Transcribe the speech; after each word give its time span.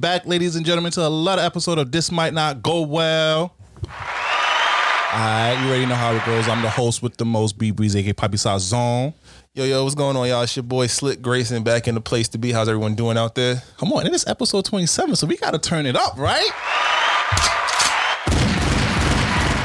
welcome 0.00 0.18
back, 0.18 0.26
ladies 0.26 0.56
and 0.56 0.64
gentlemen, 0.64 0.90
to 0.90 1.06
another 1.06 1.42
episode 1.42 1.78
of 1.78 1.92
This 1.92 2.10
Might 2.10 2.32
Not 2.32 2.62
Go 2.62 2.80
Well. 2.82 3.54
Alright, 5.12 5.60
you 5.60 5.68
already 5.68 5.84
know 5.84 5.94
how 5.94 6.14
it 6.14 6.24
goes. 6.24 6.48
I'm 6.48 6.62
the 6.62 6.70
host 6.70 7.02
with 7.02 7.18
the 7.18 7.26
most 7.26 7.58
B 7.58 7.70
Breeze, 7.70 7.94
aka 7.94 8.14
Poppy 8.14 8.38
Size 8.38 8.62
Zone. 8.62 9.12
Yo, 9.52 9.64
yo, 9.64 9.84
what's 9.84 9.94
going 9.94 10.16
on, 10.16 10.26
y'all? 10.26 10.42
It's 10.42 10.56
your 10.56 10.62
boy 10.62 10.86
Slick 10.86 11.20
Grayson 11.20 11.62
back 11.64 11.86
in 11.86 11.94
the 11.94 12.00
place 12.00 12.28
to 12.28 12.38
be. 12.38 12.50
How's 12.50 12.68
everyone 12.68 12.94
doing 12.94 13.18
out 13.18 13.34
there? 13.34 13.62
Come 13.76 13.92
on, 13.92 14.06
it 14.06 14.14
is 14.14 14.26
episode 14.26 14.64
27, 14.64 15.16
so 15.16 15.26
we 15.26 15.36
gotta 15.36 15.58
turn 15.58 15.84
it 15.84 15.96
up, 15.96 16.16
right? 16.16 16.50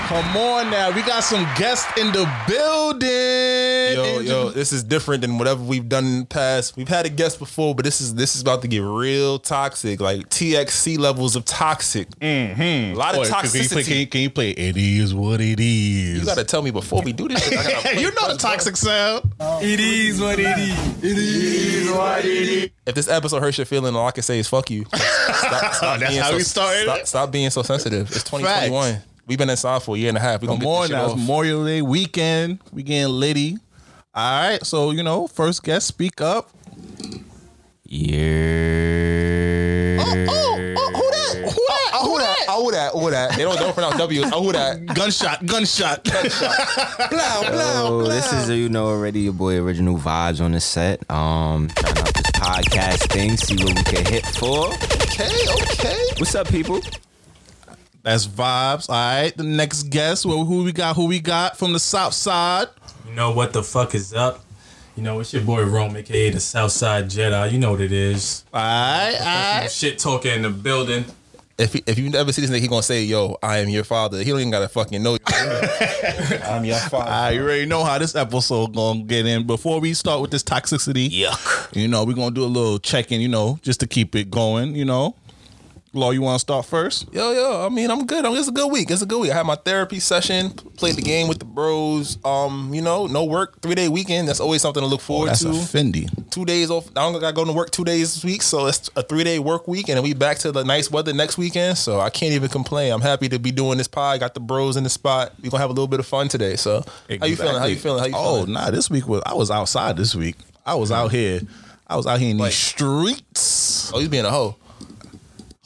Come 0.09 0.38
on 0.38 0.70
now, 0.70 0.92
we 0.94 1.02
got 1.04 1.23
some 1.23 1.44
guests 1.56 1.90
in 1.98 2.08
the 2.08 2.30
building. 2.48 3.75
Yo, 3.95 4.20
yo, 4.20 4.49
this 4.49 4.72
is 4.72 4.84
different 4.84 5.22
than 5.22 5.38
whatever 5.38 5.63
we've 5.63 5.88
done 5.88 6.05
in 6.05 6.20
the 6.22 6.26
past. 6.26 6.76
We've 6.76 6.88
had 6.88 7.05
a 7.05 7.09
guest 7.09 7.40
before, 7.40 7.76
but 7.76 7.86
this 7.86 8.02
is 8.02 8.16
this 8.16 8.36
is 8.36 8.41
about 8.41 8.62
to 8.63 8.67
get 8.67 8.80
real 8.80 9.40
toxic, 9.40 9.99
like 9.99 10.30
TXC 10.30 10.98
levels 10.98 11.36
of 11.36 11.45
toxic. 11.45 12.09
Mm-hmm. 12.20 12.94
A 12.94 12.98
lot 12.98 13.16
of 13.16 13.22
Boy, 13.22 13.30
can, 13.30 13.44
you 13.44 13.50
play, 13.50 13.59
toxicity. 13.62 13.88
can, 13.88 13.98
you, 13.98 14.08
can 14.08 14.22
you 14.22 14.30
play 14.30 14.52
It 14.52 14.77
Is 14.77 15.13
What 15.13 15.41
It 15.41 15.59
Is? 15.59 16.20
You 16.20 16.26
gotta 16.26 16.44
tell 16.44 16.62
me 16.62 16.72
before 16.72 17.02
we 17.02 17.13
do 17.13 17.27
this. 17.27 17.44
Shit, 17.44 17.58
I 17.58 17.73
play 17.81 18.02
you 18.02 18.11
know 18.11 18.31
the 18.31 18.38
toxic 18.38 18.75
sound. 18.78 19.33
It 19.39 19.80
is 19.80 20.20
what 20.20 20.39
it 20.39 20.58
is. 21.02 21.88
bro. 21.92 22.16
If 22.86 22.95
this 22.95 23.08
episode 23.08 23.42
hurts 23.42 23.58
your 23.58 23.66
feeling, 23.66 23.95
all 23.95 24.08
I 24.08 24.11
can 24.11 24.23
say 24.23 24.39
is 24.39 24.48
fuck 24.48 24.70
you. 24.70 24.86
Stop, 24.95 25.73
stop 25.73 26.00
That's 26.00 26.11
being 26.11 26.22
how 26.22 26.30
so, 26.30 26.36
we 26.38 26.44
started? 26.44 26.83
Stop, 26.83 27.05
stop 27.05 27.31
being 27.31 27.50
so 27.50 27.61
sensitive. 27.61 28.08
It's 28.08 28.23
2021. 28.23 29.02
We've 29.27 29.38
been 29.38 29.50
inside 29.50 29.81
for 29.81 29.95
a 29.95 30.00
year 30.00 30.09
and 30.09 30.17
a 30.17 30.22
half. 30.22 30.42
We're 30.42 30.48
gonna 30.50 30.59
Come 30.64 30.66
get 30.66 30.81
this 30.81 30.88
shit 30.89 30.98
now, 30.98 31.03
it's 31.05 31.14
off. 31.14 31.20
Memorial 31.20 31.66
Day 31.66 31.81
weekend. 31.81 32.59
We 32.72 32.83
getting 32.83 33.11
litty. 33.14 33.58
All 34.16 34.41
right, 34.49 34.66
so 34.66 34.91
you 34.91 35.03
know, 35.03 35.27
first 35.27 35.61
guest, 35.63 35.88
speak 35.88 36.21
up. 36.21 36.49
Yeah. 37.85 38.16
Oh, 39.99 40.73
oh, 40.77 40.91
who 40.95 41.11
that? 41.11 41.52
Who 41.52 41.67
that? 41.67 41.91
Oh, 41.94 42.11
who 42.11 42.17
that? 42.19 42.45
Oh, 42.47 42.63
who 42.63 42.71
that? 42.71 42.91
Oh, 42.93 42.99
who 42.99 43.09
that? 43.11 43.31
They 43.36 43.43
don't, 43.43 43.55
they 43.58 43.63
don't 43.63 43.73
pronounce 43.73 43.97
W. 43.97 44.21
Oh, 44.31 44.43
who 44.43 44.52
that? 44.53 44.86
Gunshot, 44.86 45.45
gunshot. 45.45 46.03
Blah, 46.05 47.09
blah, 47.09 47.83
Oh, 47.83 47.99
blah. 48.03 48.13
this 48.13 48.31
is 48.31 48.49
you 48.49 48.69
know 48.69 48.88
already 48.88 49.19
your 49.21 49.33
boy 49.33 49.59
original 49.61 49.97
vibes 49.97 50.39
on 50.41 50.53
the 50.53 50.61
set. 50.61 50.99
Um, 51.11 51.67
trying 51.75 51.97
out 51.97 52.13
this 52.13 52.31
podcast 52.31 53.11
thing, 53.11 53.36
see 53.38 53.55
what 53.63 53.75
we 53.75 53.83
can 53.83 54.05
hit 54.05 54.25
for. 54.25 54.69
Okay, 55.03 55.30
okay. 55.73 55.97
What's 56.17 56.36
up, 56.36 56.47
people? 56.47 56.80
That's 58.03 58.27
vibes. 58.27 58.88
All 58.89 58.95
right, 58.95 59.36
the 59.36 59.43
next 59.43 59.83
guest. 59.89 60.25
Well, 60.25 60.45
who 60.45 60.63
we 60.63 60.71
got? 60.71 60.95
Who 60.95 61.08
we 61.08 61.19
got 61.19 61.58
from 61.58 61.73
the 61.73 61.80
South 61.80 62.13
Side? 62.13 62.67
You 63.08 63.14
know 63.14 63.31
what 63.31 63.53
the 63.53 63.64
fuck 63.64 63.95
is 63.95 64.14
up? 64.14 64.44
You 64.95 65.03
know, 65.03 65.20
it's 65.20 65.34
your 65.34 65.44
boy 65.44 65.64
Rome, 65.64 65.95
aka 65.95 66.30
the 66.30 66.39
Southside 66.39 67.06
Jedi. 67.06 67.52
You 67.52 67.59
know 67.59 67.72
what 67.72 67.81
it 67.81 67.92
is. 67.92 68.45
All 68.53 68.61
right, 68.61 69.16
all 69.20 69.59
right. 69.61 69.72
Shit 69.72 70.00
talking 70.00 70.31
in 70.31 70.42
the 70.42 70.50
building. 70.50 71.06
If 71.58 71.73
he, 71.73 71.83
if 71.86 71.98
you 71.98 72.14
ever 72.14 72.33
see 72.33 72.42
this 72.42 72.52
nigga, 72.52 72.59
he 72.61 72.67
gonna 72.67 72.83
say, 72.83 73.03
"Yo, 73.03 73.38
I 73.42 73.59
am 73.59 73.70
your 73.70 73.83
father." 73.86 74.17
He 74.23 74.30
don't 74.30 74.39
even 74.39 74.52
gotta 74.52 74.67
fucking 74.67 75.02
know. 75.02 75.17
I'm 76.45 76.66
your 76.66 76.78
father. 76.78 77.09
I 77.09 77.38
already 77.38 77.66
know 77.66 77.83
how 77.83 77.98
this 77.98 78.16
episode 78.16 78.76
gonna 78.76 79.03
get 79.03 79.26
in. 79.26 79.45
Before 79.48 79.80
we 79.80 79.94
start 79.94 80.22
with 80.22 80.31
this 80.31 80.44
toxicity, 80.44 81.09
Yuck. 81.09 81.76
you 81.76 81.88
know, 81.88 82.03
we're 82.03 82.14
gonna 82.14 82.32
do 82.36 82.43
a 82.43 82.48
little 82.48 82.80
check-in, 82.80 83.22
you 83.22 83.30
know, 83.30 83.60
just 83.61 83.80
to 83.82 83.87
keep 83.87 84.16
it 84.16 84.30
going, 84.30 84.76
you 84.76 84.83
know. 84.86 85.16
Law, 85.95 86.11
you 86.11 86.22
wanna 86.22 86.39
start 86.39 86.66
first? 86.66 87.08
Yo, 87.14 87.32
yo. 87.32 87.66
I 87.66 87.70
mean, 87.70 87.89
I'm 87.89 88.06
good. 88.06 88.26
I 88.26 88.30
mean, 88.30 88.38
it's 88.38 88.50
a 88.50 88.52
good 88.52 88.70
week. 88.70 88.92
It's 88.92 89.02
a 89.02 89.06
good 89.06 89.17
week. 89.22 89.32
I 89.32 89.36
had 89.36 89.45
my 89.45 89.56
therapy 89.56 90.02
session. 90.02 90.50
Played 90.50 90.95
the 90.98 91.02
game 91.02 91.30
with 91.30 91.39
the 91.39 91.45
bros. 91.45 92.17
Um, 92.26 92.73
you 92.73 92.82
know, 92.82 93.08
no 93.08 93.23
work. 93.23 93.61
Three 93.61 93.76
day 93.76 93.88
weekend. 93.88 94.28
That's 94.28 94.42
always 94.42 94.61
something 94.61 94.82
to 94.84 94.88
look 94.88 95.00
forward 95.00 95.30
That's 95.30 95.39
to. 95.44 95.50
a 95.50 95.54
Fendi. 95.54 96.10
two 96.32 96.44
days 96.44 96.70
off. 96.70 96.89
I 96.89 97.10
don't 97.10 97.14
gotta 97.22 97.32
go 97.34 97.45
to 97.45 97.54
work 97.54 97.72
two 97.72 97.86
days 97.86 98.14
this 98.14 98.26
week, 98.26 98.42
so 98.42 98.67
it's 98.67 98.89
a 98.98 99.04
three 99.04 99.23
day 99.23 99.39
work 99.39 99.70
week, 99.70 99.88
and 99.88 99.95
then 99.95 100.04
we 100.04 100.14
back 100.14 100.38
to 100.39 100.52
the 100.52 100.66
nice 100.66 100.92
weather 100.92 101.14
next 101.14 101.38
weekend. 101.38 101.78
So 101.78 102.02
I 102.02 102.10
can't 102.10 102.34
even 102.34 102.50
complain. 102.50 102.92
I'm 102.92 103.00
happy 103.02 103.30
to 103.30 103.39
be 103.39 103.52
doing 103.52 103.78
this 103.78 103.88
pod. 103.88 104.20
Got 104.20 104.34
the 104.34 104.42
bros 104.42 104.76
in 104.76 104.84
the 104.84 104.89
spot. 104.89 105.32
We 105.42 105.48
gonna 105.50 105.61
have 105.61 105.70
a 105.70 105.73
little 105.73 105.88
bit 105.88 106.02
of 106.02 106.05
fun 106.05 106.28
today. 106.28 106.58
So 106.58 106.84
how 107.22 107.26
you 107.26 107.38
feeling? 107.38 107.55
How 107.55 107.66
you 107.67 107.78
feeling? 107.78 108.00
How 108.00 108.05
you 108.08 108.11
feeling? 108.14 108.50
oh, 108.50 108.52
nah, 108.52 108.70
this 108.70 108.89
week 108.89 109.08
was 109.08 109.23
I 109.26 109.34
was 109.34 109.50
outside 109.50 109.95
this 109.95 110.14
week. 110.14 110.36
I 110.66 110.76
was 110.76 110.92
out 110.92 111.11
here. 111.14 111.39
I 111.88 111.95
was 111.95 112.05
out 112.05 112.20
here 112.20 112.32
in 112.32 112.38
Like- 112.38 112.50
these 112.52 112.58
streets. 112.58 113.92
Oh, 113.94 114.00
he's 114.00 114.10
being 114.10 114.26
a 114.26 114.30
hoe? 114.32 114.58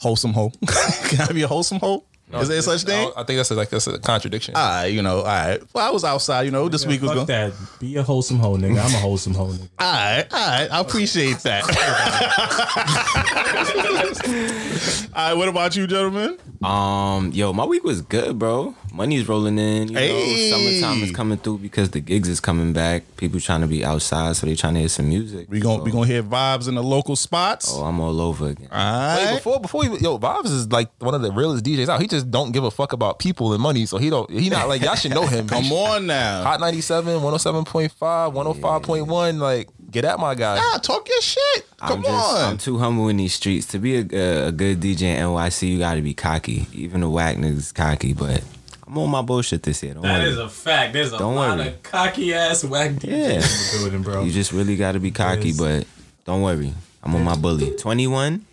Wholesome 0.00 0.32
hoe. 0.32 0.50
Can 1.08 1.20
I 1.20 1.32
be 1.32 1.42
a 1.42 1.48
wholesome 1.48 1.78
hoe? 1.78 2.04
Is 2.32 2.48
there 2.48 2.62
such 2.62 2.84
I, 2.84 2.86
thing? 2.86 3.12
I 3.16 3.24
think 3.24 3.38
that's 3.38 3.50
a, 3.50 3.54
like 3.56 3.70
that's 3.70 3.88
a 3.88 3.98
contradiction. 3.98 4.54
All 4.54 4.62
right, 4.62 4.86
you 4.86 5.02
know, 5.02 5.18
all 5.18 5.24
right. 5.24 5.60
Well, 5.74 5.86
I 5.86 5.90
was 5.90 6.04
outside, 6.04 6.42
you 6.42 6.52
know, 6.52 6.68
this 6.68 6.86
week 6.86 7.02
was 7.02 7.10
Fuck 7.10 7.26
going. 7.26 7.28
that. 7.50 7.52
Be 7.80 7.96
a 7.96 8.04
wholesome 8.04 8.38
hoe, 8.38 8.56
nigga. 8.56 8.78
I'm 8.78 8.94
a 8.94 8.98
wholesome 8.98 9.34
hoe, 9.34 9.48
nigga. 9.48 9.68
All 9.78 9.92
right, 9.92 10.26
all 10.32 10.38
right. 10.38 10.68
I 10.70 10.80
appreciate 10.80 11.38
that. 11.38 11.64
all 15.14 15.28
right, 15.28 15.34
what 15.34 15.48
about 15.48 15.74
you, 15.74 15.88
gentlemen? 15.88 16.38
Um, 16.62 17.32
yo, 17.32 17.52
my 17.52 17.64
week 17.64 17.82
was 17.82 18.00
good, 18.00 18.38
bro. 18.38 18.76
Money's 18.92 19.28
rolling 19.28 19.58
in. 19.58 19.88
You 19.88 19.96
Hey. 19.98 20.50
know, 20.50 20.56
summertime 20.80 21.02
is 21.04 21.10
coming 21.12 21.38
through 21.38 21.58
because 21.58 21.90
the 21.90 22.00
gigs 22.00 22.28
is 22.28 22.40
coming 22.40 22.72
back. 22.72 23.02
People 23.16 23.40
trying 23.40 23.60
to 23.60 23.66
be 23.66 23.84
outside, 23.84 24.36
so 24.36 24.46
they 24.46 24.54
trying 24.56 24.74
to 24.74 24.80
hear 24.80 24.88
some 24.88 25.08
music. 25.08 25.46
We 25.50 25.60
gon' 25.60 25.78
So- 25.78 25.82
we 25.84 25.90
gonna 25.92 26.06
hear 26.06 26.22
vibes 26.22 26.68
in 26.68 26.74
the 26.74 26.82
local 26.82 27.16
spots. 27.16 27.72
Oh, 27.74 27.84
I'm 27.84 28.00
all 28.00 28.20
over 28.20 28.48
again. 28.48 28.68
All 28.72 29.16
Wait, 29.16 29.24
right. 29.26 29.34
before 29.36 29.60
before 29.60 29.84
you, 29.84 29.96
yo, 29.98 30.18
Vibes 30.18 30.46
is 30.46 30.70
like 30.72 30.88
one 30.98 31.14
of 31.14 31.22
the 31.22 31.30
realest 31.32 31.64
DJs 31.64 31.88
out. 31.88 32.00
He 32.00 32.06
just 32.08 32.30
don't 32.30 32.52
give 32.52 32.64
a 32.64 32.70
fuck 32.70 32.92
about 32.92 33.18
people 33.18 33.52
and 33.52 33.62
money, 33.62 33.86
so 33.86 33.98
he 33.98 34.10
don't. 34.10 34.28
He 34.30 34.48
not 34.50 34.68
like 34.68 34.82
y'all 34.82 34.94
should 34.96 35.12
know 35.14 35.26
him. 35.26 35.46
Come 35.54 35.70
on 35.72 36.06
now. 36.06 36.42
Hot 36.42 36.60
97, 36.60 37.20
107.5, 37.20 38.32
105.1. 38.34 39.38
Like, 39.38 39.68
get 39.90 40.04
at 40.04 40.18
my 40.18 40.34
guy. 40.34 40.58
Ah, 40.60 40.78
talk 40.82 41.08
your 41.08 41.20
shit. 41.20 41.66
Come 41.78 41.98
I'm 41.98 42.02
just, 42.04 42.34
on. 42.36 42.50
I'm 42.52 42.58
too 42.58 42.78
humble 42.78 43.08
in 43.08 43.16
these 43.16 43.34
streets. 43.34 43.66
To 43.68 43.78
be 43.78 43.96
a, 43.96 44.00
a, 44.12 44.46
a 44.48 44.52
good 44.52 44.80
DJ 44.80 45.02
in 45.02 45.24
NYC, 45.26 45.68
you 45.68 45.78
got 45.78 45.94
to 45.94 46.02
be 46.02 46.14
cocky. 46.14 46.66
Even 46.74 47.00
the 47.00 47.08
whack 47.08 47.36
niggas 47.36 47.72
cocky, 47.74 48.12
but 48.12 48.42
I'm 48.90 48.98
on 48.98 49.08
my 49.10 49.22
bullshit 49.22 49.62
this 49.62 49.82
year. 49.84 49.94
Don't 49.94 50.02
That 50.02 50.20
worry. 50.20 50.30
is 50.30 50.38
a 50.38 50.48
fact. 50.48 50.92
There's 50.94 51.12
a 51.12 51.18
Don't 51.18 51.36
lot 51.36 51.58
worry. 51.58 51.68
of 51.68 51.82
cocky 51.84 52.34
ass 52.34 52.64
whack 52.64 52.90
DJs 52.92 53.04
Yeah. 53.08 53.28
in 53.34 53.40
the 53.40 53.78
building, 53.78 54.02
bro. 54.02 54.24
you 54.24 54.32
just 54.32 54.52
really 54.52 54.74
got 54.76 54.92
to 54.92 55.00
be 55.00 55.12
cocky, 55.12 55.52
but 55.56 55.86
don't 56.26 56.42
worry. 56.42 56.74
I'm 57.04 57.14
on 57.14 57.22
my 57.22 57.36
bully. 57.36 57.70
21 57.76 58.44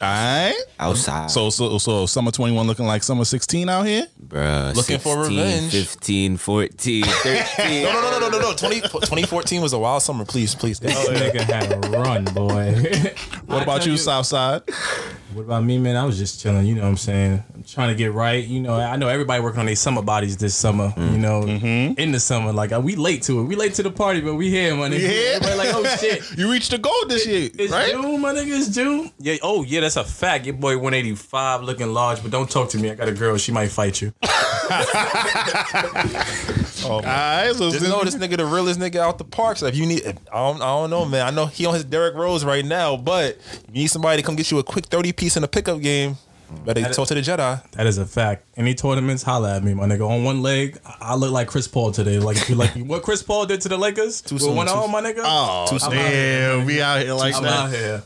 all 0.00 0.08
right. 0.08 0.54
outside. 0.78 1.30
So 1.30 1.50
so 1.50 1.78
so 1.78 2.06
summer 2.06 2.30
21 2.30 2.66
looking 2.66 2.86
like 2.86 3.02
summer 3.02 3.24
16 3.24 3.68
out 3.68 3.86
here? 3.86 4.06
Bruh, 4.26 4.74
Looking 4.74 4.98
for 4.98 5.22
revenge. 5.22 5.72
15, 5.72 6.36
14, 6.36 7.04
13. 7.06 7.82
No, 7.84 7.92
no, 7.92 8.00
no, 8.00 8.10
no, 8.10 8.28
no, 8.28 8.38
no, 8.38 8.50
no. 8.50 8.54
20, 8.56 8.80
2014 8.80 9.60
was 9.62 9.72
a 9.72 9.78
wild 9.78 10.02
summer. 10.02 10.24
Please, 10.24 10.54
please. 10.54 10.80
This 10.80 10.92
nigga 11.08 11.40
had 11.42 11.72
a 11.72 11.88
run, 11.90 12.24
boy. 12.24 12.74
What 13.46 13.62
about 13.62 13.86
you, 13.86 13.96
Southside? 13.98 14.62
What 15.34 15.42
about 15.42 15.64
me, 15.64 15.78
man? 15.78 15.96
I 15.96 16.04
was 16.04 16.16
just 16.16 16.40
chilling. 16.40 16.64
You 16.66 16.74
know 16.76 16.82
what 16.82 16.88
I'm 16.88 16.96
saying? 16.96 17.42
I'm 17.54 17.62
trying 17.62 17.88
to 17.90 17.94
get 17.94 18.12
right. 18.12 18.42
You 18.44 18.60
know, 18.60 18.74
I 18.74 18.96
know 18.96 19.08
everybody 19.08 19.42
working 19.42 19.60
on 19.60 19.66
their 19.66 19.76
summer 19.76 20.00
bodies 20.02 20.36
this 20.38 20.54
summer. 20.56 20.88
Mm. 20.96 21.12
You 21.12 21.18
know, 21.18 21.40
Mm-hmm. 21.42 22.00
in 22.00 22.10
the 22.12 22.18
summer. 22.20 22.52
Like 22.52 22.72
uh, 22.72 22.80
we 22.80 22.96
late 22.96 23.22
to 23.24 23.40
it. 23.40 23.44
We 23.44 23.54
late 23.54 23.74
to 23.74 23.82
the 23.82 23.90
party, 23.90 24.20
but 24.22 24.34
we 24.34 24.48
here, 24.50 24.74
my 24.74 24.88
nigga. 24.88 24.98
here? 24.98 25.34
Everybody 25.36 25.56
like, 25.58 25.74
oh 25.74 25.96
shit. 25.98 26.38
You 26.38 26.50
reached 26.50 26.70
the 26.70 26.78
goal 26.78 26.92
this 27.06 27.26
year, 27.26 27.50
It's 27.54 27.70
right? 27.72 27.92
June, 27.92 28.20
my 28.20 28.32
nigga. 28.32 28.58
It's 28.58 28.68
June. 28.74 29.10
Yeah. 29.18 29.36
Oh, 29.42 29.62
yeah. 29.62 29.80
That's 29.84 29.96
a 29.96 30.04
fact. 30.04 30.46
Your 30.46 30.54
boy 30.54 30.78
185, 30.78 31.62
looking 31.62 31.92
large, 31.92 32.22
but 32.22 32.30
don't 32.30 32.50
talk 32.50 32.70
to 32.70 32.78
me. 32.78 32.90
I 32.90 32.94
got 32.94 33.06
a 33.06 33.12
girl. 33.12 33.36
She 33.36 33.52
might 33.52 33.68
fight 33.68 34.00
you. 34.00 34.14
Oh, 36.86 36.96
All 36.96 37.00
right, 37.00 37.54
so 37.54 37.70
Just 37.70 37.88
know 37.88 38.04
this 38.04 38.14
nigga 38.14 38.36
the 38.36 38.44
realest 38.44 38.78
nigga 38.78 38.96
out 38.96 39.16
the 39.16 39.24
park. 39.24 39.56
So 39.56 39.66
if 39.66 39.74
you 39.74 39.86
need, 39.86 40.06
I 40.06 40.12
don't, 40.36 40.60
I 40.60 40.66
don't 40.66 40.90
know, 40.90 41.06
man. 41.06 41.26
I 41.26 41.30
know 41.30 41.46
he 41.46 41.64
on 41.64 41.72
his 41.72 41.84
Derrick 41.84 42.14
Rose 42.14 42.44
right 42.44 42.62
now, 42.64 42.94
but 42.94 43.38
you 43.68 43.72
need 43.72 43.86
somebody 43.86 44.20
to 44.20 44.26
come 44.26 44.36
get 44.36 44.50
you 44.50 44.58
a 44.58 44.62
quick 44.62 44.84
30 44.86 45.12
piece 45.12 45.38
in 45.38 45.44
a 45.44 45.48
pickup 45.48 45.80
game. 45.80 46.18
Better 46.64 46.80
they 46.82 46.90
talk 46.92 47.08
to 47.08 47.14
the 47.14 47.20
Jedi. 47.20 47.70
That 47.72 47.86
is 47.86 47.98
a 47.98 48.06
fact. 48.06 48.44
Any 48.56 48.74
tournaments, 48.74 49.22
holla 49.22 49.56
at 49.56 49.64
me, 49.64 49.74
my 49.74 49.86
nigga. 49.86 50.08
On 50.08 50.24
one 50.24 50.42
leg, 50.42 50.78
I 50.86 50.96
I 51.00 51.14
look 51.16 51.32
like 51.32 51.48
Chris 51.48 51.66
Paul 51.66 51.90
today. 51.92 52.18
Like 52.18 52.36
if 52.36 52.48
you 52.48 52.54
like 52.54 52.70
what 52.76 53.02
Chris 53.02 53.22
Paul 53.22 53.46
did 53.46 53.60
to 53.62 53.68
the 53.68 53.76
Lakers 53.76 54.20
Too 54.22 54.36
with 54.36 54.42
soon, 54.42 54.56
one 54.56 54.66
too 54.66 54.72
arm, 54.72 54.90
my 54.90 55.00
nigga. 55.02 55.22
Oh, 55.24 55.66
Too 55.68 55.78
soon. 55.78 55.90
damn, 55.90 56.64
we 56.66 56.80
out 56.80 57.00
here 57.02 57.14
like 57.14 57.34
I'm 57.34 57.42
that. 57.42 57.52
out 57.52 57.70
here 57.70 58.02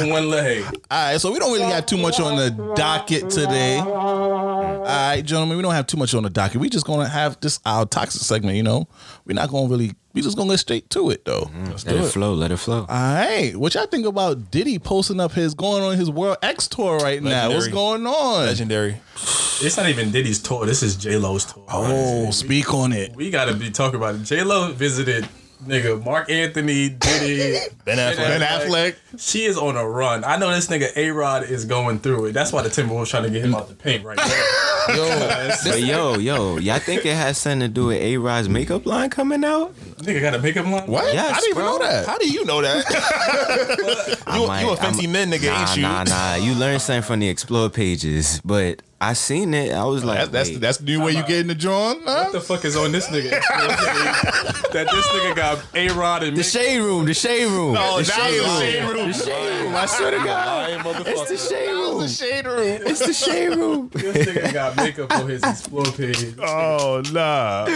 on 0.00 0.08
one 0.10 0.28
leg. 0.28 0.64
All 0.90 1.12
right, 1.12 1.20
so 1.20 1.32
we 1.32 1.38
don't 1.38 1.52
really 1.52 1.70
have 1.72 1.86
too 1.86 1.96
much 1.96 2.20
on 2.20 2.36
the 2.36 2.50
docket 2.76 3.30
today. 3.30 3.78
All 3.78 4.82
right, 4.84 5.22
gentlemen, 5.24 5.56
we 5.56 5.62
don't 5.62 5.74
have 5.74 5.86
too 5.86 5.96
much 5.96 6.14
on 6.14 6.22
the 6.22 6.30
docket. 6.30 6.60
We 6.60 6.68
just 6.68 6.86
gonna 6.86 7.08
have 7.08 7.40
this 7.40 7.60
our 7.64 7.86
toxic 7.86 8.22
segment. 8.22 8.56
You 8.56 8.62
know, 8.62 8.88
we're 9.24 9.34
not 9.34 9.50
gonna 9.50 9.68
really. 9.68 9.92
We 10.18 10.22
just 10.22 10.36
gonna 10.36 10.50
get 10.50 10.58
straight 10.58 10.90
to 10.90 11.10
it 11.10 11.24
though. 11.24 11.42
Mm-hmm. 11.42 11.88
let 11.88 12.04
it 12.04 12.08
flow. 12.10 12.34
Let 12.34 12.50
it 12.50 12.56
flow. 12.56 12.80
All 12.80 13.14
right, 13.14 13.52
what 13.54 13.72
y'all 13.74 13.86
think 13.86 14.04
about 14.04 14.50
Diddy 14.50 14.80
posting 14.80 15.20
up 15.20 15.30
his 15.30 15.54
going 15.54 15.84
on 15.84 15.96
his 15.96 16.10
World 16.10 16.38
X 16.42 16.66
tour 16.66 16.98
right 16.98 17.22
now? 17.22 17.50
What's 17.50 17.68
going 17.68 18.04
on? 18.04 18.46
Legendary. 18.46 18.96
It's 19.14 19.76
not 19.76 19.88
even 19.88 20.10
Diddy's 20.10 20.42
tour. 20.42 20.66
This 20.66 20.82
is 20.82 20.96
J 20.96 21.18
Lo's 21.18 21.44
tour. 21.44 21.64
Oh, 21.68 22.32
speak 22.32 22.74
on 22.74 22.92
it. 22.92 23.14
we 23.14 23.30
gotta 23.30 23.54
be 23.54 23.70
talking 23.70 23.94
about 23.94 24.16
it. 24.16 24.24
J 24.24 24.42
Lo 24.42 24.72
visited 24.72 25.28
nigga 25.66 26.02
Marc 26.04 26.30
Anthony, 26.30 26.88
Diddy, 26.88 27.58
Ben 27.84 27.98
Affleck. 27.98 28.16
Ben 28.16 28.40
Affleck. 28.40 28.96
She 29.18 29.44
is 29.44 29.56
on 29.58 29.76
a 29.76 29.88
run. 29.88 30.24
I 30.24 30.36
know 30.36 30.50
this 30.50 30.68
nigga 30.68 30.94
A 30.96 31.10
Rod 31.10 31.44
is 31.44 31.64
going 31.64 31.98
through 31.98 32.26
it. 32.26 32.32
That's 32.32 32.52
why 32.52 32.62
the 32.62 32.68
Timberwolves 32.68 33.08
trying 33.08 33.24
to 33.24 33.30
get 33.30 33.44
him 33.44 33.54
out 33.54 33.68
the 33.68 33.74
paint 33.74 34.04
right 34.04 34.16
now. 34.16 34.24
Yo, 34.88 35.48
But 35.64 35.82
yo, 35.82 36.16
yo, 36.16 36.56
y'all 36.56 36.78
think 36.78 37.04
it 37.04 37.14
has 37.14 37.36
something 37.36 37.60
to 37.60 37.68
do 37.68 37.86
with 37.88 38.00
A 38.00 38.16
Rod's 38.16 38.48
makeup 38.48 38.86
line 38.86 39.10
coming 39.10 39.44
out? 39.44 39.74
Nigga 39.98 40.22
got 40.22 40.34
a 40.34 40.38
makeup 40.38 40.64
line. 40.64 40.86
What? 40.86 41.12
Yes, 41.12 41.30
I 41.36 41.40
didn't 41.40 41.50
even 41.50 41.62
bro. 41.62 41.72
know 41.72 41.78
that. 41.80 42.06
how 42.06 42.16
do 42.16 42.26
you 42.30 42.44
know 42.46 42.62
that? 42.62 42.86
you, 44.18 44.22
I 44.26 44.38
you 44.38 44.44
a 44.44 44.46
might- 44.46 44.78
fancy 44.78 45.02
I'm- 45.02 45.12
men 45.12 45.30
nigga, 45.30 45.50
nah, 45.50 45.60
ain't 45.60 45.76
you? 45.76 45.82
Nah, 45.82 46.04
nah, 46.04 46.34
You 46.36 46.54
learn 46.54 46.78
something 46.80 47.02
from 47.06 47.20
the 47.20 47.28
explore 47.28 47.68
pages, 47.68 48.40
but 48.46 48.80
I 49.00 49.12
seen 49.12 49.54
it. 49.54 49.72
I 49.72 49.84
was 49.84 50.04
like, 50.04 50.18
That's 50.18 50.30
that's, 50.30 50.48
wait. 50.50 50.60
that's 50.60 50.78
the 50.78 50.84
new 50.86 51.04
way 51.04 51.12
you 51.12 51.22
get 51.22 51.38
in 51.38 51.46
the 51.46 51.54
drawing. 51.54 52.00
What 52.04 52.32
the 52.32 52.40
fuck 52.40 52.64
is 52.64 52.76
on 52.76 52.90
this 52.90 53.06
nigga? 53.06 53.30
that 54.72 54.88
this 54.90 55.06
nigga 55.08 55.36
got 55.36 55.64
A 55.74 55.88
Rod 55.90 56.24
and 56.24 56.36
the 56.36 56.40
Mick- 56.42 56.52
shade 56.52 56.78
room, 56.80 57.04
the 57.04 57.14
shade 57.14 57.46
room, 57.46 57.76
Oh, 57.78 57.98
the 57.98 58.04
shade 58.04 58.34
it's 58.34 58.42
the 58.44 58.48
room, 58.50 58.60
shade 58.60 58.82
room. 58.98 59.08
the 59.08 59.14
shade 59.14 59.62
room. 59.64 59.74
I 59.76 59.86
swear 59.86 60.10
to 60.10 60.16
God, 60.18 61.06
it's 61.06 61.30
the 61.30 61.36
shade 61.36 61.70
room. 61.72 62.00
The 62.00 62.08
shade 62.08 62.46
room. 62.46 62.58
It's 62.86 63.06
the 63.06 63.12
shade 63.14 63.48
room. 63.56 63.90
This 63.98 64.26
nigga 64.26 64.52
got 64.52 64.76
makeup 64.76 65.12
on 65.12 65.28
his 65.28 65.42
explore 65.44 65.84
page. 65.84 66.34
Oh 66.42 67.00
nah. 67.12 67.66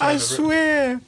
I 0.00 0.18
swear. 0.18 1.00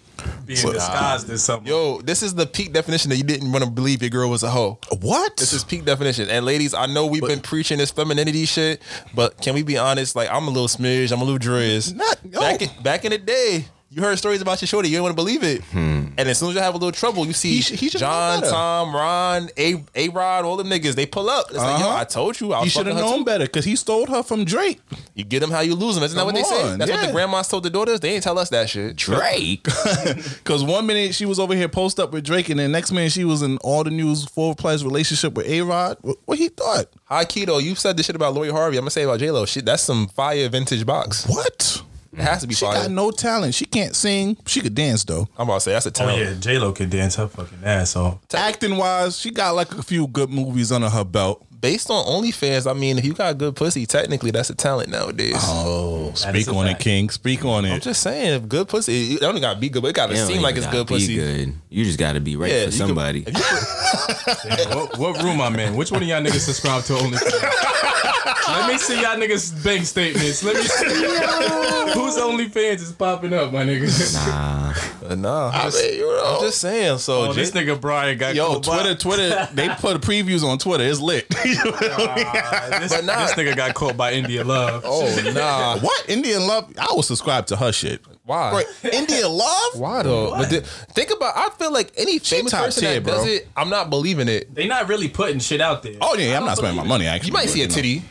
Being 0.47 0.61
disguised 0.61 1.31
as 1.31 1.43
something. 1.43 1.69
Yo, 1.69 2.01
this 2.01 2.23
is 2.23 2.35
the 2.35 2.47
peak 2.47 2.73
definition 2.73 3.11
that 3.11 3.17
you 3.17 3.25
didn't 3.25 3.53
want 3.53 3.65
to 3.65 3.71
believe 3.71 4.03
your 4.03 4.11
girl 4.11 4.31
was 4.31 4.43
a 4.43 4.51
hoe. 4.51 4.79
What? 5.01 5.37
This 5.37 5.53
is 5.53 5.65
peak 5.65 5.85
definition. 5.85 6.29
And 6.29 6.45
ladies, 6.45 6.75
I 6.75 6.87
know 6.87 7.07
we've 7.07 7.23
been 7.23 7.41
preaching 7.41 7.79
this 7.79 7.91
femininity 7.91 8.45
shit, 8.47 8.83
but 9.15 9.41
can 9.41 9.55
we 9.55 9.63
be 9.63 9.79
honest? 9.79 10.17
Like 10.17 10.31
I'm 10.31 10.47
a 10.47 10.51
little 10.51 10.69
smidge, 10.69 11.13
I'm 11.13 11.21
a 11.21 11.25
little 11.25 11.39
drizz. 11.39 11.95
Not- 11.95 12.19
yo. 12.25 12.41
back 12.41 12.63
in, 12.63 12.83
back 12.83 13.05
in 13.05 13.11
the 13.13 13.19
day. 13.19 13.65
You 13.93 14.03
heard 14.03 14.17
stories 14.19 14.41
about 14.41 14.61
your 14.63 14.69
shorty, 14.69 14.89
you 14.89 14.95
didn't 14.95 15.03
want 15.03 15.13
to 15.17 15.17
believe 15.17 15.43
it. 15.43 15.63
And 15.75 16.17
as 16.29 16.39
soon 16.39 16.51
as 16.51 16.55
you 16.55 16.61
have 16.61 16.75
a 16.75 16.77
little 16.77 16.93
trouble, 16.93 17.27
you 17.27 17.33
see 17.33 17.57
He 17.57 17.61
sh- 17.63 17.71
he 17.71 17.89
should've 17.89 18.01
John, 18.03 18.41
better. 18.41 18.53
Tom, 18.53 18.95
Ron, 18.95 19.49
A 19.57 19.83
A 19.97 20.09
Rod, 20.11 20.45
all 20.45 20.57
them 20.57 20.69
niggas, 20.69 20.95
they 20.95 21.07
pull 21.07 21.29
up. 21.29 21.47
It's 21.49 21.57
like, 21.59 21.81
yo, 21.81 21.87
Uh-huh. 21.89 21.97
I 21.97 22.05
told 22.05 22.39
you, 22.41 22.53
I 22.53 22.59
you 22.59 22.65
was 22.65 22.73
should 22.73 22.87
have 22.87 22.95
fucking 22.95 23.05
her 23.05 23.11
known 23.11 23.21
too. 23.21 23.25
better 23.25 23.47
because 23.47 23.65
he 23.65 23.75
stole 23.75 24.07
her 24.07 24.23
from 24.23 24.45
Drake. 24.45 24.81
You 25.15 25.25
get 25.25 25.41
them 25.41 25.51
how 25.51 25.61
you 25.61 25.75
lose 25.75 25.97
them. 25.97 26.05
Isn't 26.05 26.17
that 26.17 26.25
what 26.25 26.35
they 26.37 26.43
Come 26.43 26.51
say? 26.51 26.73
on, 26.73 26.79
That's 26.79 26.91
what 26.91 27.01
yeah. 27.01 27.07
the 27.07 27.13
grandmas 27.13 27.49
told 27.49 27.65
the 27.65 27.71
daughters. 27.71 27.99
They 27.99 28.11
ain't 28.15 28.23
tell 28.23 28.39
us 28.39 28.51
that 28.51 28.69
shit. 28.71 28.95
Drake. 28.97 29.67
Because 30.41 30.63
one 30.63 30.87
minute 30.87 31.15
she 31.15 31.27
was 31.27 31.39
over 31.41 31.55
here 31.55 31.69
post 31.69 31.99
up 31.99 32.13
with 32.13 32.25
Drake, 32.25 32.49
and 32.49 32.59
then 32.61 32.71
next 32.73 32.93
minute 32.93 33.11
she 33.13 33.25
was 33.25 33.43
in 33.43 33.57
all 33.59 33.83
the 33.83 33.91
news 33.91 34.25
full 34.25 34.55
plus 34.55 34.83
relationship 34.85 35.35
with 35.35 35.47
A 35.49 35.63
Rod. 35.63 35.97
What, 36.03 36.17
what 36.27 36.39
he 36.39 36.49
thought? 36.49 36.87
Hi, 37.07 37.25
key 37.25 37.45
though, 37.45 37.59
you 37.59 37.75
said 37.75 37.97
this 37.97 38.07
shit 38.07 38.15
about 38.17 38.35
Lori 38.35 38.51
Harvey. 38.51 38.77
I'm 38.77 38.83
gonna 38.83 38.91
say 38.91 39.03
about 39.03 39.19
J 39.21 39.31
Lo. 39.33 39.47
Shit, 39.47 39.65
that's 39.65 39.83
some 39.83 40.07
fire 40.09 40.49
vintage 40.49 40.85
box. 40.87 41.27
What? 41.27 41.83
It 42.13 42.21
has 42.21 42.41
to 42.41 42.47
be 42.49 42.55
She 42.55 42.65
fire. 42.65 42.75
got 42.83 42.91
no 42.91 43.11
talent. 43.13 43.55
She 43.55 43.65
can't 43.67 43.95
sing. 43.95 44.37
She 44.47 44.61
could 44.61 44.75
dance 44.75 45.05
though. 45.05 45.29
I'm 45.39 45.45
about 45.49 45.55
to 45.55 45.61
say 45.61 45.73
that's 45.73 45.87
a 45.87 45.91
talent. 45.93 46.19
Oh 46.19 46.23
yeah, 46.23 46.35
J 46.35 46.59
Lo 46.59 46.73
can 46.73 46.89
dance 46.89 47.15
her 47.17 47.29
fucking 47.29 47.59
ass 47.65 47.95
off. 47.95 48.19
Acting 48.35 48.77
wise, 48.77 49.19
she 49.19 49.31
got 49.31 49.55
like 49.55 49.73
a 49.75 49.83
few 49.83 50.07
good 50.09 50.29
movies 50.31 50.73
under 50.73 50.89
her 50.91 51.05
belt. 51.05 51.47
Based 51.61 51.91
on 51.91 52.05
OnlyFans, 52.07 52.71
I 52.71 52.73
mean, 52.73 52.97
if 52.97 53.05
you 53.05 53.13
got 53.13 53.37
good 53.37 53.55
pussy, 53.55 53.85
technically 53.85 54.31
that's 54.31 54.49
a 54.49 54.55
talent 54.55 54.89
nowadays. 54.89 55.35
Oh, 55.41 56.11
speak 56.15 56.35
is 56.37 56.49
a 56.49 56.55
on 56.55 56.67
it. 56.69 56.79
King. 56.79 57.11
Speak 57.11 57.45
on 57.45 57.67
it. 57.67 57.73
I'm 57.75 57.81
just 57.81 58.03
saying, 58.03 58.33
if 58.35 58.49
good 58.49 58.67
pussy, 58.67 59.15
it 59.15 59.23
only 59.23 59.43
gotta 59.43 59.59
be 59.61 59.69
good, 59.69 59.83
but 59.83 59.89
it 59.89 59.95
gotta 59.95 60.17
seem 60.17 60.41
like 60.41 60.57
it's 60.57 60.67
good 60.69 60.87
be 60.87 60.95
pussy. 60.95 61.17
Good. 61.17 61.53
You 61.69 61.85
just 61.85 61.99
got 61.99 62.13
to 62.15 62.21
be 62.21 62.37
right 62.37 62.51
Yeah, 62.51 62.59
for 62.61 62.65
you 62.65 62.71
could- 62.71 62.75
somebody. 62.79 63.25
if 63.27 63.35
Damn, 63.35 64.77
what, 64.79 64.99
what 64.99 65.23
room 65.23 65.41
I'm 65.43 65.55
in? 65.59 65.77
Which 65.77 65.93
one 65.93 66.03
of 66.03 66.09
y'all 66.09 66.23
niggas 66.23 66.41
subscribe 66.41 66.83
to 66.85 66.95
OnlyFans? 66.95 68.47
Let 68.49 68.73
me 68.73 68.79
see 68.79 69.01
y'all 69.01 69.17
niggas 69.17 69.63
bank 69.65 69.85
statements. 69.85 70.43
Let 70.43 70.57
me 70.57 70.63
see 70.63 70.85
whose 71.95 72.17
OnlyFans 72.17 72.81
is 72.81 72.93
popping 72.93 73.33
up, 73.35 73.53
my 73.53 73.65
niggas. 73.65 74.15
Nah. 74.15 74.61
Nah, 75.15 75.51
I'm, 75.53 75.71
just, 75.73 75.85
I'm 75.85 76.41
just 76.41 76.61
saying. 76.61 76.99
So 76.99 77.31
Oh, 77.31 77.33
this 77.33 77.51
nigga 77.51 77.81
Brian 77.81 78.17
got 78.17 78.35
Yo, 78.35 78.47
caught 78.55 78.67
by- 78.67 78.83
Twitter, 78.83 78.95
Twitter, 78.95 79.49
they 79.55 79.69
put 79.71 80.01
previews 80.03 80.45
on 80.45 80.59
Twitter. 80.59 80.85
It's 80.85 81.01
lit. 81.01 81.27
Uh, 81.81 82.79
this, 82.81 82.93
But 82.95 83.05
nah. 83.05 83.21
this 83.27 83.33
nigga 83.33 83.57
got 83.57 83.75
caught 83.75 83.97
by 83.97 84.13
India 84.13 84.45
Love. 84.45 84.83
oh 84.85 85.31
nah, 85.35 85.79
what? 85.81 86.09
Indian 86.09 86.47
Love? 86.47 86.73
I 86.79 86.93
will 86.93 87.03
subscribe 87.03 87.47
to 87.47 87.57
her 87.57 87.73
shit. 87.73 88.01
why? 88.25 88.53
Right. 88.53 88.95
Indian 88.95 89.31
Love? 89.31 89.73
Why 89.81 90.03
though? 90.03 90.31
But 90.31 90.51
the, 90.51 90.61
think 90.61 91.11
about. 91.11 91.37
I 91.37 91.51
feel 91.51 91.73
like 91.73 91.93
any 91.97 92.19
famous 92.19 92.53
top 92.53 92.67
person 92.67 92.83
tier, 92.83 93.01
that 93.01 93.05
does 93.11 93.25
bro. 93.25 93.33
it, 93.33 93.49
I'm 93.57 93.69
not 93.71 93.91
believing 93.91 94.29
it. 94.29 94.55
They 94.55 94.67
not 94.67 94.89
really 94.89 95.09
putting 95.09 95.39
shit 95.41 95.61
out 95.61 95.83
there. 95.83 95.95
Oh, 96.01 96.15
yeah, 96.17 96.33
I 96.33 96.35
I'm 96.35 96.41
don't 96.41 96.47
not 96.47 96.57
spending 96.59 96.77
my 96.77 96.85
money. 96.85 97.07
Actually, 97.07 97.29
You 97.29 97.33
might 97.35 97.49
see 97.49 97.63
a 97.63 97.69
titty. 97.69 97.97
it. 97.99 98.03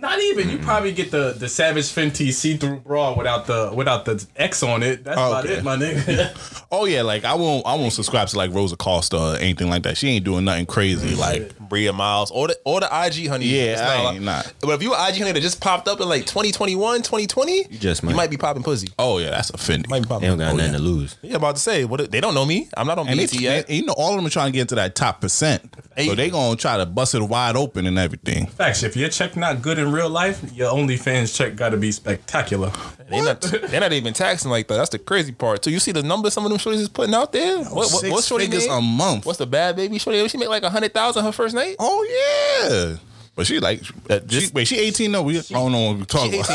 Not 0.00 0.20
even. 0.20 0.50
You 0.50 0.58
probably 0.58 0.92
get 0.92 1.10
the 1.10 1.34
the 1.38 1.48
Savage 1.48 1.84
Fenty 1.86 2.32
see 2.32 2.56
through 2.56 2.80
bra 2.80 3.14
without 3.16 3.46
the 3.46 3.72
without 3.74 4.04
the 4.04 4.24
X 4.36 4.62
on 4.62 4.82
it. 4.82 5.04
That's 5.04 5.16
about 5.16 5.44
okay. 5.44 5.54
it, 5.54 5.64
my 5.64 5.76
nigga. 5.76 6.52
Oh 6.72 6.84
yeah, 6.84 7.02
like 7.02 7.24
I 7.24 7.34
won't, 7.34 7.64
I 7.64 7.74
won't 7.76 7.92
subscribe 7.92 8.26
to 8.28 8.36
like 8.36 8.52
Rosa 8.52 8.76
Costa 8.76 9.16
or 9.16 9.36
anything 9.36 9.70
like 9.70 9.84
that. 9.84 9.96
She 9.96 10.08
ain't 10.08 10.24
doing 10.24 10.44
nothing 10.44 10.66
crazy. 10.66 11.14
Like, 11.14 11.56
Bria 11.60 11.92
Myles 11.92 12.32
or 12.32 12.48
the 12.48 12.58
or 12.64 12.80
the 12.80 12.86
IG 12.86 13.28
honey. 13.28 13.46
Yeah, 13.46 13.72
It's 13.72 13.80
I 13.80 13.96
ain't 14.10 14.18
a- 14.18 14.20
not. 14.24 14.52
But 14.60 14.70
if 14.72 14.82
you 14.82 14.92
an 14.92 15.08
IG 15.08 15.18
honey 15.20 15.32
that 15.32 15.40
just 15.40 15.60
popped 15.60 15.86
up 15.86 16.00
in 16.00 16.08
like 16.08 16.26
2021, 16.26 17.02
2020, 17.02 17.52
you 17.70 17.78
just 17.78 18.02
you 18.02 18.08
might. 18.08 18.16
might 18.16 18.30
be 18.30 18.36
popping 18.36 18.64
pussy. 18.64 18.88
oh 18.98 19.18
yeah, 19.18 19.30
that's 19.30 19.50
offending. 19.50 19.88
Might 19.88 20.00
be 20.00 20.02
They 20.02 20.08
popping. 20.08 20.28
don't 20.30 20.38
got 20.38 20.52
Oh, 20.52 20.56
nothing 20.56 20.72
yeah. 20.72 20.78
to 20.78 20.82
lose. 20.82 21.16
Yeah, 21.22 21.36
about 21.36 21.54
to 21.54 21.62
say 21.62 21.84
what 21.84 22.10
they 22.10 22.20
don't 22.20 22.34
know 22.34 22.44
me. 22.44 22.68
I'm 22.76 22.88
not 22.88 22.98
on 22.98 23.06
And 23.08 23.16
BET 23.16 23.30
they, 23.30 23.38
yet. 23.38 23.68
and, 23.68 23.76
you 23.78 23.86
know, 23.86 23.94
all 23.96 24.10
of 24.10 24.16
them 24.16 24.26
are 24.26 24.30
trying 24.30 24.48
to 24.48 24.52
get 24.52 24.62
into 24.62 24.74
that 24.74 24.96
top 24.96 25.20
percent. 25.20 25.72
Hey. 25.96 26.08
So 26.08 26.16
they 26.16 26.30
gonna 26.30 26.56
try 26.56 26.76
to 26.78 26.84
bust 26.84 27.14
it 27.14 27.22
wide 27.22 27.54
open 27.56 27.86
and 27.86 27.96
everything. 27.96 28.46
Facts. 28.48 28.82
If 28.82 28.96
your 28.96 29.08
check 29.08 29.36
not 29.36 29.62
good 29.62 29.78
in 29.78 29.85
real 29.92 30.08
life, 30.08 30.52
your 30.54 30.72
OnlyFans 30.72 31.34
check 31.36 31.56
got 31.56 31.70
to 31.70 31.76
be 31.76 31.92
spectacular. 31.92 32.72
They 33.08 33.20
not 33.20 33.40
they're 33.68 33.80
not 33.80 33.92
even 33.92 34.12
taxing 34.12 34.50
like 34.50 34.68
that. 34.68 34.76
That's 34.76 34.90
the 34.90 34.98
crazy 34.98 35.32
part. 35.32 35.64
So 35.64 35.70
you 35.70 35.78
see 35.78 35.92
the 35.92 36.02
numbers 36.02 36.34
some 36.34 36.44
of 36.44 36.50
them 36.50 36.58
shorties 36.58 36.80
is 36.80 36.88
putting 36.88 37.14
out 37.14 37.32
there. 37.32 37.58
What, 37.58 37.74
what, 37.74 37.88
Six 37.88 38.12
what's 38.12 38.26
shorty 38.26 38.46
figures 38.46 38.66
name? 38.66 38.78
a 38.78 38.80
month. 38.80 39.26
What's 39.26 39.38
the 39.38 39.46
bad 39.46 39.76
baby 39.76 39.98
shorty? 39.98 40.26
She 40.28 40.38
make 40.38 40.48
like 40.48 40.62
a 40.62 40.70
hundred 40.70 40.92
thousand 40.94 41.24
her 41.24 41.32
first 41.32 41.54
night. 41.54 41.76
Oh 41.78 42.68
yeah. 42.68 42.96
But 43.36 43.46
she 43.46 43.60
like, 43.60 43.82
Uh, 44.08 44.18
she, 44.28 44.48
wait, 44.54 44.66
she 44.66 44.78
18 44.78 45.12
though. 45.12 45.22
We 45.22 45.38
I 45.38 45.42
don't 45.42 45.70
know 45.70 45.88
what 45.90 45.98
we're 45.98 46.04
talking 46.06 46.40
about. 46.40 46.50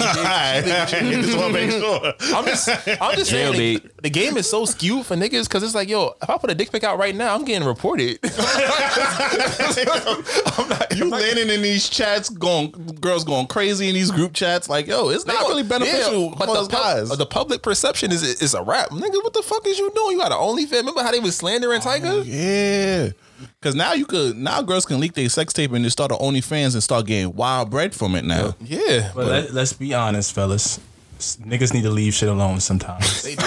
18, 0.92 1.22
Just 1.22 1.38
want 1.38 1.54
to 1.54 1.62
make 1.62 1.70
sure. 1.72 2.14
I'm 2.36 2.46
just 2.46 2.68
I'm 3.02 3.16
just 3.16 3.30
saying 3.30 3.54
the, 3.54 3.82
the 4.02 4.10
game 4.10 4.36
is 4.36 4.50
so 4.50 4.66
skewed 4.66 5.06
for 5.06 5.16
niggas 5.16 5.44
because 5.48 5.62
it's 5.62 5.76
like 5.76 5.88
yo, 5.90 6.16
if 6.22 6.30
I 6.30 6.38
put 6.40 6.50
a 6.50 6.56
dick 6.56 6.72
pic 6.72 6.84
out 6.84 6.98
right 6.98 7.16
now, 7.16 7.36
I'm 7.36 7.46
getting 7.46 7.68
reported. 7.68 8.18
I'm 9.44 10.70
not, 10.70 10.96
You 10.98 11.10
landing 11.10 11.50
in 11.50 11.62
these 11.62 11.88
chats, 11.90 12.30
going 12.30 12.72
girls 13.00 13.24
going 13.24 13.48
crazy 13.48 13.88
in 13.88 13.94
these 13.96 14.12
group 14.12 14.34
chats. 14.34 14.70
Like, 14.70 14.88
yo, 14.88 15.10
it's 15.10 15.26
not 15.26 15.48
really 15.48 15.64
beneficial 15.64 16.30
Yeah, 16.32 16.36
for 16.36 16.46
the 16.48 16.54
those 16.54 16.68
pub- 16.68 16.82
guys. 16.82 17.18
the 17.18 17.26
public 17.26 17.62
perception 17.62 18.12
is 18.12 18.24
is 18.42 18.54
a 18.54 18.64
rap, 18.64 18.90
nigga. 18.90 19.24
What 19.24 19.34
the 19.34 19.42
fuck 19.44 19.66
is 19.68 19.78
you 19.80 19.92
doing? 19.96 20.14
You 20.14 20.18
got 20.18 20.32
an 20.32 20.38
OnlyFans? 20.40 20.72
Remember 20.80 21.04
how 21.04 21.12
they 21.12 21.20
was 21.20 21.36
slandering 21.36 21.82
Tiger? 21.82 22.22
Yeah. 22.22 23.10
Cause 23.62 23.76
now 23.76 23.94
you 23.94 24.06
could 24.06 24.38
now 24.38 24.62
girls 24.62 24.86
can 24.86 25.00
leak 25.00 25.14
their 25.14 25.30
sex 25.30 25.54
tape 25.54 25.72
and 25.72 25.84
just 25.84 25.94
start 25.98 26.12
an 26.12 26.18
OnlyFans 26.18 26.74
and 26.74 26.84
start 26.84 27.06
getting 27.06 27.34
wild 27.36 27.70
bread 27.70 27.94
from 27.94 28.16
it 28.16 28.26
now. 28.26 28.56
Yeah, 28.62 29.12
But 29.16 29.28
let, 29.28 29.54
let's 29.54 29.74
be 29.74 29.94
honest, 29.94 30.34
fellas. 30.34 30.80
Niggas 31.20 31.74
need 31.74 31.84
to 31.84 31.92
leave 31.92 32.14
shit 32.16 32.30
alone 32.30 32.60
sometimes. 32.60 33.22
they 33.24 33.36
do. 33.36 33.46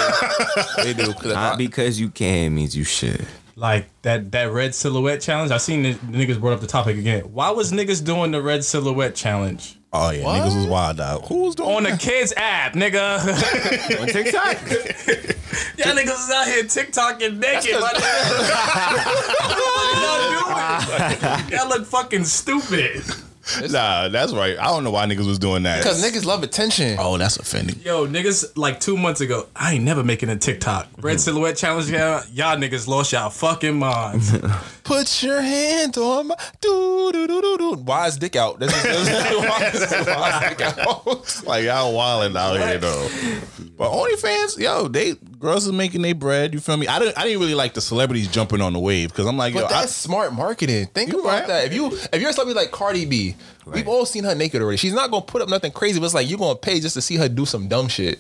they 0.79 0.93
do. 0.95 1.13
'Cause 1.13 1.25
if 1.27 1.33
Not 1.35 1.55
I- 1.55 1.57
because 1.57 1.99
you 1.99 2.09
can 2.09 2.55
means 2.55 2.77
you 2.77 2.85
should. 2.85 3.27
like 3.57 3.89
that 4.03 4.31
that 4.33 4.53
red 4.53 4.75
silhouette 4.75 5.21
challenge. 5.21 5.51
I 5.51 5.57
seen 5.59 5.83
the, 5.83 5.93
the 5.93 6.19
niggas 6.27 6.39
brought 6.41 6.53
up 6.55 6.61
the 6.61 6.67
topic 6.69 6.97
again. 6.99 7.23
Why 7.33 7.51
was 7.51 7.73
niggas 7.73 8.05
doing 8.05 8.31
the 8.31 8.41
red 8.43 8.65
silhouette 8.65 9.15
challenge 9.17 9.77
Oh 9.97 10.11
yeah, 10.11 10.25
niggas 10.25 10.57
was 10.57 10.67
wild 10.67 11.01
out. 11.01 11.25
Who 11.29 11.45
was 11.45 11.55
doing 11.55 11.71
on 11.77 11.83
the 11.85 11.91
that? 11.91 12.01
kids 12.01 12.33
app, 12.37 12.73
nigga? 12.73 13.21
On 14.01 14.09
TikTok? 14.09 14.61
Y'all 15.79 15.95
niggas 15.95 16.19
is 16.19 16.31
out 16.35 16.47
here 16.49 16.65
TikToking 16.65 17.39
naked. 17.39 17.81
my 17.81 17.93
nigga. 17.93 19.05
what 19.55 19.97
y'all 20.03 21.39
doing? 21.39 21.53
Y'all 21.53 21.69
look 21.69 21.87
fucking 21.87 22.25
stupid. 22.25 23.05
Nah, 23.71 24.09
that's 24.09 24.33
right. 24.33 24.59
I 24.59 24.65
don't 24.67 24.85
know 24.85 24.91
why 24.91 25.07
niggas 25.07 25.27
was 25.27 25.39
doing 25.39 25.65
that. 25.65 25.79
Because 25.79 26.03
niggas 26.03 26.25
love 26.25 26.43
attention. 26.43 26.97
Oh, 26.99 27.19
that's 27.19 27.37
offending. 27.37 27.79
Yo, 27.81 28.07
niggas, 28.07 28.57
like 28.57 28.81
two 28.81 28.97
months 28.97 29.21
ago, 29.21 29.47
I 29.55 29.75
ain't 29.75 29.85
never 29.85 30.03
making 30.03 30.29
a 30.31 30.37
TikTok. 30.37 30.89
Red 30.99 31.13
mm-hmm. 31.13 31.19
silhouette 31.19 31.57
challenge, 31.57 31.91
y'all, 31.91 32.23
y'all 32.33 32.57
niggas 32.57 32.89
lost 32.89 33.13
y'all 33.13 33.31
fucking 33.31 33.79
minds. 33.79 34.37
Put 34.85 35.23
your 35.23 35.41
hand 35.41 35.97
on 35.97 36.29
my 36.29 36.37
do 36.61 37.11
do 37.13 37.27
do 37.27 37.41
do 37.41 37.59
do. 37.59 37.73
Why 37.75 38.07
is 38.07 38.17
dick 38.17 38.37
out? 38.37 38.59
This 38.59 38.75
is, 38.75 38.83
this 38.83 39.09
is 39.09 39.37
why 39.39 39.71
is, 39.73 40.07
why 40.07 40.49
is 40.51 40.57
dick 40.57 40.79
out? 40.79 41.47
Like 41.47 41.65
y'all 41.65 41.95
wilding 41.95 42.37
out 42.37 42.59
here 42.59 42.79
though. 42.79 43.09
But 43.77 43.91
OnlyFans, 43.91 44.59
yo, 44.59 44.89
they 44.89 45.15
girls 45.45 45.67
is 45.67 45.73
making 45.73 46.03
their 46.03 46.15
bread. 46.15 46.55
You 46.55 46.61
feel 46.61 46.77
me? 46.77 46.89
I 46.89 46.99
didn't. 46.99 47.17
I 47.19 47.25
didn't 47.25 47.41
really 47.41 47.55
like 47.55 47.75
the 47.75 47.81
celebrities 47.81 48.27
jumping 48.29 48.61
on 48.61 48.73
the 48.73 48.81
wave 48.81 49.11
because 49.11 49.27
I'm 49.27 49.37
like, 49.37 49.55
yo, 49.55 49.63
But 49.63 49.73
I, 49.73 49.81
that's 49.83 49.93
smart 49.95 50.33
marketing. 50.33 50.87
Think 50.87 51.13
about 51.13 51.25
right. 51.25 51.47
that. 51.47 51.67
If 51.67 51.75
you 51.75 51.87
if 52.13 52.21
you're 52.21 52.33
somebody 52.33 52.59
like 52.59 52.73
Cardi 52.73 53.05
B, 53.05 53.37
we've 53.67 53.87
all 53.87 54.07
seen 54.07 54.25
her 54.25 54.35
naked 54.35 54.61
already. 54.63 54.79
She's 54.79 54.95
not 54.95 55.11
gonna 55.11 55.25
put 55.25 55.43
up 55.43 55.49
nothing 55.49 55.71
crazy, 55.71 56.01
but 56.01 56.07
it's 56.07 56.15
like 56.15 56.29
you're 56.29 56.39
gonna 56.39 56.57
pay 56.59 56.81
just 56.81 56.95
to 56.95 57.03
see 57.03 57.17
her 57.17 57.29
do 57.29 57.47
some 57.47 57.69
dumb 57.69 57.89
shit. 57.89 58.19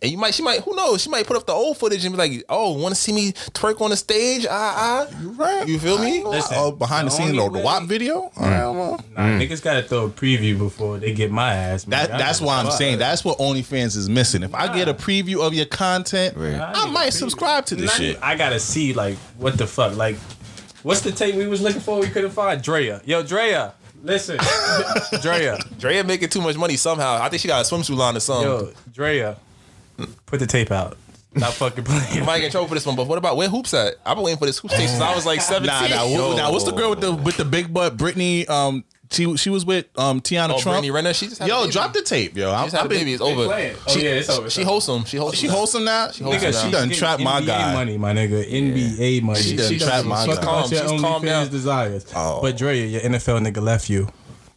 And 0.00 0.12
you 0.12 0.16
might, 0.16 0.32
she 0.32 0.44
might, 0.44 0.60
who 0.60 0.76
knows? 0.76 1.02
She 1.02 1.10
might 1.10 1.26
put 1.26 1.36
up 1.36 1.44
the 1.44 1.52
old 1.52 1.76
footage 1.76 2.04
and 2.04 2.14
be 2.14 2.18
like, 2.18 2.44
"Oh, 2.48 2.72
want 2.78 2.94
to 2.94 3.00
see 3.00 3.12
me 3.12 3.32
twerk 3.32 3.80
on 3.80 3.90
the 3.90 3.96
stage?" 3.96 4.46
Ah, 4.48 5.08
ah. 5.10 5.20
You 5.20 5.30
right. 5.30 5.66
You 5.66 5.76
feel 5.80 5.98
me? 5.98 6.22
Listen, 6.22 6.56
oh, 6.56 6.70
behind 6.70 7.06
the 7.06 7.10
the 7.10 7.16
scenes, 7.16 7.30
only 7.30 7.38
though, 7.42 7.58
the 7.58 7.64
WAP 7.64 7.82
video. 7.82 8.30
I 8.36 8.50
don't 8.60 8.76
know. 8.76 8.98
Nah, 9.16 9.22
niggas 9.40 9.60
gotta 9.60 9.82
throw 9.82 10.04
a 10.04 10.08
preview 10.08 10.56
before 10.56 10.98
they 10.98 11.12
get 11.12 11.32
my 11.32 11.52
ass. 11.52 11.84
man. 11.88 12.08
That 12.08 12.16
that's 12.18 12.40
why 12.40 12.60
I'm 12.60 12.70
saying 12.70 12.98
that's 13.00 13.24
what 13.24 13.38
OnlyFans 13.38 13.96
is 13.96 14.08
missing. 14.08 14.44
If 14.44 14.54
I 14.54 14.72
get 14.72 14.86
a 14.88 14.94
preview 14.94 15.44
of 15.44 15.52
your 15.52 15.66
content, 15.66 16.36
Right. 16.36 16.54
I 16.60 16.88
might 16.92 17.10
subscribe 17.10 17.66
to 17.66 17.74
this 17.74 17.86
Not 17.86 17.96
shit. 17.96 18.18
I 18.22 18.36
gotta 18.36 18.60
see 18.60 18.92
like 18.92 19.16
what 19.36 19.58
the 19.58 19.66
fuck. 19.66 19.96
Like, 19.96 20.14
what's 20.84 21.00
the 21.00 21.10
tape 21.10 21.34
we 21.34 21.48
was 21.48 21.60
looking 21.60 21.80
for? 21.80 21.98
We 21.98 22.06
couldn't 22.06 22.30
find 22.30 22.62
Drea. 22.62 23.02
Yo, 23.04 23.24
Drea, 23.24 23.74
Listen, 24.00 24.38
Drea, 25.22 25.58
Drea 25.80 26.04
making 26.04 26.28
too 26.28 26.40
much 26.40 26.56
money 26.56 26.76
somehow. 26.76 27.20
I 27.20 27.28
think 27.28 27.42
she 27.42 27.48
got 27.48 27.66
a 27.66 27.74
swimsuit 27.74 27.96
line 27.96 28.16
or 28.16 28.20
something. 28.20 28.48
yo, 28.48 28.72
Drea, 28.92 29.36
put 30.26 30.40
the 30.40 30.46
tape 30.46 30.70
out. 30.70 30.96
Not 31.34 31.52
fucking 31.52 31.84
playing. 31.84 32.02
You 32.14 32.24
might 32.24 32.38
get 32.38 32.46
in 32.46 32.50
trouble 32.52 32.68
for 32.68 32.74
this 32.74 32.86
one, 32.86 32.96
but 32.96 33.06
what 33.06 33.18
about 33.18 33.36
where 33.36 33.48
hoops 33.48 33.74
at? 33.74 33.94
I've 34.04 34.16
been 34.16 34.24
waiting 34.24 34.38
for 34.38 34.46
this 34.46 34.58
hoops 34.58 34.74
tape 34.74 34.88
since 34.88 35.00
I 35.02 35.14
was 35.14 35.26
like 35.26 35.40
17. 35.40 35.66
Nah, 35.66 35.86
nah, 35.96 36.04
Yo. 36.04 36.32
wh- 36.32 36.36
nah. 36.36 36.50
What's 36.50 36.64
the 36.64 36.72
girl 36.72 36.90
with 36.90 37.00
the 37.00 37.12
with 37.14 37.36
the 37.36 37.44
big 37.44 37.72
butt? 37.72 37.96
Brittany. 37.96 38.46
Um, 38.48 38.84
she 39.10 39.36
she 39.36 39.48
was 39.50 39.64
with 39.64 39.86
um 39.96 40.20
Tiana 40.20 40.50
Oh, 40.50 40.58
Trump. 40.58 40.64
Brittany 40.76 40.90
Renner, 40.90 41.14
she 41.14 41.26
just 41.28 41.38
had 41.38 41.48
a 41.48 41.52
Yo, 41.52 41.60
baby. 41.62 41.72
drop 41.72 41.92
the 41.92 42.02
tape, 42.02 42.36
yo. 42.36 42.50
She 42.50 42.54
I, 42.54 42.64
just 42.64 42.74
had 42.76 42.82
I've 42.84 42.88
been, 42.90 42.98
baby. 43.00 43.12
It's 43.14 43.22
They 43.22 43.32
over. 43.32 43.44
playing. 43.46 43.76
Oh, 43.86 43.90
She, 43.92 44.04
yeah, 44.04 44.10
it's 44.10 44.30
over, 44.30 44.50
she 44.50 44.60
over. 44.62 44.70
wholesome. 44.70 45.04
She 45.04 45.16
wholesome. 45.16 45.38
She 45.38 45.46
wholesome 45.46 45.84
now. 45.84 46.10
She 46.10 46.24
wholesome 46.24 46.42
Nigga, 46.42 46.52
now. 46.52 46.60
She 46.60 46.66
she 46.66 46.72
done 46.72 46.88
getting 46.88 46.98
trapped 46.98 47.22
my 47.22 47.40
NBA 47.40 47.46
guy. 47.46 47.72
money, 47.74 47.98
my 47.98 48.12
nigga. 48.14 48.50
NBA 48.50 49.22
money. 49.22 49.40
She 49.40 49.56
done 49.56 49.78
trapped 49.78 50.06
my 50.06 50.26
fuck 50.26 50.36
guy. 50.36 50.42
about 50.42 50.62
Calm, 50.64 50.72
your 50.72 50.88
she's 50.88 51.00
calmed 51.00 51.24
down. 51.26 51.46
OnlyFans 51.46 51.50
desires. 51.50 52.06
Oh. 52.16 52.40
But 52.42 52.56
Drea, 52.58 52.84
your 52.86 53.00
NFL 53.02 53.46
nigga 53.46 53.62
left 53.62 53.88
you. 53.88 54.08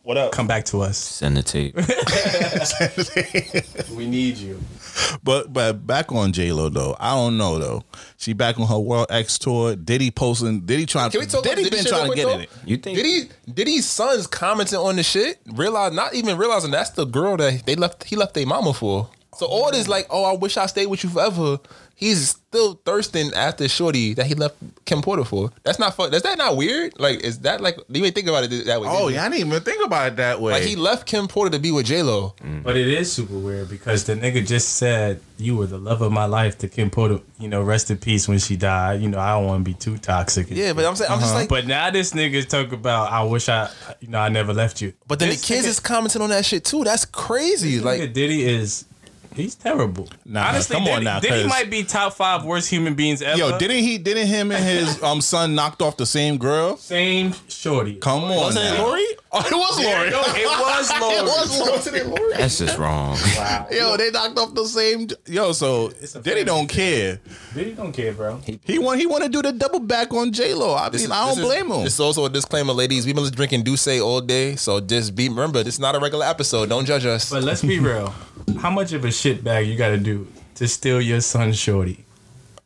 What 0.03 0.17
up? 0.17 0.31
Come 0.33 0.47
back 0.47 0.65
to 0.65 0.81
us. 0.81 0.97
Send 0.97 1.37
the 1.37 1.43
tape. 1.43 1.75
We 3.95 4.07
need 4.07 4.37
you. 4.37 4.59
But 5.23 5.53
but 5.53 5.85
back 5.85 6.11
on 6.11 6.31
J 6.31 6.51
Lo 6.51 6.69
though, 6.69 6.95
I 6.99 7.13
don't 7.13 7.37
know 7.37 7.59
though. 7.59 7.83
She 8.17 8.33
back 8.33 8.59
on 8.59 8.67
her 8.67 8.79
World 8.79 9.07
X 9.09 9.37
tour. 9.37 9.75
Diddy 9.75 10.09
posting. 10.09 10.61
Diddy 10.61 10.85
trying. 10.85 11.11
Can 11.11 11.19
we 11.19 11.25
talk 11.25 11.43
Diddy 11.43 11.61
about 11.61 11.71
been 11.71 11.83
Diddy 11.83 11.89
trying 11.89 12.09
to 12.09 12.15
get 12.15 12.27
in 12.27 12.41
it. 12.41 12.49
You 12.65 12.77
think? 12.77 12.97
Did 12.97 13.05
he? 13.05 13.29
Did 13.51 13.67
his 13.67 13.87
sons 13.87 14.25
commenting 14.27 14.79
on 14.79 14.95
the 14.95 15.03
shit? 15.03 15.39
Realize 15.53 15.93
not 15.93 16.13
even 16.15 16.37
realizing 16.37 16.71
that's 16.71 16.91
the 16.91 17.05
girl 17.05 17.37
that 17.37 17.65
they 17.65 17.75
left. 17.75 18.05
He 18.05 18.15
left 18.15 18.33
their 18.33 18.45
mama 18.45 18.73
for. 18.73 19.09
So 19.37 19.45
all 19.45 19.71
this 19.71 19.87
like, 19.87 20.07
oh, 20.09 20.23
I 20.23 20.33
wish 20.37 20.57
I 20.57 20.65
stayed 20.65 20.87
with 20.87 21.03
you 21.03 21.09
forever. 21.09 21.57
He's 22.01 22.29
still 22.29 22.81
thirsting 22.83 23.31
after 23.35 23.69
Shorty 23.69 24.15
that 24.15 24.25
he 24.25 24.33
left 24.33 24.55
Kim 24.85 25.03
Porter 25.03 25.23
for. 25.23 25.51
That's 25.61 25.77
not 25.77 25.95
fun. 25.95 26.11
Is 26.15 26.23
that 26.23 26.35
not 26.35 26.57
weird? 26.57 26.99
Like, 26.99 27.19
is 27.19 27.37
that 27.41 27.61
like? 27.61 27.77
You 27.77 28.01
even 28.01 28.11
think 28.11 28.27
about 28.27 28.43
it 28.43 28.65
that 28.65 28.81
way? 28.81 28.87
Oh 28.89 29.07
you? 29.07 29.15
yeah, 29.15 29.25
I 29.25 29.29
didn't 29.29 29.47
even 29.47 29.61
think 29.61 29.85
about 29.85 30.07
it 30.07 30.15
that 30.15 30.41
way. 30.41 30.53
Like 30.53 30.63
he 30.63 30.75
left 30.75 31.05
Kim 31.05 31.27
Porter 31.27 31.51
to 31.51 31.59
be 31.59 31.71
with 31.71 31.85
J 31.85 32.01
Lo. 32.01 32.33
Mm. 32.41 32.63
But 32.63 32.75
it 32.75 32.87
is 32.87 33.13
super 33.13 33.37
weird 33.37 33.69
because 33.69 34.03
the 34.05 34.15
nigga 34.15 34.45
just 34.45 34.77
said 34.77 35.21
you 35.37 35.55
were 35.55 35.67
the 35.67 35.77
love 35.77 36.01
of 36.01 36.11
my 36.11 36.25
life 36.25 36.57
to 36.57 36.67
Kim 36.67 36.89
Porter. 36.89 37.19
You 37.37 37.49
know, 37.49 37.61
rest 37.61 37.91
in 37.91 37.99
peace 37.99 38.27
when 38.27 38.39
she 38.39 38.57
died. 38.57 38.99
You 38.99 39.09
know, 39.09 39.19
I 39.19 39.33
don't 39.33 39.45
want 39.45 39.63
to 39.63 39.71
be 39.71 39.75
too 39.75 39.99
toxic. 39.99 40.49
Yeah, 40.49 40.69
shit. 40.69 40.75
but 40.77 40.85
I'm 40.85 40.95
saying 40.95 41.11
I'm 41.11 41.19
just 41.19 41.33
uh-huh. 41.33 41.41
like. 41.41 41.49
But 41.49 41.67
now 41.67 41.91
this 41.91 42.13
nigga 42.13 42.43
talk 42.47 42.71
about 42.71 43.11
I 43.11 43.21
wish 43.21 43.47
I, 43.47 43.69
you 43.99 44.07
know, 44.07 44.17
I 44.17 44.29
never 44.29 44.55
left 44.55 44.81
you. 44.81 44.93
But 45.07 45.19
then 45.19 45.29
This 45.29 45.41
the 45.41 45.53
kids 45.53 45.67
nigga- 45.67 45.69
is 45.69 45.79
commenting 45.79 46.23
on 46.23 46.31
that 46.31 46.45
shit 46.45 46.65
too. 46.65 46.83
That's 46.83 47.05
crazy. 47.05 47.79
nigga 47.79 47.83
Like 47.83 48.13
Diddy 48.13 48.43
is. 48.43 48.85
He's 49.35 49.55
terrible. 49.55 50.09
Nah, 50.25 50.49
Honestly, 50.49 50.73
come 50.75 50.83
on 50.83 50.89
Diddy, 50.95 51.05
now, 51.05 51.19
Diddy 51.21 51.41
'cause- 51.43 51.49
might 51.49 51.69
be 51.71 51.83
top 51.83 52.13
five 52.13 52.43
worst 52.43 52.69
human 52.69 52.95
beings 52.95 53.21
ever. 53.21 53.37
Yo, 53.37 53.57
didn't 53.57 53.77
he? 53.77 53.97
Didn't 53.97 54.27
him 54.27 54.51
and 54.51 54.63
his 54.63 55.01
um 55.01 55.21
son 55.21 55.55
knocked 55.55 55.81
off 55.81 55.95
the 55.97 56.05
same 56.05 56.37
girl? 56.37 56.77
same 56.77 57.33
shorty. 57.47 57.95
Come 57.95 58.25
on, 58.25 58.35
wasn't 58.35 58.65
it 58.65 58.77
now. 58.77 58.85
Lori? 58.87 59.05
Oh, 59.33 59.39
it 59.39 59.53
was 59.53 59.79
Lori. 59.79 60.09
No, 60.09 60.21
it 60.25 60.45
was 60.45 60.91
Lori. 60.99 61.15
it 61.15 61.23
was 61.23 61.87
Lori. 61.93 62.03
Lori? 62.03 62.33
That's 62.33 62.57
just 62.57 62.77
wrong. 62.77 63.17
Wow. 63.37 63.67
Yo, 63.71 63.95
they 63.95 64.11
knocked 64.11 64.37
off 64.37 64.53
the 64.53 64.65
same. 64.65 65.07
Yo, 65.25 65.53
so 65.53 65.89
a 66.15 66.19
Diddy 66.19 66.43
don't 66.43 66.67
care. 66.67 67.19
Diddy 67.55 67.71
don't 67.73 67.93
care, 67.93 68.11
bro. 68.11 68.41
He 68.65 68.77
want 68.77 68.99
he 68.99 69.05
want 69.05 69.23
to 69.23 69.29
do 69.29 69.41
the 69.41 69.53
double 69.53 69.79
back 69.79 70.13
on 70.13 70.33
J 70.33 70.53
Lo. 70.53 70.75
I 70.75 70.87
mean, 70.87 70.95
is- 70.95 71.09
I 71.09 71.25
don't 71.27 71.29
this 71.29 71.37
is- 71.37 71.45
blame 71.45 71.71
him. 71.71 71.85
It's 71.85 71.99
also 71.99 72.25
a 72.25 72.29
disclaimer, 72.29 72.73
ladies. 72.73 73.05
We've 73.05 73.15
been 73.15 73.29
drinking 73.31 73.63
D'ussé 73.63 74.03
all 74.03 74.19
day, 74.19 74.57
so 74.57 74.81
just 74.81 75.15
be 75.15 75.29
remember 75.29 75.63
this 75.63 75.75
is 75.75 75.79
not 75.79 75.95
a 75.95 75.99
regular 75.99 76.25
episode. 76.25 76.67
Don't 76.67 76.85
judge 76.85 77.05
us. 77.05 77.29
But 77.29 77.43
let's 77.43 77.61
be 77.61 77.79
real. 77.79 78.13
How 78.59 78.69
much 78.69 78.91
of 78.91 79.05
a 79.05 79.11
shit 79.11 79.45
bag 79.45 79.65
you 79.67 79.77
got 79.77 79.89
to 79.89 79.97
do 79.97 80.27
to 80.55 80.67
steal 80.67 80.99
your 81.01 81.21
son, 81.21 81.53
shorty? 81.53 82.03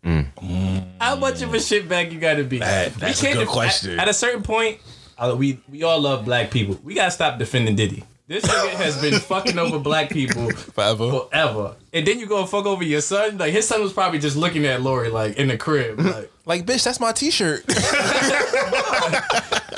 Mm. 0.03 0.85
How 0.99 1.15
much 1.15 1.41
of 1.41 1.53
a 1.53 1.59
shit 1.59 1.87
bag 1.87 2.11
you 2.11 2.19
got 2.19 2.35
to 2.35 2.43
be? 2.43 2.57
That- 2.59 2.95
that's 2.95 3.21
a 3.21 3.25
can't 3.25 3.37
good 3.37 3.45
def- 3.45 3.53
question. 3.53 3.91
At, 3.99 4.03
at 4.03 4.09
a 4.09 4.13
certain 4.13 4.41
point, 4.43 4.79
uh, 5.17 5.35
we 5.37 5.59
we 5.69 5.83
all 5.83 5.99
love 5.99 6.25
black 6.25 6.51
people. 6.51 6.79
We 6.83 6.93
gotta 6.95 7.11
stop 7.11 7.37
defending 7.39 7.75
Diddy. 7.75 8.03
This 8.27 8.43
nigga 8.43 8.69
has 8.71 8.99
been 8.99 9.19
fucking 9.19 9.59
over 9.59 9.77
black 9.77 10.09
people 10.09 10.49
Forever. 10.49 11.11
forever, 11.11 11.75
and 11.93 12.07
then 12.07 12.19
you 12.19 12.25
go 12.25 12.45
fuck 12.47 12.65
over 12.65 12.83
your 12.83 13.01
son. 13.01 13.37
Like 13.37 13.53
his 13.53 13.67
son 13.67 13.81
was 13.83 13.93
probably 13.93 14.17
just 14.19 14.35
looking 14.35 14.65
at 14.65 14.81
Lori 14.81 15.09
like 15.09 15.37
in 15.37 15.47
the 15.47 15.57
crib, 15.57 15.99
like 15.99 16.31
Like, 16.47 16.63
bitch, 16.67 16.83
that's 16.83 16.99
my 16.99 17.11
T-shirt. 17.11 17.65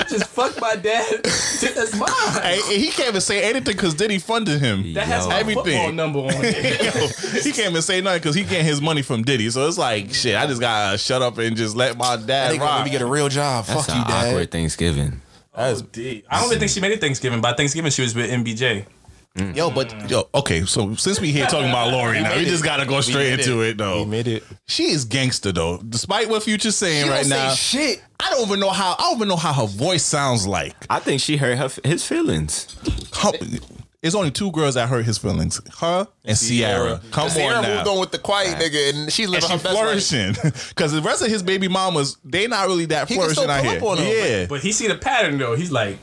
just 0.08 0.26
fuck 0.26 0.60
my 0.60 0.76
dad. 0.76 1.22
That's 1.24 1.94
mine. 1.96 2.08
Hey, 2.42 2.60
he 2.78 2.88
can't 2.88 3.08
even 3.08 3.20
say 3.22 3.42
anything 3.42 3.74
because 3.74 3.94
Diddy 3.94 4.18
funded 4.18 4.60
him. 4.60 4.92
That 4.94 5.06
has 5.06 5.24
Yo. 5.24 5.30
my 5.30 5.38
Everything. 5.40 5.64
football 5.64 5.92
number 5.92 6.18
on 6.20 6.30
it. 6.34 7.42
he 7.42 7.52
can't 7.52 7.70
even 7.70 7.80
say 7.82 8.02
nothing 8.02 8.20
because 8.20 8.34
he 8.34 8.44
getting 8.44 8.66
his 8.66 8.80
money 8.82 9.00
from 9.00 9.22
Diddy. 9.22 9.48
So 9.50 9.66
it's 9.66 9.78
like, 9.78 10.12
shit, 10.12 10.36
I 10.36 10.46
just 10.46 10.60
gotta 10.60 10.98
shut 10.98 11.22
up 11.22 11.38
and 11.38 11.56
just 11.56 11.74
let 11.74 11.96
my 11.96 12.16
dad 12.16 12.58
let 12.58 12.84
me 12.84 12.90
get 12.90 13.00
a 13.02 13.06
real 13.06 13.28
job. 13.30 13.64
That's 13.64 13.86
Fuck 13.86 13.94
an 13.94 14.02
you, 14.02 14.08
dad. 14.08 14.28
awkward 14.28 14.50
Thanksgiving. 14.50 15.20
That's- 15.58 15.82
oh, 15.82 15.86
D. 15.92 16.24
I 16.30 16.38
don't 16.40 16.46
even 16.48 16.58
think 16.60 16.70
she 16.70 16.80
made 16.80 16.92
it 16.92 17.00
Thanksgiving. 17.00 17.40
By 17.40 17.52
Thanksgiving, 17.52 17.90
she 17.90 18.02
was 18.02 18.14
with 18.14 18.30
MBJ. 18.30 18.86
Mm. 19.36 19.54
Yo, 19.54 19.70
but 19.70 20.10
yo, 20.10 20.28
okay. 20.34 20.64
So 20.64 20.94
since 20.96 21.20
we 21.20 21.30
here 21.30 21.46
talking 21.46 21.68
about 21.68 21.92
Lori 21.92 22.20
now, 22.20 22.30
we 22.34 22.38
made 22.42 22.48
just 22.48 22.64
gotta 22.64 22.84
go 22.86 23.00
straight 23.02 23.30
made 23.30 23.40
into 23.40 23.60
it. 23.62 23.68
it, 23.70 23.78
though. 23.78 24.02
We 24.02 24.10
made 24.10 24.26
it. 24.26 24.42
She 24.66 24.84
is 24.90 25.04
gangster 25.04 25.52
though, 25.52 25.78
despite 25.78 26.28
what 26.28 26.42
Future's 26.42 26.74
saying 26.76 27.04
She 27.04 27.10
right 27.10 27.20
don't 27.20 27.28
now. 27.28 27.50
say 27.50 27.78
shit. 27.78 28.02
I 28.18 28.30
don't 28.30 28.46
even 28.46 28.58
know 28.58 28.70
how. 28.70 28.94
I 28.98 29.02
don't 29.02 29.16
even 29.16 29.28
know 29.28 29.36
how 29.36 29.52
her 29.52 29.66
voice 29.66 30.02
sounds 30.04 30.44
like. 30.46 30.74
I 30.90 30.98
think 30.98 31.20
she 31.20 31.36
hurt 31.36 31.56
her, 31.58 31.70
his 31.84 32.04
feelings. 32.04 32.74
How- 33.12 33.32
It's 34.00 34.14
only 34.14 34.30
two 34.30 34.52
girls 34.52 34.74
that 34.76 34.88
hurt 34.88 35.04
his 35.04 35.18
feelings: 35.18 35.60
her 35.80 36.06
and 36.24 36.38
Ciara. 36.38 37.00
Come 37.10 37.28
Ciara 37.30 37.56
on 37.56 37.62
now. 37.62 37.74
moved 37.76 37.88
on 37.88 37.98
with 38.00 38.12
the 38.12 38.18
quiet 38.18 38.56
nigga, 38.58 38.90
and 38.94 39.12
she's 39.12 39.26
and 39.26 39.32
living 39.32 39.48
she 39.48 39.56
her 39.56 39.62
best 39.62 39.74
life. 39.74 39.74
flourishing 39.74 40.52
because 40.68 40.92
the 40.92 41.02
rest 41.02 41.20
of 41.22 41.28
his 41.28 41.42
baby 41.42 41.66
mamas 41.66 42.16
they 42.24 42.46
not 42.46 42.68
really 42.68 42.84
that 42.86 43.08
He 43.08 43.14
can 43.16 43.22
flourishing 43.24 43.42
still 43.42 43.50
out 43.50 43.62
pull 43.62 43.70
here. 43.70 43.78
up 43.78 43.84
on 43.84 43.98
'em, 43.98 44.06
yeah, 44.06 44.46
But 44.48 44.60
he 44.60 44.70
see 44.70 44.86
the 44.86 44.94
pattern 44.94 45.36
though. 45.38 45.56
He's 45.56 45.72
like, 45.72 45.96
I 45.96 45.98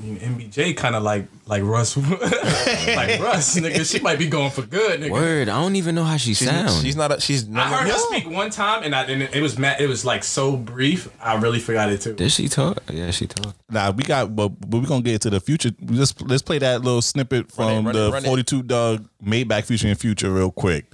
mean, 0.00 0.16
MBJ 0.18 0.76
kind 0.76 0.94
of 0.96 1.02
like 1.02 1.26
like 1.46 1.62
Russ, 1.62 1.96
like 1.96 3.20
Russ, 3.20 3.56
nigga. 3.58 3.90
She 3.90 4.00
might 4.00 4.18
be 4.18 4.28
going 4.28 4.50
for 4.50 4.62
good, 4.62 5.00
nigga. 5.00 5.10
Word, 5.10 5.48
I 5.48 5.60
don't 5.60 5.76
even 5.76 5.94
know 5.94 6.04
how 6.04 6.16
she 6.16 6.34
She's, 6.34 6.48
sounds. 6.48 6.82
she's 6.82 6.96
not. 6.96 7.12
A, 7.12 7.20
she's. 7.20 7.48
I 7.54 7.60
heard 7.68 7.88
her 7.88 7.98
speak 7.98 8.28
one 8.28 8.50
time, 8.50 8.82
and, 8.82 8.94
I, 8.94 9.04
and 9.04 9.22
it 9.22 9.40
was 9.40 9.58
ma- 9.58 9.74
it 9.78 9.88
was 9.88 10.04
like 10.04 10.24
so 10.24 10.56
brief. 10.56 11.08
I 11.20 11.36
really 11.36 11.60
forgot 11.60 11.90
it 11.90 12.00
too. 12.00 12.14
Did 12.14 12.32
she 12.32 12.48
talk? 12.48 12.82
Yeah, 12.90 13.10
she 13.10 13.26
talked. 13.26 13.56
Nah, 13.70 13.90
we 13.92 14.02
got, 14.02 14.34
but, 14.34 14.48
but 14.48 14.80
we're 14.80 14.86
gonna 14.86 15.02
get 15.02 15.14
into 15.14 15.30
the 15.30 15.40
future. 15.40 15.70
Let's 15.80 16.20
let's 16.22 16.42
play 16.42 16.58
that 16.58 16.82
little 16.82 17.02
snippet 17.02 17.52
from 17.52 17.86
run 17.86 17.88
it, 17.88 17.98
the 17.98 18.10
run 18.12 18.24
it. 18.24 18.28
42 18.28 18.62
Dugg 18.64 19.08
Maybach 19.24 19.64
featuring 19.64 19.94
Future 19.94 20.30
real 20.32 20.50
quick. 20.50 20.86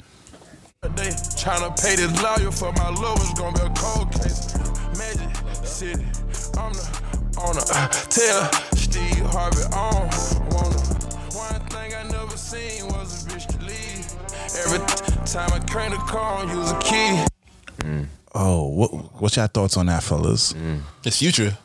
They 0.83 1.09
tryna 1.37 1.79
pay 1.83 1.97
this 1.97 2.23
lawyer 2.23 2.51
for 2.51 2.73
my 2.73 2.89
love 2.89 3.19
was 3.19 3.33
gonna 3.35 3.59
be 3.59 3.67
a 3.67 3.75
cold 3.77 4.11
case. 4.13 4.55
Magic 4.99 5.67
City, 5.67 6.03
I'm 6.59 6.73
the 6.73 7.10
owner. 7.39 7.61
Tell 8.11 8.51
Steve 8.75 9.19
Harvey 9.27 9.63
on. 9.75 10.09
Wanna. 10.51 10.79
One 11.35 11.61
thing 11.69 11.95
I 11.95 12.03
never 12.11 12.37
seen 12.37 12.87
was 12.89 13.27
a 13.27 13.31
bitch 13.31 13.47
to 13.49 13.65
leave. 13.65 14.07
Every 14.65 14.79
t- 14.87 15.33
time 15.33 15.51
I 15.53 15.59
crank 15.71 15.93
the 15.95 16.01
car, 16.01 16.45
I 16.45 16.53
use 16.53 16.71
a 16.71 16.79
key. 16.81 17.25
Mm. 17.87 18.07
Oh, 18.35 18.69
what 18.69 18.91
what's 19.21 19.37
your 19.37 19.47
thoughts 19.49 19.77
on 19.77 19.87
that, 19.87 20.03
fellas? 20.03 20.53
Mm. 20.53 20.81
It's 21.05 21.19
future. 21.19 21.57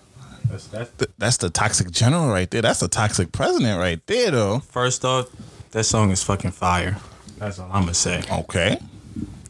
That's, 0.50 0.68
that's 0.68 0.92
Th- 0.92 1.12
That's 1.18 1.38
the 1.38 1.50
toxic 1.50 1.90
general 1.92 2.30
right 2.30 2.50
there. 2.50 2.62
That's 2.62 2.80
the 2.80 2.88
toxic 2.88 3.32
president 3.32 3.80
right 3.80 4.00
there, 4.08 4.32
though. 4.32 4.60
First 4.60 5.04
off, 5.04 5.28
that 5.72 5.84
song 5.86 6.12
is 6.12 6.24
fucking 6.24 6.52
fire. 6.52 6.98
That's 7.40 7.60
all 7.60 7.70
I'm 7.72 7.82
gonna 7.82 7.94
say. 7.96 8.24
Okay, 8.32 8.80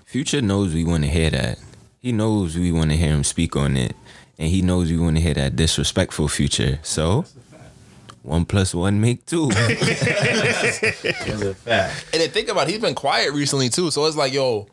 Future 0.06 0.42
knows 0.42 0.74
we 0.74 0.84
want 0.86 1.04
to 1.04 1.10
hear 1.10 1.30
that. 1.30 1.60
He 2.02 2.12
knows 2.12 2.56
we 2.58 2.72
want 2.72 2.92
to 2.92 2.98
hear 2.98 3.10
him 3.12 3.24
speak 3.24 3.56
on 3.56 3.76
it, 3.78 3.96
and 4.38 4.50
he 4.50 4.62
knows 4.62 4.92
we 4.92 4.98
want 4.98 5.18
to 5.18 5.22
hear 5.22 5.34
that 5.34 5.56
disrespectful 5.56 6.28
future. 6.28 6.80
So, 6.84 7.26
one 8.24 8.46
plus 8.46 8.74
one 8.74 9.00
make 9.00 9.26
two. 9.26 9.50
It's 9.56 11.42
a 11.42 11.54
fact. 11.54 12.06
And 12.14 12.22
then 12.22 12.30
think 12.30 12.50
about 12.50 12.68
it, 12.68 12.72
he's 12.72 12.82
been 12.82 12.96
quiet 12.96 13.34
recently 13.34 13.70
too. 13.70 13.92
So 13.92 14.06
it's 14.06 14.18
like, 14.18 14.34
yo, 14.34 14.68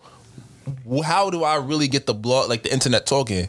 how 1.04 1.30
do 1.30 1.44
I 1.44 1.56
really 1.56 1.88
get 1.88 2.06
the 2.06 2.14
blog 2.14 2.48
like 2.48 2.62
the 2.62 2.72
internet 2.72 3.06
talking? 3.06 3.48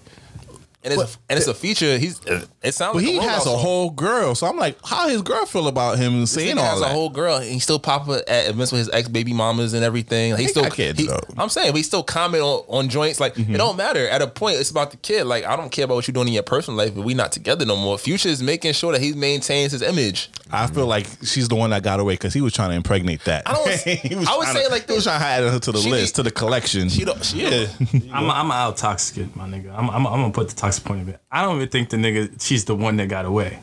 And 0.86 0.94
it's 0.94 1.02
But- 1.02 1.18
and 1.30 1.38
it's 1.40 1.48
a 1.48 1.54
feature. 1.54 1.98
He's 1.98 2.20
it 2.62 2.74
sounds. 2.74 2.94
but 2.94 3.04
like 3.04 3.06
he 3.06 3.18
a 3.18 3.22
has 3.22 3.44
rollout 3.44 3.54
a 3.54 3.58
whole 3.58 3.90
girl, 3.90 4.36
so 4.36 4.48
I'm 4.48 4.58
like, 4.58 4.78
how 4.84 5.08
his 5.08 5.22
girl 5.22 5.46
feel 5.46 5.68
about 5.70 5.98
him 5.98 6.22
This 6.22 6.32
saying 6.32 6.58
nigga 6.58 6.60
all 6.60 6.66
has 6.72 6.80
that? 6.82 6.90
a 6.92 6.94
whole 6.94 7.10
girl, 7.10 7.38
and 7.38 7.46
he 7.46 7.60
still 7.60 7.80
pop 7.80 8.08
up 8.10 8.22
at 8.28 8.50
events 8.50 8.72
with 8.74 8.80
his 8.80 8.90
ex 8.90 9.08
baby 9.08 9.32
mamas 9.34 9.74
and 9.74 9.84
everything. 9.84 10.32
Like, 10.32 10.40
he 10.42 10.46
They 10.48 10.52
still, 10.52 10.64
got 10.64 10.74
kids, 10.74 11.00
he- 11.00 11.10
I'm 11.38 11.48
saying, 11.50 11.72
but 11.72 11.78
he 11.78 11.84
still 11.84 12.04
comment 12.04 12.44
on, 12.44 12.64
on 12.68 12.90
joints. 12.90 13.20
Like 13.22 13.36
Mm-hmm. 13.36 13.56
it 13.56 13.58
don't 13.58 13.78
matter. 13.78 14.08
At 14.10 14.22
a 14.22 14.28
point, 14.28 14.58
it's 14.60 14.70
about 14.72 14.92
the 14.92 14.98
kid. 14.98 15.24
Like 15.26 15.46
I 15.46 15.56
don't 15.56 15.72
care 15.72 15.86
about 15.86 15.96
what 15.96 16.08
you're 16.08 16.14
doing 16.14 16.28
in 16.28 16.34
your 16.34 16.44
personal 16.44 16.78
life, 16.78 16.94
but 16.94 17.04
we 17.06 17.14
not 17.14 17.32
together 17.32 17.66
no 17.66 17.76
more. 17.78 17.98
Future 17.98 18.30
is 18.30 18.44
making 18.44 18.74
sure 18.74 18.92
that 18.92 19.02
he 19.02 19.14
maintains 19.14 19.72
his 19.72 19.82
image. 19.82 20.30
I 20.52 20.68
feel 20.68 20.86
like 20.86 21.08
she's 21.24 21.48
the 21.48 21.56
one 21.56 21.70
that 21.72 21.82
got 21.82 22.00
away 22.02 22.14
because 22.16 22.34
he 22.34 22.42
was 22.42 22.54
trying 22.54 22.70
to 22.72 22.76
impregnate 22.76 23.24
that. 23.24 23.44
I 23.48 23.54
don't- 23.54 23.70
He 24.04 24.16
was 24.16 24.28
I 24.28 24.38
would 24.38 24.48
say 24.50 24.64
to- 24.66 24.70
like 24.70 24.86
he 24.88 24.94
was 24.96 25.06
this. 25.06 25.14
trying 25.14 25.20
to 25.22 25.26
add 25.26 25.52
her 25.54 25.60
to 25.60 25.72
the 25.72 25.80
list, 25.80 26.14
be- 26.14 26.18
to 26.18 26.24
the 26.24 26.32
collection. 26.32 26.90
She 26.90 27.06
don't. 27.06 27.24
She, 27.24 27.42
yeah. 27.42 27.68
I'm 28.12 28.30
I'm 28.30 28.52
out 28.52 28.76
toxic, 28.78 29.34
my 29.36 29.46
nigga. 29.48 29.74
I'm, 29.78 29.90
I'm 29.90 30.06
I'm 30.06 30.22
gonna 30.22 30.32
put 30.32 30.50
the 30.50 30.56
toxic 30.56 30.73
point 30.80 31.02
of 31.02 31.10
it. 31.10 31.20
I 31.32 31.42
don't 31.42 31.58
even 31.58 31.70
think 31.70 31.90
the 31.90 31.98
nigga 31.98 32.42
she's 32.42 32.66
the 32.66 32.76
one 32.76 32.98
that 32.98 33.08
got 33.10 33.26
away. 33.26 33.60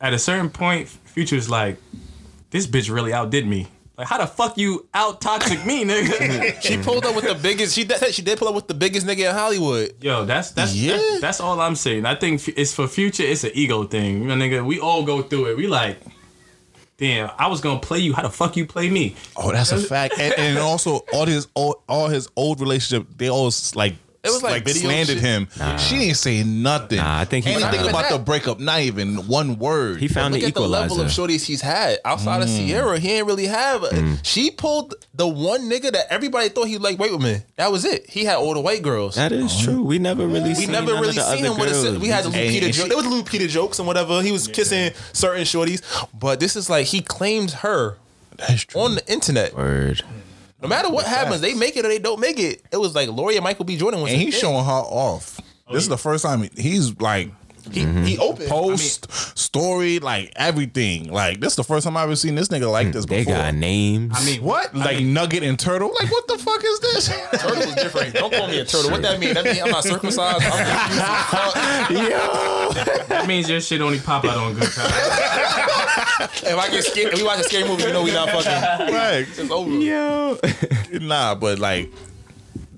At 0.00 0.12
a 0.14 0.18
certain 0.18 0.50
point, 0.50 0.88
Future's 0.88 1.50
like, 1.50 1.76
this 2.50 2.66
bitch 2.66 2.92
really 2.92 3.12
outdid 3.12 3.46
me. 3.46 3.68
Like, 3.98 4.08
how 4.08 4.16
the 4.16 4.26
fuck 4.26 4.56
you 4.56 4.88
out 4.94 5.20
toxic 5.20 5.64
me, 5.66 5.84
nigga? 5.84 6.58
She 6.62 6.78
pulled 6.78 7.04
up 7.04 7.14
with 7.14 7.26
the 7.26 7.34
biggest. 7.34 7.74
She 7.74 7.84
did. 7.84 8.14
She 8.14 8.22
did 8.22 8.38
pull 8.38 8.48
up 8.48 8.54
with 8.54 8.66
the 8.66 8.72
biggest 8.74 9.06
nigga 9.06 9.28
in 9.28 9.34
Hollywood. 9.34 9.94
Yo, 10.00 10.24
that's 10.24 10.52
that's 10.52 10.74
Yeah. 10.74 10.96
that's, 10.96 11.20
that's 11.20 11.40
all 11.40 11.60
I'm 11.60 11.76
saying. 11.76 12.06
I 12.06 12.14
think 12.14 12.48
it's 12.48 12.72
for 12.72 12.86
future. 12.88 13.24
It's 13.24 13.44
an 13.44 13.50
ego 13.54 13.84
thing, 13.84 14.22
you 14.22 14.28
know, 14.28 14.34
nigga. 14.34 14.64
We 14.64 14.80
all 14.80 15.04
go 15.04 15.20
through 15.22 15.50
it. 15.50 15.56
We 15.58 15.66
like, 15.66 15.98
damn, 16.96 17.30
I 17.38 17.48
was 17.48 17.60
gonna 17.60 17.80
play 17.80 17.98
you. 17.98 18.14
How 18.14 18.22
the 18.22 18.30
fuck 18.30 18.56
you 18.56 18.64
play 18.64 18.88
me? 18.88 19.16
Oh, 19.36 19.52
that's 19.52 19.70
a 19.72 19.78
fact. 19.78 20.14
And, 20.18 20.32
and 20.38 20.58
also, 20.58 21.00
all 21.12 21.26
his 21.26 21.48
all, 21.54 21.82
all 21.86 22.08
his 22.08 22.26
old 22.36 22.60
relationship, 22.60 23.06
they 23.18 23.28
always 23.28 23.74
like 23.76 23.96
It 24.22 24.28
was 24.28 24.42
like 24.42 24.64
video 24.64 24.82
slandered 24.82 25.14
shit. 25.16 25.24
him. 25.24 25.48
She 25.78 25.96
didn't 25.98 26.16
say 26.18 26.42
nothing. 26.42 26.98
Nah, 26.98 27.20
I 27.20 27.24
think 27.24 27.46
he 27.46 27.52
anything 27.52 27.78
found- 27.80 27.88
about 27.88 28.10
the 28.10 28.18
breakup. 28.18 28.60
Not 28.60 28.80
even 28.80 29.26
one 29.28 29.58
word. 29.58 29.98
He 29.98 30.08
found 30.08 30.34
Look 30.34 30.42
the 30.42 30.48
at 30.48 30.54
the 30.54 30.60
level 30.60 31.00
of 31.00 31.06
shorties 31.08 31.44
he's 31.46 31.62
had 31.62 31.98
outside 32.04 32.42
of 32.42 32.48
Mm. 32.50 32.68
Ciara. 32.68 32.98
He 32.98 33.12
ain't 33.12 33.26
really 33.26 33.46
have. 33.46 33.84
She 34.22 34.50
pulled 34.50 34.94
the 35.14 35.26
one 35.26 35.70
nigga 35.70 35.90
that 35.92 36.06
everybody 36.10 36.50
thought 36.50 36.68
he 36.68 36.76
like 36.76 36.98
white 36.98 37.12
women. 37.12 37.42
That 37.56 37.72
was 37.72 37.86
it. 37.86 38.10
He 38.10 38.24
had 38.26 38.36
all 38.36 38.52
the 38.52 38.60
white 38.60 38.82
girls. 38.82 39.14
That 39.14 39.32
is 39.32 39.58
true. 39.58 39.82
We 39.84 39.98
never 39.98 40.26
really 40.26 40.50
we 40.50 40.54
seen 40.54 40.72
never 40.72 40.92
none 40.92 40.96
really 41.00 41.08
of 41.10 41.14
the 41.16 41.36
seen 41.36 41.44
him 41.46 41.56
with 41.58 41.70
girls. 41.72 41.84
a, 41.96 41.98
We 41.98 42.08
had 42.08 42.24
the 42.24 42.28
And- 42.28 42.36
Lupita 42.54 42.64
and 42.66 42.74
joke. 42.74 42.88
There 42.88 42.96
was 42.98 43.06
Lupita 43.06 43.48
jokes 43.48 43.78
and 43.78 43.88
whatever. 43.88 44.20
He 44.20 44.32
was 44.32 44.46
kissing 44.48 44.90
certain 45.14 45.44
shorties, 45.44 45.80
but 46.12 46.40
this 46.40 46.56
is 46.56 46.68
like 46.68 46.86
he 46.88 47.00
claimed 47.00 47.52
her 47.52 47.96
That's 48.36 48.64
true. 48.64 48.82
on 48.82 48.96
the 48.96 49.10
internet. 49.10 49.56
Word. 49.56 50.02
No 50.62 50.68
matter 50.68 50.90
what 50.90 51.06
happens, 51.06 51.40
they 51.40 51.54
make 51.54 51.76
it 51.76 51.84
or 51.84 51.88
they 51.88 51.98
don't 51.98 52.20
make 52.20 52.38
it. 52.38 52.62
It 52.70 52.76
was 52.76 52.94
like 52.94 53.08
Lori 53.08 53.36
and 53.36 53.44
Michael 53.44 53.64
B. 53.64 53.76
Jordan 53.76 54.00
was. 54.02 54.12
and 54.12 54.20
he's 54.20 54.38
showing 54.38 54.64
her 54.64 54.70
off. 54.70 55.40
This 55.72 55.82
is 55.84 55.88
the 55.88 55.96
first 55.98 56.24
time 56.24 56.48
he's 56.56 57.00
like 57.00 57.30
he, 57.70 57.84
he 57.84 58.18
opened. 58.18 58.48
post 58.48 59.12
story, 59.38 59.98
like 60.00 60.32
everything. 60.34 61.12
Like 61.12 61.40
this 61.40 61.52
is 61.52 61.56
the 61.56 61.62
first 61.64 61.84
time 61.84 61.96
I've 61.96 62.04
ever 62.04 62.16
seen 62.16 62.34
this 62.34 62.48
nigga 62.48 62.70
like 62.70 62.90
this 62.92 63.04
They 63.06 63.18
before. 63.18 63.34
got 63.36 63.54
names. 63.54 64.12
I 64.16 64.24
mean, 64.24 64.42
what? 64.42 64.74
Like 64.74 65.00
Nugget 65.04 65.42
and 65.44 65.58
Turtle? 65.58 65.92
Like 66.00 66.10
what 66.10 66.26
the 66.26 66.38
fuck 66.38 66.60
is 66.64 66.80
this? 66.80 67.08
Turtle 67.40 67.62
is 67.62 67.74
different. 67.76 68.14
Don't 68.14 68.32
call 68.32 68.48
me 68.48 68.58
a 68.58 68.64
turtle. 68.64 68.90
What 68.90 69.02
that 69.02 69.20
mean? 69.20 69.34
That 69.34 69.44
mean 69.44 69.62
I'm 69.62 69.70
not 69.70 69.84
circumcised. 69.84 70.42
I'm 70.42 71.86
confused 71.86 72.78
as 72.78 73.06
that 73.08 73.24
means 73.28 73.48
your 73.48 73.60
shit 73.60 73.80
only 73.80 74.00
pop 74.00 74.24
out 74.24 74.36
on 74.38 74.54
good 74.54 74.62
times. 74.72 76.06
If 76.20 76.58
I 76.58 76.68
get 76.70 76.84
scared, 76.84 77.12
if 77.14 77.18
we 77.20 77.24
watch 77.26 77.40
a 77.40 77.44
scary 77.44 77.68
movie, 77.68 77.84
you 77.84 77.92
know 77.92 78.02
we 78.02 78.12
not 78.12 78.28
fucking. 78.30 78.94
right. 78.94 79.26
It's 79.28 79.50
over. 79.50 79.70
Yo. 79.70 80.38
Nah, 81.00 81.34
but 81.34 81.58
like 81.58 81.88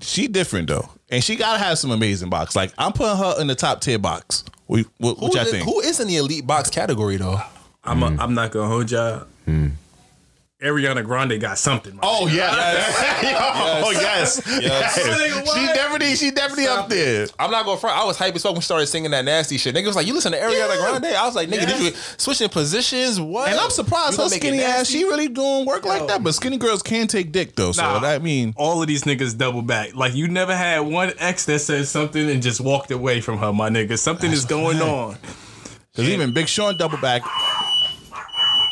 she 0.01 0.27
different 0.27 0.67
though. 0.67 0.87
And 1.09 1.23
she 1.23 1.35
gotta 1.35 1.59
have 1.59 1.77
some 1.77 1.91
amazing 1.91 2.29
box. 2.29 2.55
Like 2.55 2.71
I'm 2.77 2.93
putting 2.93 3.17
her 3.17 3.35
in 3.41 3.47
the 3.47 3.55
top 3.55 3.81
tier 3.81 3.99
box. 3.99 4.43
We, 4.67 4.85
what, 4.97 5.17
Who 5.17 5.25
what 5.25 5.33
y'all 5.35 5.43
is, 5.45 5.51
think? 5.51 5.65
who 5.65 5.79
is 5.81 5.99
in 5.99 6.07
the 6.07 6.17
elite 6.17 6.47
box 6.47 6.69
category 6.69 7.17
though? 7.17 7.39
I'm 7.83 8.01
a, 8.01 8.15
I'm 8.21 8.33
not 8.33 8.51
gonna 8.51 8.67
hold 8.67 8.89
y'all. 8.91 9.25
Hmm. 9.45 9.69
Ariana 10.63 11.03
Grande 11.05 11.39
got 11.39 11.57
something. 11.57 11.99
Oh 12.01 12.27
yeah. 12.27 12.51
Oh 13.85 13.91
yes. 13.91 14.41
Yes. 14.47 14.95
She 15.53 15.65
definitely 15.73 16.15
she 16.15 16.31
definitely 16.31 16.67
up 16.67 16.89
there. 16.89 17.27
I'm 17.39 17.51
not 17.51 17.65
gonna 17.65 17.77
front. 17.79 17.97
I 17.97 18.05
was 18.05 18.17
hype 18.17 18.35
as 18.35 18.43
fuck 18.43 18.53
when 18.53 18.61
she 18.61 18.65
started 18.65 18.87
singing 18.87 19.11
that 19.11 19.25
nasty 19.25 19.57
shit. 19.57 19.75
Nigga 19.75 19.87
was 19.87 19.95
like, 19.95 20.07
"You 20.07 20.13
listen 20.13 20.31
to 20.31 20.37
Ariana 20.37 20.51
Yeah. 20.75 20.99
Grande?" 20.99 21.05
I 21.15 21.25
was 21.25 21.35
like, 21.35 21.49
"Nigga, 21.49 21.67
did 21.67 21.79
you 21.79 21.91
switching 22.17 22.49
positions? 22.49 23.19
What?" 23.19 23.49
And 23.49 23.59
I'm 23.59 23.69
surprised 23.69 24.13
You 24.17 24.23
her 24.23 24.29
gonna 24.29 24.29
make 24.31 24.43
it 24.43 24.47
skinny 24.47 24.63
ass. 24.63 24.87
She 24.89 25.03
really 25.03 25.27
doing 25.27 25.65
work 25.65 25.85
like 25.85 26.07
that. 26.07 26.23
But 26.23 26.33
skinny 26.35 26.57
girls 26.57 26.81
can 26.81 27.07
take 27.07 27.31
dick 27.31 27.55
though. 27.55 27.71
So 27.71 27.81
Nah. 27.81 27.99
that 27.99 28.23
mean 28.23 28.53
all 28.57 28.81
of 28.81 28.87
these 28.87 29.03
niggas 29.03 29.37
double 29.37 29.61
back. 29.61 29.95
Like 29.95 30.13
you 30.15 30.27
never 30.27 30.55
had 30.55 30.79
one 30.81 31.11
ex 31.19 31.45
that 31.45 31.59
said 31.59 31.87
something 31.87 32.29
and 32.29 32.41
just 32.41 32.61
walked 32.61 32.91
away 32.91 33.21
from 33.21 33.37
her, 33.39 33.51
my 33.53 33.69
nigga. 33.69 33.97
Something 33.97 34.31
is 34.31 34.45
going 34.45 34.81
on. 34.81 35.17
because 35.91 36.09
even 36.09 36.33
Big 36.33 36.47
Sean 36.47 36.77
double 36.77 36.97
back. 36.97 37.21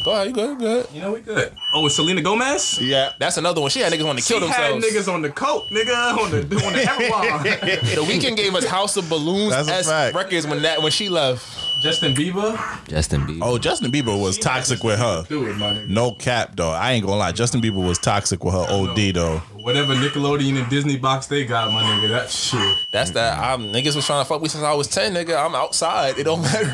Go 0.03 0.11
ahead, 0.13 0.27
you 0.27 0.33
good, 0.33 0.57
good. 0.57 0.87
You 0.93 1.01
know 1.01 1.13
we 1.13 1.21
good. 1.21 1.53
Oh, 1.73 1.85
it's 1.85 1.95
Selena 1.95 2.21
Gomez. 2.21 2.79
Yeah. 2.81 3.13
That's 3.19 3.37
another 3.37 3.61
one. 3.61 3.69
She 3.69 3.81
had 3.81 3.93
niggas 3.93 4.03
want 4.05 4.19
to 4.19 4.25
kill 4.25 4.39
themselves. 4.39 4.83
She 4.83 4.91
had 4.93 5.03
niggas 5.03 5.13
on 5.13 5.21
the 5.21 5.29
coke, 5.29 5.67
nigga, 5.69 6.17
on 6.17 6.31
the 6.31 6.37
on 6.65 6.73
the 6.73 6.85
heroin. 6.85 7.43
The 7.43 8.01
Weeknd 8.01 8.35
gave 8.35 8.55
us 8.55 8.65
House 8.65 8.97
of 8.97 9.07
Balloons 9.09 9.51
That's 9.51 9.89
as 9.89 10.13
records 10.13 10.47
when 10.47 10.63
that 10.63 10.81
when 10.81 10.91
she 10.91 11.09
left. 11.09 11.70
Justin 11.81 12.13
Bieber, 12.13 12.87
Justin 12.87 13.21
Bieber. 13.21 13.39
Oh, 13.41 13.57
Justin 13.57 13.91
Bieber 13.91 14.19
was 14.19 14.37
toxic 14.37 14.83
with 14.83 14.99
her. 14.99 15.23
do 15.27 15.47
it, 15.47 15.57
my 15.57 15.73
nigga. 15.73 15.87
No 15.87 16.11
cap 16.11 16.55
though. 16.55 16.69
I 16.71 16.91
ain't 16.91 17.05
gonna 17.05 17.17
lie. 17.17 17.31
Justin 17.31 17.61
Bieber 17.61 17.85
was 17.85 17.97
toxic 17.97 18.43
with 18.43 18.53
her 18.53 18.65
OD 18.69 19.13
though. 19.13 19.37
Whatever 19.63 19.93
Nickelodeon 19.95 20.59
and 20.59 20.69
Disney 20.69 20.97
box 20.97 21.27
they 21.27 21.45
got, 21.45 21.71
my 21.71 21.83
nigga, 21.83 22.09
that 22.09 22.29
shit. 22.29 22.77
That's 22.91 23.11
that. 23.11 23.37
I'm 23.37 23.71
niggas 23.71 23.95
was 23.95 24.05
trying 24.05 24.23
to 24.23 24.27
fuck 24.27 24.41
me 24.41 24.47
since 24.47 24.63
I 24.63 24.73
was 24.73 24.87
ten, 24.87 25.13
nigga. 25.13 25.43
I'm 25.43 25.55
outside. 25.55 26.17
It 26.17 26.23
don't 26.23 26.41
matter. 26.41 26.71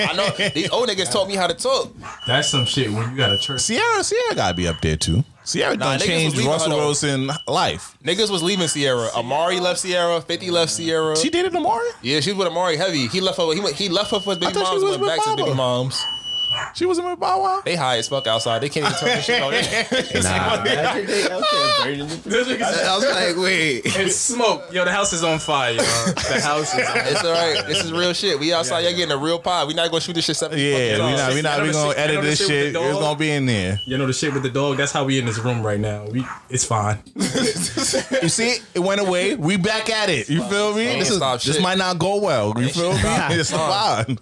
I 0.00 0.14
know 0.14 0.48
these 0.50 0.70
old 0.70 0.88
niggas 0.88 1.10
taught 1.10 1.28
me 1.28 1.34
how 1.36 1.46
to 1.46 1.54
talk. 1.54 1.92
That's 2.26 2.48
some 2.48 2.64
shit 2.66 2.90
when 2.92 3.10
you 3.10 3.16
got 3.16 3.32
a 3.32 3.38
church. 3.38 3.66
Ciara, 3.66 4.02
Ciara 4.04 4.34
gotta 4.34 4.54
be 4.54 4.68
up 4.68 4.80
there 4.80 4.96
too. 4.96 5.24
Ciara 5.44 5.76
Nah, 5.76 5.84
done 5.92 5.98
niggas 6.00 6.04
changed 6.06 6.36
was 6.36 6.46
Russell 6.46 6.70
though. 6.70 6.76
Wilson 6.78 7.30
life. 7.48 7.96
Niggas 8.04 8.30
was 8.30 8.42
leaving 8.42 8.68
Ciara. 8.68 9.08
Amar'e 9.14 9.60
left 9.60 9.82
Ciara. 9.82 10.20
Fifty 10.20 10.50
left 10.50 10.76
Ciara. 10.76 11.16
She 11.16 11.30
did 11.30 11.46
it 11.46 11.50
tomorrow. 11.52 11.82
yeah, 12.02 12.20
she 12.20 12.32
was 12.32 12.38
with 12.44 12.48
Amar'e 12.52 12.76
heavy. 12.76 13.06
He 13.08 13.20
left 13.20 13.38
her. 13.38 13.52
He 13.54 13.60
went. 13.60 13.74
He 13.76 13.88
left 13.88 14.10
her 14.10 14.20
for 14.20 14.30
his 14.30 14.38
baby 14.38 14.52
thought 14.52 14.66
she 14.66 14.72
moms. 14.72 14.82
was 14.84 14.92
and 14.94 15.00
with 15.02 15.08
Went 15.08 15.16
back 15.18 15.24
to 15.24 15.30
Mama. 15.30 15.44
baby 15.44 15.56
moms. 15.56 16.04
She 16.74 16.86
was 16.86 16.98
in 16.98 17.04
with 17.04 17.18
Bow 17.20 17.40
Wow. 17.42 17.62
They 17.64 17.76
high 17.76 17.98
as 17.98 18.08
fuck 18.08 18.26
outside. 18.26 18.60
They 18.60 18.68
can't 18.68 18.86
even 18.86 18.98
turn 18.98 19.08
this 19.16 19.24
shit 19.24 19.42
on. 19.42 19.52
I 22.44 22.96
was 22.96 23.04
like, 23.04 23.36
wait. 23.36 23.82
It's 23.84 24.16
smoke. 24.16 24.72
Yo, 24.72 24.84
the 24.84 24.92
house 24.92 25.12
is 25.12 25.22
on 25.24 25.38
fire. 25.38 25.72
Yo. 25.72 25.78
The 25.78 26.40
house 26.42 26.74
is 26.74 26.80
on 26.80 26.94
fire. 26.94 27.04
It's 27.06 27.24
all 27.24 27.32
right. 27.32 27.66
This 27.66 27.84
is 27.84 27.92
real 27.92 28.12
shit. 28.12 28.38
We 28.38 28.52
outside. 28.52 28.80
Y'all 28.80 28.92
getting 28.94 29.12
a 29.12 29.16
real 29.16 29.38
pod. 29.38 29.68
We 29.68 29.74
not 29.74 29.90
gonna 29.90 30.00
shoot 30.00 30.14
this 30.14 30.24
shit 30.24 30.36
seven. 30.36 30.58
Yeah, 30.58 30.72
fucking 30.98 31.04
we 31.04 31.10
not, 31.12 31.18
times. 31.18 31.34
we 31.34 31.42
not, 31.42 31.60
we 31.60 31.66
know 31.66 31.72
gonna 31.72 31.88
shit- 31.90 31.98
I 31.98 32.02
edit 32.02 32.14
know 32.16 32.22
this 32.22 32.38
shit 32.38 32.48
shit. 32.48 32.76
It's 32.76 32.98
gonna 32.98 33.18
be 33.18 33.30
in 33.30 33.46
there. 33.46 33.78
You 33.86 33.98
know 33.98 34.06
the 34.06 34.12
shit 34.12 34.32
with 34.32 34.42
the 34.42 34.50
dog. 34.50 34.76
That's 34.76 34.92
how 34.92 35.04
we 35.04 35.18
in 35.18 35.26
this 35.26 35.38
room 35.38 35.62
right 35.62 35.80
now. 35.80 36.06
We, 36.06 36.26
it's 36.48 36.64
fine. 36.64 36.98
You 38.22 38.28
see, 38.28 38.58
it 38.74 38.80
went 38.80 39.00
away. 39.00 39.34
We 39.34 39.56
back 39.56 39.88
at 39.88 40.10
it. 40.10 40.28
You 40.28 40.42
feel 40.44 40.74
me? 40.74 40.84
This 40.98 41.10
is 41.10 41.20
this 41.44 41.60
might 41.60 41.78
not 41.78 41.98
go 41.98 42.20
well. 42.20 42.54
You 42.60 42.68
feel 42.68 42.92
me? 42.92 43.00
It's 43.02 43.50
fine. 43.50 44.18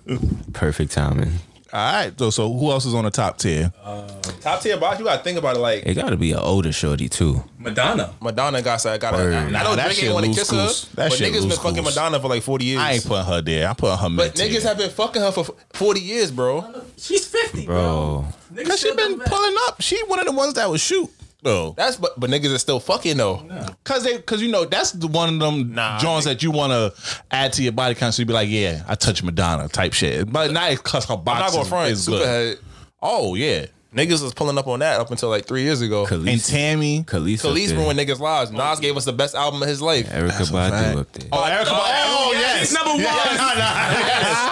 Perfect 0.53 0.93
timing. 0.93 1.33
All 1.73 1.93
right. 1.93 2.19
So, 2.19 2.31
so 2.31 2.53
who 2.53 2.71
else 2.71 2.87
is 2.87 2.95
on 2.95 3.05
the 3.05 3.11
top 3.11 3.37
tier? 3.39 3.73
Uh, 3.85 4.07
top 4.41 4.63
tier 4.63 4.79
box. 4.79 4.99
You 4.99 5.05
gotta 5.05 5.23
think 5.23 5.39
about 5.39 5.57
it. 5.57 5.61
Like 5.61 5.85
It 5.85 5.95
got 5.95 6.09
to 6.11 6.17
be 6.17 6.33
an 6.33 6.39
older 6.39 6.73
shorty 6.73 7.09
too. 7.09 7.45
Madonna. 7.59 8.15
Madonna 8.23 8.63
got 8.63 8.83
got. 8.83 9.01
got 9.01 9.13
Word. 9.15 9.35
I 9.35 9.51
know 9.51 9.77
that 9.77 9.85
Drake 9.87 9.97
shit 9.97 10.05
ain't 10.05 10.15
want 10.15 10.25
to 10.25 10.31
loose 10.31 10.39
kiss 10.39 10.51
her, 10.51 10.57
goose. 10.57 10.85
That 10.95 11.11
but 11.11 11.19
shit 11.19 11.31
niggas 11.33 11.41
been 11.41 11.49
loose 11.51 11.59
fucking 11.59 11.85
goose. 11.85 11.95
Madonna 11.97 12.21
for 12.21 12.29
like 12.29 12.43
forty 12.43 12.65
years. 12.65 12.81
I 12.81 12.93
ain't 12.93 13.05
putting 13.05 13.27
her 13.27 13.43
there. 13.43 13.69
I 13.69 13.75
put 13.75 13.97
her 13.99 14.09
mid 14.09 14.17
but 14.17 14.35
niggas 14.35 14.63
have 14.63 14.79
been 14.79 14.91
fucking 14.91 15.21
her 15.21 15.33
for 15.33 15.45
forty 15.75 16.01
years, 16.01 16.31
bro. 16.31 16.65
She's 16.97 17.27
50, 17.27 17.67
Bro. 17.67 18.25
Niggas 18.53 18.67
Cause 18.67 18.81
she 18.81 18.89
still 18.91 18.97
been 18.97 19.11
double 19.13 19.19
back. 19.19 19.29
pulling 19.29 19.57
up. 19.69 19.81
She 19.83 20.03
one 20.07 20.19
of 20.21 20.27
the 20.27 20.33
ones 20.33 20.55
that 20.55 20.69
would 20.69 20.81
shoot 20.81 21.09
though. 21.43 21.75
That's 21.77 21.97
but 21.97 22.19
but 22.19 22.31
niggas 22.31 22.55
are 22.55 22.59
still 22.59 22.81
fucking 22.81 23.17
though. 23.17 23.43
Cause 23.85 24.05
they, 24.05 24.19
cause 24.19 24.41
you 24.43 24.49
know 24.51 24.65
that's 24.65 24.93
the 24.93 25.07
one 25.09 25.35
of 25.35 25.39
them 25.41 25.75
Nah, 25.75 25.99
joints 25.99 26.27
that 26.27 26.43
you 26.43 26.51
want 26.51 26.73
to 26.73 26.93
add 27.31 27.53
to 27.55 27.63
your 27.63 27.73
body 27.73 27.95
count. 27.95 28.15
So 28.15 28.23
you 28.23 28.27
be 28.27 28.33
like, 28.33 28.49
yeah, 28.49 28.83
I 28.89 28.95
touch 28.95 29.23
Madonna 29.23 29.69
type 29.69 29.93
shit, 29.93 30.31
but 30.33 30.53
not 30.53 30.83
cause 30.83 31.05
her 31.07 31.15
I'm 31.15 31.19
not 31.19 31.25
box 31.25 31.53
going 31.53 31.63
is, 31.63 31.69
front. 31.69 31.91
is 31.91 32.07
good. 32.09 32.59
Superhead. 32.59 32.63
Oh 33.01 33.35
yeah, 33.35 33.67
Niggas 33.95 34.23
was 34.23 34.35
pulling 34.35 34.59
up 34.59 34.67
on 34.67 34.81
that 34.81 35.01
up 35.01 35.11
until 35.11 35.31
like 35.31 35.47
three 35.47 35.63
years 35.63 35.81
ago. 35.81 36.05
Kelis. 36.05 36.31
and 36.31 36.45
Tammy. 36.45 37.05
Kelis. 37.05 37.37
up 37.37 37.43
Police 37.43 37.71
there. 37.71 37.79
ruined 37.81 37.99
niggas' 37.99 38.19
lives. 38.21 38.51
Oh, 38.53 38.57
Nas 38.57 38.81
gave 38.81 38.95
us 38.99 39.07
the 39.07 39.15
best 39.15 39.35
album 39.35 39.63
of 39.63 39.69
his 39.69 39.81
life. 39.81 40.07
Erykah 40.11 40.29
That's 40.29 40.51
a 40.51 40.53
Badu 40.53 40.97
up 41.01 41.13
there. 41.13 41.29
Oh, 41.33 41.39
Erykah. 41.39 41.67
Oh, 41.69 42.29
oh 42.29 42.33
yes. 42.35 42.61
He's 42.61 42.73
number 42.75 42.91
one. 42.93 43.01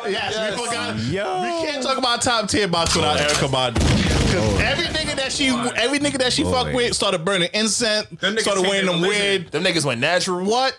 yes, 0.08 0.34
yes. 0.34 0.58
We 0.58 0.66
forgot. 0.66 0.96
We 0.96 1.66
can't 1.70 1.82
talk 1.82 1.98
about 1.98 2.09
top 2.20 2.48
tier 2.48 2.68
box 2.68 2.94
without 2.94 3.18
Erykah 3.18 3.48
Badu. 3.48 3.80
Cause 3.80 4.34
oh. 4.36 4.58
every 4.64 4.86
nigga 4.86 5.16
that 5.16 5.32
she, 5.32 5.48
every 5.48 5.98
nigga 5.98 6.18
that 6.18 6.32
she 6.32 6.44
oh, 6.44 6.52
fucked 6.52 6.74
with 6.74 6.94
started 6.94 7.24
burning 7.24 7.48
incense, 7.54 8.08
Them 8.08 8.34
niggas 8.36 8.40
started 8.40 8.62
wearing 8.62 8.86
them 8.86 9.02
religion. 9.02 9.22
weird. 9.42 9.52
Them 9.52 9.64
niggas 9.64 9.84
went 9.84 10.00
natural. 10.00 10.46
What? 10.46 10.78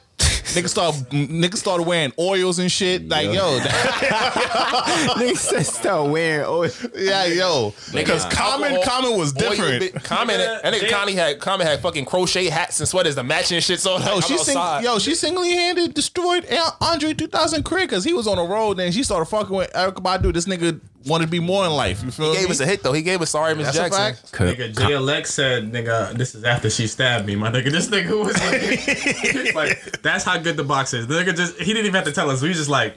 niggas 0.54 0.70
started, 0.70 1.10
niggas 1.10 1.58
started 1.58 1.88
wearing 1.88 2.12
oils 2.20 2.60
and 2.60 2.72
shit. 2.72 3.08
Like 3.08 3.26
yo, 3.28 3.60
that, 3.60 5.14
Niggas 5.18 5.38
said 5.38 5.66
start 5.66 6.10
wearing 6.10 6.46
oil. 6.48 6.70
yeah, 6.96 7.26
yo. 7.26 7.74
Because 7.94 8.26
Common, 8.26 8.74
Alcohol, 8.74 9.02
Common 9.02 9.18
was 9.18 9.34
oil 9.36 9.50
different. 9.50 9.80
bit- 9.80 10.04
Common, 10.04 10.40
Yeah, 10.40 10.60
and 10.64 10.76
nigga 10.76 10.84
yeah. 10.84 10.90
Connie 10.90 11.14
had 11.14 11.40
Common 11.40 11.68
had 11.68 11.80
fucking 11.82 12.06
crochet 12.06 12.50
hats 12.50 12.80
and 12.80 12.88
sweaters, 12.90 13.16
the 13.16 13.24
matching 13.24 13.60
shit. 13.62 13.80
So 13.80 13.96
like, 13.96 14.06
Yo, 14.06 14.16
I'm 14.16 14.22
she 14.22 14.38
sing, 14.38 14.58
outside. 14.58 14.84
yo, 14.84 15.00
she 15.00 15.16
singly 15.16 15.52
handed 15.52 15.94
destroyed 15.94 16.46
An- 16.46 16.72
Andre 16.82 17.14
2000 17.14 17.64
Craig 17.64 17.90
because 17.90 18.04
he 18.04 18.14
was 18.14 18.28
on 18.28 18.38
the 18.38 18.44
road 18.44 18.80
and 18.80 18.94
she 18.94 19.04
started 19.04 19.26
fucking 19.26 19.56
with 19.56 19.72
Erykah 19.74 19.96
Badu. 20.04 20.34
This 20.34 20.46
nigga 20.46 20.80
wanted 21.06 21.26
to 21.26 21.32
be 21.32 21.40
more 21.40 21.66
in 21.66 21.72
life. 21.72 22.04
You 22.04 22.12
feel 22.12 22.32
He 22.34 22.38
gave 22.40 22.48
me? 22.48 22.52
us 22.52 22.60
a 22.60 22.66
hit 22.66 22.84
though. 22.84 22.94
He 22.94 23.02
gave 23.02 23.22
us 23.22 23.30
sorry 23.32 23.56
Miss 23.56 23.68
That's 23.76 23.78
a 23.78 23.82
Jackson. 24.00 24.16
fact. 24.38 24.58
Nigga, 24.60 24.74
JLX 24.74 25.28
said, 25.28 25.72
nigga, 25.72 26.14
this 26.14 26.36
is 26.36 26.44
after 26.44 26.70
she 26.70 26.88
stabbed 26.88 27.26
me, 27.26 27.36
my 27.36 27.50
nigga. 27.52 27.72
This 27.72 27.88
nigga 27.90 28.24
was 28.24 28.36
like, 28.40 29.56
like, 29.56 30.02
that's 30.02 30.24
how 30.24 30.38
good 30.38 30.58
the 30.58 30.64
box 30.64 30.94
is. 30.94 31.08
The 31.08 31.16
nigga 31.16 31.36
just, 31.36 31.58
he 31.58 31.66
didn't 31.74 31.86
even 31.86 31.96
have 31.96 32.06
to 32.06 32.12
tell 32.12 32.30
us. 32.30 32.42
We 32.42 32.54
just 32.54 32.70
like, 32.70 32.96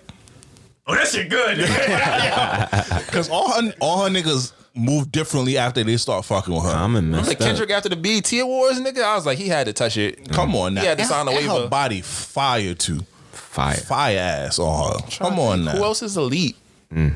oh, 0.87 0.95
that 0.95 1.09
shit 1.09 1.29
good. 1.31 1.59
Because 3.07 3.29
all 3.31 3.51
her, 3.53 3.73
all 3.81 4.03
her 4.05 4.11
niggas 4.11 4.53
move 4.75 5.13
differently 5.13 5.57
after 5.57 5.85
they 5.85 5.97
start 5.97 6.25
fucking 6.25 6.53
with 6.53 6.65
her. 6.65 6.71
I'm 6.71 6.97
a 6.97 7.03
messed 7.03 7.29
Like 7.29 7.41
up. 7.41 7.47
Kendrick 7.47 7.71
after 7.71 7.89
the 7.89 7.97
BET 7.97 8.33
Awards, 8.41 8.81
nigga, 8.81 9.03
I 9.05 9.15
was 9.15 9.25
like, 9.25 9.39
he 9.39 9.47
had 9.49 9.67
to 9.67 9.73
touch 9.73 9.97
it. 9.97 10.19
Mm-hmm. 10.25 10.35
Come 10.35 10.57
on 10.57 10.75
now. 10.75 10.81
He 10.81 10.87
had 10.89 10.99
to 10.99 11.05
sign 11.05 11.29
a 11.29 11.31
and 11.31 11.47
Her 11.47 11.69
body 11.69 12.01
fire 12.01 12.75
too. 12.75 13.01
Fire. 13.31 13.77
Fire 13.77 14.19
ass 14.19 14.59
on 14.59 15.01
her. 15.01 15.07
Come 15.19 15.39
on 15.39 15.65
now. 15.65 15.73
Who 15.77 15.85
else 15.85 16.03
is 16.03 16.17
elite? 16.17 16.57
Mm. 16.93 17.15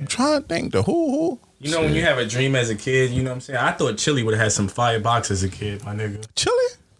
I'm 0.00 0.06
trying 0.06 0.42
to 0.42 0.48
think 0.48 0.72
the 0.72 0.82
who 0.82 1.10
who. 1.10 1.40
You 1.60 1.70
know 1.70 1.80
when 1.80 1.94
you 1.94 2.02
have 2.02 2.18
a 2.18 2.26
dream 2.26 2.54
as 2.56 2.68
a 2.70 2.74
kid, 2.74 3.10
you 3.10 3.22
know 3.22 3.30
what 3.30 3.36
I'm 3.36 3.40
saying? 3.40 3.58
I 3.58 3.72
thought 3.72 3.96
Chili 3.96 4.22
would 4.22 4.34
have 4.34 4.42
had 4.42 4.52
some 4.52 4.68
fire 4.68 5.00
box 5.00 5.30
as 5.30 5.42
a 5.42 5.48
kid, 5.48 5.82
my 5.84 5.94
nigga. 5.94 6.26
Chili. 6.34 6.56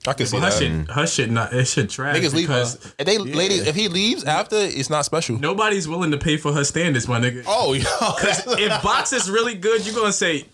I 0.06 0.12
can 0.12 0.26
see 0.26 0.38
But 0.38 0.44
her 0.44 0.50
that. 0.50 0.58
shit, 0.86 0.90
her 0.90 1.06
shit, 1.06 1.30
not 1.30 1.52
it 1.54 1.64
shit 1.66 1.88
trash 1.88 2.16
Niggas 2.16 2.34
leave 2.34 2.48
her. 2.50 2.62
If 2.98 3.06
they 3.06 3.16
ladies, 3.16 3.66
if 3.66 3.74
he 3.74 3.88
leaves 3.88 4.24
after, 4.24 4.56
it's 4.56 4.90
not 4.90 5.04
special. 5.06 5.38
nobody's 5.38 5.88
willing 5.88 6.10
to 6.10 6.18
pay 6.18 6.36
for 6.36 6.52
her 6.52 6.62
standards, 6.64 7.08
my 7.08 7.18
nigga. 7.20 7.42
Oh, 7.46 7.72
yo. 7.72 7.84
Because 8.14 8.44
if 8.58 8.82
box 8.82 9.12
is 9.14 9.30
really 9.30 9.54
good, 9.54 9.84
you're 9.86 9.94
gonna 9.94 10.12
say, 10.12 10.44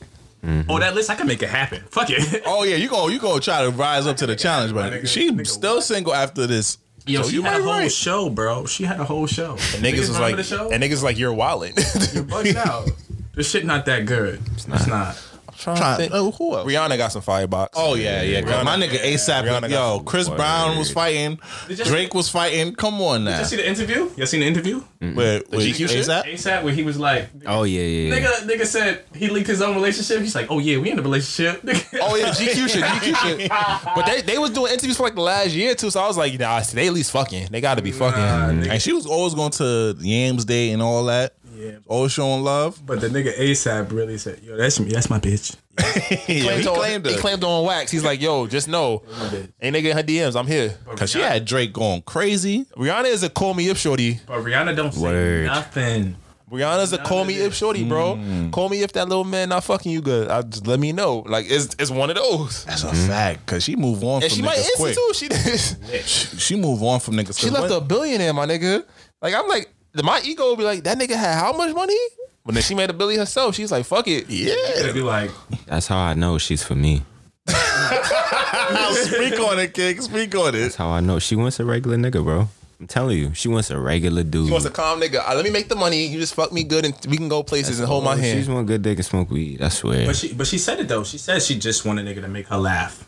mm-hmm. 0.45 0.71
"Oh, 0.71 0.79
that 0.79 0.95
list, 0.95 1.11
I 1.11 1.17
can 1.17 1.27
make 1.27 1.43
it 1.43 1.49
happen." 1.49 1.83
Fuck 1.91 2.11
it. 2.11 2.43
Oh 2.47 2.63
yeah, 2.63 2.77
you 2.77 2.89
gonna 2.89 3.13
you 3.13 3.19
gonna 3.19 3.41
try 3.41 3.63
to 3.63 3.71
rise 3.71 4.07
up 4.07 4.17
to 4.19 4.27
the 4.27 4.37
challenge, 4.45 4.73
but 4.73 4.93
nigga, 4.93 5.09
she 5.09 5.31
nigga, 5.33 5.47
still 5.47 5.83
single 5.83 6.15
after 6.15 6.47
this. 6.47 6.79
Yo, 7.07 7.23
So 7.23 7.29
she 7.29 7.35
you 7.37 7.43
had 7.43 7.61
a 7.61 7.65
whole 7.65 7.73
right. 7.73 7.91
show, 7.93 8.29
bro. 8.31 8.67
She 8.67 8.85
had 8.85 9.01
a 9.01 9.05
whole 9.05 9.27
show. 9.27 9.53
And 9.53 9.85
niggas 9.85 10.09
was 10.09 10.19
like, 10.21 10.35
and 10.35 10.83
niggas 10.83 11.03
like 11.03 11.19
you're 11.19 11.33
wilding. 11.33 11.75
You're 12.13 12.25
bugged 12.25 12.57
out. 12.57 12.91
This 13.33 13.49
shit 13.49 13.65
not 13.65 13.87
that 13.87 14.07
good. 14.07 14.41
It's 14.55 14.67
not. 14.67 15.17
Try, 15.61 16.09
oh, 16.13 16.29
uh, 16.29 16.31
who 16.33 16.57
else? 16.57 16.67
Rihanna 16.73 16.97
got 16.97 17.13
some 17.13 17.23
firebox. 17.23 17.77
Oh 17.77 17.95
yeah, 17.95 18.23
yeah. 18.23 18.41
'cause 18.43 18.65
My 18.65 18.77
nigga 18.77 18.99
ASAP. 18.99 19.45
Rihanna 19.45 19.61
got 19.63 19.71
yo, 19.71 19.97
some 19.97 20.05
Chris 20.07 20.29
Brown 20.29 20.79
was 20.79 20.91
fighting. 20.91 21.39
you- 21.69 21.77
Drake 21.77 22.15
was 22.15 22.29
fighting. 22.29 22.75
Come 22.75 23.01
on 23.03 23.25
now. 23.25 23.39
You 23.41 23.45
see 23.45 23.57
the 23.57 23.69
interview? 23.69 24.11
You 24.17 24.27
seen 24.27 24.41
the 24.41 24.47
interview? 24.47 24.83
With, 25.01 25.49
with 25.51 25.61
GQ 25.61 25.89
shit? 25.89 26.09
A$AP? 26.09 26.25
ASAP 26.27 26.63
where 26.63 26.73
he 26.75 26.83
was 26.83 26.99
like, 26.99 27.29
Oh 27.47 27.63
yeah, 27.65 27.81
yeah. 27.83 28.15
yeah. 28.15 28.21
nigga, 28.21 28.49
nigga 28.49 28.67
said 28.67 29.05
he 29.15 29.29
leaked 29.29 29.47
his 29.49 29.63
own 29.63 29.75
relationship. 29.75 30.21
He's 30.21 30.35
like, 30.35 30.47
oh 30.51 30.59
yeah, 30.59 30.79
we 30.79 30.91
in 30.91 30.99
a 30.99 31.03
relationship. 31.03 31.63
Oh 32.03 32.17
yeah, 32.17 32.29
GQ 32.31 32.69
shit, 32.69 32.83
GQ 32.85 33.17
shit. 33.39 33.51
But 33.51 34.07
they 34.07 34.21
they 34.23 34.39
was 34.39 34.51
doing 34.51 34.73
interviews 34.73 34.97
for 34.97 35.03
like 35.05 35.15
the 35.15 35.21
last 35.21 35.51
year 35.51 35.75
too, 35.75 35.91
so 35.91 36.01
I 36.01 36.07
was 36.07 36.17
like, 36.17 36.39
nah, 36.39 36.61
they 36.61 36.87
at 36.87 36.93
least 36.93 37.11
fucking. 37.13 37.49
They 37.51 37.61
got 37.61 37.77
to 37.77 37.83
be 37.83 37.93
fucking. 37.93 38.69
And 38.71 38.81
she 38.81 38.93
was 38.93 39.07
always 39.07 39.35
going 39.35 39.51
to 39.53 39.97
Yams 40.01 40.45
Day 40.45 40.71
and 40.73 40.81
all 40.83 41.05
that. 41.05 41.35
Yeah. 41.61 41.79
Always 41.87 42.13
showing 42.13 42.43
love. 42.43 42.81
But 42.85 43.01
the 43.01 43.09
nigga 43.09 43.37
ASAP 43.39 43.93
really 43.93 44.19
said, 44.19 44.41
yo, 44.43 44.57
that's 44.57 44.81
me, 44.81 44.91
that's 44.91 45.11
my 45.11 45.19
bitch. 45.21 45.57
yeah, 45.79 46.17
he 46.17 46.41
Claimed 46.43 46.67
on- 46.67 46.75
claimed 46.77 47.07
he 47.07 47.17
claimed 47.17 47.45
on 47.45 47.65
wax. 47.65 47.91
He's 47.91 48.05
like, 48.05 48.21
yo, 48.21 48.47
just 48.47 48.69
know, 48.69 49.03
ain't 49.63 49.77
nigga 49.77 49.91
in 49.91 49.97
her 49.97 50.03
DMs. 50.03 50.37
I'm 50.39 50.47
here. 50.47 50.77
Cause 50.97 51.11
she 51.11 51.21
had 51.21 51.45
Drake 51.45 51.73
going 51.73 52.03
crazy. 52.03 52.65
Rihanna 52.77 53.07
is 53.07 53.23
a 53.23 53.31
call 53.31 53.55
me 53.55 53.69
if 53.69 53.79
shorty. 53.79 54.21
But 54.27 54.41
Rihanna 54.45 54.77
don't 54.77 54.93
say 54.93 55.01
Word. 55.03 55.47
nothing. 55.47 56.17
Rihanna's 56.51 56.93
a 56.93 56.99
call 56.99 57.25
me 57.25 57.35
if 57.37 57.55
shorty, 57.55 57.85
bro. 57.89 58.17
Mm. 58.17 58.51
Call 58.51 58.69
me 58.69 58.83
if 58.83 58.93
that 58.95 59.09
little 59.09 59.23
man 59.23 59.51
not 59.51 59.63
fucking 59.63 59.93
you 59.93 60.01
good. 60.03 60.29
I 60.29 60.43
just 60.43 60.67
let 60.67 60.81
me 60.81 60.91
know. 60.93 61.19
Like 61.21 61.47
it's 61.49 61.77
it's 61.79 61.93
one 61.93 62.11
of 62.11 62.17
those. 62.17 62.65
That's 62.65 62.83
a 62.83 62.93
fact. 62.93 63.47
Cause 63.47 63.63
she 63.63 63.77
moved 63.77 64.03
on 64.03 64.23
And 64.25 64.25
from 64.25 64.37
she 64.37 64.43
might 64.43 64.59
niggas 64.59 64.77
quick. 64.77 64.97
institute. 64.99 65.17
She 65.17 65.29
did. 65.29 66.05
She, 66.05 66.37
she 66.39 66.57
moved 66.57 66.83
on 66.83 66.99
from 66.99 67.15
niggas. 67.15 67.39
She 67.39 67.47
'cause 67.47 67.53
left 67.53 67.71
when- 67.71 67.79
a 67.79 67.81
billionaire, 67.81 68.33
my 68.35 68.47
nigga. 68.47 68.85
Like 69.23 69.33
I'm 69.35 69.47
like, 69.47 69.73
my 69.95 70.21
ego 70.25 70.51
would 70.51 70.59
be 70.59 70.65
like, 70.65 70.85
that 70.85 70.99
nigga 70.99 71.17
had 71.17 71.39
how 71.39 71.53
much 71.53 71.75
money? 71.75 71.97
But 72.45 72.55
then 72.55 72.63
she 72.63 72.75
made 72.75 72.91
a 72.91 72.93
billy 72.95 73.17
herself. 73.17 73.55
She's 73.55 73.71
like, 73.71 73.85
fuck 73.85 74.09
it. 74.09 74.29
Yeah. 74.29 74.55
It'd 74.79 74.95
be 74.95 75.03
like, 75.03 75.31
That's 75.67 75.87
how 75.87 75.99
I 75.99 76.15
know 76.15 76.39
she's 76.39 76.63
for 76.63 76.75
me. 76.75 77.03
Speak 77.47 79.39
on 79.41 79.59
it, 79.59 79.75
kid. 79.75 80.03
Speak 80.03 80.35
on 80.35 80.55
it. 80.55 80.59
That's 80.59 80.77
how 80.77 80.89
I 80.89 81.01
know 81.01 81.19
she 81.19 81.37
wants 81.37 81.61
a 81.61 81.65
regular 81.65 81.97
nigga, 81.97 82.23
bro. 82.25 82.49
I'm 82.79 82.87
telling 82.87 83.19
you, 83.19 83.35
she 83.35 83.49
wants 83.49 83.71
a 83.71 83.79
regular 83.79 84.23
dude. 84.23 84.47
She 84.47 84.53
wants 84.53 84.67
a 84.67 84.71
calm 84.71 85.01
nigga. 85.01 85.23
Uh, 85.29 85.35
let 85.35 85.45
me 85.45 85.51
make 85.51 85.69
the 85.69 85.77
money. 85.77 86.07
You 86.07 86.19
just 86.19 86.35
fuck 86.35 86.51
me 86.51 86.65
good 86.65 86.87
and 86.87 86.95
we 87.09 87.19
can 87.19 87.29
go 87.29 87.43
places 87.43 87.79
and 87.79 87.87
hold 87.87 88.05
my 88.05 88.17
hand. 88.17 88.39
She's 88.39 88.49
one 88.49 88.65
good 88.65 88.81
dick 88.83 88.97
and 88.97 89.05
smoke 89.05 89.31
weed. 89.31 89.61
I 89.61 89.69
swear. 89.69 90.07
but 90.07 90.17
she, 90.17 90.33
but 90.33 90.47
she 90.47 90.57
said 90.57 90.81
it 90.81 90.89
though. 90.89 91.05
She 91.05 91.19
said 91.19 91.43
she 91.43 91.59
just 91.59 91.85
want 91.85 91.99
a 91.99 92.03
nigga 92.03 92.23
to 92.23 92.29
make 92.29 92.47
her 92.49 92.57
laugh. 92.57 93.07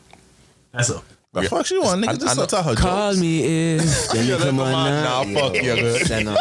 That's 0.72 0.90
a. 0.90 1.02
The 1.34 1.42
fuck 1.44 1.64
she 1.64 1.78
want? 1.78 2.04
Nigga, 2.04 2.08
I- 2.10 2.14
just 2.16 2.26
I 2.38 2.40
know- 2.40 2.46
tell 2.46 2.62
her 2.62 2.74
Call 2.74 3.10
jokes. 3.12 3.20
me 3.20 3.74
if. 3.76 4.08
Then 4.12 4.26
you 4.26 4.36
come 4.36 4.60
on 4.60 4.72
now. 4.72 5.22
Nah, 5.22 5.40
fuck 5.40 5.54
you, 5.54 5.62
good. 5.62 6.06
Send 6.06 6.28
on. 6.28 6.36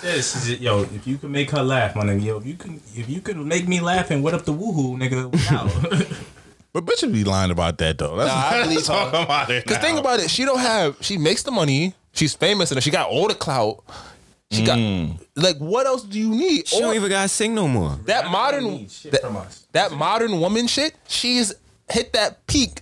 She 0.00 0.22
said, 0.22 0.42
she 0.46 0.56
yo, 0.64 0.80
if 0.82 1.06
you 1.06 1.18
can 1.18 1.30
make 1.30 1.50
her 1.50 1.62
laugh, 1.62 1.94
my 1.94 2.04
nigga, 2.04 2.24
yo, 2.24 2.38
if 2.38 2.46
you 2.46 2.54
can, 2.54 2.80
if 2.94 3.06
you 3.08 3.20
can 3.20 3.46
make 3.46 3.68
me 3.68 3.80
laugh 3.80 4.10
and 4.10 4.24
what 4.24 4.32
up 4.32 4.46
the 4.46 4.54
woohoo, 4.54 4.96
nigga, 4.98 5.30
wow. 5.52 6.06
But 6.72 6.86
bitch 6.86 7.02
would 7.02 7.12
be 7.12 7.24
lying 7.24 7.50
about 7.50 7.78
that 7.78 7.98
though. 7.98 8.16
That's 8.16 8.30
Nah, 8.30 8.58
I 8.60 8.62
believe 8.62 8.84
talk 8.84 9.12
her. 9.12 9.24
about 9.24 9.50
it. 9.50 9.66
Cause 9.66 9.78
think 9.78 9.98
about 9.98 10.20
it, 10.20 10.30
she 10.30 10.44
don't 10.44 10.60
have. 10.60 10.96
She 11.00 11.18
makes 11.18 11.42
the 11.42 11.50
money. 11.50 11.94
She's 12.12 12.32
famous 12.34 12.70
and 12.70 12.80
she 12.82 12.90
got 12.92 13.08
all 13.10 13.26
the 13.28 13.34
clout. 13.34 13.82
She 14.52 14.64
got 14.64 14.78
mm. 14.78 15.20
like 15.36 15.58
what 15.58 15.86
else 15.86 16.02
do 16.04 16.18
you 16.18 16.28
need? 16.30 16.66
She 16.68 16.76
Or 16.78 16.82
don't 16.82 16.94
even 16.94 17.10
gotta 17.10 17.28
sing 17.28 17.54
no 17.56 17.66
more. 17.68 17.98
that 18.06 18.30
modern 18.30 18.64
need 18.64 18.90
shit 18.90 19.12
that, 19.12 19.20
from 19.22 19.36
us. 19.36 19.66
that 19.72 19.92
modern 19.92 20.38
woman 20.40 20.66
shit. 20.68 20.94
She's 21.08 21.52
hit 21.90 22.12
that 22.14 22.46
peak 22.46 22.80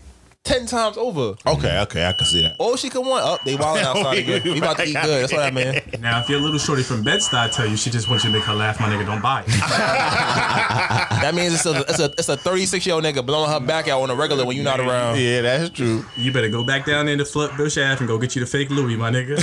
ten 0.48 0.66
times 0.66 0.96
over. 0.96 1.34
Okay, 1.46 1.78
okay, 1.82 2.06
I 2.06 2.12
can 2.12 2.26
see 2.26 2.42
that. 2.42 2.56
All 2.58 2.76
she 2.76 2.88
can 2.88 3.04
want 3.04 3.24
up. 3.24 3.44
they 3.44 3.54
wild 3.56 3.78
outside 3.84 4.18
again. 4.18 4.42
We 4.44 4.58
about 4.58 4.78
to 4.78 4.84
eat 4.84 4.94
good. 5.02 5.22
That's 5.22 5.32
what 5.32 5.42
I 5.42 5.50
mean. 5.50 5.80
now, 6.00 6.20
if 6.20 6.28
your 6.28 6.40
little 6.40 6.58
shorty 6.58 6.82
from 6.82 7.02
Bed-Stuy 7.04 7.34
I 7.38 7.48
tell 7.48 7.66
you 7.66 7.76
she 7.76 7.90
just 7.90 8.08
wants 8.08 8.24
you 8.24 8.30
to 8.30 8.36
make 8.38 8.44
her 8.46 8.54
laugh, 8.54 8.80
my 8.80 8.86
nigga, 8.88 9.06
don't 9.06 9.20
buy 9.22 9.44
it. 9.46 9.48
That 11.18 11.34
means 11.34 11.52
it's 11.52 11.66
a 11.66 11.80
it's 11.80 11.98
a 11.98 12.04
it's 12.16 12.28
a 12.28 12.36
36 12.36 12.86
year 12.86 12.94
old 12.94 13.04
nigga 13.04 13.26
blowing 13.26 13.50
her 13.50 13.58
back 13.60 13.88
out 13.88 14.00
on 14.02 14.08
a 14.10 14.14
regular 14.14 14.46
when 14.46 14.54
you're 14.56 14.64
not 14.64 14.78
around. 14.80 15.18
Yeah, 15.18 15.42
that's 15.42 15.68
true. 15.70 16.04
you 16.16 16.32
better 16.32 16.48
go 16.48 16.64
back 16.64 16.86
down 16.86 17.06
there 17.06 17.16
to 17.16 17.24
Flatbush 17.24 17.76
Ave 17.76 17.98
and 17.98 18.06
go 18.08 18.18
get 18.18 18.34
you 18.36 18.40
the 18.40 18.46
fake 18.46 18.70
Louis, 18.70 18.96
my 18.96 19.10
nigga. 19.10 19.36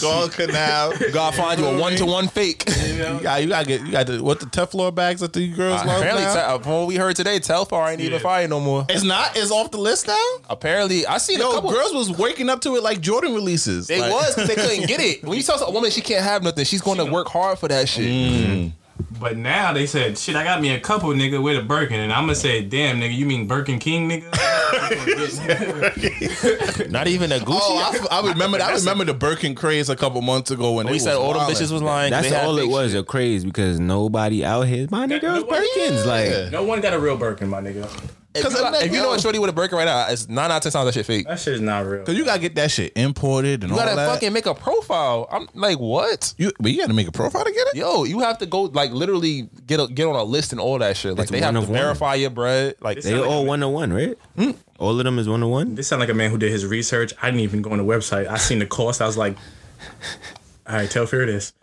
Go 0.00 0.10
on 0.10 0.28
canal. 0.30 0.92
God 1.12 1.34
find 1.34 1.58
you 1.58 1.66
a 1.66 1.78
one 1.80 1.94
to 1.96 2.04
one 2.06 2.28
fake. 2.28 2.64
You 2.68 3.20
got, 3.22 3.42
you 3.42 3.48
got 3.48 3.62
to 3.62 3.66
get 3.68 3.80
you 3.80 3.90
got 3.92 4.06
the 4.06 4.22
what 4.22 4.38
the 4.40 4.46
Teflon 4.46 4.94
bags 4.94 5.20
that 5.22 5.32
the 5.32 5.48
girls 5.50 5.80
uh, 5.82 5.86
love 5.86 5.96
Apparently, 5.98 6.24
now? 6.24 6.58
te- 6.58 6.62
from 6.62 6.72
what 6.72 6.86
we 6.88 6.96
heard 6.96 7.16
today, 7.16 7.40
Telfar 7.40 7.90
ain't 7.90 8.00
even 8.00 8.20
fire 8.20 8.46
no 8.46 8.60
more. 8.60 8.84
it's 8.88 9.02
not. 9.02 9.36
It's 9.36 9.50
off 9.50 9.70
the 9.70 9.78
list 9.80 10.06
now. 10.06 10.16
Apparently, 10.48 11.06
I 11.06 11.18
see. 11.18 11.34
a 11.34 11.38
Yo, 11.38 11.52
couple. 11.52 11.70
girls 11.70 11.92
was 11.92 12.10
waking 12.16 12.48
up 12.48 12.60
to 12.62 12.76
it 12.76 12.82
like 12.82 13.00
Jordan 13.00 13.34
releases. 13.34 13.86
They 13.86 14.00
Like- 14.00 14.12
was 14.12 14.34
because 14.34 14.48
they 14.48 14.54
couldn't 14.56 14.86
get 14.86 15.00
it. 15.00 15.22
When 15.30 15.36
you 15.36 15.42
tell 15.42 15.62
a 15.62 15.70
woman 15.70 15.90
she 15.90 16.00
can't 16.00 16.24
have 16.24 16.42
nothing, 16.42 16.64
she's 16.64 16.80
going 16.82 16.98
to 16.98 17.04
work 17.04 17.28
hard 17.28 17.58
for 17.58 17.68
that 17.68 17.88
shit. 17.88 18.04
Mm. 18.06 18.72
but 19.18 19.36
now 19.36 19.72
they 19.72 19.86
said, 19.86 20.18
shit, 20.18 20.36
I 20.36 20.44
got 20.44 20.60
me 20.60 20.74
a 20.74 20.80
couple, 20.80 21.10
nigga, 21.10 21.42
with 21.42 21.58
a 21.58 21.62
Birkin. 21.62 22.00
And 22.00 22.12
I'm 22.12 22.24
going 22.24 22.34
to 22.34 22.40
say, 22.40 22.62
damn, 22.62 23.00
nigga, 23.00 23.14
you 23.14 23.26
mean 23.26 23.46
Birkin 23.46 23.78
King, 23.78 24.08
nigga? 24.10 24.30
Not 26.90 27.08
even 27.08 27.32
a 27.32 27.36
oh, 27.36 27.40
Gucci. 27.40 27.58
Oh, 27.60 28.06
I, 28.10 28.18
I 28.20 28.28
remember. 28.28 28.58
I 28.60 28.72
remember 28.74 29.04
the 29.04 29.14
Birkin 29.14 29.54
craze 29.54 29.88
a 29.88 29.96
couple 29.96 30.20
months 30.22 30.50
ago 30.50 30.72
when 30.72 30.86
we 30.88 30.98
said 30.98 31.16
all 31.16 31.32
the 31.32 31.38
bitches 31.40 31.72
was 31.72 31.82
lying. 31.82 32.10
That's 32.10 32.32
all 32.32 32.58
it 32.58 32.68
was, 32.68 32.92
shit. 32.92 33.00
a 33.00 33.04
craze 33.04 33.44
because 33.44 33.80
nobody 33.80 34.44
out 34.44 34.62
here 34.66 34.86
buying 34.86 35.08
their 35.08 35.20
girls 35.20 35.42
nobody- 35.44 35.66
Birkins. 35.76 36.06
Like, 36.06 36.52
no 36.52 36.64
one 36.64 36.80
got 36.80 36.92
a 36.94 36.98
real 36.98 37.16
Birkin, 37.16 37.48
my 37.48 37.60
nigga. 37.60 37.88
If, 38.32 38.44
Cause 38.44 38.54
you, 38.54 38.64
I'm 38.64 38.72
like, 38.72 38.84
if 38.86 38.92
you 38.92 38.98
know 38.98 39.12
a 39.12 39.18
shorty 39.20 39.40
with 39.40 39.50
a 39.50 39.52
Birkin 39.52 39.76
right 39.76 39.86
now, 39.86 40.06
it's 40.08 40.28
nine 40.28 40.52
out 40.52 40.58
of 40.58 40.62
ten 40.62 40.70
times 40.70 40.86
that 40.86 40.94
shit 40.94 41.04
fake. 41.04 41.26
That 41.26 41.40
shit 41.40 41.54
is 41.54 41.60
not 41.60 41.84
real. 41.84 42.04
Cause 42.04 42.14
you 42.14 42.24
gotta 42.24 42.40
get 42.40 42.54
that 42.54 42.70
shit 42.70 42.92
imported 42.94 43.64
and 43.64 43.72
all 43.72 43.78
that. 43.78 43.84
You 43.84 43.90
all 43.90 43.96
gotta 43.96 44.06
that. 44.08 44.14
fucking 44.14 44.32
make 44.32 44.46
a 44.46 44.54
profile. 44.54 45.26
I'm 45.32 45.48
like, 45.54 45.80
what? 45.80 46.32
you, 46.38 46.52
but 46.60 46.70
you 46.70 46.78
gotta 46.80 46.94
make 46.94 47.08
a 47.08 47.12
profile 47.12 47.44
to 47.44 47.50
get 47.50 47.66
it. 47.66 47.74
Yo, 47.74 48.04
you 48.04 48.20
have 48.20 48.38
to 48.38 48.46
go 48.46 48.62
like 48.62 48.92
literally 48.92 49.48
get 49.66 49.80
a, 49.80 49.88
get 49.88 50.06
on 50.06 50.14
a 50.14 50.22
list 50.22 50.52
and 50.52 50.60
all 50.60 50.78
that 50.78 50.96
shit. 50.96 51.12
Like 51.16 51.22
It's 51.22 51.30
they 51.32 51.40
have 51.40 51.54
one 51.54 51.54
to 51.54 51.60
of 51.62 51.70
one. 51.70 51.78
verify 51.80 52.14
your 52.14 52.30
bread. 52.30 52.76
Like 52.80 53.00
they 53.00 53.10
sound 53.10 53.24
all 53.24 53.42
a- 53.42 53.46
one 53.46 53.60
to 53.60 53.68
one, 53.68 53.92
right? 53.92 54.16
Hmm? 54.36 54.50
All 54.78 54.96
of 54.96 55.04
them 55.04 55.18
is 55.18 55.28
one 55.28 55.40
to 55.40 55.48
one. 55.48 55.74
This 55.74 55.88
sound 55.88 55.98
like 55.98 56.08
a 56.08 56.14
man 56.14 56.30
who 56.30 56.38
did 56.38 56.52
his 56.52 56.64
research. 56.64 57.12
I 57.20 57.26
didn't 57.32 57.40
even 57.40 57.62
go 57.62 57.72
on 57.72 57.78
the 57.78 57.84
website. 57.84 58.28
I 58.28 58.36
seen 58.38 58.60
the 58.60 58.66
cost. 58.66 59.02
I 59.02 59.06
was 59.06 59.16
like, 59.16 59.36
all 60.70 60.76
right, 60.76 60.88
Telfar 60.88 61.26
this. 61.26 61.52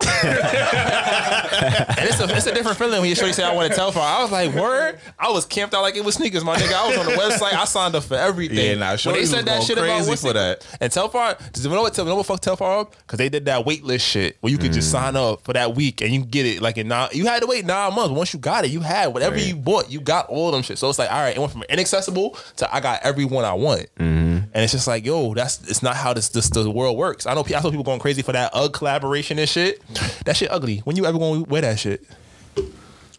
And 1.58 2.08
it's 2.08 2.20
a, 2.20 2.24
it's 2.36 2.46
a 2.46 2.54
different 2.54 2.78
feeling 2.78 3.00
when 3.00 3.08
you 3.08 3.16
shorty 3.16 3.32
say 3.32 3.42
I 3.42 3.52
want 3.52 3.72
to 3.72 3.78
Telfar. 3.78 3.96
I 4.00 4.22
was 4.22 4.30
like, 4.30 4.54
word. 4.54 4.98
I 5.18 5.30
was 5.30 5.44
camped 5.44 5.74
out 5.74 5.82
like 5.82 5.96
it 5.96 6.04
was 6.04 6.14
sneakers, 6.14 6.44
my 6.44 6.56
nigga. 6.56 6.72
I 6.72 6.88
was 6.88 6.98
on 6.98 7.06
the 7.06 7.12
website. 7.12 7.52
I 7.54 7.64
signed 7.64 7.94
up 7.96 8.04
for 8.04 8.14
everything. 8.14 8.58
Yeah, 8.58 8.74
nah, 8.74 8.90
when 8.90 8.98
shorty 8.98 9.16
they 9.18 9.20
was 9.22 9.30
said 9.30 9.44
that 9.46 9.62
shit 9.64 9.76
about 9.76 9.86
crazy 9.96 10.08
what's 10.10 10.22
for 10.22 10.30
it- 10.30 10.34
that. 10.34 10.66
And 10.80 10.92
Telfar, 10.92 11.52
does 11.52 11.64
you 11.64 11.70
know 11.72 11.82
what? 11.82 11.96
You 11.98 12.04
know 12.04 12.14
what 12.16 12.26
fuck 12.26 12.40
Telfar 12.40 12.80
up? 12.82 12.96
Because 12.98 13.18
they 13.18 13.28
did 13.28 13.46
that 13.46 13.64
waitlist 13.66 14.02
shit 14.02 14.36
where 14.40 14.52
you 14.52 14.58
could 14.58 14.70
Mm. 14.70 14.74
just 14.74 14.90
sign 14.92 15.16
up 15.16 15.42
for 15.42 15.52
that 15.54 15.74
week 15.74 16.00
and 16.00 16.12
you 16.12 16.24
get 16.24 16.46
it 16.46 16.62
like 16.62 16.76
in 16.78 16.86
nine. 16.88 17.08
You 17.12 17.26
had 17.26 17.40
to 17.40 17.46
wait 17.48 17.64
nine 17.64 17.92
months. 17.94 18.12
Once 18.14 18.32
you 18.32 18.38
got 18.38 18.64
it, 18.64 18.70
you 18.70 18.80
had 18.80 19.08
whatever 19.08 19.36
you 19.38 19.56
bought. 19.56 19.90
You 19.90 20.00
got 20.00 20.28
all 20.28 20.48
of 20.48 20.52
them 20.52 20.62
shit. 20.62 20.78
So 20.78 20.88
it's 20.88 20.98
like, 20.98 21.10
all 21.10 21.18
right, 21.20 21.34
it 21.36 21.40
went 21.40 21.50
from 21.52 21.64
inaccessible 21.68 22.36
to 22.56 22.72
I 22.74 22.80
got 22.80 23.00
every 23.02 23.24
one 23.24 23.44
I 23.44 23.54
want. 23.54 23.86
And 23.98 24.64
it's 24.64 24.72
just 24.72 24.86
like, 24.86 25.04
yo, 25.04 25.34
that's 25.34 25.68
it's 25.68 25.82
not 25.82 25.94
how 25.96 26.14
this 26.14 26.28
this 26.30 26.48
the 26.50 26.70
world 26.70 26.96
works. 26.96 27.26
I 27.26 27.34
know 27.34 27.44
I 27.44 27.60
saw 27.60 27.70
people 27.70 27.84
going 27.84 27.98
crazy 28.00 28.22
for 28.22 28.32
that 28.32 28.50
UGG 28.54 28.97
collaboration 28.98 29.38
and 29.38 29.48
shit. 29.48 29.82
That 30.24 30.36
shit 30.36 30.50
ugly. 30.50 30.78
When 30.78 30.96
you 30.96 31.06
ever 31.06 31.18
gonna 31.18 31.42
wear 31.42 31.62
that 31.62 31.78
shit? 31.78 32.02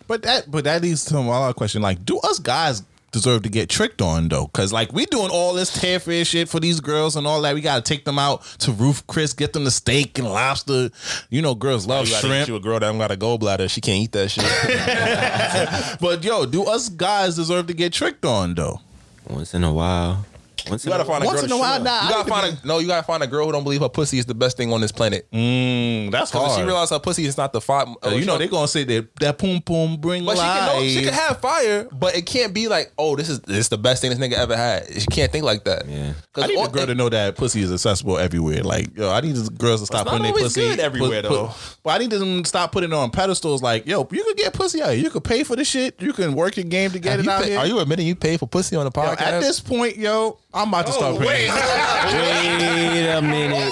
But 0.07 0.23
that 0.23 0.49
but 0.49 0.63
that 0.65 0.81
leads 0.81 1.05
to 1.05 1.17
a 1.17 1.19
lot 1.19 1.49
of 1.49 1.55
question. 1.55 1.81
Like, 1.81 2.03
do 2.03 2.19
us 2.19 2.39
guys 2.39 2.83
deserve 3.11 3.41
to 3.43 3.49
get 3.49 3.69
tricked 3.69 4.01
on 4.01 4.27
though? 4.27 4.47
Cause 4.47 4.73
like 4.73 4.91
we 4.91 5.05
doing 5.05 5.29
all 5.31 5.53
this 5.53 5.71
tear 5.79 5.99
fair 5.99 6.25
shit 6.25 6.49
for 6.49 6.59
these 6.59 6.79
girls 6.79 7.15
and 7.15 7.25
all 7.25 7.41
that. 7.41 7.55
We 7.55 7.61
gotta 7.61 7.81
take 7.81 8.05
them 8.05 8.19
out 8.19 8.43
to 8.59 8.71
Roof 8.71 9.05
Chris, 9.07 9.33
get 9.33 9.53
them 9.53 9.63
the 9.63 9.71
steak 9.71 10.17
and 10.19 10.27
lobster. 10.27 10.89
You 11.29 11.41
know, 11.41 11.55
girls 11.55 11.85
love 11.87 12.07
You 12.07 12.13
gotta 12.13 12.27
shrimp. 12.27 12.47
you 12.49 12.55
a 12.55 12.59
girl 12.59 12.73
that 12.79 12.87
don't 12.87 12.97
got 12.97 13.11
a 13.11 13.15
gallbladder. 13.17 13.69
She 13.69 13.81
can't 13.81 14.03
eat 14.03 14.11
that 14.13 14.29
shit. 14.29 15.99
But 16.01 16.23
yo, 16.23 16.45
do 16.45 16.63
us 16.65 16.89
guys 16.89 17.35
deserve 17.35 17.67
to 17.67 17.73
get 17.73 17.93
tricked 17.93 18.25
on 18.25 18.55
though? 18.55 18.81
Once 19.27 19.53
in 19.53 19.63
a 19.63 19.71
while. 19.71 20.25
Once 20.69 20.83
You 20.85 20.91
gotta 20.91 21.05
find 21.05 21.23
a 21.23 21.27
Once 21.27 21.37
girl. 21.41 21.43
in 21.45 21.49
to 21.51 21.55
a 21.55 21.59
while, 21.59 21.79
nah, 21.81 22.03
you 22.03 22.09
gotta 22.09 22.17
need 22.17 22.23
to 22.23 22.29
find 22.29 22.57
a 22.63 22.67
no. 22.67 22.79
You 22.79 22.87
gotta 22.87 23.05
find 23.05 23.23
a 23.23 23.27
girl 23.27 23.45
who 23.45 23.51
don't 23.51 23.63
believe 23.63 23.81
her 23.81 23.89
pussy 23.89 24.17
is 24.17 24.25
the 24.25 24.33
best 24.33 24.57
thing 24.57 24.71
on 24.73 24.81
this 24.81 24.91
planet. 24.91 25.27
Mm, 25.31 26.11
that's 26.11 26.31
Because 26.31 26.47
hard. 26.47 26.59
she 26.59 26.65
realized 26.65 26.91
her 26.91 26.99
pussy 26.99 27.25
is 27.25 27.37
not 27.37 27.53
the 27.53 27.61
five. 27.61 27.87
Uh, 28.05 28.09
you 28.09 28.25
know 28.25 28.37
they 28.37 28.47
gonna 28.47 28.67
say 28.67 28.83
that 28.83 29.15
that 29.19 29.37
boom 29.37 29.59
boom 29.65 29.97
bring 29.97 30.25
But 30.25 30.35
she 30.37 30.41
can, 30.43 30.65
know, 30.77 30.87
she 30.87 31.03
can 31.05 31.13
have 31.13 31.39
fire, 31.39 31.87
but 31.91 32.15
it 32.15 32.25
can't 32.25 32.53
be 32.53 32.67
like, 32.67 32.91
oh, 32.97 33.15
this 33.15 33.29
is 33.29 33.39
this 33.41 33.57
is 33.57 33.69
the 33.69 33.77
best 33.77 34.01
thing 34.01 34.09
this 34.11 34.19
nigga 34.19 34.33
ever 34.37 34.55
had. 34.57 34.87
She 34.93 35.05
can't 35.07 35.31
think 35.31 35.45
like 35.45 35.63
that. 35.65 35.87
Yeah. 35.87 36.13
I 36.35 36.47
need 36.47 36.57
all- 36.57 36.65
a 36.67 36.69
girl 36.69 36.85
to 36.85 36.95
know 36.95 37.09
that 37.09 37.35
pussy 37.35 37.61
is 37.61 37.71
accessible 37.71 38.17
everywhere. 38.17 38.63
Like, 38.63 38.95
yo, 38.97 39.09
I 39.11 39.21
need 39.21 39.35
these 39.35 39.49
girls 39.49 39.81
to 39.81 39.85
stop 39.85 40.05
not 40.05 40.11
putting 40.17 40.23
their 40.33 40.41
pussy 40.43 40.61
good 40.61 40.79
everywhere, 40.79 41.21
though. 41.21 41.51
but 41.83 41.89
I 41.91 41.97
need 41.97 42.09
them 42.11 42.43
to 42.43 42.47
stop 42.47 42.71
putting 42.71 42.91
it 42.91 42.95
on 42.95 43.09
pedestals. 43.11 43.61
Like, 43.61 43.85
yo, 43.85 44.07
you 44.11 44.23
could 44.23 44.37
get 44.37 44.53
pussy 44.53 44.81
out 44.81 44.91
here. 44.93 45.03
You 45.03 45.09
could 45.09 45.23
pay 45.23 45.43
for 45.43 45.55
the 45.55 45.65
shit. 45.65 46.01
You 46.01 46.13
can 46.13 46.33
work 46.35 46.55
your 46.57 46.65
game 46.65 46.91
to 46.91 46.99
get 46.99 47.11
Have 47.11 47.19
it 47.21 47.27
out 47.27 47.43
pay- 47.43 47.49
here. 47.51 47.59
are 47.59 47.67
you 47.67 47.79
admitting 47.79 48.07
you 48.07 48.15
pay 48.15 48.37
for 48.37 48.47
pussy 48.47 48.75
on 48.75 48.85
the 48.85 48.91
Yo, 48.95 49.01
podcast? 49.07 49.21
at 49.21 49.41
this 49.41 49.59
point, 49.59 49.97
yo, 49.97 50.37
I'm 50.51 50.69
about 50.69 50.87
to 50.87 50.93
start 50.93 51.15
oh, 51.15 51.19
paying. 51.19 51.51
Wait 51.51 53.07
a 53.07 53.21
minute. 53.21 53.71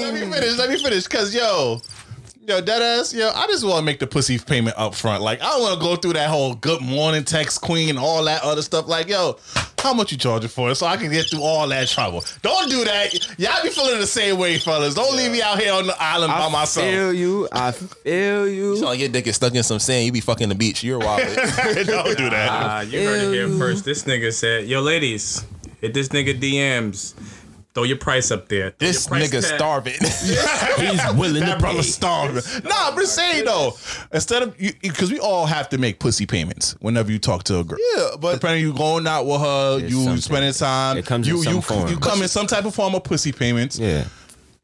let 0.00 0.14
me 0.14 0.20
finish. 0.20 0.56
Let 0.56 0.70
me 0.70 0.78
finish. 0.78 1.08
Cause 1.08 1.34
yo, 1.34 1.80
yo, 2.46 2.60
dead 2.60 2.82
ass, 2.82 3.12
yo, 3.12 3.32
I 3.34 3.48
just 3.48 3.64
want 3.64 3.78
to 3.78 3.84
make 3.84 3.98
the 3.98 4.06
pussy 4.06 4.38
payment 4.38 4.78
up 4.78 4.94
front. 4.94 5.20
Like, 5.20 5.42
I 5.42 5.46
don't 5.46 5.62
want 5.62 5.80
to 5.80 5.84
go 5.84 5.96
through 5.96 6.12
that 6.12 6.30
whole 6.30 6.54
good 6.54 6.80
morning 6.80 7.24
text 7.24 7.60
queen 7.60 7.90
and 7.90 7.98
all 7.98 8.22
that 8.22 8.44
other 8.44 8.62
stuff. 8.62 8.86
Like, 8.86 9.08
yo, 9.08 9.36
how 9.86 9.94
much 9.94 10.12
you 10.12 10.18
charging 10.18 10.48
for 10.48 10.70
it 10.70 10.74
so 10.74 10.86
I 10.86 10.96
can 10.96 11.10
get 11.10 11.30
through 11.30 11.42
all 11.42 11.66
that 11.68 11.88
trouble? 11.88 12.24
Don't 12.42 12.68
do 12.68 12.84
that. 12.84 13.14
Y'all 13.38 13.62
be 13.62 13.70
feeling 13.70 13.98
the 14.00 14.06
same 14.06 14.38
way, 14.38 14.58
fellas. 14.58 14.94
Don't 14.94 15.16
leave 15.16 15.30
me 15.30 15.40
out 15.42 15.58
here 15.60 15.72
on 15.72 15.86
the 15.86 15.96
island 16.00 16.32
by 16.32 16.48
myself. 16.50 16.86
I 16.86 16.90
feel 16.90 17.12
you. 17.12 17.48
I 17.52 17.70
feel 17.72 18.48
you. 18.58 18.76
Sound 18.76 18.86
like 18.90 19.00
your 19.00 19.08
dick 19.08 19.26
is 19.26 19.36
stuck 19.36 19.54
in 19.54 19.62
some 19.62 19.78
sand. 19.78 20.06
You 20.06 20.12
be 20.12 20.20
fucking 20.20 20.48
the 20.48 20.54
beach. 20.54 20.82
You're 20.82 20.98
wild. 20.98 21.20
Don't 21.36 22.16
do 22.18 22.30
that. 22.30 22.48
Ah, 22.50 22.80
you 22.80 23.00
heard 23.00 23.22
it 23.22 23.32
here 23.32 23.48
first. 23.58 23.84
This 23.84 24.02
nigga 24.04 24.32
said, 24.32 24.66
"Yo, 24.66 24.80
ladies, 24.80 25.44
hit 25.80 25.94
this 25.94 26.08
nigga 26.08 26.38
DMs. 26.38 27.14
Throw 27.76 27.82
your 27.82 27.98
price 27.98 28.30
up 28.30 28.48
there. 28.48 28.70
Throw 28.70 28.88
this 28.88 29.06
your 29.06 29.18
nigga 29.18 29.30
tag. 29.32 29.42
starving. 29.42 29.92
He's 30.00 31.14
willing 31.14 31.40
that 31.42 31.56
to 31.56 31.60
brother 31.60 31.80
pay. 31.80 31.82
starving. 31.82 32.42
Nah, 32.64 32.94
but 32.94 33.04
saying 33.04 33.44
though, 33.44 33.74
instead 34.14 34.42
of 34.42 34.58
you, 34.58 34.72
because 34.80 35.12
we 35.12 35.18
all 35.20 35.44
have 35.44 35.68
to 35.68 35.76
make 35.76 35.98
pussy 35.98 36.24
payments 36.24 36.72
whenever 36.80 37.12
you 37.12 37.18
talk 37.18 37.44
to 37.44 37.58
a 37.58 37.64
girl. 37.64 37.78
Yeah, 37.96 38.16
but- 38.18 38.32
depending 38.32 38.62
you 38.62 38.72
going 38.72 39.06
out 39.06 39.26
with 39.26 39.42
her, 39.42 39.78
It's 39.78 39.90
you 39.90 40.04
something. 40.04 40.22
spending 40.22 40.52
time. 40.54 40.96
It 40.96 41.04
comes 41.04 41.28
in 41.28 41.36
you 41.36 41.42
some 41.44 41.54
you 41.56 41.60
form. 41.60 41.88
you 41.90 41.98
come 41.98 42.22
in 42.22 42.28
some 42.28 42.46
type 42.46 42.64
of 42.64 42.74
form 42.74 42.94
of 42.94 43.04
pussy 43.04 43.30
payments. 43.30 43.78
Yeah. 43.78 44.04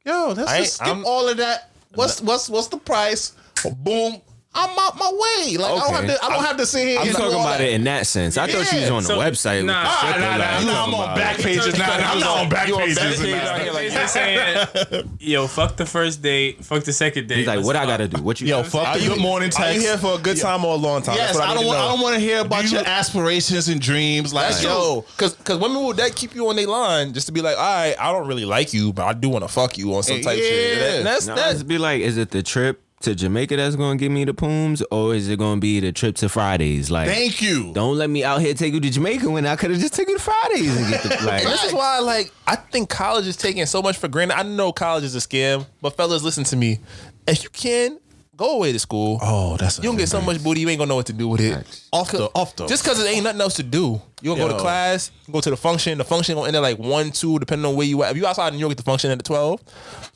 Yo, 0.06 0.32
let's 0.34 0.50
I 0.50 0.58
just 0.60 0.76
skip 0.76 0.86
I'm- 0.88 1.04
all 1.06 1.28
of 1.28 1.36
that. 1.36 1.68
What's 1.94 2.22
what's 2.22 2.48
what's 2.48 2.68
the 2.68 2.78
price? 2.78 3.34
Boom. 3.76 4.22
I'm 4.54 4.78
out 4.78 4.98
my 4.98 5.10
way. 5.10 5.56
Like 5.56 5.72
I 5.72 5.74
don't 5.76 5.82
Okay. 5.94 6.06
have 6.08 6.20
to. 6.20 6.24
I 6.24 6.28
don't 6.28 6.44
have 6.44 6.56
to 6.58 6.66
sit 6.66 6.86
here. 6.86 6.98
I'm 7.00 7.06
and 7.08 7.16
talking 7.16 7.34
all 7.36 7.40
about 7.40 7.58
that. 7.58 7.68
it 7.68 7.72
in 7.72 7.84
that 7.84 8.06
sense. 8.06 8.36
I 8.36 8.46
thought 8.46 8.66
she 8.66 8.76
was 8.76 8.84
Yeah, 8.84 8.90
on 8.94 9.02
the 9.02 9.08
so- 9.08 9.18
website. 9.18 9.64
nah. 9.64 9.82
with 9.82 9.90
the 9.90 9.96
Ah, 9.96 10.10
Nah, 10.12 10.18
nah, 10.18 10.36
like, 10.36 10.38
nah, 10.38 10.60
you 10.60 10.66
nah, 10.66 10.84
I'm 10.84 10.94
on 10.94 11.04
about- 11.04 11.16
back 11.16 11.36
pages 11.38 11.78
now. 11.78 11.90
I'm 11.90 12.20
not 12.20 12.36
on 12.38 12.48
back 12.50 12.66
pages 12.66 12.96
now. 13.22 13.50
out 13.54 13.60
here 13.62 13.72
like- 13.72 13.82
He's 13.84 13.94
just 13.94 14.12
saying, 14.12 15.16
yo, 15.20 15.46
fuck 15.46 15.76
the 15.76 15.86
first 15.86 16.20
date, 16.20 16.62
fuck 16.64 16.84
the 16.84 16.92
second 16.92 17.28
date. 17.28 17.38
He's 17.38 17.46
like, 17.46 17.56
let's 17.56 17.66
what 17.66 17.76
I 17.76 17.80
fuck. 17.80 17.88
gotta 17.88 18.08
do? 18.08 18.22
What 18.22 18.40
you? 18.42 18.48
Yo, 18.48 18.62
fuck 18.62 18.88
Are 18.88 18.98
the 18.98 19.04
you- 19.04 19.08
good 19.10 19.20
morning 19.20 19.50
Are 19.58 19.72
you 19.72 19.80
here 19.80 19.96
for 19.96 20.16
a 20.16 20.18
good 20.18 20.36
time 20.38 20.64
or 20.66 20.74
a 20.74 20.76
long 20.76 21.00
time? 21.00 21.16
Yes, 21.16 21.28
That's 21.34 21.38
what 21.38 21.48
I 21.48 21.54
don't 21.54 21.62
to 21.62 21.66
want. 21.68 21.78
know. 21.78 21.84
I 21.86 21.88
don't 21.92 22.00
want 22.02 22.14
to 22.16 22.20
hear 22.20 22.40
about 22.40 22.70
your 22.70 22.82
aspirations 22.86 23.68
and 23.68 23.80
dreams. 23.80 24.34
Like, 24.34 24.50
That's 24.50 24.62
yo, 24.62 24.70
yo, 24.70 25.00
because 25.16 25.32
because 25.32 25.58
women 25.58 25.82
will 25.82 25.94
that 25.94 26.14
keep 26.14 26.34
you 26.34 26.46
on 26.50 26.56
their 26.56 26.66
line 26.66 27.14
just 27.14 27.26
to 27.26 27.32
be 27.32 27.40
like, 27.40 27.56
all 27.56 27.62
right, 27.62 27.94
I 27.98 28.12
don't 28.12 28.26
really 28.26 28.44
like 28.44 28.74
you, 28.74 28.92
but 28.92 29.06
I 29.06 29.14
do 29.14 29.30
want 29.30 29.44
to 29.44 29.48
fuck 29.48 29.78
you 29.78 29.94
on 29.94 30.02
some 30.02 30.20
type 30.20 30.36
shit. 30.38 30.78
Yeah. 30.78 31.02
That's 31.02 31.26
No, 31.26 31.34
that's 31.36 31.54
it's 31.54 31.62
be 31.62 31.78
like, 31.78 32.02
is 32.02 32.18
it 32.18 32.30
the 32.30 32.42
trip 32.42 32.82
to 33.02 33.14
Jamaica 33.14 33.56
that's 33.56 33.76
gonna 33.76 33.96
give 33.96 34.10
me 34.12 34.24
the 34.24 34.34
pooms, 34.34 34.82
or 34.90 35.14
is 35.14 35.28
it 35.28 35.38
gonna 35.38 35.60
be 35.60 35.80
the 35.80 35.92
trip 35.92 36.16
to 36.16 36.28
Fridays? 36.28 36.90
Like, 36.90 37.08
thank 37.08 37.40
you. 37.42 37.72
don't 37.72 37.96
let 37.98 38.10
me 38.10 38.24
out 38.24 38.40
here 38.40 38.54
take 38.54 38.74
you 38.74 38.80
to 38.80 38.90
Jamaica 38.90 39.30
when 39.30 39.46
I 39.46 39.56
could 39.56 39.70
have 39.70 39.80
just 39.80 39.94
taken 39.94 40.12
you 40.12 40.18
to 40.18 40.22
Fridays 40.24 40.76
and 40.76 40.88
get 40.88 41.02
the 41.02 41.08
like. 41.26 41.42
This 41.42 41.64
is 41.64 41.72
why, 41.72 41.98
like, 42.00 42.32
I 42.46 42.56
think 42.56 42.88
college 42.88 43.26
is 43.26 43.36
taking 43.36 43.64
so 43.66 43.82
much 43.82 43.98
for 43.98 44.08
granted. 44.08 44.38
I 44.38 44.42
know 44.42 44.72
college 44.72 45.04
is 45.04 45.14
a 45.14 45.18
scam, 45.20 45.66
but 45.80 45.96
fellas, 45.96 46.22
listen 46.22 46.44
to 46.44 46.56
me. 46.56 46.80
If 47.26 47.44
you 47.44 47.50
can, 47.50 47.98
go 48.42 48.56
away 48.56 48.72
to 48.72 48.78
school. 48.78 49.18
Oh, 49.22 49.56
that's 49.56 49.78
you 49.78 49.84
don't 49.84 49.96
get 49.96 50.08
so 50.08 50.20
much 50.20 50.42
booty, 50.42 50.60
you 50.60 50.68
ain't 50.68 50.78
gonna 50.78 50.88
know 50.88 50.96
what 50.96 51.06
to 51.06 51.12
do 51.12 51.28
with 51.28 51.40
it. 51.40 51.54
off 51.92 52.10
the 52.10 52.24
off 52.34 52.56
the. 52.56 52.66
Just 52.66 52.82
because 52.84 53.00
it 53.02 53.08
ain't 53.08 53.24
nothing 53.24 53.40
else 53.40 53.54
to 53.54 53.62
do. 53.62 54.00
You 54.20 54.30
gonna 54.30 54.42
go 54.42 54.48
Yo. 54.50 54.56
to 54.56 54.60
class, 54.60 55.10
go 55.30 55.40
to 55.40 55.50
the 55.50 55.56
function. 55.56 55.98
The 55.98 56.04
function 56.04 56.34
gonna 56.34 56.46
end 56.48 56.56
at 56.56 56.62
like 56.62 56.78
one, 56.78 57.10
two, 57.10 57.38
depending 57.38 57.66
on 57.66 57.76
where 57.76 57.86
you 57.86 58.02
at. 58.02 58.12
If 58.12 58.16
you 58.16 58.26
outside 58.26 58.52
New 58.52 58.58
York, 58.58 58.72
at 58.72 58.76
the 58.76 58.82
function 58.82 59.10
at 59.10 59.18
the 59.18 59.24
twelve. 59.24 59.60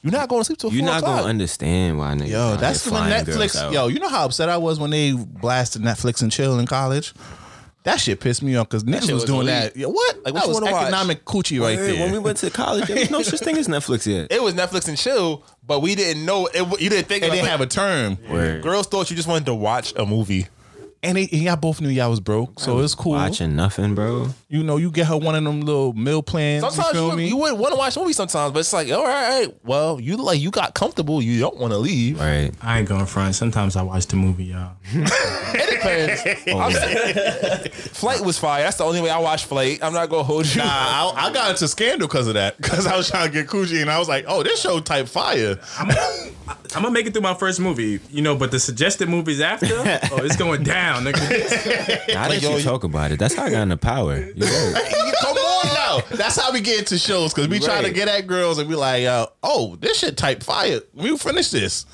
You're 0.03 0.13
not 0.13 0.29
going 0.29 0.41
to 0.43 0.45
sleep 0.45 0.59
till 0.59 0.73
You're 0.73 0.83
four 0.85 0.91
not 0.93 0.99
o'clock. 1.03 1.19
gonna 1.21 1.31
understand 1.31 1.99
why 1.99 2.15
niggas. 2.15 2.29
Yo, 2.29 2.41
out 2.41 2.61
that's 2.61 2.85
here 2.85 2.93
when 2.93 3.03
flying 3.09 3.25
girls 3.25 3.39
Netflix. 3.39 3.61
out. 3.61 3.73
Yo, 3.73 3.87
you 3.89 3.99
know 3.99 4.09
how 4.09 4.27
upset 4.27 4.49
I 4.49 4.57
was 4.57 4.79
when 4.79 4.91
they 4.91 5.13
blasted 5.13 5.83
Netflix 5.83 6.23
and 6.23 6.31
chill 6.31 6.59
in 6.61 6.67
college. 6.67 7.13
That 7.87 8.01
shit 8.01 8.19
pissed 8.19 8.43
me 8.43 8.57
off 8.57 8.69
because 8.69 8.83
Netflix 8.83 9.03
was, 9.03 9.13
was 9.13 9.25
doing 9.27 9.41
elite. 9.43 9.75
that. 9.75 9.77
Yo, 9.77 9.89
what? 9.89 10.17
Like, 10.25 10.35
what 10.35 10.43
that 10.43 10.49
was 10.49 10.61
wanna 10.61 10.73
watch? 10.73 10.83
economic 10.83 11.25
coochie 11.25 11.61
right 11.61 11.79
there. 11.79 11.95
When 12.01 12.11
we 12.11 12.19
went 12.19 12.37
to 12.39 12.51
college, 12.51 12.89
there 12.89 12.97
was 12.99 13.11
no 13.13 13.23
such 13.23 13.39
thing 13.39 13.57
as 13.59 13.69
Netflix 13.69 14.13
yet. 14.13 14.27
it 14.33 14.43
was 14.43 14.55
Netflix 14.55 14.89
and 14.89 14.99
chill, 14.99 15.45
but 15.65 15.83
we 15.83 15.95
didn't 15.95 16.25
know. 16.25 16.49
It, 16.53 16.81
you 16.81 16.91
didn't 16.91 17.07
think 17.07 17.23
it 17.23 17.31
was 17.31 17.39
have 17.39 17.61
a 17.61 17.67
term, 17.67 18.19
Word. 18.29 18.61
Girls 18.65 18.89
thought 18.89 19.09
you 19.09 19.15
just 19.15 19.29
wanted 19.29 19.47
to 19.47 19.55
watch 19.55 19.95
a 19.95 20.05
movie. 20.05 20.49
And, 21.07 21.17
they, 21.17 21.29
y'all 21.37 21.57
both 21.57 21.81
knew 21.81 21.89
y'all 21.89 22.11
was 22.11 22.21
broke, 22.21 22.61
so 22.61 22.79
it's 22.81 22.95
cool. 22.95 23.13
Watching 23.13 23.57
nothing, 23.57 23.95
bro. 23.95 24.29
You 24.49 24.63
know, 24.63 24.77
you 24.77 24.91
get 24.91 25.07
her 25.07 25.17
one 25.17 25.35
of 25.35 25.45
them 25.45 25.61
little 25.61 25.93
meal 25.93 26.23
plans. 26.23 26.63
Sometimes 26.63 26.87
you 26.89 26.93
feel 26.93 27.11
you, 27.11 27.17
me? 27.17 27.29
you 27.29 27.37
would 27.37 27.59
want 27.59 27.73
to 27.73 27.79
watch 27.79 27.97
a 27.97 28.01
movie 28.01 28.13
sometimes, 28.13 28.53
but 28.53 28.61
it's 28.61 28.73
like, 28.73 28.91
all 28.91 29.05
right, 29.05 29.25
all 29.25 29.41
right, 29.41 29.57
well, 29.65 30.01
you 30.01 30.17
like 30.17 30.41
you 30.41 30.51
got 30.51 30.75
comfortable, 30.75 31.23
you 31.23 31.41
don't 31.41 31.57
want 31.57 31.73
to 31.73 31.79
leave. 31.79 32.19
Right. 32.19 32.53
I 32.61 32.79
ain't 32.79 32.89
going 32.89 33.07
front. 33.07 33.35
Sometimes 33.35 33.77
I 33.77 33.83
watch 33.83 34.07
the 34.07 34.17
movie, 34.17 34.47
y'all. 34.47 34.73
It 35.59 35.71
depends. 35.71 36.45
Oh, 36.49 36.59
I'm 36.59 37.71
Flight 37.71 38.21
was 38.21 38.39
fire. 38.39 38.63
That's 38.63 38.77
the 38.77 38.85
only 38.85 39.01
way 39.01 39.11
I 39.11 39.19
watched 39.19 39.47
Flight. 39.47 39.79
I'm 39.83 39.93
not 39.93 40.11
gonna 40.11 40.23
hold 40.23 40.47
you. 40.47 40.61
Nah, 40.61 40.67
I, 40.69 41.29
I 41.29 41.33
got 41.33 41.51
into 41.51 41.67
scandal 41.69 42.09
because 42.09 42.27
of 42.29 42.35
that. 42.35 42.57
Because 42.57 42.87
I 42.87 42.97
was 42.97 43.09
trying 43.11 43.29
to 43.29 43.33
get 43.33 43.47
coochie, 43.47 43.81
and 43.81 43.91
I 43.91 43.99
was 43.99 44.09
like, 44.09 44.25
"Oh, 44.29 44.43
this 44.43 44.61
show 44.61 44.81
type 44.81 45.09
fire." 45.09 45.59
I'm 46.77 46.83
gonna 46.83 46.91
make 46.91 47.07
it 47.07 47.13
through 47.13 47.23
my 47.23 47.35
first 47.35 47.59
movie, 47.59 48.01
you 48.11 48.23
know, 48.23 48.37
but 48.37 48.51
the 48.51 48.61
suggested 48.61 49.09
movies 49.09 49.41
after, 49.41 49.67
oh, 49.73 50.25
it's 50.25 50.37
going 50.37 50.63
down, 50.63 50.96
nigga. 51.03 52.07
Now 52.15 52.29
that 52.29 52.43
you 52.43 52.63
talk 52.63 52.85
about 52.85 53.13
it, 53.13 53.19
that's 53.19 53.35
how 53.35 53.45
I 53.45 53.51
got 53.51 53.63
into 53.63 53.77
power. 53.77 54.17
You 54.17 54.45
right. 54.73 55.15
Come 55.21 55.37
on 55.37 55.67
now. 55.75 56.17
That's 56.17 56.41
how 56.41 56.53
we 56.53 56.61
get 56.61 56.79
into 56.81 56.99
shows 56.99 57.33
because 57.33 57.49
we 57.49 57.59
try 57.59 57.83
to 57.83 57.91
get 57.91 58.09
at 58.09 58.27
girls 58.27 58.59
and 58.59 58.69
be 58.69 58.75
like, 58.75 59.05
uh, 59.05 59.27
"Oh, 59.43 59.77
this 59.77 59.99
shit 59.99 60.17
type 60.17 60.43
fire." 60.43 60.81
We 60.95 61.17
finish 61.17 61.51
this. 61.51 61.87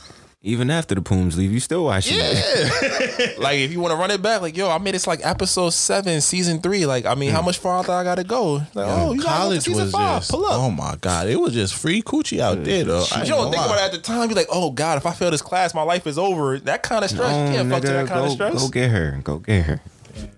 Even 0.44 0.70
after 0.70 0.96
the 0.96 1.02
pooms 1.02 1.38
leave, 1.38 1.52
you 1.52 1.60
still 1.60 1.84
watching 1.84 2.16
it. 2.18 2.34
Yeah. 2.34 3.28
Like 3.38 3.58
if 3.58 3.72
you 3.72 3.80
want 3.80 3.92
to 3.92 3.96
run 3.96 4.10
it 4.10 4.20
back, 4.22 4.40
like 4.40 4.56
yo, 4.56 4.68
I 4.68 4.78
made 4.78 4.94
this 4.94 5.06
like 5.06 5.20
episode 5.22 5.70
seven, 5.70 6.20
season 6.20 6.60
three. 6.60 6.86
Like 6.86 7.06
I 7.06 7.14
mean, 7.14 7.30
how 7.30 7.40
mm. 7.40 7.46
much 7.46 7.58
farther 7.58 7.92
I 7.92 8.02
gotta 8.02 8.24
go? 8.24 8.54
Like, 8.54 8.68
oh, 8.74 9.12
you 9.12 9.20
go 9.20 9.26
college 9.26 9.62
season 9.62 9.84
was 9.84 9.92
five. 9.92 10.20
just. 10.20 10.30
Pull 10.30 10.44
up. 10.44 10.54
Oh 10.54 10.70
my 10.70 10.96
god, 11.00 11.28
it 11.28 11.40
was 11.40 11.54
just 11.54 11.74
free 11.74 12.02
coochie 12.02 12.40
out 12.40 12.64
there 12.64 12.84
though. 12.84 13.04
I 13.12 13.22
you 13.22 13.28
don't 13.28 13.52
think 13.52 13.64
about 13.64 13.78
it 13.78 13.82
at 13.82 13.92
the 13.92 13.98
time. 13.98 14.28
You're 14.28 14.36
like, 14.36 14.48
oh 14.50 14.70
god, 14.70 14.98
if 14.98 15.06
I 15.06 15.12
fail 15.12 15.30
this 15.30 15.42
class, 15.42 15.74
my 15.74 15.82
life 15.82 16.06
is 16.06 16.18
over. 16.18 16.58
That 16.58 16.82
kind 16.82 17.04
of 17.04 17.10
stress. 17.10 17.32
Oh, 17.32 17.46
you 17.46 17.56
can't 17.56 17.70
fuck 17.70 17.82
to 17.82 17.88
that 17.88 18.08
kind 18.08 18.20
go, 18.20 18.26
of 18.26 18.32
stress. 18.32 18.54
go 18.54 18.68
get 18.68 18.90
her. 18.90 19.20
Go 19.22 19.38
get 19.38 19.64
her. 19.64 19.80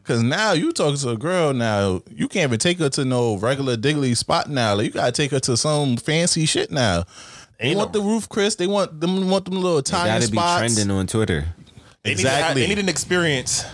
Cause 0.04 0.22
now 0.22 0.52
you 0.52 0.72
talking 0.72 0.98
to 0.98 1.10
a 1.10 1.16
girl 1.16 1.52
now, 1.54 2.02
you 2.10 2.28
can't 2.28 2.48
even 2.50 2.58
take 2.58 2.78
her 2.78 2.90
to 2.90 3.04
no 3.04 3.36
regular 3.36 3.76
diggly 3.76 4.16
spot 4.16 4.50
now. 4.50 4.74
Like 4.74 4.86
you 4.86 4.90
gotta 4.92 5.12
take 5.12 5.30
her 5.30 5.40
to 5.40 5.56
some 5.56 5.96
fancy 5.96 6.46
shit 6.46 6.70
now. 6.70 7.04
They 7.60 7.74
want 7.74 7.92
no- 7.94 8.00
the 8.00 8.06
roof, 8.06 8.28
Chris. 8.28 8.56
They 8.56 8.66
want 8.66 9.00
them 9.00 9.28
want 9.30 9.44
them 9.44 9.54
little 9.54 9.72
You 9.74 9.78
Italian 9.78 10.20
gotta 10.20 10.30
be 10.30 10.36
trending 10.38 10.90
on 10.90 11.06
Twitter. 11.06 11.46
They 12.02 12.10
need 12.10 12.16
to 12.16 12.22
Exactly. 12.22 12.62
they 12.62 12.68
need 12.68 12.78
an 12.78 12.88
experience. 12.88 13.64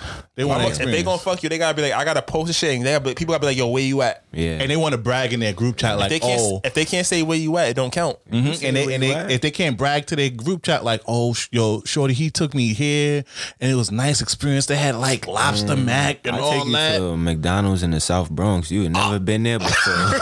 They 0.41 0.45
want 0.45 0.63
If 0.63 0.69
they 0.79 0.83
experience. 0.85 1.05
gonna 1.05 1.19
fuck 1.19 1.43
you, 1.43 1.49
they 1.51 1.59
gotta 1.59 1.75
be 1.77 1.83
like, 1.83 1.93
I 1.93 2.05
gotta 2.05 2.23
post 2.23 2.51
a 2.51 2.53
shit. 2.55 2.75
And 2.77 2.87
they 2.87 2.93
gotta 2.93 3.05
be, 3.05 3.15
people 3.15 3.33
gotta 3.33 3.41
be 3.43 3.47
like, 3.49 3.57
yo, 3.57 3.69
where 3.69 3.83
you 3.83 4.01
at? 4.03 4.25
Yeah. 4.33 4.59
and 4.61 4.71
they 4.71 4.77
want 4.77 4.93
to 4.93 4.99
brag 4.99 5.33
in 5.33 5.41
their 5.41 5.53
group 5.53 5.77
chat 5.77 5.99
like, 5.99 6.13
If 6.13 6.21
they 6.23 6.27
can't, 6.29 6.41
oh, 6.41 6.61
if 6.65 6.73
they 6.75 6.85
can't 6.85 7.07
say 7.07 7.23
where 7.23 7.37
you 7.37 7.57
at, 7.59 7.69
it 7.71 7.75
don't 7.75 7.93
count. 7.93 8.17
Mhm. 8.31 8.63
and 8.67 8.77
they 8.77 8.95
and 8.95 9.03
they 9.03 9.35
if 9.35 9.41
they 9.41 9.51
can't 9.51 9.77
brag 9.77 10.07
to 10.07 10.17
their 10.17 10.31
group 10.31 10.63
chat 10.63 10.85
like, 10.85 11.03
oh, 11.07 11.35
sh- 11.35 11.49
yo, 11.53 11.83
shorty, 11.85 12.15
he 12.15 12.31
took 12.31 12.55
me 12.55 12.73
here, 12.73 13.25
and 13.61 13.71
it 13.71 13.75
was 13.75 13.91
nice 13.91 14.21
experience. 14.23 14.67
They 14.67 14.77
had 14.77 14.95
like 14.95 15.27
lobster 15.27 15.77
mac 15.77 16.27
and 16.27 16.37
I 16.37 16.39
all 16.41 16.53
take 16.53 16.65
you 16.67 16.73
that. 16.73 16.99
to 16.99 17.17
McDonald's 17.17 17.83
in 17.83 17.91
the 17.91 18.01
South 18.01 18.31
Bronx. 18.31 18.71
You 18.71 18.85
had 18.85 18.93
never 18.93 19.19
been 19.19 19.43
there 19.43 19.59
before. 19.59 20.21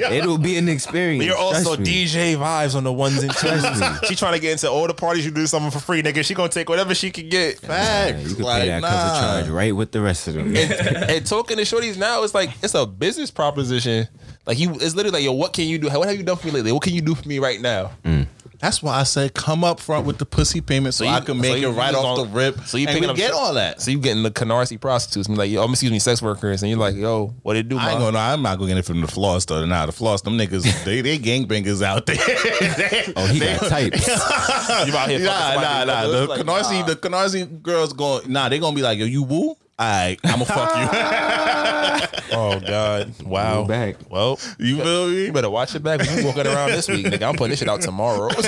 It'll 0.10 0.38
be 0.38 0.56
an 0.56 0.68
experience. 0.68 1.24
You're 1.24 1.36
also 1.36 1.76
me. 1.76 1.84
DJ 2.06 2.36
vibes 2.36 2.74
on 2.74 2.84
the 2.84 2.92
ones 2.92 3.22
and 3.22 3.32
twos. 3.34 3.62
me. 3.62 3.86
she 4.08 4.14
trying 4.16 4.34
to 4.34 4.40
get 4.40 4.52
into 4.52 4.70
all 4.70 4.86
the 4.86 4.94
parties. 4.94 5.24
You 5.24 5.30
do 5.30 5.46
something 5.46 5.70
for 5.70 5.78
free, 5.78 6.02
nigga. 6.02 6.24
She 6.24 6.34
gonna 6.34 6.48
take 6.48 6.68
whatever 6.68 6.94
she 6.94 7.10
can 7.10 7.28
get. 7.28 7.58
Facts. 7.58 8.22
Yeah, 8.22 8.28
you 8.28 8.34
can 8.36 8.44
like, 8.44 8.62
pay 8.62 8.68
that 8.68 8.80
nah. 8.82 8.88
Charge 9.20 9.48
right 9.48 9.74
with 9.74 9.92
the 9.92 10.00
rest 10.00 10.28
of 10.28 10.34
them. 10.34 10.54
and 10.56 11.26
talking 11.26 11.56
to 11.56 11.62
shorties 11.62 11.96
now, 11.96 12.22
it's 12.22 12.34
like 12.34 12.50
it's 12.62 12.74
a 12.74 12.86
business 12.86 13.30
proposition. 13.30 14.08
Like 14.46 14.58
you, 14.58 14.72
it's 14.74 14.94
literally 14.94 15.18
like, 15.18 15.24
yo, 15.24 15.32
what 15.32 15.52
can 15.52 15.64
you 15.66 15.78
do? 15.78 15.88
What 15.88 16.08
have 16.08 16.16
you 16.16 16.22
done 16.22 16.36
for 16.36 16.46
me 16.46 16.52
lately? 16.52 16.72
What 16.72 16.82
can 16.82 16.94
you 16.94 17.02
do 17.02 17.14
for 17.14 17.28
me 17.28 17.38
right 17.38 17.60
now? 17.60 17.90
Mm. 18.04 18.26
That's 18.60 18.82
why 18.82 19.00
I 19.00 19.04
said 19.04 19.32
come 19.34 19.64
up 19.64 19.80
front 19.80 20.04
with 20.06 20.18
the 20.18 20.26
pussy 20.26 20.60
payment 20.60 20.94
so, 20.94 21.04
you- 21.04 21.10
I 21.10 21.20
can 21.20 21.40
make 21.40 21.50
so 21.50 21.56
it 21.56 21.60
you- 21.60 21.70
right 21.70 21.94
off 21.94 22.16
gonna- 22.18 22.28
the 22.28 22.34
rip. 22.34 22.66
so 22.66 22.76
you 22.76 22.86
and 22.86 22.94
picking 22.94 23.08
we 23.08 23.10
up 23.12 23.16
get 23.16 23.32
all 23.32 23.54
that. 23.54 23.80
So 23.80 23.90
you 23.90 23.98
getting 23.98 24.22
the 24.22 24.30
Canarsie 24.30 24.78
prostitutes 24.80 25.28
and 25.28 25.38
like, 25.38 25.50
yo, 25.50 25.62
um, 25.64 25.70
excuse 25.70 25.90
me, 25.90 25.98
sex 25.98 26.20
workers, 26.20 26.62
and 26.62 26.68
you're 26.70 26.78
like, 26.78 26.94
yo, 26.94 27.34
what 27.42 27.56
it 27.56 27.68
do? 27.68 27.78
I 27.78 27.90
ain't 27.92 27.98
gonna, 28.00 28.18
I'm 28.18 28.42
not 28.42 28.58
gonna 28.58 28.68
get 28.68 28.78
it 28.78 28.84
from 28.84 29.00
the 29.00 29.08
floss 29.08 29.44
though. 29.46 29.64
Nah, 29.64 29.86
the 29.86 29.92
floss, 29.92 30.20
them 30.22 30.36
niggas, 30.36 30.62
they 30.84 31.00
they 31.00 31.18
gangbangers 31.18 31.82
out 31.82 32.06
there. 32.06 32.16
Oh, 33.16 33.26
he 33.26 33.40
got 33.40 33.60
types. 33.68 34.06
You 34.86 34.96
out 34.96 35.08
here 35.10 35.18
nah, 35.20 35.54
nah, 35.54 35.84
nah. 35.84 36.02
the 36.06 36.08
The? 36.08 36.26
Like, 36.26 36.40
Canarsie, 36.42 36.80
nah. 36.80 36.86
the 36.86 36.96
Canarsie 36.96 37.62
girls 37.62 37.92
going. 37.92 38.30
Nah, 38.30 38.48
they 38.48 38.58
gonna 38.58 38.74
be 38.76 38.82
like, 38.82 38.98
yo, 38.98 39.04
you 39.06 39.22
woo. 39.22 39.56
Right, 39.86 40.18
I'm 40.24 40.40
gonna 40.40 40.44
fuck 40.46 40.76
you. 40.76 42.06
Oh 42.32 42.60
God! 42.60 43.12
Wow. 43.24 43.64
Back. 43.64 43.96
Well, 44.08 44.38
you. 44.56 44.76
Feel 44.76 45.08
me? 45.08 45.26
you 45.26 45.32
better 45.32 45.50
watch 45.50 45.74
it 45.74 45.82
back 45.82 46.00
you 46.08 46.24
walking 46.24 46.46
around 46.46 46.70
this 46.70 46.88
week, 46.88 47.04
nigga. 47.06 47.28
I'm 47.28 47.34
putting 47.34 47.50
this 47.50 47.58
shit 47.58 47.68
out 47.68 47.80
tomorrow. 47.80 48.30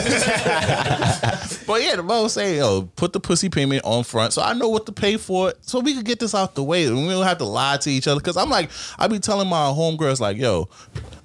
But 1.67 1.83
yeah, 1.83 1.97
the 1.97 2.03
mother 2.03 2.29
say, 2.29 2.59
yo, 2.59 2.83
put 2.97 3.13
the 3.13 3.21
pussy 3.21 3.49
payment 3.49 3.85
on 3.85 4.05
front, 4.05 4.33
so 4.33 4.43
I 4.43 4.53
know 4.53 4.69
what 4.69 4.87
to 4.87 4.93
pay 4.93 5.17
for 5.17 5.51
it, 5.51 5.59
so 5.63 5.81
we 5.81 5.95
can 5.95 6.03
get 6.03 6.19
this 6.19 6.35
out 6.35 6.55
the 6.55 6.63
way, 6.63 6.87
and 6.87 6.97
we 6.97 7.09
don't 7.09 7.25
have 7.25 7.39
to 7.39 7.45
lie 7.45 7.77
to 7.79 7.91
each 7.91 8.07
other. 8.07 8.21
Because 8.21 8.37
I'm 8.37 8.51
like, 8.51 8.71
I 8.99 9.07
be 9.07 9.19
telling 9.19 9.49
my 9.49 9.73
homegirls 9.73 10.21
like, 10.21 10.37
yo. 10.37 10.69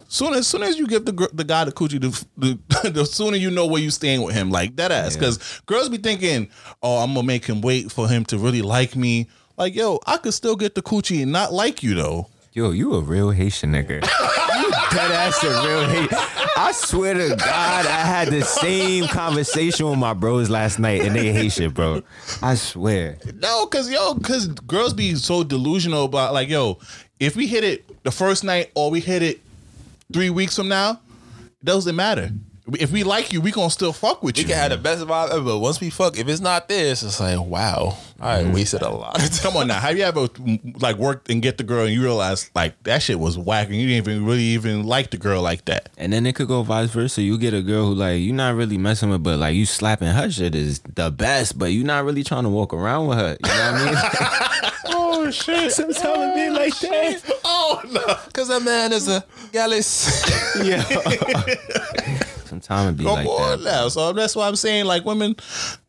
Soon 0.09 0.35
as 0.35 0.47
soon 0.47 0.63
as 0.63 0.79
you 0.79 0.87
give 0.87 1.03
the 1.03 1.29
the 1.33 1.43
guy 1.43 1.65
the 1.65 1.71
coochie, 1.73 1.99
the, 1.99 2.25
the, 2.37 2.89
the 2.91 3.05
sooner 3.05 3.35
you 3.35 3.51
know 3.51 3.65
where 3.65 3.81
you 3.81 3.91
staying 3.91 4.21
with 4.21 4.35
him, 4.35 4.49
like 4.49 4.77
that 4.77 4.89
ass. 4.89 5.17
Because 5.17 5.61
girls 5.65 5.89
be 5.89 5.97
thinking, 5.97 6.47
oh, 6.81 6.99
I'm 6.99 7.13
gonna 7.13 7.27
make 7.27 7.43
him 7.43 7.59
wait 7.59 7.91
for 7.91 8.07
him 8.07 8.23
to 8.25 8.37
really 8.37 8.61
like 8.61 8.95
me. 8.95 9.27
Like, 9.57 9.73
yo, 9.73 9.99
I 10.05 10.17
could 10.17 10.35
still 10.35 10.55
get 10.55 10.75
the 10.75 10.83
coochie 10.83 11.23
and 11.23 11.31
not 11.31 11.51
like 11.51 11.81
you 11.81 11.95
though. 11.95 12.27
Yo, 12.53 12.69
you 12.69 12.93
a 12.93 13.01
real 13.01 13.31
Haitian 13.31 13.71
nigga. 13.71 14.01
you 14.61 14.71
dead 14.91 15.11
ass 15.11 15.43
a 15.43 15.47
real 15.47 15.87
Haitian. 15.89 16.17
I 16.55 16.71
swear 16.75 17.15
to 17.15 17.29
God, 17.35 17.85
I 17.87 18.01
had 18.05 18.27
the 18.29 18.43
same 18.43 19.07
conversation 19.07 19.89
with 19.89 19.97
my 19.97 20.13
bros 20.13 20.51
last 20.51 20.77
night, 20.77 21.01
and 21.01 21.15
they 21.15 21.33
Haitian, 21.33 21.71
bro. 21.71 22.03
I 22.43 22.53
swear. 22.53 23.17
No, 23.35 23.65
cause 23.65 23.89
yo, 23.89 24.13
cause 24.15 24.45
girls 24.47 24.93
be 24.93 25.15
so 25.15 25.43
delusional 25.43 26.05
about 26.05 26.33
like, 26.35 26.49
yo, 26.49 26.77
if 27.19 27.35
we 27.35 27.47
hit 27.47 27.63
it 27.63 28.03
the 28.03 28.11
first 28.11 28.43
night 28.43 28.71
or 28.75 28.91
we 28.91 28.99
hit 28.99 29.23
it 29.23 29.39
three 30.13 30.29
weeks 30.29 30.55
from 30.55 30.67
now, 30.67 30.99
it 31.39 31.65
doesn't 31.65 31.95
matter. 31.95 32.29
If 32.73 32.91
we 32.91 33.03
like 33.03 33.31
you, 33.31 33.39
we 33.39 33.51
gonna 33.51 33.69
still 33.69 33.93
fuck 33.93 34.21
with 34.21 34.35
We 34.35 34.43
you. 34.43 34.49
can 34.49 34.57
have 34.57 34.71
the 34.71 34.77
best 34.77 35.01
vibe 35.03 35.29
ever. 35.29 35.41
but 35.41 35.59
Once 35.59 35.79
we 35.79 35.89
fuck, 35.89 36.17
if 36.17 36.27
it's 36.27 36.41
not 36.41 36.67
this, 36.67 37.01
it's 37.01 37.19
like, 37.19 37.39
wow, 37.39 37.97
I 38.19 38.39
mm-hmm. 38.39 38.53
wasted 38.53 38.81
a 38.81 38.89
lot 38.89 39.15
of 39.15 39.29
time. 39.29 39.39
Come 39.41 39.57
on 39.57 39.67
now, 39.67 39.79
have 39.79 39.97
you 39.97 40.03
ever 40.03 40.27
like 40.79 40.97
worked 40.97 41.29
and 41.29 41.41
get 41.41 41.57
the 41.57 41.63
girl 41.63 41.85
and 41.85 41.93
you 41.93 42.01
realize 42.01 42.51
like 42.53 42.81
that 42.83 43.01
shit 43.01 43.19
was 43.19 43.37
whack 43.37 43.67
and 43.67 43.75
you 43.75 43.87
didn't 43.87 44.09
even 44.09 44.25
really 44.25 44.43
even 44.43 44.83
like 44.83 45.11
the 45.11 45.17
girl 45.17 45.41
like 45.41 45.65
that? 45.65 45.89
And 45.97 46.11
then 46.11 46.25
it 46.25 46.35
could 46.35 46.47
go 46.47 46.63
vice 46.63 46.89
versa. 46.89 47.21
You 47.21 47.37
get 47.37 47.53
a 47.53 47.61
girl 47.61 47.87
who 47.87 47.93
like 47.93 48.21
you're 48.21 48.35
not 48.35 48.55
really 48.55 48.77
messing 48.77 49.09
with, 49.09 49.23
but 49.23 49.39
like 49.39 49.55
you 49.55 49.65
slapping 49.65 50.09
her 50.09 50.29
shit 50.29 50.53
is 50.53 50.79
the 50.79 51.09
best, 51.09 51.57
but 51.57 51.67
you 51.67 51.83
not 51.83 52.03
really 52.03 52.23
trying 52.23 52.43
to 52.43 52.49
walk 52.49 52.73
around 52.73 53.07
with 53.07 53.17
her. 53.17 53.37
You 53.43 53.49
know 53.49 53.71
what 53.71 53.81
I 53.81 54.61
mean? 54.61 54.71
Oh 54.89 55.31
shit! 55.31 55.71
Sometimes 55.73 55.97
it 56.05 56.35
be 56.35 56.49
like 56.49 56.73
oh, 56.83 56.89
that. 56.89 57.39
Oh 57.43 57.81
no! 57.91 58.01
Cause 58.33 58.47
that 58.47 58.61
man 58.61 58.93
is 58.93 59.07
a 59.07 59.23
gallus. 59.51 60.23
Yeah. 60.63 62.13
Sometimes 62.61 62.91
it 62.91 62.97
be 62.97 63.03
Come 63.03 63.13
like 63.15 63.27
on 63.27 63.63
that. 63.63 63.69
now. 63.69 63.87
So 63.89 64.13
that's 64.13 64.35
why 64.35 64.47
I'm 64.47 64.55
saying 64.55 64.85
like 64.85 65.05
women, 65.05 65.35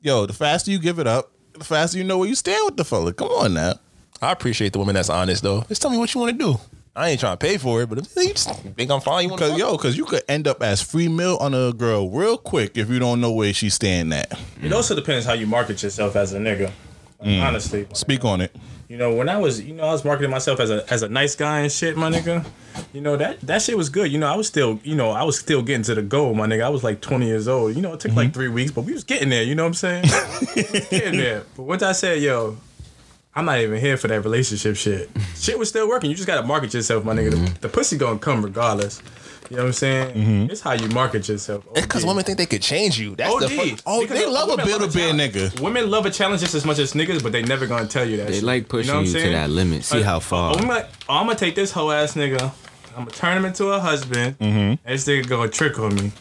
yo, 0.01 0.27
the 0.27 0.33
faster 0.33 0.71
you 0.71 0.79
give 0.79 0.99
it 0.99 1.07
up, 1.07 1.31
the 1.53 1.65
faster 1.65 1.99
you 1.99 2.05
know 2.05 2.19
where 2.19 2.29
you 2.29 2.35
stand 2.35 2.63
with 2.67 2.77
the 2.77 2.85
fella. 2.85 3.13
Come 3.13 3.29
on 3.29 3.55
now. 3.55 3.75
I 4.21 4.33
appreciate 4.33 4.73
the 4.73 4.79
woman 4.79 4.95
that's 4.95 5.11
honest 5.11 5.43
though. 5.43 5.63
Just 5.69 5.81
tell 5.83 5.91
me 5.91 5.99
what 5.99 6.13
you 6.15 6.21
want 6.21 6.39
to 6.39 6.45
do. 6.45 6.59
I 6.97 7.11
ain't 7.11 7.21
trying 7.21 7.37
to 7.37 7.47
pay 7.47 7.59
for 7.59 7.81
it, 7.81 7.89
but 7.89 7.99
if 7.99 8.17
you 8.17 8.31
just 8.31 8.51
think 8.51 8.91
I'm 8.91 9.01
fine, 9.01 9.25
you 9.25 9.29
want 9.31 9.41
Cause 9.41 9.53
to 9.53 9.59
yo, 9.59 9.79
cause 9.79 9.97
you 9.97 10.05
could 10.05 10.23
end 10.29 10.49
up 10.49 10.63
as 10.65 10.83
free 10.83 11.07
meal 11.09 11.37
on 11.41 11.55
a 11.55 11.73
girl 11.73 12.11
real 12.11 12.37
quick 12.37 12.77
if 12.77 12.91
you 12.91 12.99
don't 12.99 13.21
know 13.21 13.31
where 13.31 13.53
she's 13.53 13.75
staying 13.75 14.13
at. 14.13 14.33
It 14.61 14.73
also 14.73 14.97
depends 14.97 15.25
how 15.25 15.35
you 15.35 15.47
market 15.47 15.81
yourself 15.83 16.17
as 16.17 16.33
a 16.33 16.39
nigga. 16.39 16.73
Like, 17.21 17.41
Honestly, 17.43 17.87
Speak 17.95 18.25
on 18.25 18.41
it. 18.41 18.55
You 18.89 18.97
know, 18.97 19.15
when 19.15 19.29
I 19.29 19.37
was, 19.37 19.61
you 19.61 19.75
know, 19.75 19.85
I 19.85 19.93
was 19.93 20.05
marketing 20.05 20.31
myself 20.31 20.61
as 20.61 20.71
a 20.71 20.91
as 20.91 21.03
a 21.03 21.09
nice 21.09 21.37
guy 21.37 21.61
and 21.61 21.71
shit, 21.71 21.97
my 21.97 22.11
nigga. 22.11 22.45
You 22.93 23.03
know 23.03 23.17
that 23.17 23.41
that 23.43 23.61
shit 23.61 23.77
was 23.77 23.91
good. 23.91 24.11
You 24.11 24.19
know, 24.19 24.33
I 24.33 24.37
was 24.37 24.47
still, 24.47 24.81
you 24.83 24.95
know, 24.95 25.11
I 25.11 25.25
was 25.25 25.39
still 25.39 25.63
getting 25.63 25.83
to 25.85 25.95
the 25.95 26.03
goal, 26.03 26.35
my 26.35 26.47
nigga. 26.47 26.63
I 26.63 26.69
was 26.71 26.83
like 26.83 27.03
20 27.03 27.27
years 27.27 27.49
old. 27.49 27.77
You 27.77 27.83
know, 27.83 27.93
it 27.93 28.01
took 28.01 28.15
like 28.15 28.29
mm-hmm. 28.29 28.35
three 28.35 28.49
weeks, 28.49 28.71
but 28.71 28.83
we 28.83 28.95
was 28.95 29.05
getting 29.05 29.29
there. 29.29 29.43
You 29.43 29.55
know 29.55 29.65
what 29.65 29.69
I'm 29.69 29.75
saying? 29.75 30.05
getting 30.91 31.19
there. 31.19 31.45
But 31.57 31.65
once 31.65 31.83
I 31.83 31.93
said, 31.93 32.23
yo. 32.23 32.57
I'm 33.35 33.45
not 33.45 33.61
even 33.61 33.79
here 33.79 33.97
for 33.97 34.09
that 34.09 34.23
relationship 34.23 34.75
shit. 34.75 35.11
shit 35.37 35.57
was 35.57 35.69
still 35.69 35.89
working. 35.89 36.11
You 36.11 36.17
just 36.17 36.27
gotta 36.27 36.45
market 36.45 36.75
yourself, 36.75 37.05
my 37.05 37.15
nigga. 37.15 37.31
The, 37.31 37.37
mm-hmm. 37.37 37.55
the 37.61 37.69
pussy 37.69 37.97
gonna 37.97 38.19
come 38.19 38.45
regardless. 38.45 39.01
You 39.51 39.57
know 39.57 39.63
what 39.63 39.67
I'm 39.69 39.73
saying? 39.73 40.51
It's 40.51 40.61
how 40.61 40.73
you 40.73 40.89
market 40.89 41.29
yourself. 41.29 41.65
It's 41.73 41.83
because 41.83 42.05
women 42.05 42.25
think 42.25 42.37
they 42.39 42.47
could 42.47 42.61
change 42.63 42.99
you. 42.99 43.17
That's 43.17 43.33
OD. 43.35 43.43
the 43.43 43.49
fuck. 43.49 43.79
Oh, 43.87 44.01
Because 44.03 44.19
they 44.19 44.27
love 44.27 44.49
a 44.49 44.51
women 44.53 44.67
build 44.67 44.81
a 44.83 44.85
love 44.85 44.95
bear 44.95 45.13
challenge. 45.15 45.33
nigga. 45.35 45.61
Women 45.61 45.91
love 45.91 46.05
a 46.07 46.11
challenge 46.11 46.41
just 46.43 46.55
as 46.55 46.65
much 46.67 46.79
as 46.79 46.93
niggas, 46.93 47.23
but 47.23 47.33
they 47.33 47.43
never 47.43 47.67
gonna 47.67 47.87
tell 47.87 48.07
you 48.07 48.19
that. 48.19 48.27
They 48.29 48.35
shit. 48.35 48.43
like 48.43 48.69
pushing 48.69 48.93
what 48.93 49.01
I'm 49.01 49.07
you 49.07 49.13
to 49.13 49.31
that 49.31 49.49
limit. 49.51 49.85
See 49.85 49.97
Like, 49.97 50.05
how 50.05 50.21
far. 50.21 50.53
Oh, 50.55 50.59
I'm 50.59 50.69
like, 50.69 50.87
oh, 51.09 51.15
I'm 51.17 51.27
gonna 51.27 51.39
take 51.39 51.55
this 51.55 51.73
whole 51.73 51.91
ass 51.91 52.15
nigga. 52.15 52.53
I'm 52.97 53.05
gonna 53.05 53.11
turn 53.11 53.37
him 53.39 53.45
into 53.47 53.67
a 53.69 53.81
husband. 53.81 54.39
Mm-hmm. 54.39 54.57
And 54.59 54.79
this 54.85 55.07
nigga 55.07 55.27
gonna 55.29 55.49
trick 55.51 55.79
on 55.79 55.95
me. 55.95 56.13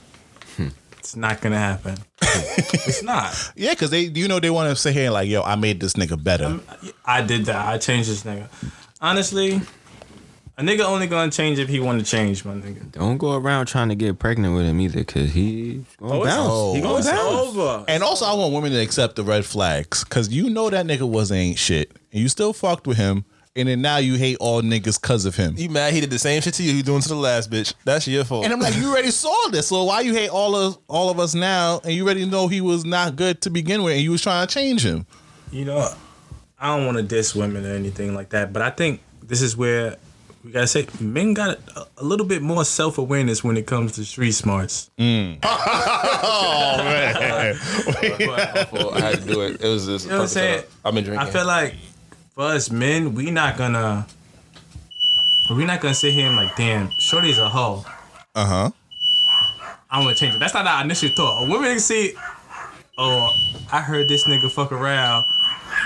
Hmm. 0.56 0.68
It's 0.98 1.16
not 1.16 1.42
gonna 1.42 1.58
happen. 1.58 1.98
it's 2.22 3.04
not. 3.04 3.52
Yeah, 3.56 3.74
cause 3.76 3.90
they 3.90 4.02
you 4.02 4.28
know 4.28 4.40
they 4.40 4.50
want 4.50 4.70
to 4.70 4.76
say 4.76 4.94
here 4.94 5.10
like, 5.12 5.28
yo, 5.28 5.42
I 5.42 5.56
made 5.56 5.80
this 5.80 5.94
nigga 5.94 6.22
better. 6.24 6.60
I 7.06 7.22
did 7.24 7.46
that. 7.46 7.66
I 7.68 7.78
changed 7.78 8.10
this 8.10 8.24
nigga. 8.24 8.48
Honestly, 9.02 9.62
a 10.58 10.64
nigga 10.64 10.82
only 10.82 11.08
gonna 11.08 11.32
change 11.32 11.60
if 11.60 11.70
he 11.70 11.80
want 11.80 12.00
to 12.00 12.06
change, 12.06 12.44
my 12.44 12.54
nigga. 12.54 12.92
Don't 12.92 13.18
go 13.18 13.34
around 13.36 13.68
trying 13.68 13.90
to 13.90 13.96
get 13.96 14.18
pregnant 14.20 14.56
with 14.56 14.66
him 14.66 14.80
either, 14.82 15.04
cause 15.04 15.30
he's 15.32 15.84
gonna 16.00 16.14
Oh, 16.14 16.24
it's, 16.24 16.36
bounce. 16.36 16.76
he 16.76 16.82
oh, 16.82 16.82
gonna 16.82 17.04
bounce. 17.06 17.58
over. 17.58 17.86
And 17.88 18.04
also, 18.04 18.26
I 18.26 18.34
want 18.34 18.54
women 18.54 18.72
to 18.72 18.80
accept 18.82 19.16
the 19.16 19.24
red 19.24 19.46
flags, 19.46 20.04
cause 20.04 20.30
you 20.30 20.50
know 20.50 20.70
that 20.70 20.86
nigga 20.86 21.08
was 21.08 21.32
ain't 21.32 21.60
shit, 21.60 21.92
and 22.12 22.22
you 22.22 22.28
still 22.30 22.54
fucked 22.54 22.88
with 22.88 22.98
him, 22.98 23.26
and 23.56 23.68
then 23.68 23.82
now 23.82 23.98
you 23.98 24.16
hate 24.16 24.38
all 24.40 24.62
niggas 24.62 25.00
cause 25.02 25.26
of 25.26 25.36
him. 25.36 25.56
You 25.58 25.70
mad 25.70 25.94
he 25.94 26.02
did 26.02 26.10
the 26.10 26.20
same 26.20 26.42
shit 26.42 26.54
to 26.56 26.64
you 26.64 26.74
he 26.74 26.82
doing 26.82 27.02
to 27.02 27.10
the 27.10 27.16
last 27.16 27.50
bitch. 27.52 27.74
That's 27.86 28.08
your 28.08 28.24
fault. 28.24 28.44
And 28.46 28.54
I'm 28.54 28.60
like, 28.60 28.76
you 28.76 28.90
already 28.92 29.12
saw 29.12 29.50
this, 29.52 29.68
so 29.68 29.84
why 29.84 30.02
you 30.02 30.14
hate 30.14 30.30
all 30.30 30.56
of 30.56 30.78
all 30.88 31.10
of 31.10 31.20
us 31.20 31.34
now? 31.36 31.82
And 31.84 31.94
you 31.94 32.04
already 32.06 32.26
know 32.26 32.48
he 32.48 32.62
was 32.62 32.84
not 32.86 33.16
good 33.16 33.42
to 33.42 33.50
begin 33.52 33.84
with, 33.84 33.94
and 33.94 34.02
you 34.02 34.12
was 34.12 34.22
trying 34.22 34.48
to 34.48 34.54
change 34.54 34.84
him. 34.84 35.06
you 35.52 35.66
know, 35.66 35.88
I 36.60 36.76
don't 36.76 36.86
want 36.88 36.98
to 36.98 37.04
diss 37.04 37.36
women 37.36 37.64
or 37.66 37.74
anything 37.76 38.16
like 38.16 38.30
that, 38.30 38.52
but 38.54 38.64
I 38.64 38.72
think 38.72 39.02
this 39.24 39.42
is 39.42 39.56
where 39.56 39.98
we 40.48 40.54
gotta 40.54 40.66
say 40.66 40.88
men 41.02 41.34
got 41.34 41.60
a, 41.76 41.86
a 41.98 42.04
little 42.06 42.26
bit 42.26 42.42
more 42.42 42.64
self 42.64 42.98
awareness 42.98 43.44
when 43.44 43.58
it 43.58 43.68
comes 43.68 43.92
to 43.96 44.06
street 44.06 44.32
smarts. 44.32 44.90
Oh 45.00 46.78
man, 46.78 47.14
Well, 48.72 48.94
I 48.96 49.00
had 49.00 49.22
to 49.22 49.26
do 49.26 49.42
it. 49.42 49.62
It 49.62 49.68
was 49.68 49.86
just. 49.86 50.06
You 50.06 50.12
know 50.12 50.18
what 50.18 50.22
I'm 50.24 50.28
saying? 50.30 50.64
I've 50.84 50.94
been 50.94 51.04
drinking. 51.04 51.28
I 51.28 51.30
feel 51.30 51.46
like 51.46 51.76
for 52.34 52.46
us 52.46 52.72
men, 52.72 53.14
we 53.14 53.30
not 53.30 53.58
gonna 53.58 54.08
we 55.52 55.66
not 55.66 55.82
gonna 55.82 55.94
sit 55.94 56.14
here 56.14 56.28
and 56.28 56.36
like, 56.36 56.56
damn, 56.56 56.90
Shorty's 57.00 57.38
a 57.40 57.50
hoe. 57.50 57.86
uh 58.36 58.46
huh. 58.46 58.72
I'm 59.92 60.04
gonna 60.04 60.16
change 60.16 60.36
it. 60.36 60.40
That's 60.40 60.54
not 60.54 60.66
our 60.66 60.84
initial 60.84 61.10
thought. 61.10 61.44
A 61.44 61.50
woman 61.50 61.72
can 61.72 61.80
see, 61.80 62.14
oh, 62.98 63.30
I 63.72 63.82
heard 63.82 64.08
this 64.08 64.24
nigga 64.26 64.50
fuck 64.50 64.72
around. 64.72 65.26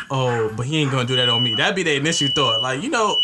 Oh, 0.10 0.54
but 0.56 0.66
he 0.66 0.78
ain't 0.82 0.92
gonna 0.92 1.08
do 1.08 1.16
that 1.16 1.30
on 1.30 1.44
me. 1.44 1.56
That'd 1.56 1.76
be 1.76 1.84
the 1.84 1.96
initial 1.96 2.30
thought. 2.30 2.62
Like, 2.62 2.82
you 2.82 2.90
know, 2.90 3.18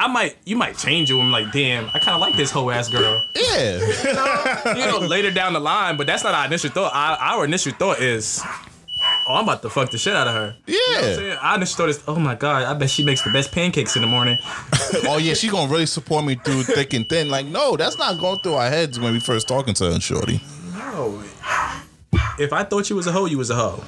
I 0.00 0.06
might, 0.08 0.34
you 0.46 0.56
might 0.56 0.78
change 0.78 1.10
you. 1.10 1.20
I'm 1.20 1.30
like, 1.30 1.52
damn, 1.52 1.90
I 1.92 1.98
kind 1.98 2.14
of 2.14 2.22
like 2.22 2.34
this 2.34 2.50
hoe 2.50 2.70
ass 2.70 2.88
girl. 2.88 3.22
Yeah, 3.34 4.74
You 4.74 4.86
know, 4.86 4.98
later 4.98 5.30
down 5.30 5.52
the 5.52 5.60
line, 5.60 5.98
but 5.98 6.06
that's 6.06 6.24
not 6.24 6.32
our 6.32 6.46
initial 6.46 6.70
thought. 6.70 6.92
Our, 6.94 7.18
our 7.18 7.44
initial 7.44 7.72
thought 7.72 8.00
is, 8.00 8.40
oh, 9.28 9.34
I'm 9.34 9.44
about 9.44 9.60
to 9.60 9.68
fuck 9.68 9.90
the 9.90 9.98
shit 9.98 10.16
out 10.16 10.26
of 10.26 10.32
her. 10.32 10.56
You 10.66 10.92
know 10.94 11.26
yeah. 11.26 11.38
Our 11.42 11.56
initial 11.56 11.76
thought 11.76 11.88
is, 11.90 12.02
oh 12.08 12.16
my 12.16 12.34
god, 12.34 12.62
I 12.62 12.72
bet 12.72 12.88
she 12.88 13.04
makes 13.04 13.20
the 13.20 13.30
best 13.30 13.52
pancakes 13.52 13.94
in 13.94 14.00
the 14.00 14.08
morning. 14.08 14.38
oh 15.04 15.18
yeah, 15.20 15.34
she 15.34 15.50
gonna 15.50 15.70
really 15.70 15.84
support 15.84 16.24
me 16.24 16.34
through 16.34 16.62
thick 16.62 16.94
and 16.94 17.06
thin. 17.06 17.28
Like, 17.28 17.44
no, 17.44 17.76
that's 17.76 17.98
not 17.98 18.18
going 18.18 18.38
through 18.38 18.54
our 18.54 18.70
heads 18.70 18.98
when 18.98 19.12
we 19.12 19.20
first 19.20 19.48
talking 19.48 19.74
to 19.74 19.92
her, 19.92 20.00
shorty. 20.00 20.40
No. 20.72 21.22
If 22.38 22.54
I 22.54 22.64
thought 22.64 22.88
you 22.88 22.96
was 22.96 23.06
a 23.06 23.12
hoe, 23.12 23.26
you 23.26 23.36
was 23.36 23.50
a 23.50 23.54
hoe. 23.54 23.84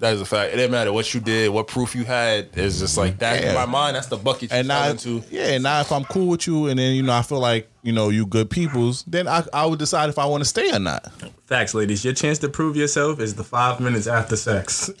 That 0.00 0.14
is 0.14 0.20
a 0.20 0.24
fact. 0.24 0.52
It 0.52 0.56
didn't 0.56 0.70
matter 0.72 0.92
what 0.92 1.12
you 1.14 1.20
did, 1.20 1.50
what 1.50 1.66
proof 1.66 1.94
you 1.94 2.04
had. 2.04 2.48
It's 2.54 2.78
just 2.78 2.96
like 2.96 3.18
that 3.18 3.42
Yeah. 3.42 3.48
in 3.50 3.54
my 3.54 3.66
mind. 3.66 3.96
That's 3.96 4.08
the 4.08 4.16
bucket 4.16 4.50
you 4.50 4.56
And 4.56 4.66
fell 4.68 4.82
now, 4.84 4.90
into. 4.90 5.22
yeah, 5.30 5.48
and 5.48 5.62
now 5.62 5.80
if 5.80 5.90
I'm 5.92 6.04
cool 6.04 6.26
with 6.28 6.46
you, 6.46 6.66
and 6.66 6.78
then 6.78 6.94
you 6.94 7.02
know 7.02 7.12
I 7.14 7.22
feel 7.22 7.38
like 7.40 7.68
you 7.82 7.92
know 7.92 8.08
you 8.10 8.26
good 8.26 8.50
peoples, 8.50 9.04
then 9.06 9.26
I 9.28 9.44
I 9.52 9.64
would 9.66 9.78
decide 9.78 10.08
if 10.10 10.18
I 10.18 10.26
want 10.26 10.42
to 10.42 10.48
stay 10.48 10.70
or 10.72 10.78
not. 10.78 11.06
Facts, 11.46 11.74
ladies. 11.74 12.04
Your 12.04 12.12
chance 12.14 12.38
to 12.40 12.48
prove 12.48 12.76
yourself 12.76 13.20
is 13.20 13.34
the 13.34 13.44
five 13.44 13.78
minutes 13.80 14.06
after 14.06 14.36
sex. 14.36 14.90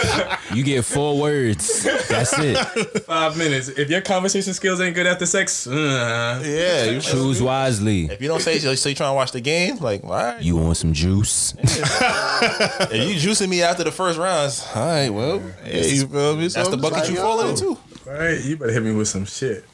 You 0.52 0.64
get 0.64 0.84
four 0.84 1.16
words. 1.20 1.84
That's 2.08 2.36
it. 2.38 2.56
five 3.04 3.36
minutes. 3.38 3.68
If 3.68 3.88
your 3.88 4.00
conversation 4.00 4.52
skills 4.52 4.80
ain't 4.80 4.96
good 4.96 5.06
after 5.06 5.24
sex, 5.24 5.64
uh, 5.66 6.42
Yeah, 6.44 6.84
you 6.86 7.00
Choose 7.00 7.40
wisely. 7.40 8.06
If 8.06 8.20
you 8.20 8.26
don't 8.26 8.40
say 8.40 8.58
so, 8.58 8.74
so 8.74 8.88
you 8.88 8.94
trying 8.96 9.10
to 9.10 9.14
watch 9.14 9.30
the 9.30 9.40
game, 9.40 9.76
like, 9.76 10.02
all 10.02 10.10
right. 10.10 10.42
You 10.42 10.56
want 10.56 10.76
some 10.76 10.92
juice? 10.92 11.54
if 11.58 12.92
you 12.92 13.30
juicing 13.30 13.48
me 13.48 13.62
after 13.62 13.84
the 13.84 13.92
first 13.92 14.18
rounds, 14.18 14.66
all 14.74 14.84
right, 14.86 15.10
well, 15.10 15.40
Yeah, 15.64 15.76
you 15.82 16.06
feel 16.08 16.36
me? 16.36 16.48
So 16.48 16.58
that's 16.58 16.68
the 16.70 16.76
I'm 16.76 16.80
just 16.80 16.82
bucket 16.82 16.98
like, 16.98 17.08
you 17.10 17.14
yo. 17.16 17.22
falling 17.22 17.48
into. 17.50 17.68
all 17.68 17.78
right, 18.18 18.40
you 18.44 18.56
better 18.56 18.72
hit 18.72 18.82
me 18.82 18.92
with 18.92 19.08
some 19.08 19.24
shit. 19.26 19.64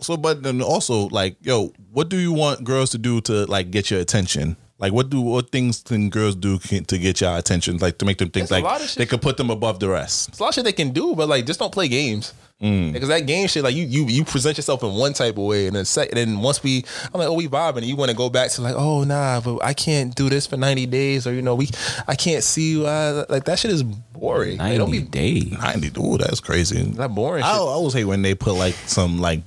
So, 0.00 0.16
but 0.16 0.42
then 0.42 0.62
also, 0.62 1.08
like, 1.08 1.36
yo, 1.42 1.74
what 1.92 2.08
do 2.08 2.16
you 2.16 2.32
want 2.32 2.64
girls 2.64 2.88
to 2.90 2.98
do 2.98 3.20
to 3.22 3.44
like 3.46 3.70
get 3.70 3.90
your 3.90 4.00
attention? 4.00 4.56
Like 4.80 4.92
what 4.92 5.10
do 5.10 5.20
what 5.20 5.50
things 5.50 5.82
can 5.82 6.08
girls 6.08 6.34
do 6.34 6.58
can, 6.58 6.84
to 6.86 6.98
get 6.98 7.20
your 7.20 7.36
attention? 7.36 7.76
Like 7.76 7.98
to 7.98 8.06
make 8.06 8.18
them 8.18 8.30
think 8.30 8.48
There's 8.48 8.62
like 8.62 8.94
they 8.94 9.06
could 9.06 9.20
put 9.20 9.36
them 9.36 9.50
above 9.50 9.78
the 9.78 9.88
rest. 9.88 10.30
It's 10.30 10.38
a 10.38 10.42
lot 10.42 10.48
of 10.48 10.54
shit 10.54 10.64
they 10.64 10.72
can 10.72 10.90
do, 10.90 11.14
but 11.14 11.28
like 11.28 11.44
just 11.46 11.60
don't 11.60 11.72
play 11.72 11.86
games. 11.86 12.32
Mm. 12.62 12.92
Because 12.92 13.08
that 13.08 13.20
game 13.26 13.48
shit, 13.48 13.64
like 13.64 13.74
you 13.74 13.84
you 13.84 14.04
you 14.04 14.22
present 14.22 14.58
yourself 14.58 14.82
in 14.82 14.92
one 14.92 15.14
type 15.14 15.38
of 15.38 15.44
way, 15.44 15.66
and 15.66 15.74
then 15.74 15.86
sec- 15.86 16.10
and 16.10 16.16
then 16.18 16.40
once 16.40 16.62
we, 16.62 16.84
I'm 17.12 17.18
like, 17.18 17.28
oh, 17.28 17.32
we 17.32 17.48
vibing, 17.48 17.78
and 17.78 17.86
you 17.86 17.96
want 17.96 18.10
to 18.10 18.16
go 18.16 18.28
back 18.28 18.50
to 18.50 18.60
like, 18.60 18.74
oh 18.76 19.02
nah, 19.04 19.40
but 19.40 19.64
I 19.64 19.72
can't 19.72 20.14
do 20.14 20.28
this 20.28 20.46
for 20.46 20.58
90 20.58 20.84
days, 20.86 21.26
or 21.26 21.32
you 21.32 21.40
know, 21.40 21.54
we, 21.54 21.70
I 22.06 22.14
can't 22.14 22.44
see 22.44 22.72
you. 22.72 22.86
Uh, 22.86 23.24
like 23.30 23.44
that 23.44 23.58
shit 23.58 23.70
is 23.70 23.82
boring. 23.82 24.58
Like, 24.58 24.76
don't 24.76 24.90
Ninety 24.90 25.04
be 25.04 25.08
days. 25.08 25.52
Ninety, 25.52 25.90
ooh, 25.98 26.18
that's 26.18 26.40
crazy. 26.40 26.82
that 26.82 27.14
boring. 27.14 27.44
I, 27.44 27.52
I 27.52 27.56
always 27.56 27.94
hate 27.94 28.04
when 28.04 28.20
they 28.20 28.34
put 28.34 28.52
like 28.54 28.74
some 28.86 29.20
like 29.20 29.40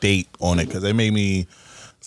date 0.00 0.28
on 0.38 0.58
it 0.58 0.66
because 0.66 0.82
they 0.82 0.92
made 0.92 1.14
me. 1.14 1.46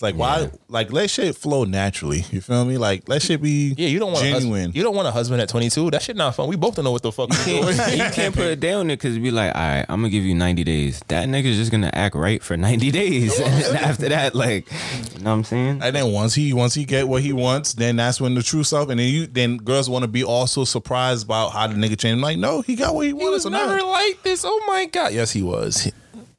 It's 0.02 0.16
like 0.16 0.16
why? 0.16 0.50
Like 0.68 0.92
let 0.92 1.10
shit 1.10 1.36
flow 1.36 1.62
naturally. 1.64 2.24
You 2.32 2.40
feel 2.40 2.64
me? 2.64 2.76
Like 2.76 3.08
let 3.08 3.22
shit 3.22 3.40
be. 3.40 3.72
Yeah, 3.78 3.86
you 3.86 4.00
don't 4.00 4.12
want 4.12 4.24
A 4.24 4.30
genuine. 4.30 4.60
husband, 4.62 4.74
you 4.76 4.82
don't 4.82 4.96
want 4.96 5.06
a 5.06 5.12
husband 5.12 5.40
at 5.40 5.48
22. 5.48 5.92
That 5.92 6.02
shit 6.02 6.16
not 6.16 6.34
fun. 6.34 6.48
We 6.48 6.56
both 6.56 6.74
don't 6.74 6.84
know 6.84 6.90
what 6.90 7.02
the 7.02 7.12
fuck 7.12 7.30
we're 7.30 7.44
doing. 7.44 7.76
you 7.96 8.04
can't 8.12 8.34
put 8.34 8.46
it 8.46 8.58
down 8.58 8.88
there 8.88 8.96
because 8.96 9.16
be 9.18 9.30
like, 9.30 9.54
all 9.54 9.60
right, 9.60 9.86
I'm 9.88 10.00
gonna 10.00 10.10
give 10.10 10.24
you 10.24 10.34
90 10.34 10.64
days. 10.64 11.00
That 11.06 11.28
nigga's 11.28 11.56
just 11.56 11.70
gonna 11.70 11.90
act 11.92 12.16
right 12.16 12.42
for 12.42 12.56
90 12.56 12.90
days. 12.90 13.38
and 13.40 13.76
after 13.78 14.08
that, 14.08 14.34
like, 14.34 14.68
you 15.14 15.20
know 15.20 15.30
what 15.30 15.36
I'm 15.36 15.44
saying? 15.44 15.80
And 15.82 15.94
then 15.94 16.10
once 16.12 16.34
he 16.34 16.52
once 16.52 16.74
he 16.74 16.84
get 16.84 17.06
what 17.06 17.22
he 17.22 17.32
wants, 17.32 17.74
then 17.74 17.94
that's 17.96 18.20
when 18.20 18.34
the 18.34 18.42
true 18.42 18.64
self. 18.64 18.88
And 18.88 18.98
then 18.98 19.08
you 19.08 19.26
then 19.28 19.58
girls 19.58 19.88
want 19.88 20.02
to 20.02 20.08
be 20.08 20.24
also 20.24 20.64
surprised 20.64 21.26
about 21.26 21.50
how 21.50 21.68
the 21.68 21.74
nigga 21.74 21.96
changed. 21.96 22.20
Like 22.22 22.38
no, 22.38 22.60
he 22.62 22.74
got 22.74 22.94
what 22.96 23.02
he 23.02 23.08
He 23.08 23.12
wanted. 23.14 23.30
was 23.30 23.42
So 23.44 23.50
never 23.50 23.76
now 23.76 23.88
like 23.92 24.20
this. 24.24 24.44
Oh 24.44 24.64
my 24.66 24.86
god. 24.86 25.12
Yes, 25.12 25.30
he 25.30 25.42
was. 25.42 25.92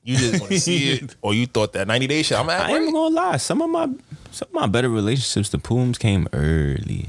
You 0.04 0.18
just 0.18 0.42
want 0.42 0.52
to 0.52 0.60
see 0.60 0.92
it, 0.92 1.16
or 1.22 1.34
you 1.34 1.46
thought 1.46 1.74
that 1.74 1.88
90 1.88 2.08
day 2.08 2.24
shit. 2.24 2.38
I'm 2.38 2.50
I 2.50 2.56
at 2.56 2.70
ain't 2.70 2.82
even 2.82 2.94
gonna 2.94 3.16
lie. 3.16 3.38
Some 3.38 3.62
of 3.62 3.70
my 3.70 3.86
some 4.32 4.48
of 4.50 4.54
my 4.54 4.68
better 4.68 4.90
relationships, 4.90 5.50
the 5.50 5.58
pooms 5.60 5.98
came 5.98 6.28
early. 6.34 7.08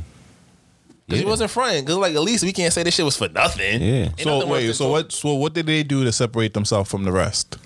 Because 1.07 1.21
he 1.21 1.27
wasn't 1.27 1.51
fronting. 1.51 1.85
Because 1.85 1.97
like 1.99 2.15
at 2.15 2.23
least 2.23 2.45
we 2.45 2.53
can't 2.53 2.73
say 2.73 2.83
this 2.83 2.95
shit 2.95 3.05
was 3.05 3.17
for 3.17 3.29
nothing. 3.29 3.83
Yeah. 3.83 3.95
Ain't 4.05 4.21
So 4.21 4.37
nothing 4.39 4.51
wait, 4.51 4.75
so 4.75 4.91
what? 4.91 5.13
So 5.13 5.35
what 5.35 5.53
did 5.55 5.67
they 5.67 5.83
do 5.83 6.05
to 6.05 6.13
separate 6.13 6.55
themselves 6.55 6.91
from 6.91 7.05
the 7.05 7.13
rest? 7.13 7.59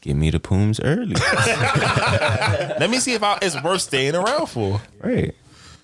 Give 0.00 0.16
me 0.16 0.30
the 0.30 0.40
pooms 0.40 0.80
early. 0.80 1.14
Let 2.76 2.90
me 2.90 2.98
see 2.98 3.14
if 3.14 3.22
I, 3.22 3.38
it's 3.40 3.60
worth 3.62 3.82
staying 3.82 4.16
around 4.16 4.46
for. 4.48 4.80
right. 5.00 5.34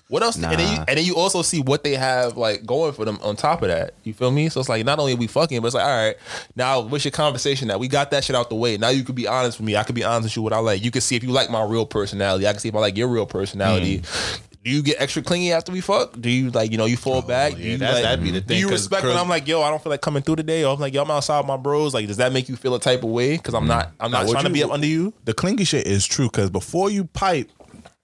What 0.09 0.23
else? 0.23 0.35
And, 0.35 0.45
then 0.45 0.59
you, 0.59 0.83
and 0.87 0.97
then 0.97 1.05
you 1.05 1.15
also 1.15 1.43
see 1.43 1.61
what 1.61 1.83
they 1.83 1.93
have 1.95 2.35
like 2.35 2.65
going 2.65 2.93
for 2.93 3.05
them 3.05 3.19
on 3.21 3.35
top 3.35 3.61
of 3.61 3.67
that. 3.67 3.93
You 4.03 4.13
feel 4.15 4.31
me? 4.31 4.49
So 4.49 4.59
it's 4.59 4.67
like 4.67 4.83
not 4.83 4.97
only 4.97 5.13
are 5.13 5.17
we 5.17 5.27
fucking, 5.27 5.61
but 5.61 5.67
it's 5.67 5.75
like 5.75 5.85
all 5.85 6.05
right, 6.07 6.15
now 6.55 6.79
what's 6.81 7.05
your 7.05 7.11
conversation? 7.11 7.67
Now 7.67 7.77
we 7.77 7.87
got 7.87 8.09
that 8.09 8.23
shit 8.23 8.35
out 8.35 8.49
the 8.49 8.55
way. 8.55 8.75
Now 8.77 8.89
you 8.89 9.03
could 9.03 9.13
be 9.13 9.27
honest 9.27 9.59
with 9.59 9.67
me. 9.67 9.75
I 9.77 9.83
could 9.83 9.93
be 9.93 10.03
honest 10.03 10.23
with 10.23 10.35
you 10.37 10.41
what 10.41 10.51
I 10.53 10.57
like. 10.57 10.83
You 10.83 10.89
can 10.89 11.01
see 11.01 11.15
if 11.15 11.23
you 11.23 11.29
like 11.29 11.51
my 11.51 11.63
real 11.63 11.85
personality. 11.85 12.47
I 12.47 12.51
can 12.53 12.59
see 12.59 12.69
if 12.69 12.75
I 12.75 12.79
like 12.79 12.97
your 12.97 13.07
real 13.07 13.27
personality. 13.27 13.99
Mm. 13.99 14.39
Do 14.61 14.71
you 14.71 14.81
get 14.83 14.99
extra 14.99 15.21
clingy 15.21 15.53
after 15.53 15.71
we 15.71 15.79
fuck? 15.79 16.19
Do 16.19 16.29
you 16.29 16.49
like 16.49 16.71
you 16.71 16.77
know 16.77 16.85
you 16.85 16.97
fall 16.97 17.21
back? 17.21 17.53
Do 17.53 17.59
Oh, 17.59 17.61
yeah, 17.61 17.71
you 17.71 17.77
that- 17.77 17.93
like, 17.93 18.03
that'd 18.03 18.23
be 18.23 18.31
the 18.31 18.41
thing. 18.41 18.47
Do 18.47 18.55
you 18.57 18.69
respect 18.69 19.05
when 19.05 19.15
I'm 19.15 19.29
like 19.29 19.47
yo 19.47 19.61
I 19.61 19.69
don't 19.69 19.81
feel 19.81 19.91
like 19.91 20.01
coming 20.01 20.23
through 20.23 20.37
today? 20.37 20.63
Or 20.65 20.73
I'm 20.73 20.79
like 20.79 20.93
yo 20.93 21.03
I'm 21.03 21.11
outside 21.11 21.37
with 21.39 21.47
my 21.47 21.55
bros. 21.57 21.93
Like 21.93 22.07
does 22.07 22.17
that 22.17 22.33
make 22.33 22.49
you 22.49 22.55
feel 22.55 22.73
a 22.73 22.79
type 22.79 23.03
of 23.03 23.09
way? 23.11 23.37
Because 23.37 23.53
I'm 23.53 23.67
not 23.67 23.91
I'm 23.99 24.09
not 24.11 24.25
Now, 24.25 24.31
trying 24.31 24.45
to 24.45 24.49
be 24.49 24.63
up 24.63 24.71
under 24.71 24.87
you. 24.87 25.13
The 25.25 25.35
clingy 25.35 25.65
shit 25.65 25.85
is 25.85 26.05
true 26.05 26.29
because 26.29 26.49
before 26.49 26.89
you 26.89 27.05
pipe, 27.05 27.51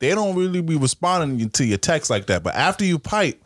they 0.06 0.16
don't 0.16 0.36
really 0.36 0.62
be 0.62 0.76
responding 0.76 1.50
to 1.50 1.66
your 1.66 1.78
text 1.78 2.10
like 2.10 2.28
that. 2.28 2.44
But 2.44 2.56
after 2.56 2.86
you 2.86 3.00
pipe, 3.00 3.42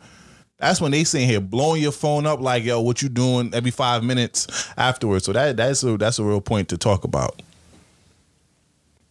that's 0.58 0.80
when 0.80 0.90
they 0.90 1.04
sitting 1.04 1.26
here 1.26 1.40
blowing 1.40 1.82
your 1.82 1.92
phone 1.92 2.26
up 2.26 2.40
like, 2.40 2.64
"Yo, 2.64 2.80
what 2.80 3.00
you 3.00 3.08
doing?" 3.08 3.50
Every 3.54 3.70
five 3.70 4.04
minutes 4.04 4.68
afterwards. 4.76 5.24
So 5.24 5.32
that 5.32 5.56
that's 5.56 5.82
a 5.82 5.96
that's 5.96 6.18
a 6.18 6.24
real 6.24 6.40
point 6.42 6.68
to 6.68 6.76
talk 6.76 7.04
about. 7.04 7.40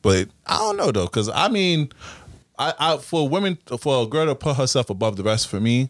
But 0.02 0.30
I 0.46 0.58
don't 0.60 0.78
know 0.78 0.92
though, 0.92 1.06
because 1.06 1.28
I 1.30 1.48
mean, 1.48 1.92
I, 2.58 2.74
I 2.80 2.98
for 2.98 3.28
women 3.28 3.58
for 3.80 4.04
a 4.04 4.06
girl 4.06 4.28
to 4.28 4.36
put 4.36 4.56
herself 4.56 4.92
above 4.92 5.18
the 5.18 5.24
rest 5.24 5.48
for 5.48 5.60
me, 5.60 5.90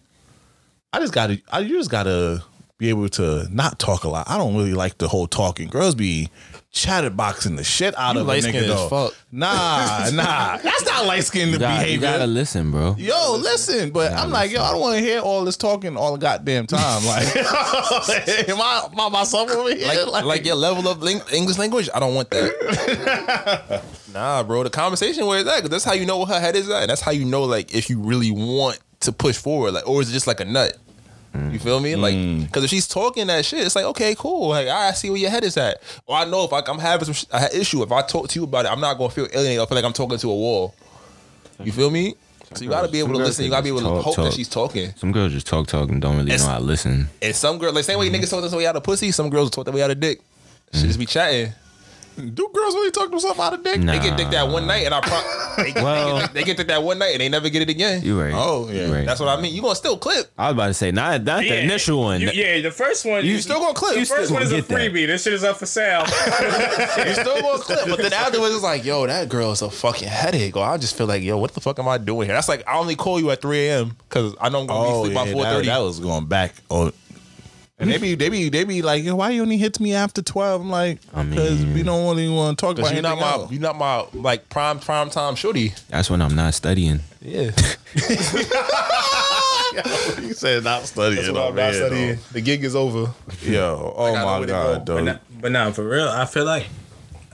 I 0.94 1.00
just 1.00 1.14
gotta 1.14 1.42
I 1.52 1.60
you 1.60 1.78
just 1.78 1.92
gotta 1.92 2.44
be 2.78 2.88
able 2.88 3.10
to 3.10 3.48
not 3.52 3.80
talk 3.80 4.06
a 4.06 4.10
lot. 4.10 4.30
I 4.30 4.38
don't 4.38 4.56
really 4.56 4.74
like 4.74 4.98
the 4.98 5.10
whole 5.10 5.28
talking. 5.28 5.68
Girls 5.68 5.94
be 5.94 6.30
chatterboxing 6.74 7.58
the 7.58 7.64
shit 7.64 7.98
out 7.98 8.14
You 8.16 8.22
of 8.22 8.28
a 8.28 8.32
nigga 8.32 8.34
light-skinned 8.34 8.58
as 8.58 8.68
though. 8.68 8.88
fuck. 8.90 9.16
Nah, 9.32 10.10
nah, 10.14 10.58
that's 10.58 10.86
not 10.86 11.06
light 11.06 11.24
skinned 11.24 11.52
You, 11.52 11.58
got, 11.60 11.74
you 11.80 11.84
behavior. 11.84 12.08
gotta 12.08 12.28
listen, 12.28 12.70
bro. 12.72 12.96
Yo, 12.98 13.36
listen, 13.40 13.90
but 13.90 14.12
I'm 14.14 14.30
like, 14.30 14.52
yo, 14.52 14.62
I 14.62 14.72
don't 14.72 14.82
want 14.82 14.96
to 14.98 15.02
hear 15.02 15.20
all 15.20 15.44
this 15.46 15.58
talking 15.58 15.98
all 15.98 16.12
the 16.14 16.20
goddamn 16.20 16.68
time. 16.68 17.04
Like, 17.06 17.36
am 17.36 18.62
I, 18.62 18.88
am 18.92 19.00
I 19.00 19.10
myself 19.10 19.50
over 19.50 19.74
here? 19.76 19.88
like, 20.08 20.24
like 20.26 20.46
your 20.46 20.56
level 20.56 20.88
of 20.88 21.02
ling- 21.02 21.22
English 21.34 21.58
language. 21.58 21.90
I 21.94 22.00
don't 22.00 22.14
want 22.16 22.30
that. 22.30 23.84
nah, 24.14 24.44
bro. 24.44 24.64
The 24.64 24.70
conversation 24.70 25.26
where 25.26 25.40
it's 25.40 25.50
at, 25.50 25.58
because 25.58 25.70
that's 25.72 25.84
how 25.84 25.94
you 25.94 26.06
know 26.06 26.18
what 26.20 26.30
her 26.30 26.40
head 26.40 26.56
is 26.56 26.70
at, 26.70 26.84
and 26.84 26.90
that's 26.92 27.02
how 27.02 27.12
you 27.12 27.26
know 27.26 27.44
like 27.44 27.74
if 27.74 27.90
you 27.90 28.00
really 28.00 28.32
want 28.32 28.80
to 29.02 29.12
push 29.12 29.38
forward, 29.38 29.72
like, 29.74 29.88
or 29.88 30.02
is 30.02 30.10
it 30.10 30.14
just 30.14 30.28
like 30.28 30.40
a 30.40 30.46
nut? 30.46 30.78
You 31.34 31.60
feel 31.60 31.80
me? 31.80 31.96
Like, 31.96 32.16
mm. 32.16 32.44
because 32.46 32.64
if 32.64 32.70
she's 32.70 32.88
talking 32.88 33.28
that 33.28 33.46
shit, 33.46 33.66
it's 33.66 33.76
like, 33.76 33.86
okay, 33.86 34.16
cool. 34.18 34.50
Like, 34.50 34.68
I 34.68 34.92
see 34.94 35.10
where 35.10 35.20
your 35.20 35.30
head 35.30 35.44
is 35.44 35.58
at. 35.58 35.82
Or 36.06 36.16
I 36.16 36.26
know 36.26 36.44
if 36.44 36.54
I, 36.54 36.62
I'm 36.68 36.80
having 36.80 37.06
some 37.06 37.14
sh- 37.14 37.54
issue, 37.54 37.84
if 37.84 37.92
I 37.92 38.02
talk 38.02 38.30
to 38.30 38.40
you 38.40 38.46
about 38.46 38.66
it, 38.66 38.72
I'm 38.72 38.80
not 38.80 38.98
gonna 38.98 39.10
feel 39.12 39.28
alienated. 39.32 39.62
I 39.62 39.66
feel 39.66 39.76
like 39.76 39.86
I'm 39.86 39.94
talking 39.94 40.18
to 40.18 40.32
a 40.32 40.36
wall. 40.36 40.74
You 41.64 41.72
feel 41.72 41.90
me? 41.90 42.16
So 42.54 42.64
you 42.64 42.70
gotta 42.70 42.88
be 42.88 43.00
able 43.00 43.14
to 43.14 43.20
listen. 43.20 43.46
You 43.46 43.52
gotta 43.52 43.64
be 43.64 43.70
able 43.70 43.80
to 43.80 43.86
talk, 43.86 44.04
hope 44.04 44.16
that 44.16 44.24
talk. 44.24 44.34
she's 44.34 44.50
talking. 44.50 44.94
Some 44.96 45.12
girls 45.12 45.34
just 45.34 45.46
talk, 45.46 45.68
talk, 45.68 45.90
and 45.90 46.02
don't 46.02 46.18
really 46.18 46.32
It's- 46.32 46.42
know 46.42 46.54
how 46.54 46.58
to 46.58 46.64
listen. 46.64 47.10
And 47.22 47.36
some 47.36 47.60
girls, 47.60 47.76
like 47.76 47.84
same 47.84 48.00
way 48.00 48.10
mm-hmm. 48.10 48.24
niggas 48.24 48.30
talk 48.30 48.42
this 48.42 48.54
way 48.54 48.66
out 48.66 48.76
of 48.76 48.84
pussy, 48.84 49.12
some 49.12 49.30
girls 49.30 49.52
talk 49.52 49.66
that 49.66 49.74
way 49.74 49.84
out 49.84 49.92
of 49.92 50.00
dick. 50.00 50.22
She 50.74 50.84
just 50.84 51.00
be 51.00 51.06
chatting. 51.06 51.54
Do 52.20 52.50
girls 52.54 52.74
really 52.76 52.92
talk 52.92 53.10
themselves 53.10 53.40
out 53.40 53.54
of 53.54 53.64
dick? 53.64 53.80
Nah. 53.82 53.94
They 53.94 54.00
get 54.00 54.18
dick 54.18 54.30
that 54.30 54.48
one 54.48 54.68
night, 54.68 54.86
and 54.86 54.94
I 54.94 55.02
pro- 55.02 55.64
they, 55.64 55.72
Well- 55.82 56.16
they, 56.16 56.22
get, 56.22 56.34
they 56.34 56.44
get 56.44 56.58
dick 56.58 56.68
that 56.68 56.84
one 56.84 57.00
night, 57.00 57.12
and 57.14 57.22
they 57.22 57.30
never 57.30 57.50
get 57.50 57.62
it 57.62 57.70
again. 57.70 58.02
You 58.04 58.20
right. 58.22 58.34
Oh, 58.36 58.70
yeah. 58.72 58.88
You 58.88 58.94
right. 58.94 59.06
That's 59.06 59.20
what 59.20 59.30
I 59.30 59.42
mean. 59.42 59.54
You 59.54 59.62
gonna 59.62 59.76
still 59.76 59.98
clip? 59.98 60.32
I 60.38 60.48
was 60.48 60.54
about 60.54 60.68
to 60.68 60.74
say, 60.74 60.92
not 60.92 61.24
not 61.24 61.42
the 61.42 61.64
initial 61.64 62.02
one. 62.02 62.22
You- 62.22 62.32
yeah, 62.34 62.62
the 62.62 62.72
first 62.72 63.06
one. 63.06 63.26
You 63.26 63.40
still 63.40 63.60
gonna 63.60 63.74
clip? 63.74 63.96
The 63.96 64.06
first 64.06 64.32
one 64.32 64.42
is 64.44 64.52
a 64.52 64.62
gonna 64.62 64.68
that. 64.68 64.92
freebie. 64.94 65.08
This 65.08 65.24
shit 65.24 65.34
is 65.34 65.44
up 65.44 65.58
for 65.58 65.66
sale. 65.66 66.04
You 67.06 67.14
still 67.14 67.42
gonna 67.42 67.60
clip? 67.60 67.80
But 67.90 67.98
then 68.00 68.14
afterwards, 68.14 68.54
it's 68.54 68.64
like, 68.64 68.86
yo, 68.86 69.08
that 69.08 69.30
girl 69.30 69.52
is 69.52 69.62
a 69.62 69.70
fucking 69.70 70.08
headache. 70.08 70.56
Or 70.56 70.64
I 70.66 70.78
just 70.78 70.98
feel 70.98 71.08
like, 71.08 71.24
yo, 71.24 71.38
what 71.38 71.54
the 71.54 71.62
fuck 71.62 71.80
am 71.80 71.88
I 71.88 71.98
doing 71.98 72.28
here? 72.28 72.36
That's 72.36 72.50
like 72.50 72.68
I 72.68 72.78
only 72.78 72.96
call 72.96 73.20
you 73.20 73.30
at 73.32 73.42
3 73.42 73.68
a.m. 73.68 73.96
because 74.08 74.36
I 74.40 74.50
know 74.50 74.62
I'm 74.62 74.68
gonna 74.68 74.80
Oh, 74.90 75.04
be 75.04 75.10
yeah, 75.10 75.16
by 75.16 75.28
4:30. 75.32 75.66
that 75.66 75.78
was 75.80 76.00
going 76.00 76.26
back. 76.26 76.54
Oh, 76.70 76.92
and 77.80 77.90
they 77.90 77.98
be 77.98 78.16
they 78.16 78.30
be 78.30 78.50
they 78.50 78.64
be 78.66 78.82
like, 78.82 79.04
yo, 79.04 79.16
why 79.16 79.30
you 79.32 79.42
only 79.42 79.58
hit 79.58 79.80
me 79.80 79.94
after 79.94 80.22
twelve? 80.22 80.62
I'm 80.62 80.70
like, 80.70 81.00
I 81.14 81.24
mean- 81.24 81.32
because 81.32 81.66
we 81.66 81.84
don't 81.84 82.08
really 82.10 82.30
want 82.30 82.58
to 82.58 82.62
talk 82.66 82.74
about 82.78 82.88
Cause 82.88 82.94
you're 82.94 83.02
not 83.02 83.18
my, 83.20 83.32
else. 83.32 83.52
you're 83.52 83.62
not 83.62 83.78
my 83.78 84.06
like 84.14 84.50
prime 84.50 84.80
prime 84.80 85.10
time 85.10 85.36
shorty. 85.36 85.74
That's 85.90 86.10
when 86.10 86.22
I'm 86.22 86.36
not 86.36 86.54
studying. 86.54 87.00
Yeah, 87.22 87.52
You 90.22 90.34
said 90.34 90.64
not 90.64 90.84
studying. 90.84 91.22
that's 91.22 91.32
what 91.32 91.50
I'm 91.50 91.56
not 91.56 91.74
here, 91.74 91.88
studying. 91.88 92.18
The 92.32 92.42
gig 92.42 92.64
is 92.64 92.76
over. 92.76 93.14
Yo, 93.44 93.94
oh 93.96 94.06
I 94.06 94.14
know 94.14 94.26
my 94.26 94.38
where 94.40 94.48
to 94.48 94.54
god, 94.54 94.86
go. 94.86 94.96
but, 94.96 94.98
dude. 94.98 95.06
now, 95.06 95.20
but 95.42 95.52
now, 95.52 95.72
for 95.72 95.88
real, 95.88 96.08
I 96.08 96.26
feel 96.26 96.46
like 96.46 96.68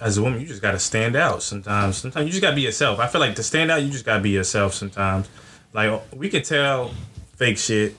as 0.02 0.18
a 0.18 0.24
woman, 0.24 0.42
you 0.42 0.48
just 0.48 0.62
gotta 0.62 0.80
stand 0.80 1.16
out. 1.16 1.42
Sometimes, 1.44 1.98
sometimes 1.98 2.26
you 2.26 2.32
just 2.32 2.42
gotta 2.42 2.56
be 2.56 2.62
yourself. 2.64 3.00
I 3.00 3.08
feel 3.08 3.22
like 3.22 3.36
to 3.36 3.44
stand 3.44 3.72
out, 3.72 3.82
you 3.82 3.90
just 3.90 4.06
gotta 4.06 4.22
be 4.22 4.32
yourself. 4.32 4.74
Sometimes, 4.74 5.30
like 5.74 6.02
we 6.14 6.30
can 6.30 6.44
tell 6.44 6.92
fake 7.38 7.58
shit. 7.58 7.96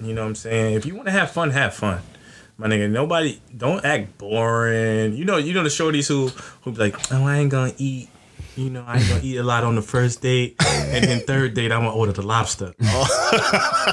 You 0.00 0.14
know 0.14 0.22
what 0.22 0.28
I'm 0.28 0.34
saying? 0.34 0.74
If 0.74 0.86
you 0.86 0.94
want 0.94 1.06
to 1.06 1.12
have 1.12 1.30
fun, 1.30 1.50
have 1.50 1.74
fun. 1.74 2.00
My 2.58 2.68
nigga, 2.68 2.90
nobody 2.90 3.40
don't 3.56 3.84
act 3.84 4.16
boring. 4.18 5.14
You 5.14 5.24
know, 5.24 5.36
you 5.36 5.52
know 5.52 5.62
the 5.62 5.68
shorties 5.68 6.08
who 6.08 6.28
who 6.62 6.72
be 6.72 6.78
like, 6.78 7.12
oh, 7.12 7.24
I 7.24 7.38
ain't 7.38 7.50
gonna 7.50 7.72
eat. 7.76 8.08
You 8.56 8.70
know, 8.70 8.84
I 8.86 8.98
ain't 8.98 9.08
gonna 9.08 9.20
eat 9.22 9.36
a 9.36 9.42
lot 9.42 9.64
on 9.64 9.74
the 9.74 9.82
first 9.82 10.22
date, 10.22 10.56
and 10.64 11.04
then 11.04 11.20
third 11.20 11.52
date, 11.52 11.70
I'm 11.70 11.82
gonna 11.82 11.94
order 11.94 12.12
the 12.12 12.22
lobster. 12.22 12.74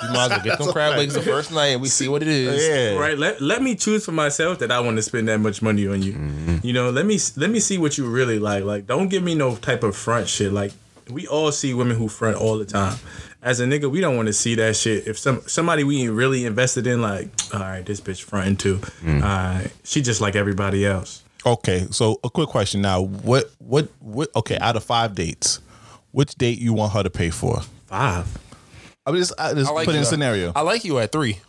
You 0.03 0.09
might 0.09 0.25
as 0.25 0.29
well 0.29 0.41
get 0.41 0.57
them 0.57 0.71
crab 0.71 0.97
legs 0.97 1.13
the 1.13 1.21
first 1.21 1.51
night 1.51 1.67
and 1.67 1.81
we 1.81 1.87
see 1.87 2.07
what 2.07 2.21
it 2.21 2.27
is. 2.27 2.67
Yeah, 2.67 2.99
right 2.99 3.17
let, 3.17 3.41
let 3.41 3.61
me 3.61 3.75
choose 3.75 4.05
for 4.05 4.11
myself 4.11 4.59
that 4.59 4.71
i 4.71 4.79
want 4.79 4.97
to 4.97 5.03
spend 5.03 5.27
that 5.27 5.39
much 5.39 5.61
money 5.61 5.87
on 5.87 6.01
you 6.01 6.13
mm-hmm. 6.13 6.57
you 6.63 6.73
know 6.73 6.89
let 6.89 7.05
me 7.05 7.19
let 7.37 7.49
me 7.49 7.59
see 7.59 7.77
what 7.77 7.97
you 7.97 8.09
really 8.09 8.39
like 8.39 8.63
like 8.63 8.87
don't 8.87 9.09
give 9.09 9.21
me 9.23 9.35
no 9.35 9.55
type 9.55 9.83
of 9.83 9.95
front 9.95 10.27
shit 10.27 10.51
like 10.51 10.71
we 11.09 11.27
all 11.27 11.51
see 11.51 11.73
women 11.73 11.95
who 11.95 12.07
front 12.07 12.35
all 12.37 12.57
the 12.57 12.65
time 12.65 12.97
as 13.43 13.59
a 13.59 13.65
nigga 13.65 13.89
we 13.91 14.01
don't 14.01 14.15
want 14.15 14.27
to 14.27 14.33
see 14.33 14.55
that 14.55 14.75
shit 14.75 15.07
if 15.07 15.17
some 15.17 15.41
somebody 15.47 15.83
we 15.83 16.01
ain't 16.01 16.13
really 16.13 16.45
invested 16.45 16.87
in 16.87 17.01
like 17.01 17.29
all 17.53 17.59
right 17.59 17.85
this 17.85 18.01
bitch 18.01 18.21
fronting 18.23 18.55
too 18.57 18.77
mm. 19.01 19.21
all 19.21 19.21
right 19.21 19.71
she 19.83 20.01
just 20.01 20.21
like 20.21 20.35
everybody 20.35 20.85
else 20.85 21.23
Okay, 21.45 21.87
so 21.91 22.19
a 22.23 22.29
quick 22.29 22.47
question 22.47 22.81
now. 22.81 23.01
What 23.01 23.51
what 23.59 23.89
what? 23.99 24.29
Okay, 24.35 24.57
out 24.59 24.77
of 24.77 24.83
five 24.83 25.13
dates, 25.13 25.59
which 26.11 26.35
date 26.35 26.59
you 26.59 26.73
want 26.73 26.93
her 26.93 27.03
to 27.03 27.09
pay 27.09 27.29
for? 27.29 27.61
five 27.85 28.37
I 29.05 29.11
mean, 29.11 29.19
just, 29.19 29.33
I 29.37 29.53
just 29.53 29.69
I 29.69 29.73
like 29.73 29.85
put 29.85 29.95
in 29.95 29.99
a 29.99 30.03
uh, 30.03 30.05
scenario. 30.05 30.53
I 30.55 30.61
like 30.61 30.85
you 30.85 30.97
at 30.99 31.11
three. 31.11 31.39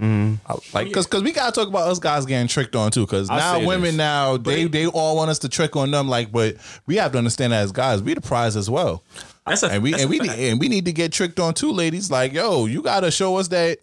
Mm-hmm. 0.00 0.76
Like, 0.76 0.92
cause, 0.92 1.06
cause 1.06 1.22
we 1.22 1.32
gotta 1.32 1.52
talk 1.52 1.68
about 1.68 1.88
us 1.88 1.98
guys 1.98 2.26
getting 2.26 2.48
tricked 2.48 2.76
on 2.76 2.90
too. 2.90 3.06
Cause 3.06 3.30
I'll 3.30 3.60
now 3.60 3.66
women 3.66 3.82
this. 3.82 3.96
now 3.96 4.36
they 4.36 4.66
they 4.66 4.86
all 4.86 5.16
want 5.16 5.30
us 5.30 5.40
to 5.40 5.48
trick 5.48 5.74
on 5.74 5.90
them. 5.90 6.08
Like, 6.08 6.30
but 6.30 6.56
we 6.86 6.96
have 6.96 7.12
to 7.12 7.18
understand 7.18 7.52
that 7.52 7.62
as 7.62 7.72
guys, 7.72 8.02
we 8.02 8.14
the 8.14 8.20
prize 8.20 8.56
as 8.56 8.70
well. 8.70 9.02
That's 9.46 9.62
a 9.62 9.70
And 9.70 9.82
we 9.82 9.92
that's 9.92 10.02
and 10.04 10.08
a 10.08 10.10
we 10.10 10.18
fact. 10.26 10.38
need, 10.38 10.50
and 10.50 10.60
we 10.60 10.68
need 10.68 10.84
to 10.86 10.92
get 10.92 11.12
tricked 11.12 11.38
on 11.40 11.54
too, 11.54 11.72
ladies. 11.72 12.10
Like, 12.10 12.32
yo, 12.32 12.66
you 12.66 12.82
gotta 12.82 13.10
show 13.10 13.36
us 13.36 13.48
that 13.48 13.78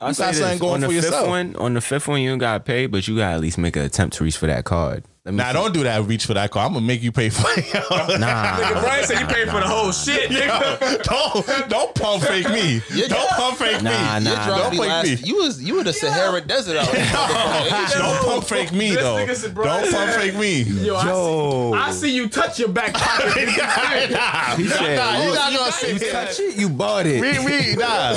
I 0.00 0.12
got 0.12 0.34
something 0.34 0.58
going 0.58 0.74
on 0.74 0.80
the 0.80 0.86
for 0.88 0.92
fifth 0.92 1.04
yourself. 1.04 1.28
one, 1.28 1.56
on 1.56 1.74
the 1.74 1.80
fifth 1.80 2.06
one, 2.08 2.20
you 2.20 2.30
don't 2.30 2.38
got 2.38 2.64
paid, 2.64 2.86
but 2.92 3.06
you 3.08 3.16
gotta 3.16 3.34
at 3.34 3.40
least 3.40 3.58
make 3.58 3.76
an 3.76 3.82
attempt 3.82 4.16
to 4.16 4.24
reach 4.24 4.36
for 4.36 4.46
that 4.46 4.64
card. 4.64 5.04
Let 5.28 5.34
me 5.34 5.36
Nah, 5.42 5.48
see. 5.48 5.52
don't 5.52 5.74
do 5.74 5.82
that. 5.82 6.02
Reach 6.06 6.24
for 6.24 6.32
that 6.32 6.50
car. 6.50 6.64
I'm 6.64 6.72
gonna 6.72 6.86
make 6.86 7.02
you 7.02 7.12
pay 7.12 7.28
for 7.28 7.46
it. 7.50 7.66
Nah. 8.18 8.56
Nigga, 8.56 8.80
Brian 8.80 9.04
said 9.04 9.20
you 9.20 9.26
paid 9.26 9.46
for 9.50 9.60
the 9.60 9.66
whole 9.68 9.92
shit, 9.92 10.30
nigga. 10.30 11.02
don't 11.02 11.68
don't 11.68 11.94
pump 11.94 12.22
fake 12.22 12.48
me. 12.48 12.80
Don't 13.08 13.28
pump 13.30 13.58
fake 13.58 13.82
Nah, 13.82 14.18
me. 14.18 14.24
nah, 14.24 14.30
Your 14.30 14.44
drop 14.56 14.72
Don't 14.72 15.02
fake 15.04 15.20
me. 15.20 15.26
you 15.28 15.36
was 15.36 15.62
you 15.62 15.74
were 15.76 15.84
the 15.84 15.92
Sahara 15.92 16.40
Desert 16.40 16.78
out 16.78 16.90
there. 16.90 17.04
Don't 17.98 18.24
pump 18.24 18.44
fake 18.44 18.72
me 18.72 18.90
This 18.94 19.02
though. 19.02 19.26
said, 19.34 19.54
Don't 19.54 19.92
pump 19.92 20.10
fake 20.12 20.34
me. 20.36 20.62
Yo, 20.62 20.94
I 20.96 21.04
Yo. 21.06 21.72
see, 21.72 21.78
I 21.78 21.90
see 21.92 22.14
you 22.16 22.28
touch 22.30 22.58
your 22.58 22.68
back 22.70 22.94
pocket. 22.94 23.36
nah, 23.36 24.56
He 24.56 24.66
said, 24.66 24.96
nah, 24.96 25.18
you 25.18 25.28
you- 25.28 25.34
not 25.34 25.52
gonna 25.52 25.72
say 25.72 25.92
You 25.92 25.98
touch 26.10 26.40
it, 26.40 26.56
you 26.56 26.70
bought 26.70 27.04
it. 27.06 27.20
We, 27.20 27.38
we, 27.44 27.74
nah. 27.76 28.16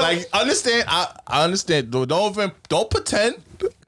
Like, 0.00 0.28
understand? 0.32 0.84
I, 0.88 1.14
I 1.28 1.44
understand. 1.44 1.92
Don't 1.92 2.08
don't 2.08 2.52
don't 2.68 2.90
pretend. 2.90 3.36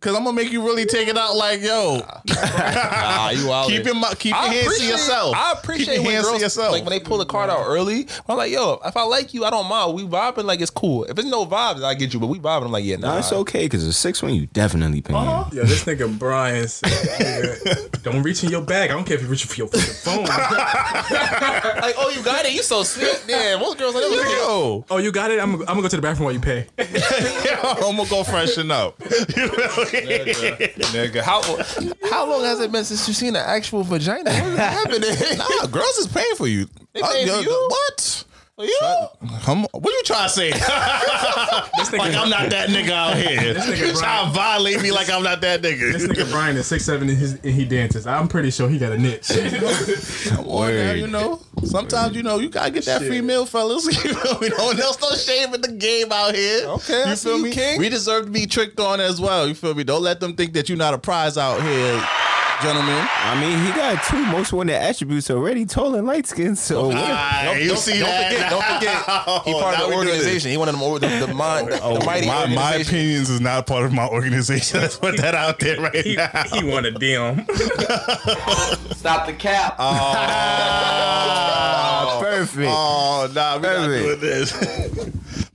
Cause 0.02 0.16
I'm 0.16 0.24
gonna 0.24 0.34
make 0.36 0.50
you 0.50 0.64
really 0.64 0.84
take 0.84 1.06
it 1.06 1.16
out. 1.16 1.36
Like, 1.36 1.62
yo, 1.62 2.00
Nah, 2.26 3.30
you 3.30 3.52
out 3.52 3.68
keep 3.68 3.84
your 3.84 3.94
keep 4.16 4.34
your 4.34 4.42
hands 4.42 4.78
to 4.78 4.84
yourself. 4.84 5.36
I 5.36 5.52
appreciate 5.52 5.86
keep 5.86 5.94
your 5.94 6.02
when 6.04 6.14
hands 6.14 6.26
girls, 6.26 6.38
to 6.38 6.42
yourself. 6.42 6.72
like 6.72 6.82
when 6.84 6.90
they 6.90 6.98
pull 6.98 7.18
the 7.18 7.24
card 7.24 7.50
out 7.50 7.64
early. 7.66 8.08
I'm 8.28 8.36
like, 8.36 8.50
yo, 8.50 8.80
if 8.84 8.96
I 8.96 9.04
like 9.04 9.32
you, 9.32 9.44
I 9.44 9.50
don't 9.50 9.68
mind. 9.68 9.94
We 9.94 10.02
vibing 10.02 10.42
like 10.44 10.60
it's 10.60 10.70
cool. 10.70 11.04
If 11.04 11.18
it's 11.18 11.28
no 11.28 11.46
vibes, 11.46 11.84
I 11.84 11.94
get 11.94 12.12
you. 12.12 12.18
But 12.20 12.26
we 12.26 12.40
vibing. 12.40 12.64
I'm 12.64 12.72
like, 12.72 12.84
yeah, 12.84 12.96
nah. 12.96 13.12
Nah, 13.12 13.18
it's 13.18 13.32
okay 13.32 13.66
because 13.66 13.86
the 13.86 13.92
six 13.92 14.22
one 14.22 14.34
you 14.34 14.46
definitely 14.46 15.02
paying. 15.02 15.16
Uh-huh. 15.18 15.48
Yo, 15.52 15.62
this 15.64 15.84
nigga 15.84 16.18
Brian 16.18 16.66
said, 16.66 17.58
don't 18.02 18.22
reach 18.24 18.42
in 18.42 18.50
your 18.50 18.62
bag. 18.62 18.90
I 18.90 18.94
don't 18.94 19.04
care 19.04 19.16
if 19.16 19.22
you 19.22 19.28
reach 19.28 19.44
for 19.44 19.54
your 19.54 19.68
phone. 19.68 20.24
like, 20.24 21.94
oh, 21.96 22.12
you 22.16 22.22
got 22.24 22.44
it. 22.44 22.52
You 22.52 22.62
so 22.62 22.82
sweet. 22.82 23.24
Damn, 23.28 23.60
most 23.60 23.78
girls 23.78 23.94
like, 23.94 24.02
that. 24.04 24.36
yo, 24.38 24.84
oh, 24.90 24.96
you 24.98 25.12
got 25.12 25.30
it? 25.30 25.38
I'm, 25.40 25.54
I'm 25.60 25.64
gonna 25.64 25.82
go 25.82 25.88
to 25.88 25.96
the 25.96 26.02
bathroom 26.02 26.24
while 26.24 26.34
you 26.34 26.40
pay. 26.40 26.66
I'm 26.78 27.96
gonna 27.96 28.08
go 28.08 28.24
freshen 28.24 28.70
up. 28.70 28.98
You 29.00 29.48
feel 29.48 29.68
me? 29.92 30.00
nigga. 30.92 31.20
How 31.22 31.42
how 32.10 32.28
long 32.28 32.42
has 32.44 32.60
it 32.60 32.70
been 32.72 32.84
since 32.84 33.06
you've 33.08 33.16
seen 33.16 33.36
an 33.36 33.42
actual 33.44 33.82
vagina? 33.82 34.30
What's 34.32 34.56
happening? 34.56 35.38
Nah, 35.38 35.66
girls 35.66 35.96
is 35.98 36.06
paying 36.08 36.34
for 36.36 36.46
you. 36.46 36.68
They 36.92 37.00
Uh, 37.00 37.12
paying 37.12 37.28
for 37.28 37.40
you? 37.42 37.66
What? 37.70 38.24
For 38.68 39.26
you? 39.26 39.38
Come, 39.42 39.66
what 39.72 39.84
you 39.92 40.02
trying 40.04 40.28
to 40.28 40.34
say? 40.34 40.52
This 41.78 41.88
nigga, 41.90 41.98
like 41.98 42.14
I'm 42.14 42.30
not 42.30 42.50
that 42.50 42.68
nigga 42.68 42.90
out 42.90 43.16
here. 43.16 43.54
nigga 43.54 43.76
You 43.88 43.98
trying 43.98 44.26
to 44.26 44.32
violate 44.32 44.82
me 44.82 44.90
like 44.92 45.10
I'm 45.10 45.22
not 45.22 45.40
that 45.40 45.62
nigga. 45.62 45.92
this 45.92 46.04
nigga. 46.06 46.24
nigga 46.24 46.30
Brian 46.30 46.56
is 46.56 46.66
six 46.66 46.84
seven 46.84 47.08
and, 47.08 47.18
his, 47.18 47.32
and 47.34 47.44
he 47.54 47.64
dances. 47.64 48.06
I'm 48.06 48.28
pretty 48.28 48.50
sure 48.50 48.68
he 48.68 48.78
got 48.78 48.92
a 48.92 48.98
niche. 48.98 49.28
Come 50.28 50.46
on 50.46 50.74
now, 50.74 50.92
you 50.92 51.06
know. 51.08 51.40
Sometimes 51.64 52.14
you 52.16 52.22
know 52.22 52.38
you 52.38 52.48
gotta 52.50 52.70
get 52.70 52.84
that 52.84 53.00
Shit. 53.00 53.08
free 53.08 53.20
meal, 53.20 53.46
fellas. 53.46 53.86
You 54.04 54.12
know, 54.12 54.38
we 54.40 54.48
don't 54.48 54.76
there's 54.76 55.00
no 55.00 55.10
shame 55.12 55.54
in 55.54 55.60
the 55.60 55.72
game 55.72 56.10
out 56.12 56.34
here. 56.34 56.66
Okay, 56.68 57.02
I 57.04 57.10
you 57.10 57.16
see 57.16 57.28
feel 57.28 57.38
you, 57.38 57.44
me? 57.44 57.52
King. 57.52 57.78
We 57.78 57.88
deserve 57.88 58.26
to 58.26 58.30
be 58.30 58.46
tricked 58.46 58.78
on 58.80 59.00
as 59.00 59.20
well. 59.20 59.46
You 59.48 59.54
feel 59.54 59.74
me? 59.74 59.84
Don't 59.84 60.02
let 60.02 60.20
them 60.20 60.34
think 60.34 60.52
that 60.54 60.68
you're 60.68 60.78
not 60.78 60.94
a 60.94 60.98
prize 60.98 61.36
out 61.38 61.62
here, 61.62 62.06
gentlemen. 62.62 63.06
I 63.08 63.38
mean, 63.40 63.58
he 63.66 63.72
got 63.72 64.02
two 64.04 64.24
most 64.26 64.52
wanted 64.52 64.74
attributes 64.74 65.30
already, 65.30 65.64
tall 65.66 65.94
and 65.94 66.06
light 66.06 66.26
skin. 66.26 66.54
So 66.56 66.88
what- 66.88 66.96
Ah, 66.96 67.52
you 67.54 67.68
don't, 67.68 67.76
see 67.78 67.98
don't 67.98 68.08
that? 68.08 68.32
forget, 68.32 68.50
don't 68.50 68.64
forget. 68.64 69.02
He 69.44 69.52
Oh, 69.54 69.60
part 69.60 69.74
of 69.74 69.80
the 69.82 69.86
we 69.88 69.94
doing 69.94 70.08
it. 70.08 70.10
organization. 70.12 70.50
He 70.52 70.56
one 70.56 70.68
of 70.68 70.74
them 70.74 70.82
over 70.82 70.98
the, 70.98 71.08
the 71.26 71.34
mind, 71.34 71.68
the, 71.72 71.76
the 71.76 72.04
mighty 72.06 72.26
my, 72.26 72.46
my 72.46 72.74
opinions 72.76 73.28
is 73.30 73.40
not 73.40 73.66
part 73.66 73.84
of 73.84 73.92
my 73.92 74.06
organization. 74.08 74.80
Let's 74.82 74.96
put 74.96 75.16
that 75.18 75.34
out 75.34 75.58
there 75.60 75.80
right 75.80 75.94
he, 75.94 76.16
now. 76.16 76.28
he 76.52 76.64
want 76.64 76.86
a 76.86 76.92
DM. 76.92 77.44
Stop 78.94 79.26
the 79.26 79.32
cap. 79.32 79.76
Ah, 80.82 82.18
perfect. 82.20 82.68
Oh 82.70 83.28
nah, 83.34 83.56
we 83.56 83.62
not 83.62 83.76
Perfect. 83.76 84.04
doing 84.04 84.20
this. 84.20 84.52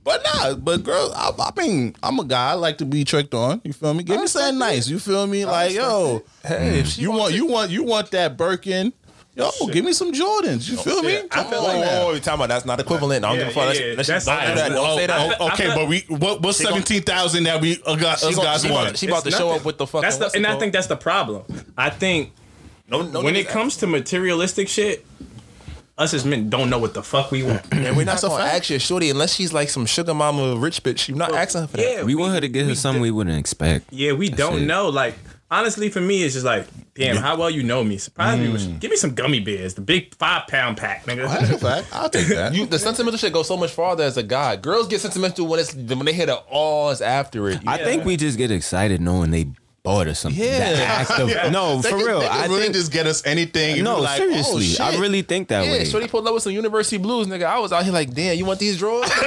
But 0.08 0.24
nah, 0.34 0.54
but 0.54 0.82
girl, 0.84 1.12
I, 1.14 1.30
I 1.38 1.60
mean, 1.60 1.94
I'm 2.02 2.18
a 2.18 2.24
guy. 2.24 2.50
I 2.50 2.54
like 2.54 2.78
to 2.78 2.84
be 2.86 3.04
tricked 3.04 3.34
on. 3.34 3.60
You 3.64 3.72
feel 3.72 3.92
me? 3.94 4.02
Give 4.04 4.20
me 4.20 4.26
something 4.26 4.58
nice. 4.58 4.88
You 4.88 4.98
feel 4.98 5.26
me? 5.26 5.44
Like 5.44 5.72
yo, 5.74 6.22
Hey, 6.44 6.80
if 6.80 6.88
she 6.88 7.02
you 7.02 7.10
want 7.10 7.32
it- 7.34 7.36
you 7.36 7.46
want 7.46 7.70
you 7.70 7.82
want 7.84 8.10
that 8.12 8.36
Birkin? 8.36 8.92
Yo, 9.36 9.50
give 9.70 9.84
me 9.84 9.92
some 9.92 10.12
Jordans. 10.12 10.68
You 10.68 10.76
feel 10.76 11.00
me? 11.00 11.16
I 11.30 11.44
feel 11.44 11.62
like, 11.62 11.76
whoa, 11.84 12.06
whoa, 12.06 12.12
you 12.14 12.18
talking 12.18 12.40
about 12.40 12.48
that's 12.48 12.64
not 12.64 12.80
equivalent. 12.80 13.24
I 13.24 13.28
don't 13.28 13.38
Yeah, 13.38 13.44
give 13.44 13.56
a 13.56 13.60
fuck. 13.60 13.62
yeah, 13.62 13.68
Let's- 13.68 13.80
yeah. 13.80 13.94
let's 13.96 14.08
That's- 14.08 14.24
just 14.24 14.26
don't 14.26 14.40
do 14.40 14.46
that. 14.46 14.54
that's- 14.56 14.74
Don't 14.74 14.98
say 14.98 15.06
that. 15.06 15.36
Oh, 15.40 15.46
okay, 15.52 15.64
feel- 15.66 15.74
but 15.76 15.88
we 15.88 16.00
what 16.08 16.42
what's 16.42 16.58
seventeen 16.58 17.02
thousand 17.02 17.44
that 17.44 17.60
we 17.60 17.80
uh, 17.86 17.94
got, 17.94 18.22
us 18.24 18.36
guys 18.36 18.62
she 18.64 18.70
want? 18.72 18.98
She 18.98 19.06
about 19.06 19.22
to 19.22 19.28
It's 19.28 19.36
show 19.38 19.50
up 19.50 19.64
with 19.64 19.78
the 19.78 19.86
fucking. 19.86 20.02
That's 20.02 20.16
the, 20.16 20.30
and 20.34 20.44
I 20.46 20.58
think 20.58 20.72
that's 20.72 20.88
the 20.88 20.96
problem. 20.96 21.44
I 21.76 21.90
think 21.90 22.32
no, 22.88 23.02
no 23.02 23.20
when 23.22 23.36
it 23.36 23.46
comes 23.48 23.76
to 23.76 23.86
materialistic 23.86 24.68
shit, 24.68 25.06
us 25.98 26.14
as 26.14 26.24
men 26.24 26.48
don't 26.48 26.70
know 26.70 26.78
what 26.78 26.94
the 26.94 27.02
fuck 27.02 27.30
we 27.30 27.42
want. 27.42 27.62
and 27.72 27.96
we're 27.96 28.04
not 28.04 28.12
That's 28.12 28.24
a 28.24 28.28
gonna 28.28 28.44
ask 28.44 28.70
your 28.70 28.78
shorty 28.78 29.10
unless 29.10 29.34
she's 29.34 29.52
like 29.52 29.68
some 29.68 29.84
sugar 29.84 30.14
mama 30.14 30.56
rich 30.56 30.82
bitch. 30.82 31.08
You're 31.08 31.18
not 31.18 31.34
asking 31.34 31.62
her 31.62 31.66
for 31.66 31.76
that. 31.76 31.82
Yeah, 31.82 32.02
we 32.04 32.14
want 32.14 32.34
her 32.34 32.40
to 32.40 32.48
get 32.48 32.66
her 32.66 32.74
something 32.74 33.02
we 33.02 33.10
wouldn't 33.10 33.36
expect. 33.38 33.92
Yeah, 33.92 34.12
we 34.12 34.28
don't 34.28 34.62
it. 34.62 34.66
know. 34.66 34.88
Like 34.88 35.16
honestly, 35.50 35.88
for 35.88 36.00
me, 36.00 36.22
it's 36.22 36.34
just 36.34 36.46
like, 36.46 36.66
damn, 36.94 37.16
how 37.16 37.36
well 37.36 37.50
you 37.50 37.62
know 37.62 37.82
me. 37.82 37.98
Surprise 37.98 38.38
me. 38.38 38.50
With, 38.50 38.62
mm. 38.62 38.80
give 38.80 38.90
me 38.90 38.96
some 38.96 39.14
gummy 39.14 39.40
bears, 39.40 39.74
the 39.74 39.80
big 39.80 40.14
five 40.14 40.46
pound 40.46 40.76
pack, 40.76 41.04
nigga. 41.06 41.24
Oh, 41.24 41.28
That's 41.28 41.50
a 41.50 41.58
fact. 41.58 41.88
I'll 41.92 42.10
take 42.10 42.26
that. 42.28 42.54
You, 42.54 42.66
the 42.66 42.78
sentimental 42.78 43.18
shit 43.18 43.32
goes 43.32 43.48
so 43.48 43.56
much 43.56 43.72
farther 43.72 44.04
as 44.04 44.16
a 44.16 44.22
guy. 44.22 44.56
Girls 44.56 44.88
get 44.88 45.00
sentimental 45.00 45.46
when 45.46 45.60
it's 45.60 45.74
when 45.74 46.04
they 46.04 46.12
hit 46.12 46.28
a 46.28 46.42
awes 46.48 47.00
after 47.00 47.48
it. 47.48 47.60
I 47.66 47.78
think 47.78 48.04
we 48.04 48.16
just 48.16 48.38
get 48.38 48.50
excited 48.50 49.00
knowing 49.00 49.30
they 49.30 49.48
bought 49.88 50.06
us 50.06 50.18
something. 50.18 50.38
Yeah. 50.38 50.74
The 50.74 50.84
act 50.84 51.10
of, 51.12 51.28
no, 51.52 51.80
They 51.80 51.88
for 51.88 51.96
can- 51.96 52.06
real. 52.06 52.20
they 52.20 52.28
can 52.28 52.36
I 52.36 52.46
really 52.46 52.62
think 52.64 52.74
just 52.74 52.92
get 52.92 53.06
us 53.06 53.24
anything. 53.24 53.82
no, 53.82 54.00
like, 54.00 54.20
oh, 54.20 54.24
seriously. 54.24 54.54
oh, 54.56 54.60
shit. 54.60 54.80
I 54.82 54.98
really 54.98 55.22
think 55.22 55.48
that 55.48 55.64
yeah, 55.64 55.72
way. 55.72 55.84
Shorty 55.86 56.08
pulled 56.08 56.26
up 56.26 56.34
with 56.34 56.42
some 56.42 56.52
University 56.52 56.98
Blues, 56.98 57.26
nigga. 57.26 57.44
I 57.44 57.58
was 57.58 57.72
out 57.72 57.84
here 57.84 57.92
like, 57.92 58.12
damn, 58.12 58.36
you 58.36 58.44
want 58.44 58.58
these 58.58 58.78
drawers? 58.78 59.10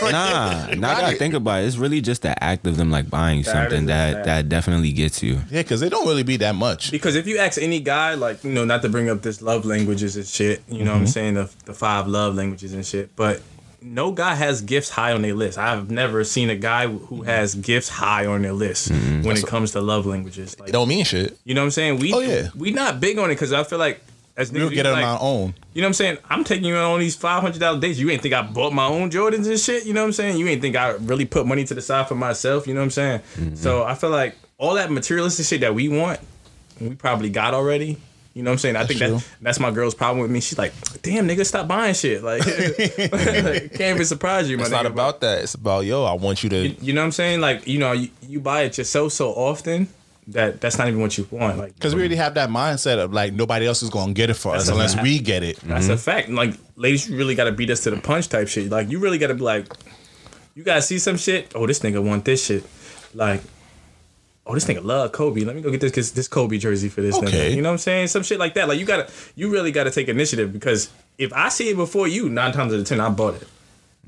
Nah, 0.00 0.68
now 0.76 0.94
that 0.94 1.04
I 1.04 1.14
think 1.14 1.34
about 1.34 1.62
it. 1.62 1.66
It's 1.66 1.76
really 1.76 2.00
just 2.00 2.22
the 2.22 2.42
act 2.42 2.66
of 2.66 2.76
them 2.76 2.90
like 2.90 3.10
buying 3.10 3.42
That 3.42 3.52
something 3.52 3.86
that 3.86 4.12
fact. 4.14 4.26
that 4.26 4.48
definitely 4.48 4.92
gets 4.92 5.22
you. 5.22 5.34
Yeah, 5.50 5.62
because 5.62 5.80
they 5.80 5.88
don't 5.88 6.06
really 6.06 6.22
be 6.22 6.36
that 6.38 6.54
much. 6.54 6.92
Because 6.92 7.16
if 7.16 7.26
you 7.26 7.38
ask 7.38 7.60
any 7.60 7.80
guy, 7.80 8.14
like, 8.14 8.44
you 8.44 8.52
know, 8.52 8.64
not 8.64 8.82
to 8.82 8.88
bring 8.88 9.10
up 9.10 9.22
this 9.22 9.42
love 9.42 9.64
languages 9.64 10.16
and 10.16 10.26
shit, 10.26 10.62
you 10.68 10.84
know 10.84 10.92
what 10.92 10.98
I'm 10.98 11.02
mm-hmm. 11.02 11.06
saying? 11.06 11.34
The, 11.34 11.50
the 11.64 11.74
five 11.74 12.06
love 12.06 12.36
languages 12.36 12.72
and 12.74 12.86
shit, 12.86 13.14
but 13.16 13.42
no 13.80 14.12
guy 14.12 14.34
has 14.34 14.60
gifts 14.60 14.90
high 14.90 15.12
on 15.12 15.22
their 15.22 15.34
list. 15.34 15.58
I've 15.58 15.90
never 15.90 16.24
seen 16.24 16.50
a 16.50 16.56
guy 16.56 16.86
who 16.86 16.98
mm-hmm. 16.98 17.22
has 17.24 17.54
gifts 17.54 17.88
high 17.88 18.26
on 18.26 18.42
their 18.42 18.52
list 18.52 18.90
mm-hmm. 18.90 19.22
when 19.22 19.36
it 19.36 19.46
comes 19.46 19.72
to 19.72 19.80
love 19.80 20.06
languages. 20.06 20.58
Like, 20.58 20.70
it 20.70 20.72
don't 20.72 20.88
mean 20.88 21.04
shit. 21.04 21.38
you 21.44 21.54
know 21.54 21.62
what 21.62 21.66
I'm 21.66 21.70
saying? 21.70 21.98
We, 21.98 22.12
Oh, 22.12 22.20
yeah. 22.20 22.48
we 22.56 22.70
not 22.72 23.00
big 23.00 23.18
on 23.18 23.30
it 23.30 23.34
because 23.34 23.52
I 23.52 23.64
feel 23.64 23.78
like 23.78 24.00
as 24.36 24.52
We'll 24.52 24.70
niggas, 24.70 24.74
get 24.74 24.86
it 24.86 24.92
like, 24.92 25.04
on 25.04 25.16
our 25.16 25.18
own. 25.20 25.54
You 25.74 25.82
know 25.82 25.86
what 25.86 25.90
I'm 25.90 25.94
saying? 25.94 26.18
I'm 26.30 26.44
taking 26.44 26.64
you 26.64 26.76
on 26.76 27.00
these 27.00 27.16
five 27.16 27.42
hundred 27.42 27.58
dollar 27.58 27.80
dates. 27.80 27.98
You 27.98 28.08
ain't 28.10 28.22
think 28.22 28.34
I 28.34 28.42
bought 28.42 28.72
my 28.72 28.86
own 28.86 29.10
Jordans 29.10 29.48
and 29.48 29.58
shit. 29.58 29.84
You 29.84 29.92
know 29.94 30.02
what 30.02 30.06
I'm 30.06 30.12
saying? 30.12 30.36
You 30.38 30.46
ain't 30.46 30.62
think 30.62 30.76
I 30.76 30.90
really 30.92 31.24
put 31.24 31.44
money 31.44 31.64
to 31.64 31.74
the 31.74 31.82
side 31.82 32.06
for 32.06 32.14
myself. 32.14 32.68
You 32.68 32.74
know 32.74 32.80
what 32.80 32.84
I'm 32.84 32.90
saying? 32.90 33.20
Mm-hmm. 33.34 33.54
So 33.56 33.82
I 33.82 33.94
feel 33.94 34.10
like 34.10 34.36
all 34.56 34.74
that 34.74 34.92
materialistic 34.92 35.46
shit 35.46 35.60
that 35.62 35.74
we 35.74 35.88
want, 35.88 36.20
we 36.80 36.94
probably 36.94 37.30
got 37.30 37.52
already. 37.52 37.98
You 38.38 38.44
know 38.44 38.50
what 38.50 38.52
I'm 38.52 38.58
saying? 38.58 38.76
I 38.76 38.86
think 38.86 39.00
true. 39.00 39.16
that 39.16 39.26
that's 39.42 39.58
my 39.58 39.72
girl's 39.72 39.96
problem 39.96 40.22
with 40.22 40.30
me. 40.30 40.38
She's 40.38 40.56
like, 40.56 40.72
"Damn, 41.02 41.26
nigga, 41.26 41.44
stop 41.44 41.66
buying 41.66 41.92
shit." 41.92 42.22
Like, 42.22 42.42
can't 42.44 43.80
even 43.80 44.04
surprise 44.04 44.48
you. 44.48 44.56
My 44.56 44.62
It's 44.62 44.70
not 44.70 44.84
nigga, 44.84 44.90
about 44.90 45.20
that. 45.22 45.42
It's 45.42 45.54
about 45.54 45.86
yo. 45.86 46.04
I 46.04 46.12
want 46.12 46.44
you 46.44 46.50
to. 46.50 46.68
You 46.68 46.92
know 46.92 47.00
what 47.00 47.06
I'm 47.06 47.10
saying? 47.10 47.40
Like, 47.40 47.66
you 47.66 47.80
know, 47.80 47.90
you, 47.90 48.10
you 48.22 48.38
buy 48.38 48.60
it 48.62 48.78
yourself 48.78 49.10
so 49.10 49.30
often 49.30 49.88
that 50.28 50.60
that's 50.60 50.78
not 50.78 50.86
even 50.86 51.00
what 51.00 51.18
you 51.18 51.26
want. 51.32 51.58
Like, 51.58 51.74
Because 51.74 51.96
we 51.96 52.00
already 52.00 52.14
have 52.14 52.34
that 52.34 52.48
mindset 52.48 53.00
of 53.00 53.12
like 53.12 53.32
nobody 53.32 53.66
else 53.66 53.82
is 53.82 53.90
gonna 53.90 54.12
get 54.12 54.30
it 54.30 54.34
for 54.34 54.54
us 54.54 54.68
unless 54.68 54.94
fact. 54.94 55.02
we 55.02 55.18
get 55.18 55.42
it. 55.42 55.58
That's 55.62 55.88
a 55.88 55.94
mm-hmm. 55.94 55.98
fact. 55.98 56.28
Like, 56.28 56.54
ladies, 56.76 57.10
you 57.10 57.16
really 57.16 57.34
got 57.34 57.46
to 57.46 57.52
beat 57.52 57.70
us 57.70 57.80
to 57.80 57.90
the 57.90 58.00
punch 58.00 58.28
type 58.28 58.46
shit. 58.46 58.70
Like, 58.70 58.88
you 58.88 59.00
really 59.00 59.18
got 59.18 59.28
to 59.28 59.34
be 59.34 59.40
like, 59.40 59.66
you 60.54 60.62
got 60.62 60.76
to 60.76 60.82
see 60.82 61.00
some 61.00 61.16
shit. 61.16 61.50
Oh, 61.56 61.66
this 61.66 61.80
nigga 61.80 62.00
want 62.00 62.24
this 62.24 62.46
shit. 62.46 62.64
Like, 63.14 63.42
oh, 64.48 64.54
this 64.54 64.64
nigga 64.64 64.82
love 64.82 65.12
Kobe. 65.12 65.42
Let 65.44 65.54
me 65.54 65.62
go 65.62 65.70
get 65.70 65.80
this 65.80 65.92
this, 65.92 66.10
this 66.12 66.26
Kobe 66.26 66.58
jersey 66.58 66.88
for 66.88 67.02
this 67.02 67.14
Okay. 67.16 67.26
nigga. 67.50 67.54
You 67.54 67.62
know 67.62 67.68
what 67.68 67.74
I'm 67.74 67.78
saying? 67.78 68.08
Some 68.08 68.22
shit 68.22 68.38
like 68.40 68.54
that. 68.54 68.66
Like, 68.68 68.78
you 68.80 68.86
got 68.86 69.06
to, 69.08 69.14
you 69.36 69.50
really 69.50 69.70
got 69.72 69.84
to 69.84 69.90
take 69.90 70.08
initiative 70.08 70.52
because 70.52 70.90
if 71.18 71.32
I 71.32 71.48
see 71.50 71.68
it 71.68 71.76
before 71.76 72.08
you, 72.08 72.28
nine 72.28 72.52
times 72.52 72.72
out 72.72 72.80
of 72.80 72.86
ten, 72.86 72.98
I 73.00 73.10
bought 73.10 73.34
it. 73.34 73.46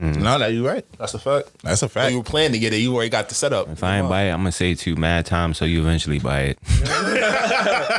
Mm. 0.01 0.17
No, 0.23 0.39
that 0.39 0.53
you 0.55 0.67
right. 0.67 0.83
That's 0.97 1.13
a 1.13 1.19
fact. 1.19 1.51
That's 1.63 1.83
a 1.83 1.85
When 1.85 1.91
fact. 1.91 2.13
you 2.13 2.19
were 2.19 2.25
planning 2.25 2.53
to 2.53 2.59
get 2.59 2.73
it, 2.73 2.79
you 2.79 2.95
already 2.95 3.11
got 3.11 3.29
the 3.29 3.35
setup. 3.35 3.69
If 3.69 3.85
I 3.85 3.99
ain't 3.99 4.09
buy 4.09 4.23
it, 4.23 4.31
I'm 4.31 4.39
gonna 4.39 4.51
say 4.53 4.71
it 4.71 4.79
to 4.79 4.91
you 4.91 4.97
mad 4.97 5.27
time 5.27 5.53
so 5.53 5.67
you 5.67 5.81
eventually 5.83 6.19
buy 6.19 6.57
it. 6.57 6.59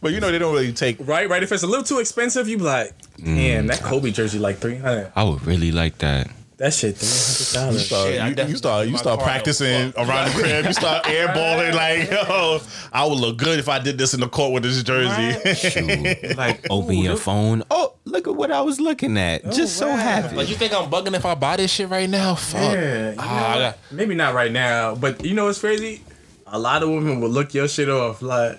But 0.00 0.12
you 0.12 0.20
know 0.20 0.32
they 0.32 0.38
don't 0.38 0.52
really 0.54 0.72
take. 0.72 0.96
Right, 1.00 1.28
right. 1.28 1.42
If 1.42 1.52
it's 1.52 1.62
a 1.62 1.66
little 1.66 1.84
too 1.84 1.98
expensive, 1.98 2.48
you 2.48 2.56
be 2.58 2.64
like, 2.64 2.92
damn, 3.22 3.66
that 3.68 3.82
Kobe 3.82 4.10
jersey 4.10 4.38
like 4.38 4.56
three 4.58 4.76
hundred. 4.78 5.12
I 5.14 5.22
would 5.22 5.44
really 5.46 5.70
like 5.70 5.98
that. 5.98 6.28
That 6.58 6.72
shit 6.72 6.96
three 6.96 7.60
hundred 7.60 7.86
dollars. 7.86 7.86
Shit, 7.86 8.38
you, 8.38 8.44
you 8.52 8.56
start 8.56 8.88
you 8.88 8.96
start 8.96 9.20
practicing 9.20 9.92
around 9.98 10.28
the 10.28 10.34
crib. 10.40 10.64
You 10.64 10.72
start 10.72 11.04
airballing 11.16 11.74
like, 11.74 12.10
yo, 12.10 12.60
I 12.90 13.04
would 13.04 13.18
look 13.18 13.36
good 13.36 13.58
if 13.58 13.68
I 13.68 13.78
did 13.78 13.98
this 13.98 14.14
in 14.14 14.20
the 14.20 14.28
court 14.28 14.54
with 14.54 14.62
this 14.62 14.82
jersey. 14.82 15.54
Shoot. 15.54 16.34
Like, 16.38 16.66
Open 16.70 16.94
ooh, 16.96 17.02
your 17.02 17.12
look- 17.12 17.22
phone. 17.22 17.62
Oh, 17.70 17.92
look 18.06 18.26
at 18.26 18.34
what 18.34 18.50
I 18.50 18.62
was 18.62 18.80
looking 18.80 19.18
at. 19.18 19.44
Just 19.52 19.76
so 19.76 19.88
wow. 19.88 19.96
happy. 19.96 20.34
Like 20.34 20.48
you 20.48 20.54
think 20.54 20.72
I'm 20.72 20.90
bugging 20.90 21.14
if 21.14 21.26
I 21.26 21.34
buy 21.34 21.56
this 21.58 21.70
shit 21.70 21.90
right 21.90 22.08
now? 22.08 22.34
Fuck. 22.36 22.60
Yeah, 22.72 23.10
you 23.10 23.16
know 23.16 23.22
Ah, 23.22 23.46
I 23.46 23.54
what? 23.56 23.60
got- 23.60 23.78
maybe 23.90 24.14
not 24.14 24.32
right 24.34 24.50
now, 24.52 24.94
but 24.94 25.22
you 25.26 25.34
know 25.34 25.44
what's 25.44 25.58
crazy? 25.60 26.00
A 26.46 26.58
lot 26.58 26.82
of 26.82 26.88
women 26.88 27.20
will 27.20 27.28
look 27.28 27.52
your 27.52 27.68
shit 27.68 27.90
off 27.90 28.22
like, 28.22 28.58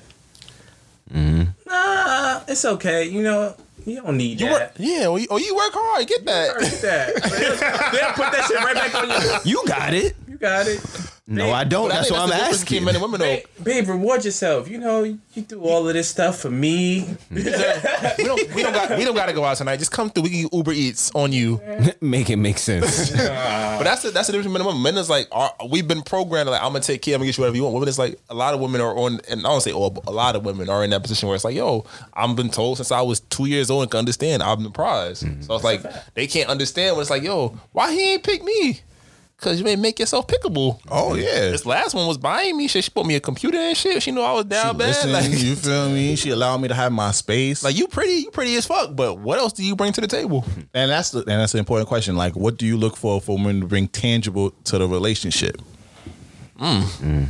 nah, 1.12 2.42
it's 2.48 2.64
okay. 2.66 3.06
You 3.06 3.24
know, 3.24 3.56
you 3.88 4.02
don't 4.02 4.18
need 4.18 4.40
You 4.40 4.48
that. 4.50 4.52
work, 4.52 4.72
yeah, 4.78 5.08
or 5.08 5.18
you, 5.20 5.28
or 5.30 5.40
you 5.40 5.56
work 5.56 5.72
hard, 5.74 6.08
get 6.08 6.26
that. 6.26 6.60
Get 6.60 6.82
that. 6.82 7.16
They'll, 7.24 7.92
they'll 7.92 8.12
put 8.14 8.32
that 8.34 8.46
shit 8.48 8.58
right 8.58 8.76
back 8.76 8.94
on 8.96 9.10
you. 9.10 9.52
You 9.60 9.66
got 9.68 9.94
it. 9.94 10.16
You 10.28 10.38
got 10.38 10.68
it. 10.68 10.82
No, 11.30 11.52
I 11.52 11.66
don't. 11.66 11.90
That's 11.90 12.08
think 12.08 12.18
why 12.18 12.24
I'm 12.24 12.30
the 12.30 12.36
difference 12.36 12.62
between 12.62 12.78
asking. 12.78 12.86
Men 12.86 12.96
and 12.96 13.02
women, 13.02 13.20
though. 13.20 13.64
Babe, 13.64 13.86
babe, 13.86 13.90
reward 13.90 14.24
yourself. 14.24 14.70
You 14.70 14.78
know, 14.78 15.04
you 15.04 15.42
do 15.42 15.62
all 15.62 15.86
of 15.86 15.94
this 15.94 16.08
stuff 16.08 16.40
for 16.40 16.50
me. 16.50 17.06
we 17.30 17.44
don't 17.44 18.56
we 18.56 18.64
don't 18.64 18.74
got 18.74 18.98
we 18.98 19.04
don't 19.04 19.14
got 19.16 19.26
to 19.26 19.34
go 19.34 19.44
out 19.44 19.58
tonight. 19.58 19.76
Just 19.78 19.92
come 19.92 20.10
through. 20.10 20.24
We 20.24 20.30
can 20.30 20.50
Uber 20.54 20.72
Eats 20.72 21.12
on 21.14 21.34
you. 21.34 21.62
Make 22.02 22.30
it 22.30 22.38
make 22.38 22.58
sense. 22.58 23.12
But 23.78 23.84
that's 23.84 24.02
the, 24.02 24.10
that's 24.10 24.26
the 24.26 24.34
difference 24.34 24.48
between 24.48 24.54
men 24.54 24.62
and 24.62 24.68
women. 24.68 24.82
Men 24.82 24.98
is 24.98 25.08
like 25.08 25.28
are, 25.32 25.54
we've 25.70 25.88
been 25.88 26.02
programmed 26.02 26.50
like 26.50 26.62
I'm 26.64 26.70
gonna 26.70 26.80
take 26.80 27.04
care. 27.04 27.14
I'm 27.14 27.20
gonna 27.20 27.28
get 27.28 27.38
you 27.38 27.44
whatever 27.44 27.58
you 27.58 27.64
want. 27.64 27.76
Women 27.76 27.90
is 27.90 28.00
like 28.00 28.20
a 28.30 28.34
lot 28.34 28.56
of 28.56 28.60
women 28.60 28.82
are 28.82 28.98
on, 28.98 29.20
and 29.30 29.42
I 29.42 29.50
don't 29.50 29.62
say 29.62 29.72
all, 29.72 29.92
but 29.92 30.08
a 30.08 30.12
lot 30.12 30.36
of 30.36 30.44
women 30.44 30.68
are 30.68 30.84
in 30.84 30.90
that 30.90 31.04
position 31.04 31.28
where 31.28 31.36
it's 31.36 31.44
like, 31.44 31.56
yo, 31.56 31.86
I'm 32.16 32.36
been 32.36 32.50
told 32.50 32.78
since 32.78 32.92
I 32.92 33.02
was 33.02 33.20
two 33.20 33.46
years 33.46 33.70
old 33.70 33.84
and 33.84 33.92
can 33.92 34.00
understand. 34.00 34.42
I'm 34.42 34.64
the 34.64 34.72
prize. 34.72 35.20
So 35.42 35.54
it's 35.54 35.64
like 35.64 35.84
they 36.16 36.26
can't 36.26 36.50
understand 36.50 36.96
when 36.96 37.02
it's 37.02 37.12
like, 37.12 37.22
yo, 37.22 37.50
why 37.72 37.92
he 37.92 38.14
ain't 38.14 38.24
pick 38.24 38.44
me? 38.44 38.80
Cause 39.40 39.60
you 39.60 39.66
may 39.66 39.76
make 39.76 40.00
yourself 40.00 40.26
pickable. 40.26 40.80
Oh 40.90 41.14
yeah. 41.14 41.52
This 41.52 41.64
last 41.64 41.94
one 41.94 42.08
was 42.08 42.18
buying 42.18 42.58
me 42.58 42.68
shit. 42.68 42.84
She 42.86 42.90
bought 42.90 43.06
me 43.06 43.14
a 43.14 43.20
computer 43.20 43.60
and 43.60 43.78
shit. 43.78 44.02
She 44.02 44.10
knew 44.12 44.22
I 44.22 44.34
was 44.34 44.46
down 44.46 44.76
bad. 44.78 44.88
Listen, 44.88 45.12
Like, 45.12 45.30
you 45.30 45.56
feel 45.56 45.90
me? 45.90 46.16
She 46.16 46.32
allowed 46.32 46.58
me 46.60 46.68
to 46.70 46.74
have 46.74 46.92
my 46.92 47.12
space. 47.12 47.64
like 47.64 47.78
you 47.78 47.88
pretty, 47.88 48.14
you 48.14 48.32
pretty 48.32 48.56
as 48.56 48.66
fuck. 48.66 48.96
But 48.96 49.20
what 49.20 49.38
else 49.38 49.54
do 49.54 49.64
you 49.64 49.76
bring 49.76 49.94
to 49.94 50.02
the 50.02 50.08
table? 50.08 50.44
and 50.74 50.90
that's 50.90 51.12
the 51.12 51.20
and 51.20 51.28
that's 51.28 51.52
the 51.52 51.60
important 51.60 51.88
question. 51.88 52.16
Like, 52.16 52.36
what 52.36 52.58
do 52.58 52.66
you 52.66 52.78
look 52.78 52.98
for 52.98 53.22
for 53.22 53.38
women 53.38 53.62
to 53.62 53.68
bring 53.68 53.88
tangible 53.90 54.52
to 54.64 54.80
the 54.80 54.88
relationship? 54.88 55.62
Mm. 56.60 56.82
Mm. 56.82 57.28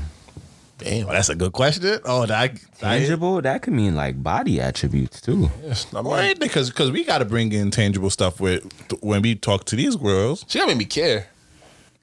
Damn, 0.78 1.10
Oh, 1.10 1.12
that's 1.12 1.28
a 1.30 1.36
good 1.36 1.52
question. 1.54 2.00
Oh, 2.06 2.26
that 2.28 2.58
Tangible, 2.80 3.42
that 3.42 3.64
could 3.64 3.74
mean 3.74 3.96
like 3.96 4.22
body 4.24 4.62
attributes 4.62 5.20
too. 5.20 5.50
I'm 5.94 6.08
Right, 6.08 6.40
because 6.40 6.70
because 6.70 6.92
we 6.92 7.04
got 7.04 7.18
to 7.18 7.26
bring 7.26 7.52
in 7.52 7.72
tangible 7.72 8.12
stuff 8.12 8.40
with 8.40 8.64
when 9.02 9.22
we 9.24 9.36
talk 9.36 9.66
to 9.66 9.76
these 9.76 9.96
girls. 9.98 10.46
She 10.48 10.60
gotta 10.60 10.70
make 10.70 10.78
me 10.78 10.86
care. 10.86 11.28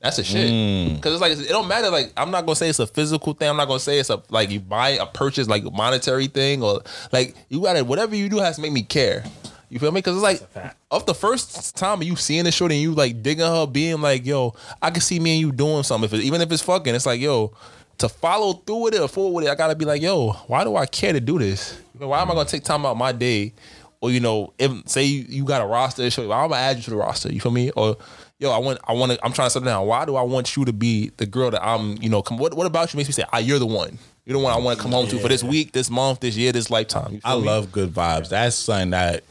That's 0.05 0.18
a 0.18 0.24
shit. 0.24 0.50
Mm. 0.50 1.00
Cause 1.00 1.14
it's 1.14 1.22
like 1.22 1.32
it 1.32 1.48
don't 1.48 1.66
matter. 1.66 1.88
Like 1.88 2.12
I'm 2.14 2.30
not 2.30 2.44
gonna 2.44 2.57
say 2.57 2.68
it's 2.68 2.78
a 2.78 2.86
physical 2.86 3.32
thing. 3.32 3.48
I'm 3.48 3.57
not 3.57 3.68
gonna 3.68 3.80
say 3.80 3.98
it's 3.98 4.11
a 4.11 4.22
like 4.28 4.50
you 4.50 4.61
buy 4.61 4.90
a 4.90 5.07
purchase 5.07 5.48
like 5.48 5.64
a 5.64 5.70
monetary 5.70 6.26
thing 6.26 6.62
or 6.62 6.82
like 7.11 7.34
you 7.48 7.62
gotta 7.62 7.82
whatever 7.82 8.14
you 8.14 8.28
do 8.28 8.36
has 8.36 8.57
to 8.57 8.62
make 8.62 8.72
me 8.72 8.82
care. 8.82 9.24
You 9.70 9.78
feel 9.78 9.90
me? 9.92 10.02
Cause 10.02 10.14
it's 10.14 10.22
like 10.22 10.42
of 10.90 11.07
the 11.07 11.14
first 11.14 11.74
time 11.78 12.02
you 12.02 12.16
seeing 12.16 12.44
this 12.44 12.55
short 12.55 12.70
and 12.70 12.82
you 12.82 12.92
like 12.92 13.22
digging 13.22 13.46
her, 13.46 13.66
being 13.66 14.02
like, 14.02 14.26
yo, 14.26 14.55
I 14.82 14.90
can 14.90 15.00
see 15.00 15.18
me 15.18 15.32
and 15.32 15.40
you 15.40 15.52
doing 15.52 15.84
something. 15.84 16.05
If 16.05 16.12
it, 16.12 16.22
even 16.22 16.42
if 16.42 16.52
it's 16.52 16.61
fucking, 16.61 16.94
it's 16.94 17.07
like, 17.07 17.22
yo, 17.22 17.55
to 17.96 18.11
follow 18.11 18.52
through 18.52 18.82
with 18.82 18.94
it 18.94 19.00
or 19.00 19.09
forward 19.09 19.36
with 19.36 19.46
it, 19.46 19.52
I 19.52 19.55
gotta 19.55 19.74
be 19.74 19.86
like, 19.86 20.02
yo, 20.02 20.32
why 20.48 20.64
do 20.64 20.76
I 20.76 20.84
care 20.84 21.14
to 21.14 21.20
do 21.20 21.38
this? 21.38 21.80
Why 21.96 22.20
am 22.20 22.30
I 22.30 22.34
gonna 22.34 22.46
take 22.46 22.64
time 22.64 22.84
out 22.84 22.98
my 22.98 23.12
day? 23.12 23.55
Or 24.02 24.11
you 24.11 24.20
know, 24.20 24.52
if 24.59 24.86
say 24.86 25.05
you, 25.05 25.24
you 25.30 25.44
got 25.46 25.62
a 25.62 25.66
roster, 25.66 26.11
show 26.11 26.30
I'm 26.30 26.50
gonna 26.50 26.57
add 26.61 26.76
you 26.76 26.82
to 26.82 26.90
the 26.90 26.96
roster. 26.96 27.32
You 27.32 27.40
feel 27.40 27.52
me? 27.52 27.70
Or 27.70 27.96
yo, 28.39 28.51
I 28.51 28.59
want, 28.59 28.78
I 28.87 28.93
want 28.93 29.12
to, 29.12 29.24
I'm 29.24 29.32
trying 29.32 29.47
to 29.47 29.51
settle 29.51 29.66
down. 29.66 29.87
Why 29.87 30.05
do 30.05 30.16
I 30.16 30.22
want 30.22 30.57
you 30.57 30.64
to 30.64 30.72
be 30.72 31.11
the 31.16 31.26
girl 31.26 31.51
that 31.51 31.64
I'm? 31.64 31.97
You 32.03 32.09
know, 32.09 32.22
come. 32.22 32.39
What, 32.39 32.55
what 32.55 32.66
about 32.66 32.93
you 32.93 32.97
makes 32.97 33.09
me 33.09 33.12
say, 33.12 33.24
ah, 33.32 33.39
you're 33.39 33.59
the 33.59 33.66
one. 33.66 33.99
You're 34.24 34.39
the 34.39 34.45
one 34.45 34.53
I 34.53 34.59
want 34.59 34.78
to 34.78 34.82
come 34.82 34.93
home 34.93 35.07
to 35.09 35.18
for 35.18 35.28
this 35.28 35.43
week, 35.43 35.72
this 35.72 35.91
month, 35.91 36.20
this 36.20 36.37
year, 36.37 36.51
this 36.51 36.70
lifetime. 36.70 37.20
I 37.24 37.37
me? 37.37 37.43
love 37.43 37.70
good 37.70 37.91
vibes. 37.91 38.30
That's 38.30 38.57
something 38.57 38.91
that, 38.91 39.22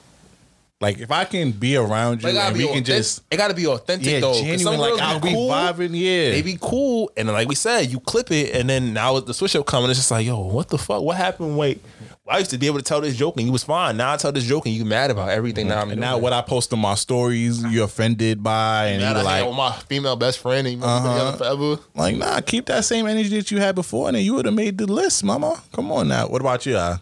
like, 0.79 0.99
if 0.99 1.09
I 1.09 1.25
can 1.25 1.51
be 1.51 1.75
around 1.77 2.21
you 2.21 2.29
and 2.29 2.55
be 2.55 2.65
we 2.65 2.71
can 2.71 2.83
just 2.83 3.23
it 3.31 3.37
gotta 3.37 3.55
be 3.55 3.65
authentic 3.65 4.05
yeah, 4.05 4.19
though. 4.19 4.33
genuine. 4.33 4.79
Like, 4.79 5.01
I'll 5.01 5.19
be 5.19 5.31
cool, 5.31 5.49
vibing. 5.49 5.91
Yeah, 5.93 6.31
They 6.31 6.43
be 6.43 6.57
cool, 6.61 7.11
and 7.17 7.27
then 7.27 7.33
like 7.33 7.47
we 7.47 7.55
said, 7.55 7.91
you 7.91 7.99
clip 8.01 8.29
it, 8.31 8.55
and 8.55 8.69
then 8.69 8.93
now 8.93 9.19
the 9.19 9.33
switch 9.33 9.55
up 9.55 9.65
coming. 9.65 9.89
It's 9.89 9.97
just 9.97 10.11
like, 10.11 10.27
yo, 10.27 10.39
what 10.39 10.69
the 10.69 10.77
fuck? 10.77 11.01
What 11.01 11.17
happened? 11.17 11.57
Wait, 11.57 11.81
I 12.25 12.37
used 12.39 12.51
to 12.51 12.57
be 12.57 12.67
able 12.67 12.77
to 12.77 12.83
tell 12.85 13.01
this 13.01 13.17
joke 13.17 13.35
and 13.35 13.45
you 13.45 13.51
was 13.51 13.65
fine. 13.65 13.97
Now 13.97 14.13
I 14.13 14.17
tell 14.17 14.31
this 14.31 14.45
joke 14.45 14.65
and 14.65 14.73
you 14.73 14.85
mad 14.85 15.11
about 15.11 15.27
everything 15.27 15.67
that 15.67 15.77
I'm 15.77 15.89
And 15.91 15.99
doing. 15.99 15.99
now 15.99 16.17
what 16.17 16.31
I 16.31 16.41
post 16.41 16.71
on 16.71 16.79
my 16.79 16.95
stories, 16.95 17.61
you're 17.65 17.83
offended 17.83 18.41
by, 18.41 18.85
and 18.87 19.01
Now 19.01 19.09
you're 19.09 19.27
I 19.27 19.31
hang 19.39 19.41
like, 19.41 19.47
with 19.49 19.57
my 19.57 19.71
female 19.89 20.15
best 20.15 20.39
friend 20.39 20.65
and 20.65 20.77
you 20.79 20.83
uh 20.83 20.87
Uh-huh. 20.87 21.31
together 21.31 21.37
forever. 21.37 21.81
like, 21.95 22.15
nah, 22.15 22.39
keep 22.39 22.65
that 22.67 22.85
same 22.85 23.07
energy 23.07 23.27
that 23.37 23.51
you 23.51 23.59
had 23.59 23.75
before, 23.75 24.07
and 24.07 24.15
then 24.15 24.23
you 24.23 24.35
would 24.35 24.45
have 24.45 24.53
made 24.53 24.77
the 24.77 24.87
list, 24.87 25.21
mama. 25.25 25.61
Come 25.73 25.91
on 25.91 26.07
now. 26.07 26.27
What 26.29 26.39
about 26.39 26.65
you? 26.65 26.77
I 26.77 26.97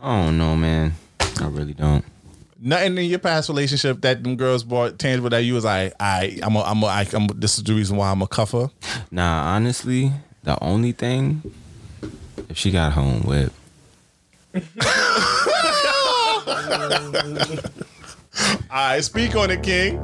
don't 0.00 0.38
know, 0.38 0.56
man. 0.56 0.94
I 1.38 1.46
really 1.48 1.74
don't. 1.74 2.02
Nothing 2.58 2.96
in 2.96 3.04
your 3.04 3.18
past 3.18 3.50
relationship 3.50 4.00
that 4.00 4.22
them 4.22 4.36
girls 4.36 4.64
brought 4.64 4.98
tangible 4.98 5.28
that 5.30 5.44
you 5.44 5.52
was 5.52 5.64
like, 5.66 5.92
I, 6.00 6.38
I'm, 6.42 6.56
a, 6.56 6.62
I'm, 6.62 6.82
a, 6.82 6.86
I, 6.86 7.06
I'm. 7.12 7.24
A, 7.24 7.34
This 7.34 7.58
is 7.58 7.64
the 7.64 7.74
reason 7.74 7.98
why 7.98 8.10
I'm 8.10 8.22
a 8.22 8.26
cuffer. 8.26 8.70
Nah, 9.10 9.54
honestly, 9.54 10.12
the 10.44 10.62
only 10.64 10.92
thing, 10.92 11.42
if 12.48 12.56
she 12.56 12.70
got 12.70 12.92
home 12.92 13.20
whip, 13.22 13.52
All 18.70 18.76
right, 18.94 19.02
speak 19.02 19.34
on 19.36 19.50
it, 19.50 19.62
King. 19.62 19.98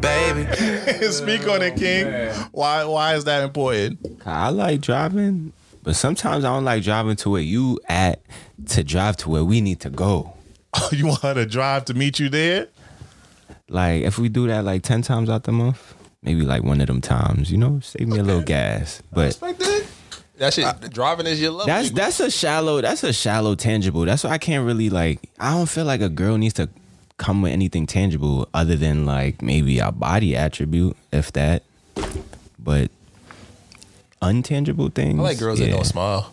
Baby. 0.00 0.44
speak 1.10 1.46
on 1.48 1.62
it, 1.62 1.76
King. 1.76 2.06
Oh, 2.06 2.48
why? 2.52 2.84
Why 2.84 3.14
is 3.14 3.24
that 3.24 3.42
important? 3.44 3.98
I 4.26 4.50
like 4.50 4.80
driving, 4.80 5.52
but 5.82 5.96
sometimes 5.96 6.44
I 6.44 6.48
don't 6.54 6.64
like 6.64 6.82
driving 6.82 7.16
to 7.16 7.30
where 7.30 7.40
you 7.42 7.78
at 7.88 8.20
to 8.66 8.82
drive 8.84 9.16
to 9.18 9.30
where 9.30 9.44
we 9.44 9.60
need 9.60 9.80
to 9.80 9.90
go. 9.90 10.34
Oh, 10.80 10.90
you 10.92 11.06
want 11.06 11.22
her 11.22 11.32
to 11.32 11.46
drive 11.46 11.86
to 11.86 11.94
meet 11.94 12.18
you 12.20 12.28
there? 12.28 12.68
Like 13.70 14.02
if 14.02 14.18
we 14.18 14.28
do 14.28 14.46
that 14.48 14.64
like 14.64 14.82
ten 14.82 15.00
times 15.00 15.30
out 15.30 15.44
the 15.44 15.52
month, 15.52 15.94
maybe 16.22 16.42
like 16.42 16.62
one 16.62 16.80
of 16.82 16.86
them 16.88 17.00
times, 17.00 17.50
you 17.50 17.56
know, 17.56 17.80
save 17.80 18.06
me 18.06 18.18
a 18.18 18.22
little 18.22 18.42
gas. 18.42 19.02
But 19.10 19.38
Like 19.40 19.58
that. 20.38 20.54
That 20.54 20.82
shit, 20.82 20.92
driving 20.92 21.26
is 21.26 21.40
your 21.40 21.52
love. 21.52 21.66
that's 21.66 21.90
that's 21.90 22.20
a 22.20 22.30
shallow 22.30 22.80
that's 22.80 23.02
a 23.04 23.12
shallow 23.12 23.54
tangible. 23.54 24.04
That's 24.04 24.24
why 24.24 24.30
I 24.30 24.38
can't 24.38 24.66
really 24.66 24.90
like 24.90 25.30
I 25.38 25.54
don't 25.54 25.68
feel 25.68 25.84
like 25.84 26.00
a 26.00 26.08
girl 26.08 26.38
needs 26.38 26.54
to 26.54 26.68
come 27.16 27.42
with 27.42 27.52
anything 27.52 27.86
tangible 27.86 28.48
other 28.54 28.76
than 28.76 29.04
like 29.04 29.42
maybe 29.42 29.78
a 29.78 29.92
body 29.92 30.36
attribute, 30.36 30.96
if 31.12 31.32
that. 31.32 31.62
But 32.58 32.90
untangible 34.22 34.92
things. 34.92 35.18
I 35.18 35.22
like 35.22 35.38
girls 35.38 35.58
that 35.58 35.70
don't 35.70 35.84
smile. 35.84 36.32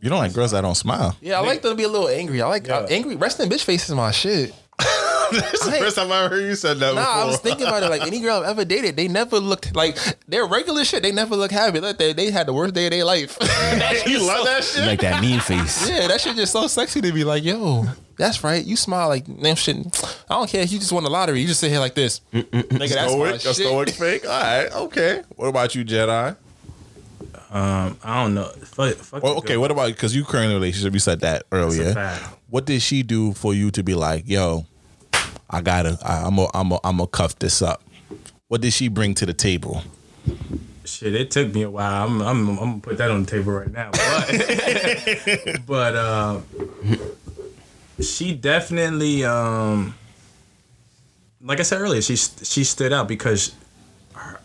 You 0.00 0.08
don't 0.08 0.18
like 0.18 0.32
girls 0.32 0.50
that 0.50 0.62
don't 0.62 0.74
smile. 0.74 1.16
Yeah, 1.20 1.38
I 1.38 1.46
like 1.46 1.62
them 1.62 1.72
to 1.72 1.76
be 1.76 1.84
a 1.84 1.88
little 1.88 2.08
angry. 2.08 2.42
I 2.42 2.48
like 2.48 2.68
uh, 2.68 2.86
angry. 2.90 3.14
Resting 3.14 3.48
bitch 3.48 3.62
face 3.62 3.88
is 3.88 3.94
my 3.94 4.10
shit. 4.10 4.52
That's 5.40 5.64
the 5.64 5.72
first 5.72 5.96
time 5.96 6.12
I 6.12 6.24
ever 6.24 6.34
heard 6.36 6.44
you 6.44 6.54
said 6.54 6.78
that. 6.78 6.94
Nah, 6.94 7.00
I 7.00 7.24
was 7.24 7.38
thinking 7.38 7.66
about 7.66 7.82
it. 7.82 7.90
Like 7.90 8.02
any 8.02 8.20
girl 8.20 8.38
I've 8.38 8.48
ever 8.50 8.64
dated, 8.64 8.96
they 8.96 9.08
never 9.08 9.38
looked 9.38 9.74
like 9.74 9.96
their 10.26 10.46
regular 10.46 10.84
shit. 10.84 11.02
They 11.02 11.12
never 11.12 11.36
look 11.36 11.50
happy. 11.50 11.80
Like 11.80 11.98
they, 11.98 12.12
they 12.12 12.30
had 12.30 12.46
the 12.46 12.52
worst 12.52 12.74
day 12.74 12.86
of 12.86 12.90
their 12.92 13.04
life. 13.04 13.36
you 14.06 14.20
love 14.26 14.44
that 14.46 14.62
shit. 14.64 14.86
like 14.86 15.00
that 15.00 15.20
mean 15.20 15.40
face. 15.40 15.88
yeah, 15.90 16.06
that 16.08 16.20
shit 16.20 16.36
just 16.36 16.52
so 16.52 16.66
sexy 16.66 17.00
to 17.00 17.12
be 17.12 17.24
like, 17.24 17.44
yo, 17.44 17.84
that's 18.16 18.44
right. 18.44 18.64
You 18.64 18.76
smile 18.76 19.08
like 19.08 19.24
damn 19.40 19.56
shit. 19.56 19.76
I 20.28 20.34
don't 20.34 20.48
care 20.48 20.62
if 20.62 20.72
you 20.72 20.78
just 20.78 20.92
won 20.92 21.04
the 21.04 21.10
lottery. 21.10 21.40
You 21.40 21.46
just 21.46 21.60
sit 21.60 21.70
here 21.70 21.80
like 21.80 21.94
this. 21.94 22.20
Nigga, 22.32 22.78
that's 22.78 22.92
my 22.92 23.06
Stoic, 23.08 23.34
a 23.34 23.38
shit. 23.40 23.54
stoic 23.66 23.90
fake. 23.90 24.24
All 24.26 24.30
right, 24.30 24.72
okay. 24.72 25.22
What 25.36 25.48
about 25.48 25.74
you, 25.74 25.84
Jedi? 25.84 26.36
Um, 27.52 27.98
I 28.02 28.22
don't 28.22 28.34
know. 28.34 28.44
Fuck, 28.64 28.94
fuck 28.94 29.22
Well, 29.22 29.36
okay. 29.38 29.54
girl. 29.54 29.60
What 29.60 29.70
about 29.70 29.88
because 29.88 30.16
you 30.16 30.24
currently 30.24 30.46
in 30.46 30.50
a 30.52 30.54
relationship? 30.54 30.94
You 30.94 31.00
said 31.00 31.20
that 31.20 31.44
earlier. 31.52 32.18
What 32.48 32.64
did 32.64 32.80
she 32.80 33.02
do 33.02 33.32
for 33.34 33.52
you 33.52 33.70
to 33.72 33.82
be 33.82 33.94
like, 33.94 34.24
yo, 34.26 34.66
I 35.52 35.60
gotta, 35.60 35.98
I, 36.02 36.22
I'm 36.24 36.38
a, 36.38 36.48
I'm 36.54 36.72
a, 36.72 36.80
I'm 36.82 37.00
a 37.00 37.06
cuff 37.06 37.38
this 37.38 37.60
up. 37.62 37.82
What 38.48 38.60
did 38.60 38.72
she 38.72 38.88
bring 38.88 39.14
to 39.14 39.26
the 39.26 39.34
table? 39.34 39.82
Shit, 40.84 41.14
it 41.14 41.30
took 41.30 41.54
me 41.54 41.62
a 41.62 41.70
while. 41.70 42.06
I'm, 42.06 42.20
I'm, 42.20 42.48
I'm 42.48 42.56
gonna 42.56 42.80
put 42.80 42.98
that 42.98 43.10
on 43.10 43.24
the 43.24 43.30
table 43.30 43.52
right 43.52 43.70
now. 43.70 43.90
But, 43.92 45.60
but 45.66 45.96
uh, 45.96 46.40
she 48.00 48.34
definitely, 48.34 49.24
um, 49.24 49.94
like 51.40 51.60
I 51.60 51.62
said 51.62 51.80
earlier, 51.80 52.02
she 52.02 52.16
she 52.16 52.64
stood 52.64 52.92
out 52.92 53.08
because 53.08 53.54
her, 54.14 54.40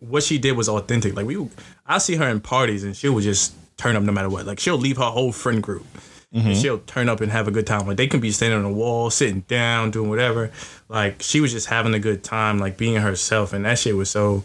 what 0.00 0.22
she 0.22 0.38
did 0.38 0.56
was 0.56 0.68
authentic. 0.68 1.14
Like 1.14 1.26
we, 1.26 1.48
I 1.86 1.98
see 1.98 2.16
her 2.16 2.28
in 2.28 2.40
parties 2.40 2.84
and 2.84 2.96
she 2.96 3.08
would 3.08 3.24
just 3.24 3.54
turn 3.76 3.96
up 3.96 4.02
no 4.02 4.12
matter 4.12 4.28
what. 4.28 4.46
Like 4.46 4.58
she'll 4.58 4.76
leave 4.78 4.96
her 4.96 5.04
whole 5.04 5.32
friend 5.32 5.62
group. 5.62 5.86
And 6.30 6.42
mm-hmm. 6.42 6.60
she'll 6.60 6.78
turn 6.80 7.08
up 7.08 7.22
and 7.22 7.32
have 7.32 7.48
a 7.48 7.50
good 7.50 7.66
time. 7.66 7.86
Like 7.86 7.96
they 7.96 8.06
can 8.06 8.20
be 8.20 8.30
standing 8.32 8.58
on 8.58 8.64
a 8.66 8.72
wall, 8.72 9.08
sitting 9.08 9.40
down, 9.48 9.90
doing 9.90 10.10
whatever. 10.10 10.50
Like 10.88 11.22
she 11.22 11.40
was 11.40 11.52
just 11.52 11.68
having 11.68 11.94
a 11.94 11.98
good 11.98 12.22
time, 12.22 12.58
like 12.58 12.76
being 12.76 12.96
herself, 12.96 13.52
and 13.54 13.64
that 13.64 13.78
shit 13.78 13.96
was 13.96 14.10
so 14.10 14.44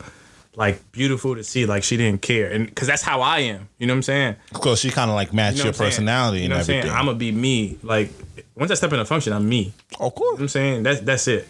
like 0.55 0.91
beautiful 0.93 1.35
to 1.35 1.43
see. 1.43 1.65
Like 1.65 1.83
she 1.83 1.97
didn't 1.97 2.21
care, 2.21 2.49
and 2.49 2.67
because 2.67 2.87
that's 2.87 3.01
how 3.01 3.19
I 3.21 3.39
am. 3.39 3.67
You 3.79 3.87
know 3.87 3.93
what 3.93 3.97
I'm 3.97 4.03
saying? 4.03 4.35
Because 4.53 4.79
she 4.79 4.91
kind 4.91 5.09
of 5.11 5.15
like 5.15 5.33
matched 5.33 5.57
You 5.57 5.63
know 5.63 5.65
your 5.65 5.71
what 5.71 5.75
I'm 5.75 5.79
saying? 5.79 5.89
personality 5.91 6.41
You 6.43 6.47
know 6.49 6.55
and 6.55 6.59
what 6.59 6.59
I'm 6.61 6.65
saying? 6.65 6.79
everything. 6.79 6.97
I'm 6.97 7.05
gonna 7.05 7.17
be 7.17 7.31
me. 7.33 7.77
Like 7.83 8.11
once 8.55 8.71
I 8.71 8.75
step 8.75 8.93
in 8.93 8.99
a 8.99 9.05
function, 9.05 9.33
I'm 9.33 9.49
me. 9.49 9.73
of 9.99 9.99
You 9.99 10.05
know 10.05 10.09
course. 10.11 10.33
what 10.33 10.41
I'm 10.41 10.47
saying? 10.47 10.83
That's 10.83 11.01
that's 11.01 11.27
it. 11.27 11.47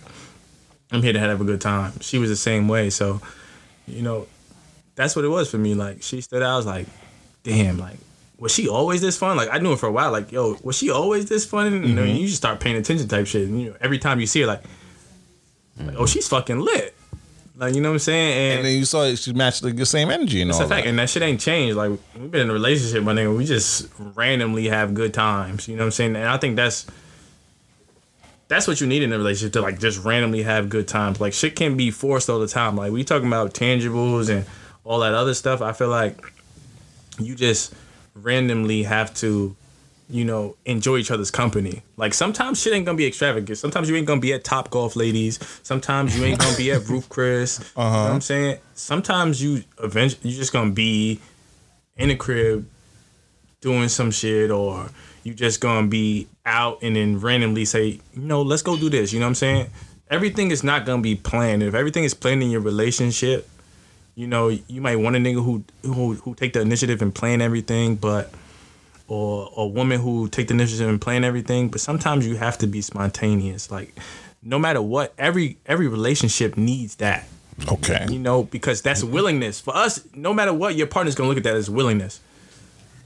I'm 0.92 1.02
here 1.04 1.14
to 1.14 1.20
have 1.20 1.42
a 1.42 1.44
good 1.44 1.62
time. 1.62 1.94
She 2.02 2.18
was 2.18 2.30
the 2.30 2.36
same 2.36 2.68
way. 2.68 2.90
So, 2.90 3.22
you 3.88 4.02
know, 4.02 4.28
that's 4.96 5.16
what 5.16 5.26
it 5.26 5.30
was 5.30 5.50
for 5.52 5.58
me. 5.58 5.76
Like 5.76 6.02
she 6.04 6.22
stood 6.22 6.42
out. 6.44 6.54
I 6.54 6.58
was 6.58 6.66
like, 6.66 6.88
damn, 7.44 7.78
like, 7.78 7.98
was 8.44 8.54
she 8.54 8.68
always 8.68 9.00
this 9.00 9.18
fun? 9.18 9.38
Like 9.38 9.48
I 9.50 9.60
knew 9.60 9.70
her 9.72 9.78
for 9.78 9.88
a 9.88 9.92
while. 9.92 10.12
Like, 10.12 10.34
yo, 10.34 10.58
was 10.64 10.78
she 10.78 10.90
always 10.90 11.28
this 11.28 11.46
fun? 11.46 11.68
And 11.68 11.88
you 11.88 11.96
know, 11.96 12.04
mm-hmm. 12.04 12.18
you 12.18 12.26
just 12.26 12.36
start 12.36 12.60
paying 12.60 12.76
attention 12.76 13.08
type 13.08 13.26
shit. 13.26 13.48
And 13.48 13.62
you 13.62 13.70
know, 13.70 13.78
every 13.80 14.00
time 14.00 14.20
you 14.20 14.28
see 14.28 14.42
her, 14.42 14.48
like, 14.48 14.64
like, 15.80 15.96
oh, 15.98 16.06
she's 16.06 16.28
fucking 16.28 16.60
lit. 16.60 16.94
Like, 17.56 17.74
you 17.74 17.80
know 17.80 17.90
what 17.90 17.94
I'm 17.94 18.00
saying? 18.00 18.34
And, 18.34 18.58
And 18.58 18.68
then 18.68 18.78
you 18.78 18.84
saw 18.84 19.04
it, 19.04 19.16
she 19.16 19.32
matched 19.32 19.64
like, 19.64 19.78
the 19.78 19.86
same 19.86 20.10
energy 20.10 20.42
and 20.42 20.52
all 20.52 20.62
a 20.62 20.68
fact, 20.68 20.84
that. 20.84 20.90
and 20.90 21.00
that 21.00 21.10
shit 21.10 21.24
ain't 21.24 21.40
changed. 21.40 21.78
Like 21.78 21.92
we've 22.20 22.30
been 22.30 22.42
in 22.42 22.50
a 22.50 22.54
relationship, 22.54 23.02
my 23.02 23.14
nigga. 23.14 23.36
We 23.36 23.46
just 23.46 23.90
randomly 23.98 24.68
have 24.68 24.94
good 24.94 25.14
times. 25.14 25.70
You 25.70 25.78
know 25.78 25.84
what 25.84 25.86
I'm 25.86 25.92
saying? 25.92 26.18
And 26.18 26.26
I 26.26 26.36
think 26.36 26.58
that's 26.58 26.86
that's 28.50 28.68
what 28.68 28.82
you 28.82 28.88
need 28.88 29.04
in 29.04 29.14
a 29.14 29.18
relationship 29.18 29.54
to 29.54 29.62
like 29.62 29.80
just 29.80 30.04
randomly 30.04 30.44
have 30.44 30.68
good 30.68 30.90
times. 30.90 31.22
Like 31.22 31.32
shit 31.32 31.56
can 31.56 31.78
be 31.78 31.92
forced 31.92 32.30
all 32.30 32.40
the 32.40 32.48
time. 32.50 32.76
Like 32.76 32.92
we 32.92 33.06
talking 33.06 33.30
about 33.30 33.54
tangibles 33.54 34.30
and 34.30 34.46
all 34.84 35.00
that 35.00 35.14
other 35.14 35.34
stuff, 35.34 35.62
I 35.62 35.72
feel 35.72 35.88
like 35.88 36.20
you 37.20 37.36
just 37.36 37.74
randomly 38.16 38.84
have 38.84 39.14
to, 39.16 39.56
you 40.10 40.26
know, 40.26 40.56
enjoy 40.66 40.98
each 40.98 41.12
other's 41.12 41.32
company. 41.32 41.82
Like 41.98 42.14
sometimes 42.14 42.62
shit 42.62 42.74
ain't 42.74 42.86
gonna 42.86 42.98
be 42.98 43.08
extravagant. 43.08 43.58
Sometimes 43.58 43.90
you 43.90 43.96
ain't 43.96 44.08
gonna 44.08 44.22
be 44.22 44.34
at 44.34 44.44
Top 44.44 44.70
Golf 44.70 44.96
Ladies. 44.96 45.40
Sometimes 45.64 46.18
you 46.18 46.26
ain't 46.26 46.40
gonna 46.40 46.58
be 46.58 46.72
at 46.72 46.88
Roof 46.88 47.10
Chris. 47.10 47.60
You 47.60 47.82
know 47.82 47.88
uh-huh. 47.88 48.04
what 48.04 48.12
I'm 48.12 48.22
saying? 48.22 48.58
Sometimes 48.74 49.42
you 49.42 49.64
eventually 49.82 50.30
you're 50.30 50.40
just 50.40 50.54
gonna 50.54 50.72
be 50.72 51.20
in 51.96 52.10
the 52.10 52.16
crib 52.16 52.68
doing 53.62 53.88
some 53.90 54.12
shit 54.12 54.52
or 54.52 54.90
you 55.24 55.34
just 55.34 55.62
gonna 55.62 55.88
be 55.88 56.28
out 56.46 56.80
and 56.82 56.96
then 56.96 57.20
randomly 57.20 57.66
say, 57.66 58.00
you 58.14 58.22
know, 58.22 58.42
let's 58.42 58.62
go 58.62 58.78
do 58.78 58.90
this. 58.90 59.14
You 59.14 59.20
know 59.20 59.26
what 59.26 59.30
I'm 59.30 59.36
saying? 59.36 59.68
Everything 60.10 60.52
is 60.52 60.64
not 60.64 60.86
gonna 60.86 61.02
be 61.02 61.16
planned. 61.16 61.64
If 61.64 61.74
everything 61.74 62.04
is 62.04 62.14
planned 62.14 62.44
in 62.44 62.52
your 62.52 62.62
relationship, 62.62 63.48
you 64.16 64.28
know, 64.28 64.50
you 64.50 64.82
might 64.82 64.98
want 64.98 65.16
a 65.16 65.20
nigga 65.20 65.44
who 65.44 65.64
who 65.84 66.16
who 66.16 66.36
take 66.36 66.54
the 66.54 66.62
initiative 66.62 67.02
and 67.02 67.14
plan 67.14 67.42
everything, 67.42 67.96
but 67.96 68.32
or 69.08 69.50
a 69.58 69.66
woman 69.66 70.00
who 70.00 70.28
take 70.30 70.48
the 70.48 70.54
initiative 70.54 70.88
and 70.88 71.02
plan 71.02 71.24
everything. 71.24 71.70
But 71.70 71.82
sometimes 71.82 72.28
you 72.28 72.36
have 72.36 72.58
to 72.60 72.68
be 72.68 72.82
spontaneous. 72.82 73.72
Like 73.72 73.98
no 74.42 74.60
matter 74.60 74.82
what, 74.82 75.14
every 75.18 75.58
every 75.66 75.88
relationship 75.88 76.58
needs 76.58 76.96
that. 76.96 77.28
Okay. 77.72 78.08
You 78.10 78.20
know, 78.20 78.44
because 78.44 78.82
that's 78.82 79.04
willingness. 79.04 79.60
For 79.60 79.76
us, 79.76 80.04
no 80.14 80.34
matter 80.34 80.54
what, 80.54 80.76
your 80.76 80.88
partner's 80.88 81.16
gonna 81.16 81.30
look 81.30 81.38
at 81.38 81.44
that 81.44 81.56
as 81.56 81.70
willingness. 81.70 82.20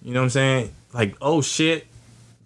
You 0.01 0.14
know 0.14 0.22
what 0.22 0.26
I'm 0.26 0.30
saying? 0.30 0.76
Like, 0.93 1.16
oh 1.22 1.41
shit, 1.41 1.88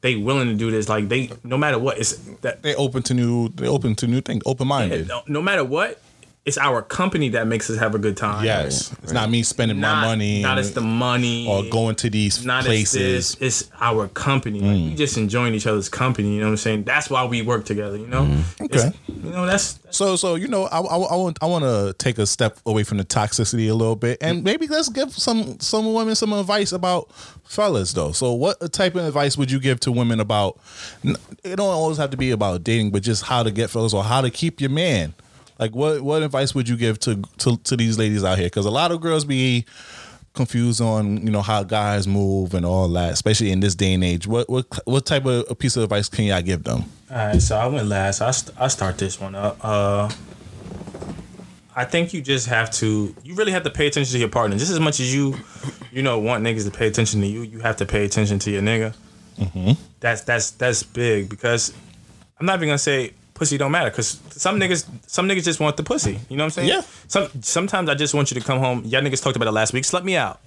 they 0.02 0.16
willing 0.16 0.48
to 0.48 0.56
do 0.56 0.72
this. 0.72 0.90
Like 0.90 1.10
they 1.10 1.32
no 1.44 1.58
matter 1.58 1.80
what, 1.80 1.98
it's 1.98 2.14
that 2.42 2.64
They 2.64 2.76
open 2.76 3.04
to 3.04 3.14
new. 3.14 3.50
They 3.50 3.68
open 3.68 3.96
to 3.96 4.08
new 4.08 4.22
things. 4.22 4.44
Open 4.46 4.68
minded. 4.68 5.08
no, 5.08 5.22
no 5.28 5.42
matter 5.42 5.64
what, 5.64 6.02
it's 6.44 6.58
our 6.58 6.82
company 6.82 7.30
that 7.30 7.46
makes 7.46 7.70
us 7.70 7.78
have 7.78 7.94
a 7.94 8.00
good 8.00 8.18
time. 8.18 8.44
Yes, 8.44 8.92
it's 9.04 9.12
not 9.12 9.30
me 9.30 9.44
spending 9.44 9.80
Not, 9.80 10.02
my 10.02 10.08
money. 10.08 10.42
Not 10.42 10.58
it's 10.58 10.72
the 10.72 10.82
money 10.82 11.48
or 11.48 11.64
going 11.70 11.96
to 11.98 12.10
these 12.10 12.44
not 12.44 12.66
places. 12.66 12.96
It's, 12.96 13.36
this, 13.36 13.62
it's 13.64 13.72
our 13.80 14.08
company. 14.08 14.60
Like, 14.60 14.72
Mm. 14.78 14.90
we 14.90 14.96
just 14.96 15.18
enjoying 15.18 15.54
each 15.54 15.68
other's 15.68 15.88
company. 15.88 16.34
You 16.34 16.40
know 16.40 16.48
what 16.48 16.52
I'm 16.54 16.58
saying? 16.58 16.84
That's 16.86 17.10
why 17.12 17.26
we 17.26 17.44
work 17.44 17.66
together. 17.66 17.96
You 17.98 18.08
know. 18.08 18.24
It's- 18.60 18.86
Okay. 18.88 18.98
You 19.08 19.30
know 19.30 19.46
that's, 19.46 19.74
that's 19.74 19.98
So, 19.98 20.16
so 20.16 20.34
you 20.34 20.48
know, 20.48 20.64
I, 20.64 20.80
I, 20.80 20.98
I 20.98 21.16
want 21.16 21.38
I 21.42 21.46
want 21.46 21.64
to 21.64 21.94
take 22.00 22.18
a 22.18 22.26
step 22.26 22.58
away 22.66 22.84
from 22.84 22.98
the 22.98 23.06
toxicity 23.06 23.70
a 23.70 23.74
little 23.76 23.96
bit, 23.96 24.18
and 24.22 24.44
maybe 24.44 24.66
let's 24.66 24.90
give 24.90 25.12
some 25.14 25.60
some 25.60 25.94
women 25.94 26.16
some 26.16 26.34
advice 26.34 26.72
about 26.72 27.12
fellas 27.44 27.94
though. 27.94 28.14
So, 28.14 28.34
what 28.34 28.74
type 28.74 28.96
of 28.96 29.06
advice 29.06 29.38
would 29.38 29.52
you 29.52 29.60
give 29.60 29.80
to 29.82 29.92
women 29.92 30.20
about? 30.20 30.60
It 31.04 31.56
don't 31.58 31.60
always 31.62 31.98
have 31.98 32.10
to 32.12 32.18
be 32.18 32.32
about 32.32 32.64
dating, 32.64 32.90
but 32.92 33.04
just 33.04 33.24
how 33.26 33.44
to 33.44 33.52
get 33.52 33.70
fellas 33.70 33.94
or 33.94 34.04
how 34.04 34.22
to 34.22 34.32
keep 34.32 34.60
your 34.60 34.72
man. 34.72 35.14
Like, 35.62 35.76
what 35.76 36.02
what 36.02 36.24
advice 36.24 36.56
would 36.56 36.68
you 36.68 36.76
give 36.76 37.00
to 37.02 37.22
to, 37.38 37.56
to 37.56 37.78
these 37.78 38.00
ladies 38.00 38.24
out 38.24 38.40
here? 38.40 38.48
Because 38.48 38.66
a 38.66 38.72
lot 38.72 38.92
of 38.92 39.00
girls 39.00 39.24
be 39.24 39.66
confused 40.34 40.82
on 40.82 41.24
you 41.24 41.32
know 41.32 41.44
how 41.44 41.62
guys 41.62 42.08
move 42.08 42.56
and 42.56 42.66
all 42.66 42.88
that, 42.90 43.14
especially 43.14 43.52
in 43.52 43.60
this 43.60 43.76
day 43.76 43.94
and 43.94 44.04
age. 44.04 44.26
What 44.26 44.50
what 44.50 44.66
what 44.88 45.06
type 45.06 45.26
of 45.26 45.46
a 45.52 45.54
piece 45.54 45.78
of 45.78 45.84
advice 45.84 46.10
can 46.10 46.26
y'all 46.26 46.42
give 46.42 46.64
them? 46.64 46.86
All 47.12 47.18
right, 47.18 47.40
so 47.40 47.56
I 47.58 47.68
went 47.68 47.88
last. 47.88 48.22
I 48.22 48.32
st- 48.32 48.60
I 48.60 48.70
start 48.70 48.98
this 48.98 49.22
one 49.22 49.36
up. 49.36 49.60
Uh, 49.62 50.10
I 51.76 51.86
think 51.86 52.12
you 52.12 52.24
just 52.24 52.48
have 52.48 52.72
to. 52.72 53.16
You 53.24 53.36
really 53.36 53.52
have 53.52 53.64
to 53.64 53.70
pay 53.70 53.86
attention 53.86 54.14
to 54.14 54.20
your 54.20 54.30
partner. 54.30 54.58
Just 54.58 54.72
as 54.72 54.80
much 54.80 55.00
as 55.00 55.14
you, 55.14 55.36
you 55.92 56.02
know, 56.02 56.18
want 56.18 56.44
niggas 56.44 56.66
to 56.66 56.76
pay 56.76 56.88
attention 56.88 57.22
to 57.22 57.28
you, 57.28 57.44
you 57.44 57.60
have 57.60 57.78
to 57.78 57.86
pay 57.86 58.04
attention 58.04 58.40
to 58.40 58.52
your 58.52 58.64
nigga. 58.64 58.96
That's 60.00 60.22
that's 60.22 60.50
that's 60.52 60.82
big 60.82 61.30
because 61.30 61.72
I'm 62.40 62.48
not 62.48 62.58
even 62.58 62.70
gonna 62.70 62.78
say 62.80 63.14
pussy 63.42 63.58
don't 63.58 63.72
matter 63.72 63.90
because 63.90 64.20
some 64.30 64.60
niggas 64.60 64.86
some 65.08 65.28
niggas 65.28 65.44
just 65.44 65.60
want 65.60 65.76
the 65.76 65.82
pussy. 65.82 66.20
You 66.30 66.38
know 66.38 66.44
what 66.44 66.46
I'm 66.46 66.50
saying? 66.52 66.68
Yeah. 66.70 66.82
Some 67.08 67.28
sometimes 67.42 67.90
I 67.90 67.96
just 67.96 68.14
want 68.14 68.30
you 68.30 68.40
to 68.40 68.46
come 68.46 68.60
home. 68.60 68.84
Y'all 68.86 69.02
niggas 69.02 69.20
talked 69.24 69.36
about 69.36 69.48
it 69.48 69.52
last 69.52 69.74
week. 69.74 69.84
Slut 69.84 70.04
me 70.04 70.16
out. 70.16 70.40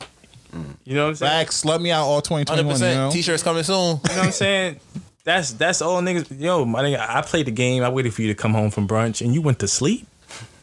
Mm. 0.53 0.77
You 0.85 0.95
know 0.95 1.03
what 1.03 1.09
I'm 1.09 1.15
saying? 1.17 1.31
Facts, 1.33 1.65
slut 1.65 1.81
me 1.81 1.91
out 1.91 2.05
all 2.07 2.23
twenty 2.23 2.45
twenty 2.45 2.63
Hundred 2.63 2.81
one. 2.81 2.89
You 2.89 2.95
know? 2.95 3.11
T-shirts 3.11 3.43
coming 3.43 3.65
soon. 3.65 3.77
You 3.77 3.83
know 3.83 3.99
what 3.99 4.19
I'm 4.19 4.31
saying? 4.45 4.79
That's 5.25 5.53
that's 5.55 5.83
all 5.83 6.01
niggas. 6.03 6.41
Yo, 6.41 6.65
my 6.65 6.85
nigga, 6.85 7.01
I 7.01 7.23
played 7.23 7.47
the 7.47 7.51
game. 7.51 7.83
I 7.83 7.89
waited 7.89 8.15
for 8.15 8.23
you 8.23 8.29
to 8.29 8.35
come 8.37 8.55
home 8.55 8.71
from 8.71 8.87
brunch, 8.87 9.21
and 9.25 9.35
you 9.35 9.43
went 9.43 9.59
to 9.59 9.67
sleep. 9.67 10.07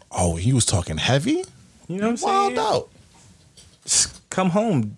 Oh, 0.10 0.38
he 0.38 0.54
was 0.54 0.66
talking 0.66 0.98
heavy. 0.98 1.44
You 1.90 1.98
know 1.98 2.04
what 2.04 2.10
I'm 2.12 2.18
saying? 2.18 2.56
Wild 2.56 2.58
out. 2.58 2.90
Just 3.84 4.30
come 4.30 4.52
home, 4.52 4.96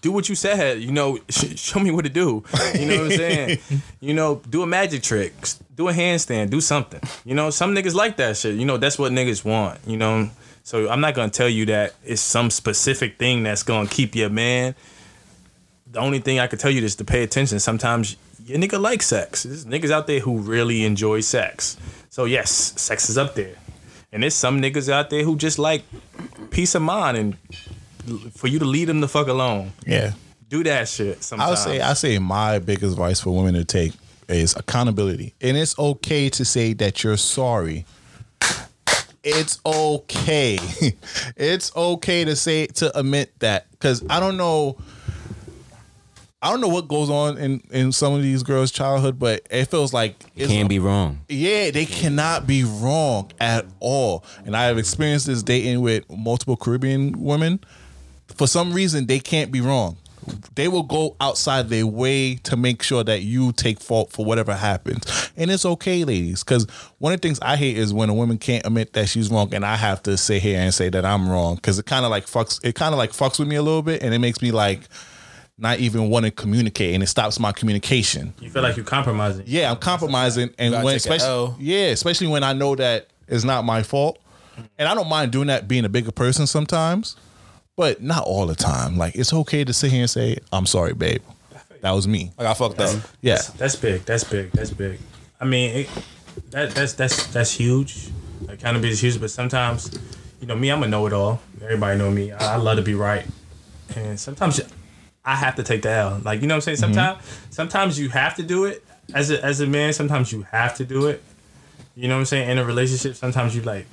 do 0.00 0.12
what 0.12 0.28
you 0.28 0.34
said. 0.34 0.80
You 0.82 0.92
know, 0.92 1.18
sh- 1.28 1.56
show 1.58 1.80
me 1.80 1.90
what 1.90 2.04
to 2.04 2.10
do. 2.10 2.44
You 2.74 2.86
know 2.86 2.96
what 3.02 3.12
I'm 3.12 3.18
saying? 3.18 3.58
you 4.00 4.14
know, 4.14 4.40
do 4.48 4.62
a 4.62 4.66
magic 4.66 5.02
trick, 5.02 5.34
do 5.74 5.88
a 5.88 5.92
handstand, 5.92 6.50
do 6.50 6.60
something. 6.60 7.00
You 7.24 7.34
know, 7.34 7.50
some 7.50 7.74
niggas 7.74 7.94
like 7.94 8.16
that 8.16 8.36
shit. 8.36 8.56
You 8.56 8.64
know, 8.64 8.76
that's 8.76 8.98
what 8.98 9.12
niggas 9.12 9.44
want. 9.44 9.80
You 9.86 9.96
know, 9.96 10.30
so 10.62 10.88
I'm 10.88 11.00
not 11.00 11.14
gonna 11.14 11.30
tell 11.30 11.48
you 11.48 11.66
that 11.66 11.94
it's 12.04 12.22
some 12.22 12.50
specific 12.50 13.18
thing 13.18 13.42
that's 13.42 13.62
gonna 13.62 13.88
keep 13.88 14.14
your 14.14 14.30
man. 14.30 14.74
The 15.90 15.98
only 15.98 16.20
thing 16.20 16.38
I 16.38 16.46
can 16.46 16.58
tell 16.58 16.70
you 16.70 16.82
is 16.82 16.96
to 16.96 17.04
pay 17.04 17.22
attention. 17.22 17.58
Sometimes 17.58 18.16
your 18.44 18.58
nigga 18.58 18.80
like 18.80 19.02
sex. 19.02 19.42
There's 19.42 19.64
niggas 19.64 19.90
out 19.90 20.06
there 20.06 20.20
who 20.20 20.38
really 20.38 20.84
enjoy 20.84 21.20
sex. 21.20 21.76
So 22.08 22.24
yes, 22.24 22.50
sex 22.80 23.10
is 23.10 23.18
up 23.18 23.34
there. 23.34 23.56
And 24.12 24.22
there's 24.22 24.34
some 24.34 24.60
niggas 24.60 24.88
out 24.88 25.10
there 25.10 25.22
who 25.22 25.36
just 25.36 25.58
like 25.58 25.84
peace 26.50 26.74
of 26.74 26.82
mind 26.82 27.16
and 27.16 27.36
for 28.36 28.46
you 28.48 28.58
to 28.58 28.64
leave 28.64 28.86
them 28.86 29.00
the 29.00 29.08
fuck 29.08 29.28
alone. 29.28 29.72
Yeah. 29.86 30.12
Do 30.48 30.64
that 30.64 30.88
shit 30.88 31.18
I 31.18 31.20
sometimes. 31.20 31.50
would 31.50 31.58
say 31.58 31.80
I 31.80 31.92
say 31.94 32.18
my 32.18 32.58
biggest 32.58 32.92
advice 32.92 33.20
for 33.20 33.34
women 33.36 33.54
to 33.54 33.64
take 33.64 33.92
is 34.28 34.56
accountability. 34.56 35.34
And 35.40 35.56
it's 35.56 35.78
okay 35.78 36.28
to 36.30 36.44
say 36.44 36.72
that 36.74 37.04
you're 37.04 37.16
sorry. 37.16 37.86
It's 39.22 39.60
okay. 39.66 40.58
it's 41.36 41.74
okay 41.76 42.24
to 42.24 42.34
say 42.34 42.66
to 42.66 42.98
admit 42.98 43.38
that 43.40 43.66
cuz 43.78 44.02
I 44.08 44.18
don't 44.18 44.36
know 44.36 44.76
I 46.42 46.50
don't 46.50 46.62
know 46.62 46.68
what 46.68 46.88
goes 46.88 47.10
on 47.10 47.36
in 47.36 47.62
in 47.70 47.92
some 47.92 48.14
of 48.14 48.22
these 48.22 48.42
girls' 48.42 48.70
childhood, 48.70 49.18
but 49.18 49.46
it 49.50 49.66
feels 49.66 49.92
like 49.92 50.24
it 50.36 50.48
Can't 50.48 50.70
be 50.70 50.78
wrong. 50.78 51.20
Yeah, 51.28 51.70
they 51.70 51.84
cannot 51.84 52.46
be 52.46 52.64
wrong 52.64 53.30
at 53.38 53.66
all. 53.78 54.24
And 54.46 54.56
I 54.56 54.64
have 54.64 54.78
experienced 54.78 55.26
this 55.26 55.42
dating 55.42 55.82
with 55.82 56.08
multiple 56.10 56.56
Caribbean 56.56 57.20
women. 57.20 57.60
For 58.36 58.46
some 58.46 58.72
reason, 58.72 59.06
they 59.06 59.18
can't 59.18 59.50
be 59.50 59.60
wrong. 59.60 59.96
They 60.54 60.68
will 60.68 60.82
go 60.82 61.16
outside 61.20 61.68
their 61.70 61.86
way 61.86 62.36
to 62.36 62.56
make 62.56 62.82
sure 62.82 63.02
that 63.02 63.22
you 63.22 63.52
take 63.52 63.80
fault 63.80 64.12
for 64.12 64.24
whatever 64.24 64.54
happens. 64.54 65.32
And 65.36 65.50
it's 65.50 65.64
okay, 65.64 66.04
ladies, 66.04 66.44
because 66.44 66.66
one 66.98 67.12
of 67.12 67.20
the 67.20 67.26
things 67.26 67.40
I 67.40 67.56
hate 67.56 67.78
is 67.78 67.92
when 67.92 68.10
a 68.10 68.14
woman 68.14 68.36
can't 68.38 68.64
admit 68.66 68.92
that 68.92 69.08
she's 69.08 69.30
wrong 69.30 69.52
and 69.54 69.64
I 69.64 69.76
have 69.76 70.02
to 70.04 70.16
sit 70.16 70.42
here 70.42 70.60
and 70.60 70.72
say 70.74 70.90
that 70.90 71.04
I'm 71.04 71.28
wrong. 71.28 71.56
Cause 71.56 71.78
it 71.78 71.86
kind 71.86 72.04
of 72.04 72.10
like 72.10 72.26
fucks 72.26 72.60
it 72.62 72.74
kind 72.74 72.92
of 72.92 72.98
like 72.98 73.12
fucks 73.12 73.38
with 73.38 73.48
me 73.48 73.56
a 73.56 73.62
little 73.62 73.82
bit 73.82 74.02
and 74.02 74.12
it 74.12 74.18
makes 74.18 74.42
me 74.42 74.50
like 74.52 74.82
not 75.60 75.78
even 75.78 76.08
want 76.08 76.24
to 76.24 76.30
communicate 76.30 76.94
and 76.94 77.02
it 77.02 77.06
stops 77.06 77.38
my 77.38 77.52
communication. 77.52 78.32
you 78.40 78.50
feel 78.50 78.62
like 78.62 78.76
you're 78.76 78.84
compromising. 78.84 79.44
Yeah, 79.46 79.70
I'm 79.70 79.76
compromising, 79.76 80.50
and 80.58 80.72
when 80.82 80.96
especially 80.96 81.26
L. 81.26 81.56
yeah, 81.60 81.86
especially 81.88 82.26
when 82.28 82.42
I 82.42 82.52
know 82.52 82.74
that 82.76 83.08
it's 83.28 83.44
not 83.44 83.64
my 83.64 83.82
fault, 83.82 84.18
and 84.78 84.88
I 84.88 84.94
don't 84.94 85.08
mind 85.08 85.32
doing 85.32 85.48
that, 85.48 85.68
being 85.68 85.84
a 85.84 85.88
bigger 85.88 86.12
person 86.12 86.46
sometimes, 86.46 87.16
but 87.80 88.02
not 88.02 88.24
all 88.24 88.44
the 88.44 88.54
time. 88.54 88.98
Like 88.98 89.14
it's 89.14 89.32
okay 89.32 89.64
to 89.64 89.72
sit 89.72 89.90
here 89.90 90.02
and 90.02 90.10
say, 90.10 90.36
"I'm 90.52 90.66
sorry, 90.66 90.92
babe, 90.92 91.22
that 91.80 91.92
was 91.92 92.06
me." 92.06 92.30
Like 92.36 92.46
I 92.46 92.52
fucked 92.52 92.78
up. 92.78 92.94
Yeah, 93.22 93.36
That's, 93.36 93.48
that's 93.52 93.76
big. 93.76 94.04
That's 94.04 94.22
big. 94.22 94.52
That's 94.52 94.70
big. 94.70 94.98
I 95.40 95.46
mean, 95.46 95.74
it, 95.74 95.88
that 96.50 96.72
that's 96.72 96.92
that's 96.92 97.28
that's 97.28 97.52
huge. 97.52 98.10
Accountability 98.50 98.92
is 98.92 99.00
huge, 99.00 99.18
but 99.18 99.30
sometimes, 99.30 99.98
you 100.42 100.46
know, 100.46 100.56
me, 100.56 100.68
I'm 100.68 100.82
a 100.82 100.88
know-it-all. 100.88 101.40
Everybody 101.62 101.96
know 101.96 102.10
me. 102.10 102.32
I, 102.32 102.54
I 102.54 102.56
love 102.56 102.76
to 102.76 102.82
be 102.82 102.92
right, 102.92 103.24
and 103.96 104.20
sometimes 104.20 104.60
I 105.24 105.36
have 105.36 105.56
to 105.56 105.62
take 105.62 105.80
the 105.80 105.90
L. 105.90 106.20
Like 106.22 106.42
you 106.42 106.48
know 106.48 106.56
what 106.56 106.68
I'm 106.68 106.76
saying. 106.76 106.92
Mm-hmm. 106.92 106.92
Sometimes, 106.92 107.46
sometimes 107.48 107.98
you 107.98 108.10
have 108.10 108.36
to 108.36 108.42
do 108.42 108.66
it 108.66 108.84
as 109.14 109.30
a 109.30 109.42
as 109.42 109.62
a 109.62 109.66
man. 109.66 109.94
Sometimes 109.94 110.30
you 110.32 110.42
have 110.42 110.76
to 110.76 110.84
do 110.84 111.06
it. 111.06 111.22
You 111.96 112.08
know 112.08 112.16
what 112.16 112.20
I'm 112.20 112.26
saying. 112.26 112.50
In 112.50 112.58
a 112.58 112.64
relationship, 112.64 113.16
sometimes 113.16 113.56
you 113.56 113.62
like. 113.62 113.86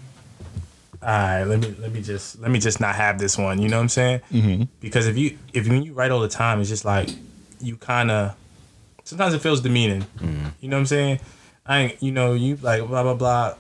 All 1.08 1.14
right, 1.14 1.44
let 1.46 1.62
me 1.62 1.74
let 1.80 1.94
me 1.94 2.02
just 2.02 2.38
let 2.42 2.52
me 2.52 2.60
just 2.60 2.82
not 2.82 2.96
have 2.96 3.18
this 3.18 3.38
one. 3.38 3.62
You 3.62 3.70
know 3.70 3.78
what 3.78 3.84
I'm 3.84 3.90
saying? 3.90 4.20
Mm-hmm. 4.30 4.64
Because 4.82 5.08
if 5.08 5.18
you 5.18 5.38
if 5.54 5.66
when 5.68 5.84
you 5.84 5.94
write 5.94 6.12
all 6.12 6.20
the 6.20 6.28
time, 6.28 6.60
it's 6.60 6.68
just 6.68 6.84
like 6.84 7.10
you 7.62 7.78
kind 7.78 8.12
of 8.12 8.36
sometimes 9.06 9.34
it 9.34 9.42
feels 9.42 9.62
demeaning. 9.62 10.06
You 10.60 10.68
know 10.68 10.76
what 10.76 10.82
I'm 10.82 10.86
saying? 10.86 11.20
I 11.66 11.80
ain't, 11.80 12.04
you 12.04 12.12
know, 12.12 12.34
you 12.34 12.58
like 12.58 12.86
blah 12.86 13.04
blah 13.04 13.14
blah. 13.14 13.56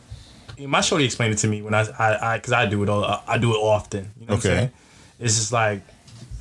My 0.59 0.81
shorty 0.81 1.05
explained 1.05 1.35
it 1.35 1.37
to 1.37 1.47
me 1.47 1.61
when 1.61 1.73
I 1.73 1.87
I 1.97 2.33
I 2.33 2.37
because 2.37 2.51
I 2.51 2.65
do 2.65 2.83
it 2.83 2.89
all 2.89 3.23
I 3.25 3.37
do 3.37 3.53
it 3.53 3.57
often. 3.59 4.11
You 4.19 4.25
know 4.27 4.35
what 4.35 4.45
Okay. 4.45 4.49
I'm 4.53 4.57
saying? 4.59 4.71
It's 5.21 5.35
just 5.37 5.51
like 5.53 5.81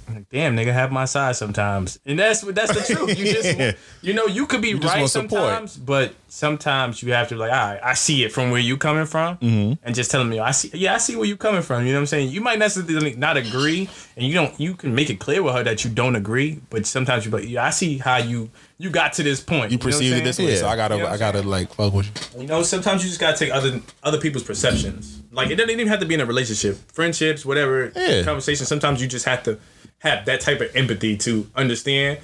Like, 0.09 0.29
Damn, 0.31 0.57
nigga, 0.57 0.73
have 0.73 0.93
my 0.93 1.05
side 1.05 1.35
sometimes, 1.37 1.99
and 2.07 2.19
that's 2.19 2.41
that's 2.43 2.73
the 2.73 2.95
truth. 2.95 3.19
You 3.19 3.25
just, 3.33 3.77
you 4.03 4.13
know, 4.15 4.27
you 4.27 4.47
could 4.47 4.63
be 4.63 4.73
just 4.75 4.85
right 4.95 5.09
support. 5.09 5.31
sometimes, 5.31 5.77
but 5.77 6.15
sometimes 6.29 7.03
you 7.03 7.13
have 7.13 7.29
to 7.29 7.37
like, 7.37 7.51
all 7.51 7.57
right, 7.73 7.81
I 7.83 7.95
see 7.95 8.23
it 8.23 8.31
from 8.33 8.51
where 8.53 8.61
you 8.61 8.77
coming 8.77 9.07
from, 9.07 9.37
Mm-hmm. 9.39 9.85
and 9.85 9.95
just 9.95 10.11
telling 10.11 10.29
me, 10.29 10.39
I 10.39 10.53
see, 10.53 10.71
yeah, 10.75 10.95
I 10.95 10.99
see 10.99 11.17
where 11.17 11.27
you 11.27 11.37
coming 11.37 11.63
from. 11.63 11.85
You 11.87 11.93
know 11.93 11.99
what 11.99 12.03
I'm 12.03 12.07
saying? 12.07 12.31
You 12.31 12.41
might 12.41 12.59
necessarily 12.61 13.17
not 13.17 13.37
agree, 13.37 13.89
and 14.17 14.25
you 14.27 14.33
don't, 14.35 14.59
you 14.61 14.75
can 14.75 14.95
make 14.95 15.11
it 15.11 15.19
clear 15.19 15.43
with 15.43 15.55
her 15.55 15.65
that 15.65 15.85
you 15.85 15.91
don't 15.91 16.15
agree, 16.15 16.61
but 16.71 16.87
sometimes 16.87 17.25
you 17.25 17.33
like, 17.33 17.49
yeah, 17.49 17.65
I 17.65 17.71
see 17.71 17.99
how 17.99 18.19
you 18.19 18.51
you 18.79 18.91
got 18.91 19.15
to 19.15 19.23
this 19.23 19.41
point. 19.41 19.73
You 19.73 19.79
know 19.79 19.83
perceived 19.85 20.17
it 20.19 20.25
this 20.25 20.39
way, 20.39 20.55
so 20.55 20.69
I 20.69 20.77
gotta, 20.77 20.97
You 20.97 21.03
know 21.03 21.09
I 21.09 21.17
gotta 21.17 21.43
like 21.43 21.73
fuck 21.75 21.93
with 21.95 22.07
you. 22.37 22.43
You 22.43 22.47
know, 22.47 22.63
sometimes 22.63 23.03
you 23.03 23.09
just 23.09 23.21
gotta 23.21 23.37
take 23.37 23.51
other 23.53 23.81
other 24.05 24.19
people's 24.21 24.45
perceptions. 24.45 25.23
Like 25.33 25.51
it 25.51 25.57
doesn't 25.57 25.71
even 25.71 25.89
have 25.89 26.01
to 26.01 26.07
be 26.07 26.15
in 26.15 26.21
a 26.21 26.27
relationship, 26.27 26.77
friendships, 26.93 27.45
whatever 27.45 27.91
Yeah. 27.97 28.23
conversation. 28.23 28.67
Sometimes 28.67 29.01
you 29.03 29.09
just 29.09 29.25
have 29.25 29.43
to 29.45 29.59
have 29.99 30.26
that 30.26 30.40
type 30.40 30.61
of 30.61 30.74
empathy 30.76 31.16
to 31.18 31.49
understand 31.55 32.18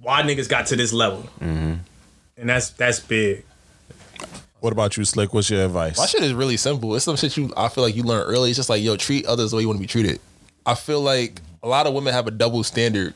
why 0.00 0.22
niggas 0.22 0.48
got 0.48 0.66
to 0.68 0.76
this 0.76 0.92
level, 0.92 1.22
Mm-hmm. 1.40 1.74
and 2.38 2.48
that's 2.48 2.70
that's 2.70 3.00
big. 3.00 3.44
What 4.60 4.72
about 4.72 4.96
you, 4.96 5.04
Slick? 5.04 5.32
What's 5.32 5.48
your 5.50 5.64
advice? 5.64 5.96
My 5.98 6.06
shit 6.06 6.22
is 6.22 6.34
really 6.34 6.56
simple. 6.58 6.94
It's 6.94 7.04
some 7.04 7.16
shit 7.16 7.36
you 7.36 7.50
I 7.56 7.68
feel 7.68 7.82
like 7.84 7.96
you 7.96 8.02
learn 8.02 8.22
early. 8.26 8.50
It's 8.50 8.56
just 8.56 8.68
like 8.70 8.82
yo, 8.82 8.96
treat 8.96 9.24
others 9.26 9.50
the 9.50 9.56
way 9.56 9.62
you 9.62 9.68
want 9.68 9.78
to 9.78 9.82
be 9.82 9.86
treated. 9.86 10.20
I 10.66 10.74
feel 10.74 11.00
like 11.00 11.40
a 11.62 11.68
lot 11.68 11.86
of 11.86 11.94
women 11.94 12.12
have 12.12 12.26
a 12.26 12.30
double 12.30 12.62
standard 12.62 13.14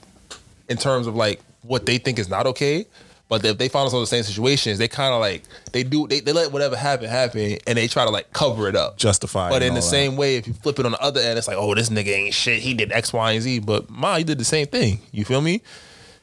in 0.68 0.76
terms 0.78 1.06
of 1.06 1.14
like 1.14 1.40
what 1.62 1.84
they 1.86 1.98
think 1.98 2.18
is 2.18 2.28
not 2.28 2.46
okay. 2.46 2.86
But 3.28 3.44
if 3.44 3.56
they 3.58 3.68
find 3.68 3.86
themselves 3.86 4.12
in 4.12 4.18
the 4.18 4.22
same 4.22 4.32
situations, 4.32 4.78
they 4.78 4.88
kind 4.88 5.14
of 5.14 5.20
like 5.20 5.44
they 5.72 5.82
do 5.82 6.06
they, 6.06 6.20
they 6.20 6.32
let 6.32 6.52
whatever 6.52 6.76
happen 6.76 7.08
happen 7.08 7.58
and 7.66 7.78
they 7.78 7.88
try 7.88 8.04
to 8.04 8.10
like 8.10 8.32
cover 8.32 8.68
it 8.68 8.76
up. 8.76 8.98
Justify. 8.98 9.48
It. 9.48 9.50
But 9.50 9.62
in 9.62 9.74
the 9.74 9.80
that. 9.80 9.86
same 9.86 10.16
way, 10.16 10.36
if 10.36 10.46
you 10.46 10.52
flip 10.52 10.78
it 10.78 10.86
on 10.86 10.92
the 10.92 11.00
other 11.00 11.20
end, 11.20 11.38
it's 11.38 11.48
like, 11.48 11.56
oh, 11.56 11.74
this 11.74 11.88
nigga 11.88 12.08
ain't 12.08 12.34
shit. 12.34 12.60
He 12.60 12.74
did 12.74 12.92
X, 12.92 13.12
Y, 13.12 13.32
and 13.32 13.42
Z. 13.42 13.60
But 13.60 13.88
ma, 13.88 14.16
you 14.16 14.24
did 14.24 14.38
the 14.38 14.44
same 14.44 14.66
thing. 14.66 15.00
You 15.10 15.24
feel 15.24 15.40
me? 15.40 15.62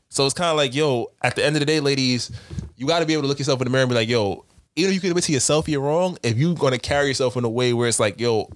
So 0.09 0.25
it's 0.25 0.35
kind 0.35 0.51
of 0.51 0.57
like, 0.57 0.75
yo, 0.75 1.11
at 1.21 1.35
the 1.35 1.45
end 1.45 1.55
of 1.55 1.61
the 1.61 1.65
day, 1.65 1.79
ladies, 1.79 2.31
you 2.75 2.85
got 2.85 2.99
to 2.99 3.05
be 3.05 3.13
able 3.13 3.23
to 3.23 3.29
look 3.29 3.39
yourself 3.39 3.61
in 3.61 3.65
the 3.65 3.71
mirror 3.71 3.83
and 3.83 3.89
be 3.89 3.95
like, 3.95 4.09
yo, 4.09 4.45
even 4.75 4.91
if 4.91 4.95
you 4.95 5.01
can 5.01 5.11
admit 5.11 5.23
to 5.25 5.31
yourself 5.31 5.67
you're 5.67 5.81
wrong, 5.81 6.17
if 6.23 6.37
you're 6.37 6.55
gonna 6.55 6.77
carry 6.77 7.07
yourself 7.07 7.35
in 7.35 7.43
a 7.43 7.49
way 7.49 7.73
where 7.73 7.87
it's 7.87 7.99
like, 7.99 8.19
yo, 8.19 8.49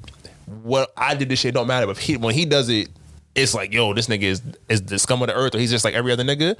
what 0.63 0.91
I 0.95 1.15
did 1.15 1.29
this 1.29 1.39
shit 1.39 1.53
don't 1.53 1.67
matter. 1.67 1.87
But 1.87 1.97
he, 1.97 2.17
when 2.17 2.33
he 2.33 2.45
does 2.45 2.69
it, 2.69 2.89
it's 3.35 3.53
like, 3.53 3.73
yo, 3.73 3.93
this 3.93 4.07
nigga 4.07 4.23
is 4.23 4.41
is 4.69 4.81
the 4.83 4.97
scum 4.97 5.21
of 5.21 5.27
the 5.27 5.35
earth, 5.35 5.53
or 5.55 5.59
he's 5.59 5.71
just 5.71 5.83
like 5.85 5.93
every 5.93 6.11
other 6.11 6.23
nigga. 6.23 6.57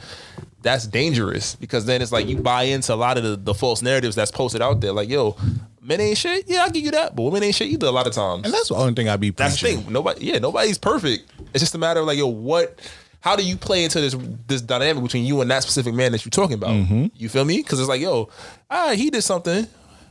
That's 0.62 0.86
dangerous 0.88 1.56
because 1.56 1.86
then 1.86 2.02
it's 2.02 2.12
like 2.12 2.28
you 2.28 2.38
buy 2.38 2.64
into 2.64 2.94
a 2.94 2.96
lot 2.96 3.18
of 3.18 3.24
the, 3.24 3.36
the 3.38 3.54
false 3.54 3.82
narratives 3.82 4.16
that's 4.16 4.32
posted 4.32 4.62
out 4.62 4.82
there. 4.82 4.92
Like, 4.92 5.10
yo, 5.10 5.38
men 5.82 6.02
ain't 6.02 6.18
shit. 6.18 6.46
Yeah, 6.48 6.64
I'll 6.64 6.72
give 6.72 6.84
you 6.84 6.92
that, 6.92 7.16
but 7.16 7.24
women 7.24 7.44
ain't 7.44 7.56
shit 7.56 7.68
either. 7.68 7.88
A 7.88 7.92
lot 7.92 8.08
of 8.08 8.14
times, 8.14 8.46
and 8.46 8.54
that's 8.54 8.70
the 8.70 8.76
only 8.76 8.94
thing 8.94 9.08
I 9.08 9.16
be. 9.16 9.30
that's 9.30 9.56
the 9.56 9.62
preaching. 9.68 9.84
thing. 9.84 9.94
Nobody, 9.94 10.26
yeah, 10.26 10.40
nobody's 10.40 10.78
perfect. 10.78 11.32
It's 11.54 11.62
just 11.62 11.76
a 11.76 11.78
matter 11.78 12.00
of 12.02 12.08
like, 12.08 12.18
yo, 12.18 12.28
what? 12.28 12.80
How 13.22 13.36
do 13.36 13.44
you 13.44 13.58
play 13.58 13.84
into 13.84 14.02
this 14.02 14.16
this 14.48 14.62
dynamic 14.62 15.02
between 15.02 15.26
you 15.26 15.42
and 15.42 15.50
that 15.50 15.64
specific 15.64 15.94
man 15.94 16.12
that 16.12 16.26
you're 16.26 16.30
talking 16.30 16.56
about? 16.56 16.74
You 17.16 17.30
feel 17.30 17.46
me? 17.46 17.58
Because 17.58 17.80
it's 17.80 17.90
like, 17.90 18.02
yo, 18.02 18.30
ah, 18.70 18.94
he 18.96 19.10
did 19.10 19.22
something, 19.24 19.66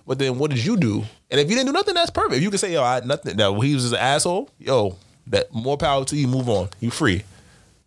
but 0.06 0.18
then 0.18 0.38
what 0.38 0.50
did 0.50 0.64
you 0.64 0.76
do? 0.76 1.04
And 1.30 1.40
if 1.40 1.48
you 1.48 1.54
didn't 1.56 1.66
do 1.66 1.72
nothing, 1.72 1.94
that's 1.94 2.10
perfect. 2.10 2.36
If 2.36 2.42
you 2.42 2.50
can 2.50 2.58
say, 2.58 2.72
yo, 2.72 2.82
I 2.82 3.00
nothing. 3.04 3.36
That 3.36 3.52
he 3.62 3.74
was 3.74 3.84
just 3.84 3.94
an 3.94 4.00
asshole. 4.00 4.50
Yo, 4.58 4.96
that 5.28 5.52
more 5.52 5.76
power 5.76 6.04
to 6.04 6.16
you. 6.16 6.26
Move 6.26 6.48
on. 6.48 6.68
You 6.80 6.90
free. 6.90 7.24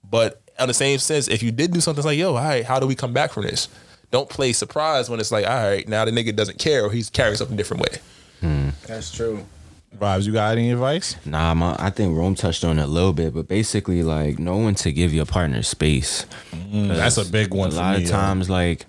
But 0.09 0.41
on 0.59 0.67
the 0.67 0.73
same 0.73 0.99
sense, 0.99 1.27
if 1.27 1.43
you 1.43 1.51
did 1.51 1.71
do 1.71 1.81
something, 1.81 1.99
it's 1.99 2.05
like, 2.05 2.17
yo, 2.17 2.35
all 2.35 2.43
right, 2.43 2.65
how 2.65 2.79
do 2.79 2.87
we 2.87 2.95
come 2.95 3.13
back 3.13 3.31
from 3.31 3.43
this? 3.43 3.69
Don't 4.09 4.29
play 4.29 4.53
surprise 4.53 5.09
when 5.09 5.19
it's 5.19 5.31
like, 5.31 5.45
all 5.45 5.69
right, 5.69 5.87
now 5.87 6.05
the 6.05 6.11
nigga 6.11 6.35
doesn't 6.35 6.59
care 6.59 6.83
or 6.85 6.91
he's 6.91 7.09
carrying 7.09 7.35
something 7.35 7.57
different 7.57 7.83
way. 7.83 7.99
Hmm. 8.39 8.69
That's 8.87 9.11
true. 9.11 9.45
Vibes, 9.97 10.25
you 10.27 10.33
got 10.33 10.51
any 10.51 10.71
advice? 10.71 11.15
Nah, 11.25 11.53
my, 11.53 11.75
I 11.79 11.89
think 11.89 12.15
Rome 12.15 12.35
touched 12.35 12.63
on 12.63 12.77
it 12.77 12.83
a 12.83 12.87
little 12.87 13.13
bit, 13.13 13.33
but 13.33 13.47
basically, 13.47 14.03
like, 14.03 14.37
know 14.37 14.57
when 14.57 14.75
to 14.75 14.91
give 14.91 15.13
your 15.13 15.25
partner 15.25 15.63
space. 15.63 16.25
Mm, 16.51 16.89
that's 16.89 17.17
a 17.17 17.25
big 17.25 17.53
one 17.53 17.69
a 17.69 17.71
for 17.71 17.77
lot 17.77 17.97
me, 17.97 18.03
of 18.03 18.09
yo. 18.09 18.15
times 18.15 18.49
like 18.49 18.85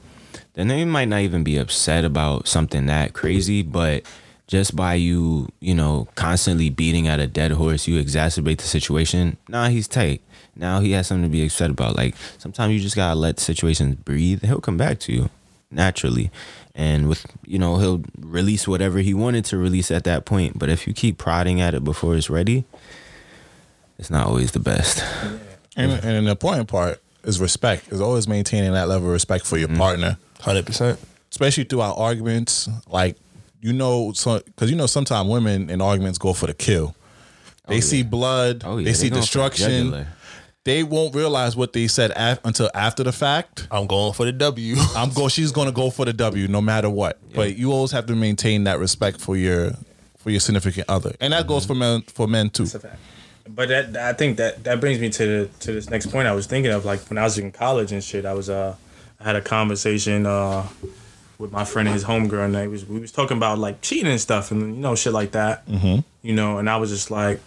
then 0.55 0.69
they 0.69 0.85
might 0.85 1.07
not 1.07 1.21
even 1.21 1.45
be 1.45 1.57
upset 1.57 2.05
about 2.05 2.49
something 2.49 2.87
that 2.87 3.13
crazy 3.13 3.63
but 3.63 4.03
just 4.49 4.75
by 4.75 4.95
you 4.95 5.49
you 5.61 5.75
know 5.75 6.09
constantly 6.17 6.71
beating 6.71 7.07
at 7.07 7.21
a 7.21 7.29
dead 7.29 7.53
horse 7.53 7.87
you 7.87 8.03
exacerbate 8.03 8.59
the 8.59 8.65
situation 8.65 9.37
nah 9.49 9.69
he's 9.69 9.87
tight. 9.87 10.21
Now 10.57 10.81
he 10.81 10.91
has 10.93 11.07
something 11.07 11.23
to 11.23 11.29
be 11.31 11.45
upset 11.45 11.71
about. 11.71 11.95
Like 11.95 12.17
sometimes 12.39 12.75
you 12.75 12.81
just 12.81 12.97
gotta 12.97 13.15
let 13.15 13.39
situations 13.39 13.95
breathe. 13.95 14.43
He'll 14.43 14.61
come 14.61 14.77
back 14.77 14.99
to 15.01 15.13
you 15.13 15.31
naturally. 15.71 16.33
And 16.75 17.09
with 17.09 17.25
you 17.47 17.61
know 17.61 17.77
he'll 17.77 18.03
release 18.19 18.67
whatever 18.67 18.99
he 18.99 19.15
wanted 19.15 19.45
to 19.47 19.57
release 19.57 19.93
at 19.93 20.03
that 20.05 20.25
point. 20.25 20.59
But 20.59 20.69
if 20.69 20.89
you 20.89 20.93
keep 20.93 21.17
prodding 21.17 21.61
at 21.61 21.75
it 21.75 21.85
before 21.85 22.17
it's 22.17 22.29
ready 22.29 22.65
it's 23.99 24.11
not 24.11 24.27
always 24.27 24.53
the 24.53 24.61
best. 24.61 25.05
And, 25.77 25.93
and 25.93 26.05
an 26.05 26.27
important 26.29 26.69
part 26.69 27.01
is 27.25 27.41
respect. 27.41 27.93
Is 27.93 28.01
always 28.01 28.27
maintaining 28.27 28.73
that 28.73 28.89
level 28.89 29.09
of 29.09 29.13
respect 29.13 29.47
for 29.47 29.57
your 29.57 29.69
mm-hmm. 29.69 29.79
partner, 29.79 30.19
Hundred 30.41 30.67
percent. 30.67 30.99
especially 31.31 31.65
throughout 31.65 31.99
arguments. 31.99 32.69
Like 32.89 33.17
you 33.61 33.73
know, 33.73 34.13
because 34.13 34.71
you 34.71 34.77
know 34.77 34.87
sometimes 34.87 35.29
women 35.29 35.71
in 35.71 35.81
arguments 35.81 36.19
go 36.19 36.33
for 36.33 36.47
the 36.47 36.55
kill. 36.55 36.95
They 37.67 37.81
see 37.81 38.03
blood. 38.03 38.63
oh 38.65 38.79
yeah 38.79 38.85
they 38.87 38.93
see 38.95 39.11
going 39.11 39.21
for 39.21 39.25
destruction. 39.27 40.07
They 40.65 40.83
won't 40.83 41.15
realize 41.15 41.57
what 41.57 41.73
they 41.73 41.87
said 41.87 42.13
af- 42.15 42.41
until 42.45 42.71
after 42.75 43.03
the 43.03 43.13
fact. 43.13 43.67
I'm 43.71 43.87
going 43.87 44.13
for 44.13 44.27
the 44.27 44.33
W. 44.33 44.77
I'm 44.97 45.11
go. 45.11 45.29
She's 45.29 45.53
gonna 45.53 45.73
go 45.73 45.91
for 45.91 46.05
the 46.05 46.13
W 46.13 46.49
no 46.49 46.61
matter 46.61 46.91
what. 46.91 47.19
But 47.35 47.57
you 47.57 47.73
always 47.73 47.91
have 47.93 48.07
to 48.07 48.15
maintain 48.15 48.65
that 48.65 48.79
respect 48.79 49.21
for 49.21 49.37
your 49.37 49.73
for 50.19 50.31
your 50.31 50.41
significant 50.41 50.89
other, 50.91 51.15
and 51.21 51.33
that 51.33 51.47
goes 51.47 51.65
for 51.65 51.75
men 51.75 52.03
for 52.03 52.27
men 52.27 52.51
too. 52.51 52.65
That's 52.65 52.75
a 52.75 52.81
fact. 52.81 52.99
But 53.49 53.69
that 53.71 53.97
I 53.97 54.13
think 54.13 54.37
that 54.37 54.65
that 54.65 54.79
brings 54.81 54.99
me 54.99 55.09
to 55.11 55.27
the 55.27 55.51
to 55.61 55.73
this 55.73 55.89
next 55.89 56.07
point 56.07 56.29
I 56.29 56.33
was 56.33 56.47
thinking 56.47 56.73
of. 56.73 56.85
Like 56.85 57.01
when 57.09 57.17
I 57.17 57.25
was 57.25 57.39
in 57.39 57.51
college 57.51 57.93
and 57.93 58.05
shit, 58.05 58.27
I 58.27 58.35
was 58.35 58.51
uh 58.51 58.75
I 59.21 59.25
had 59.25 59.37
a 59.37 59.41
conversation 59.41 60.27
uh 60.27 60.67
with 61.39 61.53
my 61.53 61.65
friend 61.65 61.89
and 61.89 61.95
his 61.95 62.05
homegirl, 62.05 62.45
and 62.45 62.55
they 62.55 62.67
was 62.69 62.85
we 62.85 62.99
was 62.99 63.13
talking 63.13 63.37
about 63.37 63.59
like 63.59 63.81
cheating 63.81 64.11
and 64.11 64.21
stuff, 64.21 64.51
and 64.51 64.77
you 64.77 64.83
know 64.83 64.95
shit 64.95 65.13
like 65.13 65.33
that. 65.33 65.67
Mm-hmm. 65.67 66.01
You 66.23 66.35
know, 66.35 66.59
and 66.59 66.69
I 66.69 66.77
was 66.77 66.91
just 66.91 67.11
like, 67.11 67.41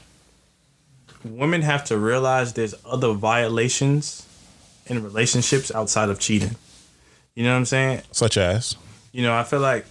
women 1.24 1.62
have 1.62 1.84
to 1.86 1.98
realize 1.98 2.54
there's 2.54 2.76
other 2.86 3.14
violations 3.14 4.26
in 4.88 5.04
relationships 5.04 5.72
outside 5.74 6.10
of 6.10 6.20
cheating. 6.20 6.56
You 7.36 7.44
know 7.44 7.52
what 7.52 7.58
I'm 7.58 7.66
saying? 7.66 8.02
Such 8.12 8.38
as 8.38 8.76
you 9.12 9.24
know, 9.24 9.36
I 9.36 9.44
feel 9.44 9.60
like 9.60 9.86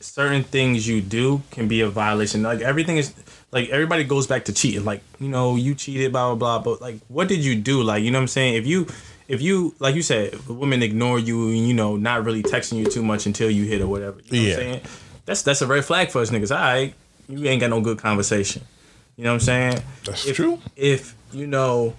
certain 0.00 0.44
things 0.44 0.86
you 0.88 1.00
do 1.00 1.42
can 1.50 1.68
be 1.68 1.80
a 1.80 1.88
violation. 1.88 2.42
Like 2.42 2.60
everything 2.60 2.96
is 2.96 3.14
like 3.50 3.68
everybody 3.70 4.04
goes 4.04 4.26
back 4.26 4.44
to 4.46 4.52
cheating. 4.52 4.84
Like, 4.84 5.02
you 5.18 5.28
know, 5.28 5.56
you 5.56 5.74
cheated, 5.74 6.12
blah 6.12 6.34
blah 6.34 6.58
blah. 6.58 6.72
But 6.72 6.80
like 6.80 7.00
what 7.08 7.28
did 7.28 7.44
you 7.44 7.54
do? 7.54 7.82
Like, 7.82 8.02
you 8.02 8.10
know 8.10 8.18
what 8.18 8.22
I'm 8.22 8.28
saying? 8.28 8.54
If 8.54 8.66
you 8.66 8.86
if 9.28 9.42
you 9.42 9.74
like 9.78 9.94
you 9.94 10.02
said, 10.02 10.34
if 10.34 10.48
women 10.48 10.82
ignore 10.82 11.18
you 11.18 11.48
and 11.48 11.66
you 11.68 11.74
know, 11.74 11.96
not 11.96 12.24
really 12.24 12.42
texting 12.42 12.78
you 12.78 12.86
too 12.86 13.02
much 13.02 13.26
until 13.26 13.50
you 13.50 13.64
hit 13.64 13.80
or 13.80 13.86
whatever. 13.86 14.20
You 14.26 14.40
know 14.42 14.46
Yeah. 14.48 14.54
what 14.54 14.62
I'm 14.62 14.72
saying? 14.72 14.80
That's 15.24 15.42
that's 15.42 15.62
a 15.62 15.66
red 15.66 15.84
flag 15.84 16.10
for 16.10 16.20
us 16.20 16.30
niggas. 16.30 16.50
All 16.54 16.62
right, 16.62 16.94
you 17.28 17.46
ain't 17.48 17.60
got 17.60 17.70
no 17.70 17.80
good 17.80 17.98
conversation. 17.98 18.62
You 19.16 19.24
know 19.24 19.30
what 19.30 19.34
I'm 19.34 19.40
saying? 19.40 19.82
That's 20.04 20.26
if, 20.26 20.36
true. 20.36 20.60
If 20.76 21.14
you 21.32 21.46
know 21.46 21.94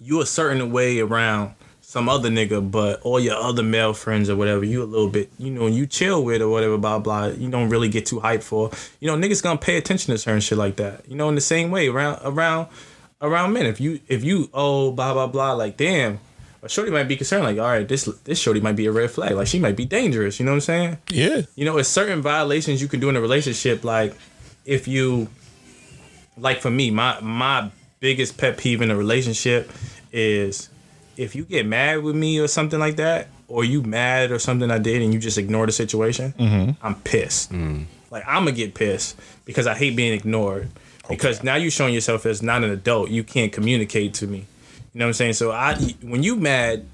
you 0.00 0.20
a 0.20 0.26
certain 0.26 0.70
way 0.72 1.00
around 1.00 1.52
some 1.80 2.08
other 2.08 2.28
nigga, 2.30 2.68
but 2.70 3.00
all 3.02 3.18
your 3.20 3.36
other 3.36 3.62
male 3.62 3.92
friends 3.94 4.28
or 4.28 4.36
whatever, 4.36 4.64
you 4.64 4.82
a 4.82 4.84
little 4.84 5.08
bit, 5.08 5.30
you 5.38 5.50
know, 5.50 5.66
you 5.66 5.86
chill 5.86 6.22
with 6.24 6.42
or 6.42 6.48
whatever, 6.48 6.76
blah 6.78 6.98
blah. 6.98 7.26
You 7.26 7.48
don't 7.50 7.68
really 7.68 7.88
get 7.88 8.06
too 8.06 8.20
hyped 8.20 8.42
for. 8.42 8.70
You 9.00 9.08
know, 9.08 9.16
niggas 9.16 9.42
gonna 9.42 9.58
pay 9.58 9.76
attention 9.76 10.12
to 10.12 10.18
certain 10.18 10.40
shit 10.40 10.58
like 10.58 10.76
that. 10.76 11.08
You 11.08 11.16
know, 11.16 11.28
in 11.28 11.34
the 11.34 11.40
same 11.40 11.70
way 11.70 11.88
around 11.88 12.20
around 12.24 12.68
around 13.20 13.52
men. 13.52 13.66
If 13.66 13.80
you 13.80 14.00
if 14.08 14.24
you 14.24 14.50
oh 14.52 14.92
blah 14.92 15.12
blah 15.12 15.26
blah, 15.26 15.52
like 15.52 15.76
damn. 15.76 16.20
A 16.62 16.68
shorty 16.68 16.90
might 16.90 17.06
be 17.06 17.16
concerned, 17.16 17.44
like, 17.44 17.58
all 17.58 17.64
right, 17.64 17.86
this 17.86 18.06
this 18.24 18.40
shorty 18.40 18.60
might 18.60 18.74
be 18.74 18.86
a 18.86 18.92
red 18.92 19.10
flag, 19.10 19.36
like 19.36 19.46
she 19.46 19.60
might 19.60 19.76
be 19.76 19.84
dangerous. 19.84 20.40
You 20.40 20.46
know 20.46 20.52
what 20.52 20.56
I'm 20.56 20.60
saying? 20.62 20.98
yeah, 21.12 21.42
you 21.54 21.64
know, 21.64 21.76
it's 21.76 21.88
certain 21.88 22.22
violations 22.22 22.82
you 22.82 22.88
can 22.88 22.98
do 22.98 23.08
in 23.08 23.14
a 23.14 23.20
relationship. 23.20 23.84
Like 23.84 24.16
if 24.64 24.88
you, 24.88 25.28
like 26.36 26.60
for 26.60 26.70
me, 26.70 26.90
my 26.90 27.20
my 27.20 27.70
biggest 28.00 28.36
pet 28.36 28.58
peeve 28.58 28.82
in 28.82 28.90
a 28.90 28.96
relationship 28.96 29.70
is 30.10 30.68
if 31.16 31.36
you 31.36 31.44
get 31.44 31.66
mad 31.66 32.02
with 32.02 32.16
me 32.16 32.40
or 32.40 32.48
something 32.48 32.80
like 32.80 32.96
that, 32.96 33.28
or 33.48 33.64
you 33.64 33.82
mad 33.82 34.32
or 34.32 34.38
something 34.38 34.70
I 34.70 34.78
did 34.78 35.02
and 35.02 35.12
you 35.12 35.20
just 35.20 35.38
ignore 35.38 35.66
the 35.66 35.72
situation. 35.72 36.34
Mm-hmm. 36.38 36.84
I'm 36.84 36.96
pissed. 36.96 37.52
Mm. 37.52 37.86
Like 38.10 38.24
I'm 38.26 38.44
gonna 38.44 38.52
get 38.52 38.74
pissed 38.74 39.16
because 39.44 39.66
I 39.66 39.74
hate 39.74 39.96
being 39.96 40.12
ignored. 40.12 40.70
Because 41.08 41.42
now 41.42 41.54
you're 41.54 41.70
showing 41.70 41.94
yourself 41.94 42.26
as 42.26 42.42
not 42.42 42.64
an 42.64 42.70
adult. 42.70 43.10
You 43.10 43.22
can't 43.22 43.52
communicate 43.52 44.14
to 44.14 44.26
me. 44.26 44.38
You 44.92 44.98
know 45.00 45.04
what 45.04 45.10
I'm 45.10 45.14
saying? 45.14 45.34
So 45.34 45.52
I, 45.52 45.76
when 46.02 46.22
you 46.22 46.36
mad, 46.36 46.86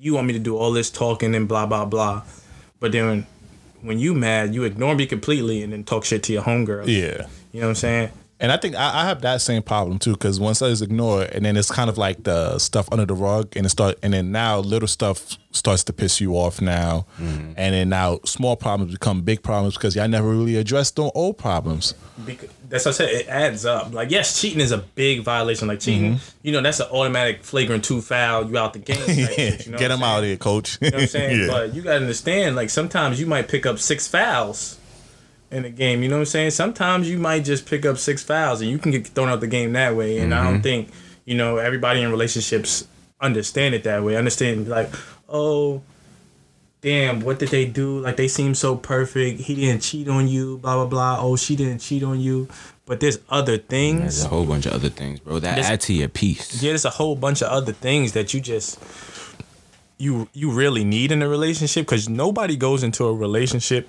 you 0.00 0.14
want 0.14 0.26
me 0.26 0.32
to 0.32 0.38
do 0.38 0.56
all 0.56 0.72
this 0.72 0.90
talking 0.90 1.34
and 1.34 1.46
blah 1.46 1.66
blah 1.66 1.84
blah. 1.84 2.22
But 2.80 2.92
then 2.92 3.26
when 3.82 3.98
you 3.98 4.14
mad, 4.14 4.54
you 4.54 4.64
ignore 4.64 4.94
me 4.94 5.06
completely 5.06 5.62
and 5.62 5.72
then 5.72 5.84
talk 5.84 6.04
shit 6.04 6.22
to 6.24 6.32
your 6.32 6.42
homegirl. 6.42 6.86
yeah. 6.86 7.26
You 7.52 7.60
know 7.60 7.66
what 7.66 7.70
I'm 7.70 7.74
saying? 7.76 8.10
And 8.44 8.52
I 8.52 8.58
think 8.58 8.74
I, 8.74 9.00
I 9.00 9.06
have 9.06 9.22
that 9.22 9.40
same 9.40 9.62
problem 9.62 9.98
too, 9.98 10.12
because 10.12 10.38
once 10.38 10.60
I 10.60 10.68
just 10.68 10.82
ignore 10.82 11.22
it, 11.22 11.32
and 11.32 11.46
then 11.46 11.56
it's 11.56 11.70
kind 11.70 11.88
of 11.88 11.96
like 11.96 12.24
the 12.24 12.58
stuff 12.58 12.86
under 12.92 13.06
the 13.06 13.14
rug, 13.14 13.56
and 13.56 13.64
it 13.64 13.70
start, 13.70 13.98
and 14.02 14.12
then 14.12 14.32
now 14.32 14.58
little 14.58 14.86
stuff 14.86 15.38
starts 15.50 15.82
to 15.84 15.94
piss 15.94 16.20
you 16.20 16.34
off 16.34 16.60
now, 16.60 17.06
mm-hmm. 17.18 17.54
and 17.56 17.74
then 17.74 17.88
now 17.88 18.20
small 18.26 18.54
problems 18.54 18.92
become 18.92 19.22
big 19.22 19.42
problems 19.42 19.78
because 19.78 19.96
y'all 19.96 20.08
never 20.08 20.28
really 20.28 20.56
addressed 20.56 20.96
the 20.96 21.04
old 21.12 21.38
problems. 21.38 21.94
Because, 22.26 22.50
that's 22.68 22.84
what 22.84 22.96
I 22.96 22.98
said. 22.98 23.08
It 23.08 23.28
adds 23.28 23.64
up. 23.64 23.94
Like, 23.94 24.10
yes, 24.10 24.38
cheating 24.38 24.60
is 24.60 24.72
a 24.72 24.78
big 24.78 25.22
violation. 25.22 25.66
Like 25.66 25.80
cheating, 25.80 26.16
mm-hmm. 26.16 26.38
you 26.42 26.52
know, 26.52 26.60
that's 26.60 26.80
an 26.80 26.88
automatic 26.92 27.44
flagrant 27.44 27.82
two 27.82 28.02
foul. 28.02 28.50
You 28.50 28.58
out 28.58 28.74
the 28.74 28.78
game. 28.78 28.98
type 28.98 29.38
yeah, 29.38 29.56
you 29.64 29.72
know 29.72 29.78
get 29.78 29.88
them 29.88 30.02
out 30.02 30.20
saying? 30.20 30.24
here, 30.24 30.36
coach. 30.36 30.76
You 30.82 30.90
know 30.90 30.96
what 30.96 31.02
I'm 31.02 31.08
saying? 31.08 31.40
Yeah. 31.40 31.46
But 31.46 31.74
you 31.74 31.80
gotta 31.80 31.96
understand, 31.96 32.56
like 32.56 32.68
sometimes 32.68 33.18
you 33.18 33.24
might 33.24 33.48
pick 33.48 33.64
up 33.64 33.78
six 33.78 34.06
fouls 34.06 34.78
in 35.54 35.64
a 35.64 35.70
game. 35.70 36.02
You 36.02 36.08
know 36.08 36.16
what 36.16 36.22
I'm 36.22 36.26
saying? 36.26 36.50
Sometimes 36.50 37.08
you 37.08 37.16
might 37.16 37.44
just 37.44 37.66
pick 37.66 37.86
up 37.86 37.96
six 37.96 38.22
fouls 38.22 38.60
and 38.60 38.68
you 38.68 38.78
can 38.78 38.90
get 38.90 39.06
thrown 39.06 39.28
out 39.28 39.40
the 39.40 39.46
game 39.46 39.72
that 39.72 39.94
way. 39.94 40.18
And 40.18 40.34
I 40.34 40.42
don't 40.42 40.54
mm-hmm. 40.54 40.62
think, 40.62 40.88
you 41.24 41.36
know, 41.36 41.58
everybody 41.58 42.02
in 42.02 42.10
relationships 42.10 42.86
understand 43.20 43.74
it 43.74 43.84
that 43.84 44.02
way. 44.02 44.16
Understand 44.16 44.68
like, 44.68 44.90
oh, 45.28 45.82
damn, 46.80 47.20
what 47.20 47.38
did 47.38 47.50
they 47.50 47.64
do? 47.64 48.00
Like 48.00 48.16
they 48.16 48.28
seem 48.28 48.54
so 48.54 48.76
perfect. 48.76 49.40
He 49.40 49.54
didn't 49.54 49.82
cheat 49.82 50.08
on 50.08 50.28
you, 50.28 50.58
blah 50.58 50.74
blah 50.74 50.86
blah. 50.86 51.16
Oh, 51.20 51.36
she 51.36 51.56
didn't 51.56 51.78
cheat 51.78 52.02
on 52.02 52.20
you. 52.20 52.48
But 52.86 53.00
there's 53.00 53.18
other 53.30 53.56
things. 53.56 54.00
There's 54.00 54.24
a 54.24 54.28
whole 54.28 54.44
bunch 54.44 54.66
of 54.66 54.74
other 54.74 54.90
things, 54.90 55.20
bro. 55.20 55.38
That 55.38 55.56
This- 55.56 55.66
add 55.66 55.80
to 55.82 55.94
your 55.94 56.08
piece. 56.08 56.62
Yeah, 56.62 56.72
there's 56.72 56.84
a 56.84 56.90
whole 56.90 57.16
bunch 57.16 57.40
of 57.42 57.48
other 57.48 57.72
things 57.72 58.12
that 58.12 58.34
you 58.34 58.40
just 58.40 58.78
you 59.96 60.28
you 60.32 60.50
really 60.50 60.84
need 60.84 61.12
in 61.12 61.22
a 61.22 61.28
relationship 61.28 61.86
because 61.86 62.08
nobody 62.08 62.56
goes 62.56 62.82
into 62.82 63.06
a 63.06 63.14
relationship 63.14 63.88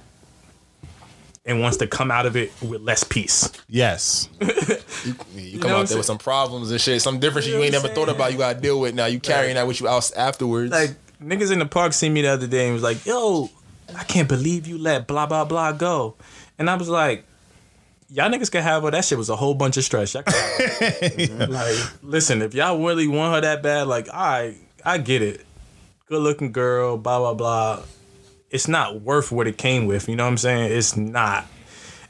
and 1.46 1.62
wants 1.62 1.78
to 1.78 1.88
come 1.88 2.10
out 2.10 2.26
of 2.26 2.36
it 2.36 2.52
with 2.62 2.82
less 2.82 3.04
peace. 3.04 3.52
yes, 3.70 4.30
You 4.42 4.48
know 4.48 4.50
come 4.50 5.14
what 5.14 5.66
I'm 5.66 5.72
out 5.82 5.88
there 5.88 5.98
with 5.98 6.06
some 6.06 6.18
problems 6.18 6.72
and 6.72 6.82
shit, 6.82 7.02
some 7.02 7.20
different 7.20 7.46
shit 7.46 7.54
You 7.54 7.60
you 7.60 7.66
ain't 7.66 7.74
what 7.74 7.84
never 7.84 7.90
I'm 7.90 7.96
thought 7.96 8.10
about. 8.16 8.32
You 8.32 8.38
gotta 8.40 8.60
deal 8.60 8.80
with 8.80 8.96
now. 8.96 9.06
You 9.06 9.20
carrying 9.20 9.56
that 9.56 9.68
with 9.68 9.80
you 9.80 9.88
out 9.88 10.10
afterwards. 10.16 10.72
Like 10.72 10.92
niggas 11.22 11.52
in 11.52 11.60
the 11.60 11.66
park 11.66 11.94
see 11.94 12.10
me 12.10 12.22
the 12.24 12.30
other 12.30 12.48
day 12.48 12.66
and 12.66 12.74
was 12.74 12.84
like, 12.84 13.06
"Yo, 13.06 13.50
I 13.96 14.04
can't 14.04 14.28
believe 14.28 14.66
you 14.68 14.78
let 14.78 15.08
blah 15.08 15.26
blah 15.28 15.46
blah 15.46 15.72
go," 15.72 16.16
and 16.58 16.70
I 16.70 16.76
was 16.76 16.90
like. 16.90 17.26
Y'all 18.08 18.30
niggas 18.30 18.52
can 18.52 18.62
have 18.62 18.84
her. 18.84 18.92
That 18.92 19.04
shit 19.04 19.18
was 19.18 19.30
a 19.30 19.36
whole 19.36 19.56
bunch 19.56 19.78
of 19.78 19.84
stress. 19.84 20.14
Y'all 20.14 20.22
can 20.22 20.34
have 20.34 21.40
her. 21.40 21.48
like, 21.50 21.76
listen, 22.04 22.44
if 22.44 22.54
y'all 22.54 22.78
really 22.86 23.08
want 23.08 23.34
her 23.34 23.42
that 23.42 23.64
bad, 23.64 23.88
like, 23.88 24.08
I, 24.14 24.58
I 24.86 25.00
get 25.00 25.24
it. 25.24 25.44
Good 26.08 26.22
looking 26.22 26.52
girl, 26.52 26.98
blah 26.98 27.18
blah 27.18 27.34
blah. 27.34 27.82
It's 28.56 28.68
not 28.70 29.02
worth 29.02 29.32
what 29.32 29.48
it 29.48 29.58
came 29.58 29.86
with. 29.86 30.08
You 30.10 30.16
know 30.16 30.24
what 30.24 30.30
I'm 30.32 30.38
saying? 30.38 30.72
It's 30.72 30.96
not, 30.96 31.46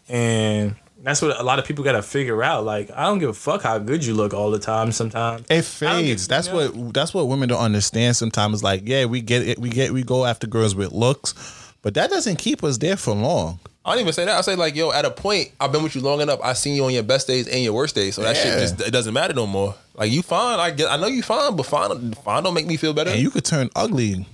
and 0.08 0.76
that's 1.04 1.22
what 1.22 1.40
a 1.40 1.44
lot 1.44 1.60
of 1.60 1.66
people 1.66 1.84
got 1.84 1.94
to 1.94 2.02
figure 2.02 2.42
out. 2.44 2.64
Like, 2.66 2.90
I 2.92 3.04
don't 3.06 3.20
give 3.20 3.30
a 3.30 3.34
fuck 3.34 3.64
how 3.64 3.78
good 3.80 4.06
you 4.06 4.14
look 4.14 4.34
all 4.34 4.52
the 4.52 4.60
time. 4.60 4.92
Sometimes 4.92 5.46
it 5.50 5.64
fades. 5.64 6.28
get- 6.28 6.30
That's 6.30 6.48
you 6.48 6.54
know? 6.54 6.70
what 6.72 6.94
that's 6.94 7.14
what 7.14 7.28
women 7.28 7.50
don't 7.50 7.60
understand. 7.60 8.16
Sometimes 8.16 8.64
like, 8.64 8.84
yeah, 8.86 9.06
we 9.06 9.22
get 9.22 9.42
it. 9.48 9.60
We 9.60 9.70
get 9.70 9.92
we 9.92 10.04
go 10.04 10.26
after 10.26 10.48
girls 10.48 10.76
with 10.76 10.92
looks, 10.92 11.34
but 11.82 11.94
that 11.96 12.10
doesn't 12.10 12.38
keep 12.38 12.64
us 12.64 12.78
there 12.78 12.98
for 12.98 13.14
long. 13.14 13.60
I 13.84 13.92
don't 13.92 14.02
even 14.02 14.14
say 14.14 14.26
that. 14.26 14.36
I 14.36 14.42
say 14.42 14.56
like, 14.56 14.76
yo, 14.76 14.92
at 14.92 15.06
a 15.06 15.12
point, 15.12 15.52
I've 15.60 15.72
been 15.72 15.84
with 15.84 15.94
you 15.96 16.02
long 16.02 16.20
enough. 16.22 16.40
I 16.44 16.54
seen 16.54 16.76
you 16.76 16.86
on 16.86 16.92
your 16.94 17.04
best 17.04 17.28
days 17.28 17.48
and 17.48 17.64
your 17.64 17.74
worst 17.74 17.94
days, 17.94 18.16
so 18.16 18.24
that 18.24 18.36
shit 18.36 18.58
just 18.60 18.82
it 18.82 18.92
doesn't 18.92 19.14
matter 19.14 19.34
no 19.34 19.46
more. 19.46 19.76
Like 19.96 20.12
you 20.12 20.24
fine, 20.24 20.60
I 20.60 20.72
get, 20.72 20.90
I 20.90 20.98
know 20.98 21.06
you 21.08 21.22
fine, 21.22 21.56
but 21.56 21.66
fine, 21.68 22.14
fine 22.14 22.44
don't 22.44 22.54
make 22.56 22.66
me 22.66 22.78
feel 22.78 22.94
better. 22.94 23.12
and 23.12 23.20
you 23.20 23.30
could 23.30 23.46
turn 23.46 23.70
ugly 23.76 24.26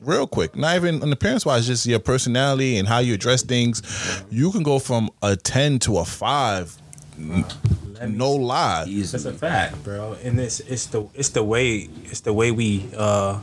real 0.00 0.26
quick. 0.26 0.56
Not 0.56 0.76
even 0.76 1.02
on 1.02 1.12
appearance 1.12 1.44
wise, 1.46 1.66
just 1.66 1.86
your 1.86 1.98
personality 1.98 2.76
and 2.78 2.86
how 2.88 2.98
you 2.98 3.14
address 3.14 3.42
things. 3.42 3.82
You 4.30 4.50
can 4.52 4.62
go 4.62 4.78
from 4.78 5.10
a 5.22 5.36
ten 5.36 5.78
to 5.80 5.98
a 5.98 6.04
five. 6.04 6.76
n- 7.18 7.44
No 8.08 8.32
lie. 8.32 8.86
That's 8.88 9.24
a 9.26 9.32
fact, 9.32 9.82
bro. 9.84 10.16
And 10.24 10.40
it's 10.40 10.60
it's 10.60 10.86
the 10.86 11.06
it's 11.14 11.28
the 11.30 11.44
way 11.44 11.88
it's 12.04 12.20
the 12.20 12.32
way 12.32 12.50
we 12.50 12.86
uh 12.96 13.40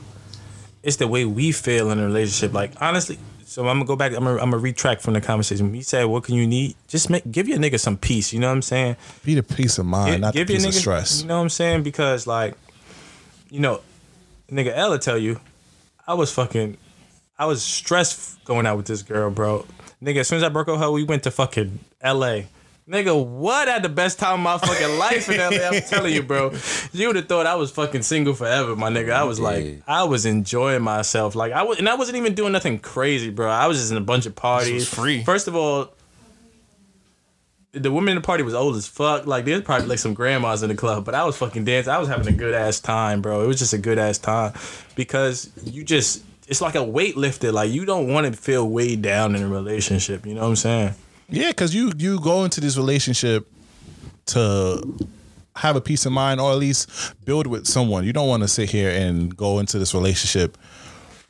it's 0.83 0.95
the 0.97 1.07
way 1.07 1.25
we 1.25 1.51
feel 1.51 1.91
in 1.91 1.99
a 1.99 2.05
relationship. 2.05 2.53
Like 2.53 2.71
honestly, 2.81 3.19
so 3.45 3.61
I'm 3.67 3.77
gonna 3.77 3.85
go 3.85 3.95
back. 3.95 4.13
I'm 4.13 4.23
gonna, 4.23 4.41
I'm 4.41 4.49
gonna 4.49 4.57
retract 4.57 5.01
from 5.01 5.13
the 5.13 5.21
conversation. 5.21 5.71
We 5.71 5.81
said, 5.81 6.05
"What 6.05 6.23
can 6.23 6.35
you 6.35 6.47
need?" 6.47 6.75
Just 6.87 7.09
make 7.09 7.29
give 7.31 7.47
your 7.47 7.59
nigga 7.59 7.79
some 7.79 7.97
peace. 7.97 8.33
You 8.33 8.39
know 8.39 8.47
what 8.47 8.53
I'm 8.55 8.61
saying? 8.63 8.95
Be 9.23 9.35
the 9.35 9.43
peace 9.43 9.77
of 9.77 9.85
mind, 9.85 10.15
Gi- 10.15 10.19
not 10.21 10.33
the 10.33 10.45
peace 10.45 10.65
of 10.65 10.73
stress. 10.73 11.21
You 11.21 11.27
know 11.27 11.37
what 11.37 11.43
I'm 11.43 11.49
saying? 11.49 11.83
Because 11.83 12.25
like, 12.25 12.55
you 13.51 13.59
know, 13.59 13.81
nigga 14.51 14.71
Ella 14.75 14.97
tell 14.99 15.17
you, 15.17 15.39
I 16.07 16.13
was 16.13 16.31
fucking, 16.31 16.77
I 17.37 17.45
was 17.45 17.61
stressed 17.61 18.43
going 18.45 18.65
out 18.65 18.77
with 18.77 18.85
this 18.85 19.01
girl, 19.01 19.29
bro. 19.29 19.65
Nigga, 20.01 20.17
as 20.17 20.27
soon 20.27 20.37
as 20.37 20.43
I 20.43 20.49
broke 20.49 20.69
up 20.69 20.79
her, 20.79 20.89
we 20.89 21.03
went 21.03 21.23
to 21.23 21.31
fucking 21.31 21.79
L.A. 22.01 22.47
Nigga, 22.87 23.25
what? 23.25 23.67
I 23.67 23.73
had 23.73 23.83
the 23.83 23.89
best 23.89 24.17
time 24.17 24.35
of 24.35 24.39
my 24.39 24.57
fucking 24.57 24.97
life 24.99 25.29
in 25.29 25.37
LA. 25.37 25.67
I'm 25.67 25.81
telling 25.81 26.13
you, 26.13 26.23
bro. 26.23 26.53
You 26.93 27.07
would 27.07 27.17
have 27.17 27.27
thought 27.27 27.45
I 27.45 27.55
was 27.55 27.69
fucking 27.71 28.03
single 28.03 28.33
forever, 28.33 28.77
my 28.77 28.89
nigga. 28.89 29.11
I 29.11 29.25
was 29.25 29.41
like. 29.41 29.81
I 29.85 30.05
was 30.05 30.25
enjoying 30.25 30.83
myself. 30.83 31.35
Like 31.35 31.51
I 31.51 31.63
was, 31.63 31.79
and 31.79 31.89
I 31.89 31.95
wasn't 31.95 32.17
even 32.17 32.33
doing 32.33 32.53
nothing 32.53 32.79
crazy, 32.79 33.29
bro. 33.29 33.49
I 33.49 33.67
was 33.67 33.77
just 33.77 33.91
in 33.91 33.97
a 33.97 34.01
bunch 34.01 34.25
of 34.25 34.35
parties. 34.35 34.87
free. 34.87 35.21
First 35.25 35.49
of 35.49 35.55
all, 35.57 35.93
the 37.79 37.91
women 37.91 38.09
in 38.09 38.15
the 38.15 38.25
party 38.25 38.43
was 38.43 38.53
old 38.53 38.75
as 38.75 38.87
fuck. 38.87 39.25
Like 39.25 39.45
there's 39.45 39.63
probably 39.63 39.87
like 39.87 39.99
some 39.99 40.13
grandmas 40.13 40.63
in 40.63 40.69
the 40.69 40.75
club, 40.75 41.05
but 41.05 41.15
I 41.15 41.25
was 41.25 41.37
fucking 41.37 41.65
dancing. 41.65 41.91
I 41.91 41.97
was 41.97 42.07
having 42.07 42.27
a 42.27 42.37
good 42.37 42.53
ass 42.53 42.79
time, 42.79 43.21
bro. 43.21 43.43
It 43.43 43.47
was 43.47 43.59
just 43.59 43.73
a 43.73 43.77
good 43.77 43.97
ass 43.97 44.17
time 44.17 44.53
because 44.95 45.51
you 45.63 45.83
just 45.83 46.23
it's 46.47 46.61
like 46.61 46.75
a 46.75 46.83
weight 46.83 47.17
lifted. 47.17 47.53
Like 47.53 47.71
you 47.71 47.85
don't 47.85 48.07
want 48.11 48.27
to 48.27 48.33
feel 48.33 48.67
weighed 48.69 49.01
down 49.01 49.35
in 49.35 49.43
a 49.43 49.47
relationship. 49.47 50.25
You 50.25 50.35
know 50.35 50.41
what 50.41 50.49
I'm 50.49 50.55
saying? 50.55 50.93
Yeah, 51.29 51.49
because 51.49 51.75
you 51.75 51.91
you 51.97 52.19
go 52.19 52.43
into 52.43 52.61
this 52.61 52.77
relationship 52.77 53.47
to 54.27 54.97
have 55.55 55.75
a 55.75 55.81
peace 55.81 56.05
of 56.05 56.11
mind 56.11 56.39
or 56.39 56.51
at 56.51 56.57
least 56.57 57.15
build 57.25 57.47
with 57.47 57.65
someone. 57.65 58.05
You 58.05 58.13
don't 58.13 58.27
want 58.27 58.43
to 58.43 58.47
sit 58.47 58.69
here 58.69 58.91
and 58.91 59.35
go 59.35 59.59
into 59.59 59.79
this 59.79 59.93
relationship 59.93 60.57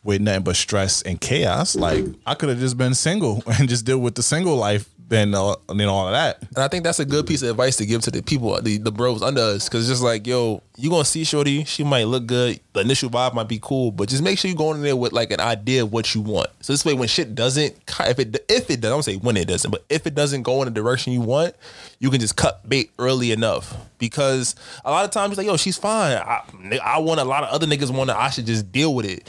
with 0.03 0.21
nothing 0.21 0.43
but 0.43 0.55
stress 0.55 1.01
and 1.01 1.19
chaos. 1.19 1.75
Like 1.75 2.05
I 2.25 2.35
could 2.35 2.49
have 2.49 2.59
just 2.59 2.77
been 2.77 2.93
single 2.93 3.43
and 3.59 3.67
just 3.67 3.85
deal 3.85 3.99
with 3.99 4.15
the 4.15 4.23
single 4.23 4.55
life 4.55 4.89
then 5.09 5.33
uh, 5.33 5.55
and 5.69 5.81
all 5.83 6.07
of 6.07 6.13
that. 6.13 6.41
And 6.41 6.59
I 6.59 6.67
think 6.67 6.83
that's 6.83 6.99
a 6.99 7.05
good 7.05 7.25
piece 7.25 7.41
of 7.41 7.49
advice 7.49 7.77
to 7.77 7.85
give 7.85 8.01
to 8.01 8.11
the 8.11 8.21
people, 8.21 8.59
the, 8.61 8.77
the 8.77 8.91
bros 8.91 9.21
under 9.21 9.41
us. 9.41 9.69
Cause 9.69 9.81
it's 9.81 9.89
just 9.89 10.03
like, 10.03 10.27
yo, 10.27 10.61
you 10.75 10.89
gonna 10.89 11.05
see 11.05 11.23
Shorty, 11.23 11.63
she 11.63 11.83
might 11.83 12.05
look 12.05 12.25
good, 12.25 12.59
the 12.73 12.81
initial 12.81 13.09
vibe 13.09 13.33
might 13.33 13.47
be 13.47 13.59
cool, 13.61 13.91
but 13.91 14.09
just 14.09 14.21
make 14.21 14.37
sure 14.37 14.49
you 14.49 14.57
go 14.57 14.73
in 14.73 14.81
there 14.81 14.95
with 14.95 15.13
like 15.13 15.31
an 15.31 15.39
idea 15.39 15.83
of 15.83 15.91
what 15.91 16.13
you 16.13 16.21
want. 16.21 16.49
So 16.61 16.73
this 16.73 16.83
way 16.83 16.93
when 16.93 17.07
shit 17.07 17.35
doesn't 17.35 17.75
if 18.01 18.19
it 18.19 18.45
if 18.49 18.69
it 18.69 18.81
does, 18.81 18.91
I 18.91 18.93
don't 18.93 19.03
say 19.03 19.15
when 19.15 19.37
it 19.37 19.47
doesn't, 19.47 19.71
but 19.71 19.85
if 19.89 20.05
it 20.05 20.15
doesn't 20.15 20.43
go 20.43 20.61
in 20.61 20.65
the 20.65 20.71
direction 20.71 21.13
you 21.13 21.21
want, 21.21 21.55
you 21.99 22.09
can 22.09 22.19
just 22.19 22.35
cut 22.35 22.67
bait 22.67 22.91
early 22.99 23.31
enough. 23.31 23.75
Because 23.99 24.55
a 24.85 24.91
lot 24.91 25.05
of 25.05 25.11
times 25.11 25.37
like, 25.37 25.47
yo, 25.47 25.57
she's 25.57 25.77
fine. 25.77 26.17
I, 26.17 26.43
I 26.83 26.99
want 26.99 27.19
a 27.19 27.23
lot 27.23 27.43
of 27.43 27.49
other 27.49 27.65
niggas 27.65 27.95
want 27.95 28.09
to 28.09 28.17
I 28.17 28.29
should 28.29 28.45
just 28.45 28.71
deal 28.71 28.93
with 28.93 29.05
it. 29.05 29.27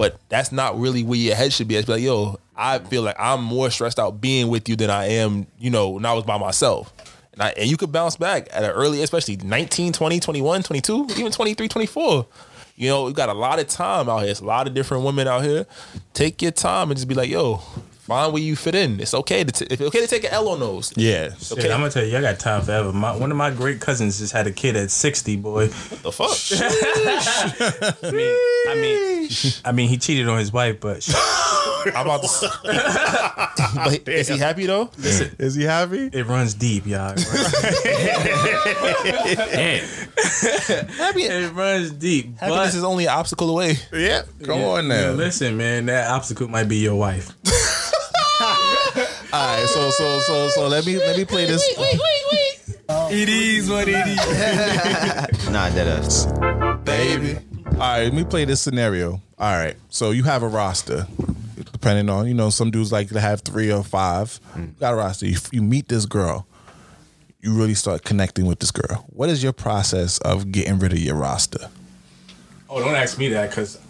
But 0.00 0.18
that's 0.30 0.50
not 0.50 0.80
really 0.80 1.02
where 1.02 1.18
your 1.18 1.34
head 1.34 1.52
should 1.52 1.68
be. 1.68 1.76
It's 1.76 1.86
like, 1.86 2.00
yo, 2.00 2.40
I 2.56 2.78
feel 2.78 3.02
like 3.02 3.16
I'm 3.18 3.44
more 3.44 3.68
stressed 3.68 3.98
out 3.98 4.18
being 4.18 4.48
with 4.48 4.66
you 4.66 4.74
than 4.74 4.88
I 4.88 5.08
am, 5.08 5.46
you 5.58 5.68
know, 5.68 5.90
when 5.90 6.06
I 6.06 6.14
was 6.14 6.24
by 6.24 6.38
myself. 6.38 6.90
And, 7.34 7.42
I, 7.42 7.50
and 7.50 7.70
you 7.70 7.76
could 7.76 7.92
bounce 7.92 8.16
back 8.16 8.48
at 8.50 8.64
an 8.64 8.70
early, 8.70 9.02
especially 9.02 9.36
19, 9.36 9.92
20, 9.92 10.18
21, 10.18 10.62
22, 10.62 11.06
even 11.18 11.30
23, 11.30 11.68
24. 11.68 12.26
You 12.76 12.88
know, 12.88 13.08
you 13.08 13.12
got 13.12 13.28
a 13.28 13.34
lot 13.34 13.58
of 13.58 13.68
time 13.68 14.08
out 14.08 14.20
here. 14.20 14.30
It's 14.30 14.40
a 14.40 14.44
lot 14.46 14.66
of 14.66 14.72
different 14.72 15.04
women 15.04 15.28
out 15.28 15.44
here. 15.44 15.66
Take 16.14 16.40
your 16.40 16.52
time 16.52 16.90
and 16.90 16.96
just 16.96 17.06
be 17.06 17.14
like, 17.14 17.28
yo, 17.28 17.60
find 18.10 18.32
where 18.32 18.42
you 18.42 18.56
fit 18.56 18.74
in. 18.74 18.98
It's 18.98 19.14
okay 19.14 19.44
to 19.44 19.52
t- 19.52 19.66
it's 19.70 19.80
okay 19.80 20.00
to 20.00 20.06
take 20.08 20.24
an 20.24 20.30
L 20.32 20.48
on 20.48 20.58
those. 20.58 20.92
Yeah. 20.96 21.32
Shit, 21.38 21.52
Okay. 21.58 21.70
I'm 21.72 21.78
gonna 21.78 21.92
tell 21.92 22.04
you, 22.04 22.18
I 22.18 22.20
got 22.20 22.40
time 22.40 22.62
forever. 22.62 22.92
My, 22.92 23.14
one 23.16 23.30
of 23.30 23.36
my 23.36 23.50
great 23.52 23.80
cousins 23.80 24.18
just 24.18 24.32
had 24.32 24.48
a 24.48 24.50
kid 24.50 24.74
at 24.74 24.90
60, 24.90 25.36
boy. 25.36 25.68
The 25.68 26.10
fuck? 26.10 26.36
I 28.02 28.10
mean, 28.10 28.36
I 28.68 28.74
mean, 28.74 29.30
I 29.64 29.70
mean, 29.72 29.88
he 29.88 29.96
cheated 29.96 30.28
on 30.28 30.38
his 30.40 30.52
wife, 30.52 30.80
but 30.80 31.08
I'm 31.94 32.04
about 32.06 32.22
to. 32.24 32.50
but 33.76 34.08
is 34.08 34.26
he 34.26 34.38
happy 34.38 34.66
though? 34.66 34.90
Is 34.98 35.54
he 35.54 35.62
happy? 35.62 36.10
it 36.12 36.26
runs 36.26 36.54
deep, 36.54 36.86
y'all. 36.86 37.14
It 37.16 37.24
runs, 39.38 40.96
Happy. 40.96 41.22
it 41.22 41.52
runs 41.52 41.92
deep. 41.92 42.36
Happiness 42.38 42.72
but, 42.72 42.74
is 42.74 42.84
only 42.84 43.04
an 43.04 43.10
obstacle 43.12 43.50
away. 43.50 43.76
Yeah. 43.92 44.22
Come 44.44 44.58
Yeah, 44.58 44.66
on 44.66 44.88
yeah, 44.88 45.00
now. 45.06 45.12
listen, 45.12 45.56
man, 45.56 45.86
that 45.86 46.10
obstacle 46.10 46.48
might 46.48 46.68
be 46.68 46.78
your 46.78 46.96
wife. 46.96 47.30
All 49.32 49.56
right. 49.58 49.68
So 49.68 49.90
so 49.90 50.18
so 50.20 50.48
so 50.48 50.68
let 50.68 50.84
me 50.86 50.96
let 50.98 51.16
me 51.16 51.24
play 51.24 51.46
this. 51.46 51.62
Wait 51.78 51.78
wait 51.78 52.00
wait 52.00 52.22
wait 52.32 52.50
it 53.12 53.28
is 53.28 53.70
what 53.70 53.86
it 53.88 54.06
is. 54.06 55.50
Nah, 55.50 55.68
that 55.70 55.86
us. 55.88 56.26
baby. 56.84 57.38
All 57.72 57.78
right, 57.78 58.04
let 58.04 58.12
me 58.14 58.24
play 58.24 58.44
this 58.44 58.60
scenario. 58.60 59.20
All 59.38 59.56
right, 59.56 59.76
so 59.88 60.10
you 60.10 60.22
have 60.24 60.42
a 60.42 60.48
roster, 60.48 61.06
depending 61.72 62.08
on 62.08 62.26
you 62.28 62.34
know 62.34 62.50
some 62.50 62.70
dudes 62.70 62.92
like 62.92 63.08
to 63.08 63.20
have 63.20 63.40
three 63.40 63.72
or 63.72 63.82
five. 63.82 64.38
You 64.56 64.74
got 64.78 64.92
a 64.92 64.96
roster. 64.96 65.26
You, 65.26 65.38
you 65.50 65.62
meet 65.62 65.88
this 65.88 66.06
girl. 66.06 66.46
You 67.40 67.54
really 67.54 67.74
start 67.74 68.04
connecting 68.04 68.46
with 68.46 68.58
this 68.58 68.70
girl. 68.70 69.06
What 69.08 69.28
is 69.30 69.42
your 69.42 69.52
process 69.52 70.18
of 70.18 70.52
getting 70.52 70.78
rid 70.78 70.92
of 70.92 70.98
your 70.98 71.14
roster? 71.16 71.70
Oh, 72.68 72.80
don't 72.80 72.94
ask 72.94 73.18
me 73.18 73.28
that, 73.30 73.50
cause 73.50 73.80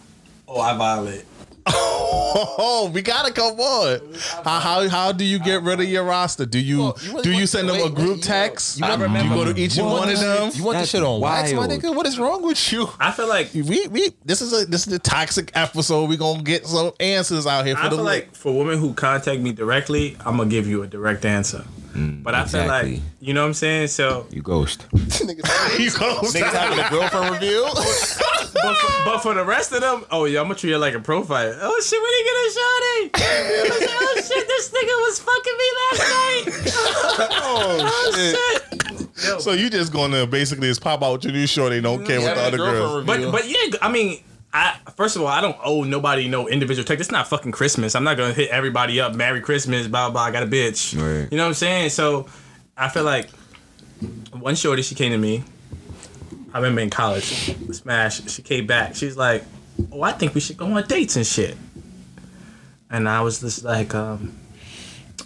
oh, 0.47 0.61
I 0.61 0.75
violate. 0.77 1.25
Oh, 1.67 2.89
we 2.93 3.01
gotta 3.01 3.33
come 3.33 3.59
on. 3.59 3.99
How, 4.43 4.59
how 4.59 4.89
how 4.89 5.11
do 5.11 5.23
you 5.25 5.37
get 5.39 5.63
rid 5.63 5.79
of 5.81 5.85
your 5.87 6.03
roster? 6.03 6.45
Do 6.45 6.59
you 6.59 6.79
Well, 6.79 6.97
you 7.01 7.09
really 7.11 7.23
do 7.23 7.31
you 7.33 7.45
send 7.45 7.67
them 7.69 7.75
a 7.81 7.89
group 7.89 8.15
wait, 8.17 8.23
text? 8.23 8.79
you 8.79 8.85
You, 8.85 8.91
remember- 8.93 9.35
you 9.35 9.45
go 9.45 9.53
to 9.53 9.59
each 9.59 9.77
and 9.77 9.87
one 9.87 10.09
of 10.09 10.17
them. 10.19 10.51
You 10.53 10.63
want 10.63 10.77
That's 10.77 10.91
this 10.91 10.99
shit 11.01 11.03
on 11.03 11.19
wax, 11.19 11.51
my 11.51 11.57
wild. 11.59 11.71
nigga? 11.71 11.95
What 11.95 12.07
is 12.07 12.17
wrong 12.17 12.41
with 12.43 12.71
you? 12.71 12.89
I 12.99 13.11
feel 13.11 13.27
like 13.27 13.49
We 13.53 13.87
we 13.87 14.11
this 14.25 14.41
is 14.41 14.53
a 14.53 14.65
this 14.65 14.87
is 14.87 14.93
a 14.93 14.99
toxic 14.99 15.51
episode. 15.55 16.09
We 16.09 16.17
gonna 16.17 16.41
get 16.43 16.65
some 16.65 16.91
answers 16.99 17.45
out 17.45 17.65
here 17.65 17.75
for 17.75 17.81
I 17.83 17.89
the 17.89 17.95
feel 17.97 18.05
like 18.05 18.33
for 18.35 18.57
women 18.57 18.79
who 18.79 18.93
contact 18.93 19.41
me 19.41 19.51
directly, 19.51 20.15
I'm 20.25 20.37
gonna 20.37 20.49
give 20.49 20.67
you 20.67 20.83
a 20.83 20.87
direct 20.87 21.25
answer. 21.25 21.65
Mm, 21.93 22.23
but 22.23 22.33
I 22.35 22.45
feel 22.45 22.67
like 22.67 22.99
you 23.19 23.33
know 23.33 23.41
what 23.41 23.47
I'm 23.47 23.53
saying. 23.53 23.87
So, 23.87 24.25
You 24.31 24.41
ghost. 24.41 24.85
You 24.93 25.91
go- 25.91 26.19
niggas 26.21 26.53
having 26.53 26.79
a 26.79 26.89
girlfriend 26.89 27.31
review. 27.33 27.63
but 27.73 28.75
for, 28.77 29.05
but 29.05 29.17
for 29.19 29.33
the 29.33 29.43
rest 29.45 29.71
of 29.71 29.81
them, 29.81 30.05
oh 30.11 30.25
yeah, 30.25 30.39
I'm 30.39 30.45
gonna 30.45 30.55
treat 30.55 30.73
it 30.73 30.79
like 30.79 30.93
a 30.93 30.99
profile. 30.99 31.53
Oh 31.61 31.81
shit, 31.83 31.99
when 32.01 32.11
you 32.17 32.23
get 32.27 32.35
a 32.43 32.49
shawty? 32.57 33.87
oh 33.89 34.15
shit, 34.17 34.47
this 34.47 34.69
nigga 34.71 34.95
was 35.05 35.19
fucking 35.19 35.57
me 35.57 35.67
last 35.81 36.01
night. 36.09 37.31
Oh, 37.43 37.77
oh 37.81 38.11
shit. 38.15 39.01
Yo, 39.27 39.39
So 39.39 39.51
you 39.53 39.69
just 39.69 39.91
gonna 39.93 40.25
basically 40.25 40.67
just 40.67 40.81
pop 40.81 41.03
out 41.03 41.23
your 41.23 41.33
new 41.33 41.45
short. 41.47 41.71
They 41.71 41.81
don't 41.81 42.05
care 42.05 42.19
what 42.21 42.35
the 42.35 42.41
other 42.41 42.57
girls. 42.57 43.05
review. 43.07 43.31
But 43.31 43.31
but 43.31 43.47
yeah, 43.49 43.77
I 43.81 43.91
mean, 43.91 44.19
I 44.53 44.77
first 44.95 45.15
of 45.15 45.21
all, 45.21 45.27
I 45.27 45.41
don't 45.41 45.57
owe 45.63 45.83
nobody 45.83 46.27
no 46.27 46.47
individual 46.47 46.85
text. 46.85 47.01
It's 47.01 47.11
not 47.11 47.27
fucking 47.27 47.51
Christmas. 47.51 47.95
I'm 47.95 48.03
not 48.03 48.17
gonna 48.17 48.33
hit 48.33 48.49
everybody 48.49 48.99
up. 48.99 49.15
Merry 49.15 49.41
Christmas, 49.41 49.87
blah 49.87 50.09
blah. 50.09 50.23
I 50.23 50.31
got 50.31 50.43
a 50.43 50.47
bitch. 50.47 50.95
Right. 50.95 51.31
You 51.31 51.37
know 51.37 51.43
what 51.43 51.49
I'm 51.49 51.53
saying? 51.53 51.89
So 51.91 52.27
I 52.75 52.89
feel 52.89 53.03
like 53.03 53.29
one 54.33 54.55
shorty 54.55 54.81
she 54.81 54.95
came 54.95 55.11
to 55.11 55.17
me. 55.17 55.43
I 56.53 56.57
remember 56.57 56.81
in 56.81 56.89
college, 56.89 57.55
smash. 57.73 58.29
She 58.29 58.41
came 58.41 58.67
back. 58.67 58.95
She's 58.95 59.15
like, 59.15 59.43
"Oh, 59.91 60.01
I 60.01 60.11
think 60.11 60.33
we 60.35 60.41
should 60.41 60.57
go 60.57 60.65
on 60.65 60.85
dates 60.85 61.15
and 61.15 61.25
shit." 61.25 61.55
And 62.89 63.07
I 63.07 63.21
was 63.21 63.39
just 63.39 63.63
like, 63.63 63.95
um, 63.95 64.37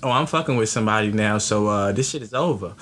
"Oh, 0.03 0.11
I'm 0.11 0.28
fucking 0.28 0.55
with 0.55 0.69
somebody 0.69 1.11
now, 1.11 1.39
so 1.39 1.67
uh, 1.67 1.91
this 1.91 2.11
shit 2.11 2.21
is 2.21 2.34
over." 2.36 2.76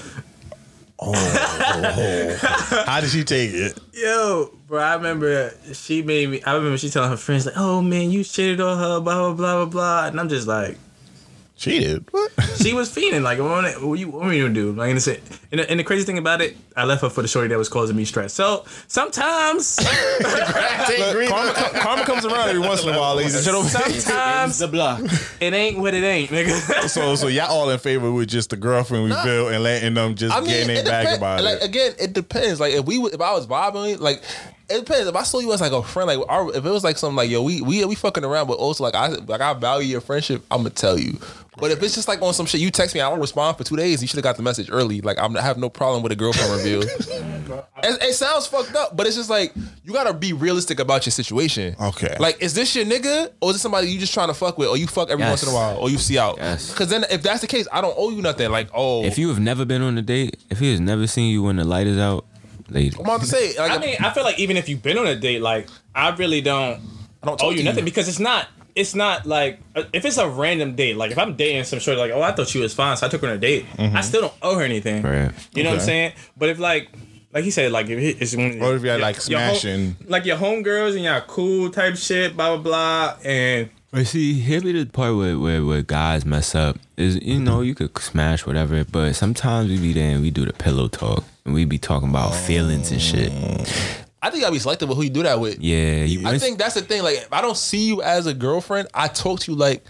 Oh, 1.05 1.11
oh, 1.15 2.37
oh. 2.71 2.83
How 2.85 3.01
did 3.01 3.09
she 3.09 3.23
take 3.23 3.51
it? 3.53 3.77
Yo, 3.93 4.57
bro, 4.67 4.81
I 4.81 4.95
remember 4.95 5.53
she 5.73 6.01
made 6.01 6.29
me. 6.29 6.41
I 6.43 6.55
remember 6.55 6.77
she 6.77 6.89
telling 6.89 7.09
her 7.09 7.17
friends 7.17 7.45
like, 7.45 7.55
"Oh 7.57 7.81
man, 7.81 8.09
you 8.09 8.23
cheated 8.23 8.61
on 8.61 8.77
her, 8.77 8.99
blah 8.99 9.15
blah 9.15 9.33
blah 9.33 9.55
blah 9.55 9.65
blah," 9.65 10.07
and 10.07 10.19
I'm 10.19 10.29
just 10.29 10.47
like, 10.47 10.77
Cheated. 11.55 12.05
What? 12.11 12.31
She 12.63 12.73
was 12.73 12.89
feeling 12.91 13.21
like, 13.23 13.39
"What, 13.39 13.81
what 13.83 13.99
you 13.99 14.09
want 14.09 14.29
me 14.29 14.39
to 14.39 14.49
do?" 14.49 14.71
Like, 14.71 14.89
and, 14.89 14.97
it's, 14.97 15.07
and, 15.07 15.19
the, 15.51 15.69
and 15.69 15.79
the 15.79 15.83
crazy 15.83 16.05
thing 16.05 16.17
about 16.17 16.41
it, 16.41 16.57
I 16.75 16.85
left 16.85 17.01
her 17.01 17.09
for 17.09 17.21
the 17.21 17.27
shorty 17.27 17.49
that 17.49 17.57
was 17.57 17.69
causing 17.69 17.95
me 17.95 18.05
stress. 18.05 18.33
So 18.33 18.65
sometimes, 18.87 19.77
karma, 20.23 21.53
karma 21.79 22.05
comes 22.05 22.25
around 22.25 22.49
every 22.49 22.61
once 22.61 22.83
in 22.83 22.93
a 22.93 22.97
while, 22.99 23.15
ladies 23.15 23.35
and 23.35 23.43
gentlemen. 23.43 23.69
sometimes 23.69 24.57
The 24.59 24.67
block. 24.67 25.01
it 25.39 25.53
ain't 25.53 25.77
what 25.79 25.93
it 25.93 26.03
ain't, 26.03 26.29
nigga. 26.29 26.87
So 26.89 27.15
so 27.15 27.27
y'all 27.27 27.51
all 27.51 27.69
in 27.69 27.79
favor 27.79 28.11
with 28.11 28.29
just 28.29 28.49
the 28.49 28.57
girlfriend 28.57 29.03
we 29.05 29.09
built 29.23 29.51
and 29.51 29.63
letting 29.63 29.93
them 29.93 30.15
just 30.15 30.35
I 30.35 30.39
mean, 30.39 30.49
getting 30.49 30.69
it 30.77 30.83
their 30.83 30.91
back 30.91 31.03
depend- 31.03 31.17
about 31.17 31.43
like 31.43 31.57
it. 31.61 31.65
again, 31.65 31.91
it 31.99 32.13
depends. 32.13 32.59
Like 32.59 32.73
if 32.73 32.85
we, 32.85 32.97
if 32.97 33.21
I 33.21 33.33
was 33.33 33.47
vibing, 33.47 33.99
like 33.99 34.21
it 34.69 34.79
depends. 34.85 35.07
If 35.07 35.15
I 35.15 35.23
saw 35.23 35.39
you 35.39 35.51
as 35.53 35.61
like 35.61 35.71
a 35.71 35.83
friend, 35.83 36.07
like 36.07 36.19
our, 36.29 36.49
if 36.55 36.65
it 36.65 36.69
was 36.69 36.83
like 36.83 36.97
something 36.97 37.15
like 37.17 37.29
yo, 37.29 37.41
we 37.43 37.61
we 37.61 37.83
we 37.85 37.95
fucking 37.95 38.23
around, 38.23 38.47
but 38.47 38.53
also 38.53 38.83
like 38.83 38.95
I 38.95 39.07
like 39.09 39.41
I 39.41 39.53
value 39.53 39.87
your 39.87 40.01
friendship, 40.01 40.43
I'm 40.51 40.59
gonna 40.59 40.69
tell 40.71 40.97
you. 40.97 41.17
But 41.57 41.69
if 41.69 41.83
it's 41.83 41.93
just 41.93 42.07
like 42.07 42.21
on 42.23 42.33
some 42.33 42.47
shit, 42.53 42.61
you 42.61 42.71
text 42.71 42.95
me, 42.95 43.01
I 43.01 43.09
don't 43.09 43.19
respond 43.19 43.57
for 43.57 43.63
two 43.63 43.75
days. 43.75 44.01
You 44.01 44.07
should 44.07 44.17
have 44.17 44.23
got 44.23 44.37
the 44.37 44.43
message 44.43 44.69
early. 44.71 45.01
Like 45.01 45.19
I'm, 45.19 45.35
I 45.35 45.41
have 45.41 45.57
no 45.57 45.69
problem 45.69 46.03
with 46.03 46.11
a 46.11 46.15
girlfriend 46.15 46.51
review. 46.53 46.79
it, 47.83 48.03
it 48.03 48.13
sounds 48.13 48.47
fucked 48.47 48.75
up, 48.75 48.95
but 48.95 49.07
it's 49.07 49.15
just 49.15 49.29
like 49.29 49.53
you 49.83 49.91
gotta 49.93 50.13
be 50.13 50.33
realistic 50.33 50.79
about 50.79 51.05
your 51.05 51.11
situation. 51.11 51.75
Okay. 51.81 52.15
Like, 52.19 52.41
is 52.41 52.53
this 52.53 52.75
your 52.75 52.85
nigga, 52.85 53.31
or 53.41 53.49
is 53.49 53.57
it 53.57 53.59
somebody 53.59 53.87
you 53.89 53.99
just 53.99 54.13
trying 54.13 54.29
to 54.29 54.33
fuck 54.33 54.57
with, 54.57 54.69
or 54.69 54.77
you 54.77 54.87
fuck 54.87 55.09
every 55.09 55.23
Yes. 55.23 55.29
once 55.29 55.43
in 55.43 55.49
a 55.49 55.53
while, 55.53 55.77
or 55.77 55.89
you 55.89 55.97
see 55.97 56.17
out? 56.17 56.37
Yes. 56.37 56.69
Because 56.71 56.89
then, 56.89 57.05
if 57.11 57.21
that's 57.23 57.41
the 57.41 57.47
case, 57.47 57.67
I 57.71 57.81
don't 57.81 57.95
owe 57.97 58.09
you 58.09 58.21
nothing. 58.21 58.49
Like, 58.51 58.69
oh, 58.73 59.03
If 59.03 59.17
you 59.17 59.27
have 59.29 59.39
never 59.39 59.65
been 59.65 59.81
on 59.81 59.97
a 59.97 60.01
date, 60.01 60.37
if 60.49 60.59
he 60.59 60.71
has 60.71 60.79
never 60.79 61.07
seen 61.07 61.31
you 61.31 61.43
when 61.43 61.57
the 61.57 61.63
light 61.63 61.87
is 61.87 61.97
out, 61.97 62.25
lady. 62.69 62.95
I'm 62.95 63.01
about 63.05 63.21
to 63.21 63.27
say, 63.27 63.57
like, 63.57 63.71
I 63.71 63.77
mean, 63.77 63.95
I 63.99 64.11
feel 64.11 64.23
like 64.23 64.39
even 64.39 64.57
if 64.57 64.69
you've 64.69 64.81
been 64.83 64.97
on 64.97 65.07
a 65.07 65.15
date, 65.15 65.41
like 65.41 65.67
I 65.95 66.09
really 66.15 66.41
don't 66.41 66.81
I 67.21 67.25
don't 67.27 67.33
owe 67.41 67.47
talk 67.47 67.51
you 67.51 67.59
to 67.59 67.63
nothing 67.63 67.85
because 67.85 68.07
it's 68.07 68.19
not. 68.19 68.47
It's 68.75 68.95
not 68.95 69.25
like 69.25 69.59
uh, 69.75 69.83
if 69.93 70.03
it's 70.05 70.17
a 70.17 70.27
random 70.27 70.75
date. 70.75 70.97
Like 70.97 71.11
if 71.11 71.17
I'm 71.19 71.35
dating 71.35 71.63
some 71.65 71.79
short, 71.79 71.97
like 71.97 72.11
oh 72.11 72.21
I 72.21 72.31
thought 72.31 72.47
she 72.47 72.59
was 72.59 72.73
fine, 72.73 72.97
so 72.97 73.05
I 73.05 73.09
took 73.09 73.21
her 73.21 73.27
on 73.27 73.33
a 73.35 73.37
date. 73.39 73.65
I 73.77 74.01
still 74.01 74.21
don't 74.21 74.33
owe 74.41 74.55
her 74.57 74.63
anything. 74.63 75.03
Right. 75.03 75.31
You 75.53 75.63
know 75.63 75.69
what 75.71 75.79
I'm 75.79 75.85
saying? 75.85 76.13
But 76.37 76.49
if 76.49 76.59
like 76.59 76.89
like 77.33 77.43
he 77.43 77.51
said, 77.51 77.71
like 77.71 77.87
if 77.89 77.99
it- 77.99 78.21
it's 78.21 78.35
when 78.35 78.61
Or 78.61 78.75
if 78.75 78.83
you're, 78.83 78.97
like, 78.99 79.17
your 79.27 79.39
home- 79.39 79.55
smashing. 79.55 79.95
like 80.07 80.25
your 80.25 80.37
homegirls 80.37 80.93
and 80.95 81.03
y'all 81.03 81.21
cool 81.21 81.69
type 81.71 81.95
shit, 81.97 82.35
blah 82.35 82.55
blah 82.57 82.63
blah, 82.63 83.17
and 83.23 83.69
But 83.91 84.07
see, 84.07 84.33
here 84.39 84.61
be 84.61 84.71
the 84.71 84.85
part 84.85 85.15
where, 85.15 85.37
where 85.37 85.63
where 85.65 85.81
guys 85.83 86.25
mess 86.25 86.53
up 86.55 86.77
is 86.97 87.15
you 87.21 87.39
know 87.39 87.61
you 87.61 87.75
could 87.75 87.95
smash 87.99 88.45
whatever, 88.45 88.83
but 88.85 89.13
sometimes 89.13 89.69
we 89.69 89.77
be 89.79 89.93
there 89.93 90.11
and 90.13 90.21
we 90.21 90.31
do 90.31 90.45
the 90.45 90.53
pillow 90.53 90.87
talk 90.87 91.23
and 91.45 91.53
we 91.53 91.65
be 91.65 91.77
talking 91.77 92.09
about 92.09 92.33
feelings 92.35 92.91
and 92.91 93.01
shit. 93.01 93.31
I 94.23 94.29
think 94.29 94.41
gotta 94.41 94.53
be 94.53 94.59
selective 94.59 94.87
with 94.87 94.97
who 94.97 95.03
you 95.03 95.09
do 95.09 95.23
that 95.23 95.37
with. 95.41 95.59
Yeah, 95.59 96.05
you. 96.05 96.25
I 96.25 96.37
think 96.37 96.57
that's 96.57 96.75
the 96.75 96.81
thing. 96.81 97.03
Like, 97.03 97.17
if 97.17 97.33
I 97.33 97.41
don't 97.41 97.57
see 97.57 97.85
you 97.85 98.01
as 98.01 98.25
a 98.25 98.33
girlfriend, 98.33 98.87
I 98.93 99.09
talk 99.09 99.41
to 99.41 99.51
you 99.51 99.57
like 99.57 99.83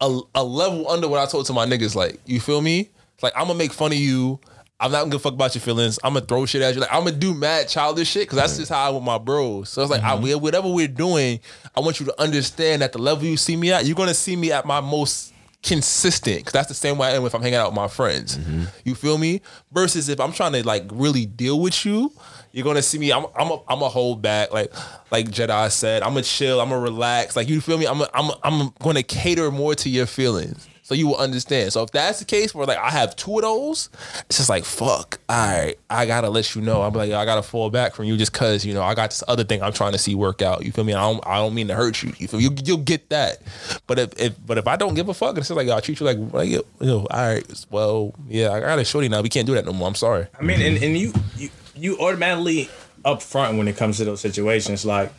a, 0.00 0.20
a 0.34 0.42
level 0.42 0.90
under 0.90 1.06
what 1.06 1.20
I 1.20 1.26
talk 1.26 1.46
to 1.46 1.52
my 1.52 1.64
niggas. 1.64 1.94
Like, 1.94 2.20
you 2.26 2.40
feel 2.40 2.60
me? 2.60 2.90
Like, 3.22 3.32
I'm 3.36 3.46
gonna 3.46 3.58
make 3.58 3.72
fun 3.72 3.92
of 3.92 3.98
you. 3.98 4.40
I'm 4.80 4.90
not 4.90 5.04
gonna 5.04 5.20
fuck 5.20 5.34
about 5.34 5.54
your 5.54 5.62
feelings. 5.62 6.00
I'm 6.02 6.14
gonna 6.14 6.26
throw 6.26 6.44
shit 6.44 6.60
at 6.60 6.74
you. 6.74 6.80
Like, 6.80 6.92
I'm 6.92 7.04
gonna 7.04 7.14
do 7.14 7.34
mad 7.34 7.68
childish 7.68 8.08
shit 8.08 8.24
because 8.24 8.38
that's 8.38 8.58
just 8.58 8.72
how 8.72 8.90
I 8.90 8.90
with 8.90 9.04
my 9.04 9.18
bros. 9.18 9.68
So 9.68 9.80
it's 9.80 9.92
like, 9.92 10.02
I, 10.02 10.16
mm-hmm. 10.16 10.42
whatever 10.42 10.68
we're 10.68 10.88
doing, 10.88 11.38
I 11.76 11.80
want 11.80 12.00
you 12.00 12.06
to 12.06 12.20
understand 12.20 12.82
that 12.82 12.90
the 12.90 12.98
level 12.98 13.24
you 13.24 13.36
see 13.36 13.54
me 13.54 13.70
at, 13.70 13.84
you're 13.84 13.94
gonna 13.94 14.12
see 14.12 14.34
me 14.34 14.50
at 14.50 14.66
my 14.66 14.80
most 14.80 15.31
consistent 15.62 16.38
because 16.38 16.52
that's 16.52 16.68
the 16.68 16.74
same 16.74 16.98
way 16.98 17.08
I 17.08 17.12
am 17.12 17.24
if 17.24 17.34
I'm 17.34 17.42
hanging 17.42 17.56
out 17.56 17.68
with 17.68 17.76
my 17.76 17.88
friends. 17.88 18.36
Mm-hmm. 18.36 18.64
You 18.84 18.94
feel 18.94 19.18
me? 19.18 19.42
Versus 19.72 20.08
if 20.08 20.20
I'm 20.20 20.32
trying 20.32 20.52
to 20.52 20.66
like 20.66 20.84
really 20.90 21.26
deal 21.26 21.60
with 21.60 21.84
you, 21.84 22.12
you're 22.52 22.64
gonna 22.64 22.82
see 22.82 22.98
me. 22.98 23.12
I'm 23.12 23.26
I'm 23.36 23.50
a, 23.50 23.60
I'm 23.68 23.82
a 23.82 23.88
hold 23.88 24.22
back 24.22 24.52
like 24.52 24.72
like 25.10 25.26
Jedi 25.26 25.70
said. 25.70 26.02
I'm 26.02 26.16
a 26.16 26.22
chill. 26.22 26.60
I'm 26.60 26.72
a 26.72 26.78
relax. 26.78 27.36
Like 27.36 27.48
you 27.48 27.60
feel 27.60 27.78
me? 27.78 27.86
I'm 27.86 28.00
a, 28.00 28.08
I'm 28.12 28.30
a, 28.30 28.38
I'm 28.42 28.72
gonna 28.80 29.02
cater 29.02 29.50
more 29.50 29.74
to 29.76 29.88
your 29.88 30.06
feelings. 30.06 30.68
So 30.84 30.96
you 30.96 31.06
will 31.06 31.16
understand. 31.16 31.72
So 31.72 31.84
if 31.84 31.92
that's 31.92 32.18
the 32.18 32.24
case, 32.24 32.54
where 32.54 32.66
like 32.66 32.78
I 32.78 32.90
have 32.90 33.14
two 33.14 33.36
of 33.36 33.42
those, 33.42 33.88
it's 34.26 34.38
just 34.38 34.48
like 34.48 34.64
fuck. 34.64 35.20
All 35.28 35.36
right, 35.36 35.78
I 35.88 36.06
gotta 36.06 36.28
let 36.28 36.54
you 36.54 36.60
know. 36.60 36.82
I'm 36.82 36.92
like 36.92 37.12
I 37.12 37.24
gotta 37.24 37.42
fall 37.42 37.70
back 37.70 37.94
from 37.94 38.06
you 38.06 38.16
just 38.16 38.32
cause 38.32 38.64
you 38.64 38.74
know 38.74 38.82
I 38.82 38.94
got 38.94 39.10
this 39.10 39.22
other 39.28 39.44
thing 39.44 39.62
I'm 39.62 39.72
trying 39.72 39.92
to 39.92 39.98
see 39.98 40.16
work 40.16 40.42
out. 40.42 40.64
You 40.64 40.72
feel 40.72 40.84
me? 40.84 40.92
I 40.92 41.00
don't 41.00 41.24
I 41.26 41.36
don't 41.36 41.54
mean 41.54 41.68
to 41.68 41.74
hurt 41.74 42.02
you. 42.02 42.12
You 42.18 42.26
feel 42.26 42.40
me? 42.40 42.44
You, 42.44 42.56
you'll 42.64 42.78
get 42.78 43.08
that. 43.10 43.38
But 43.86 44.00
if, 44.00 44.20
if 44.20 44.46
but 44.46 44.58
if 44.58 44.66
I 44.66 44.76
don't 44.76 44.94
give 44.94 45.08
a 45.08 45.14
fuck, 45.14 45.38
it's 45.38 45.48
just 45.48 45.56
like 45.56 45.68
I 45.68 45.78
treat 45.80 46.00
you 46.00 46.06
like 46.06 46.18
like 46.32 46.50
yo, 46.50 46.62
yo, 46.80 47.06
all 47.10 47.26
right. 47.28 47.66
Well, 47.70 48.12
yeah, 48.28 48.50
I 48.50 48.60
got 48.60 48.78
a 48.78 48.84
shorty 48.84 49.08
now. 49.08 49.22
We 49.22 49.28
can't 49.28 49.46
do 49.46 49.54
that 49.54 49.64
no 49.64 49.72
more. 49.72 49.86
I'm 49.86 49.94
sorry. 49.94 50.26
I 50.38 50.42
mean, 50.42 50.60
and, 50.60 50.82
and 50.82 50.98
you, 50.98 51.12
you 51.36 51.48
you 51.76 51.98
automatically 51.98 52.68
upfront 53.04 53.56
when 53.56 53.68
it 53.68 53.76
comes 53.76 53.98
to 53.98 54.04
those 54.04 54.20
situations. 54.20 54.84
Like 54.84 55.12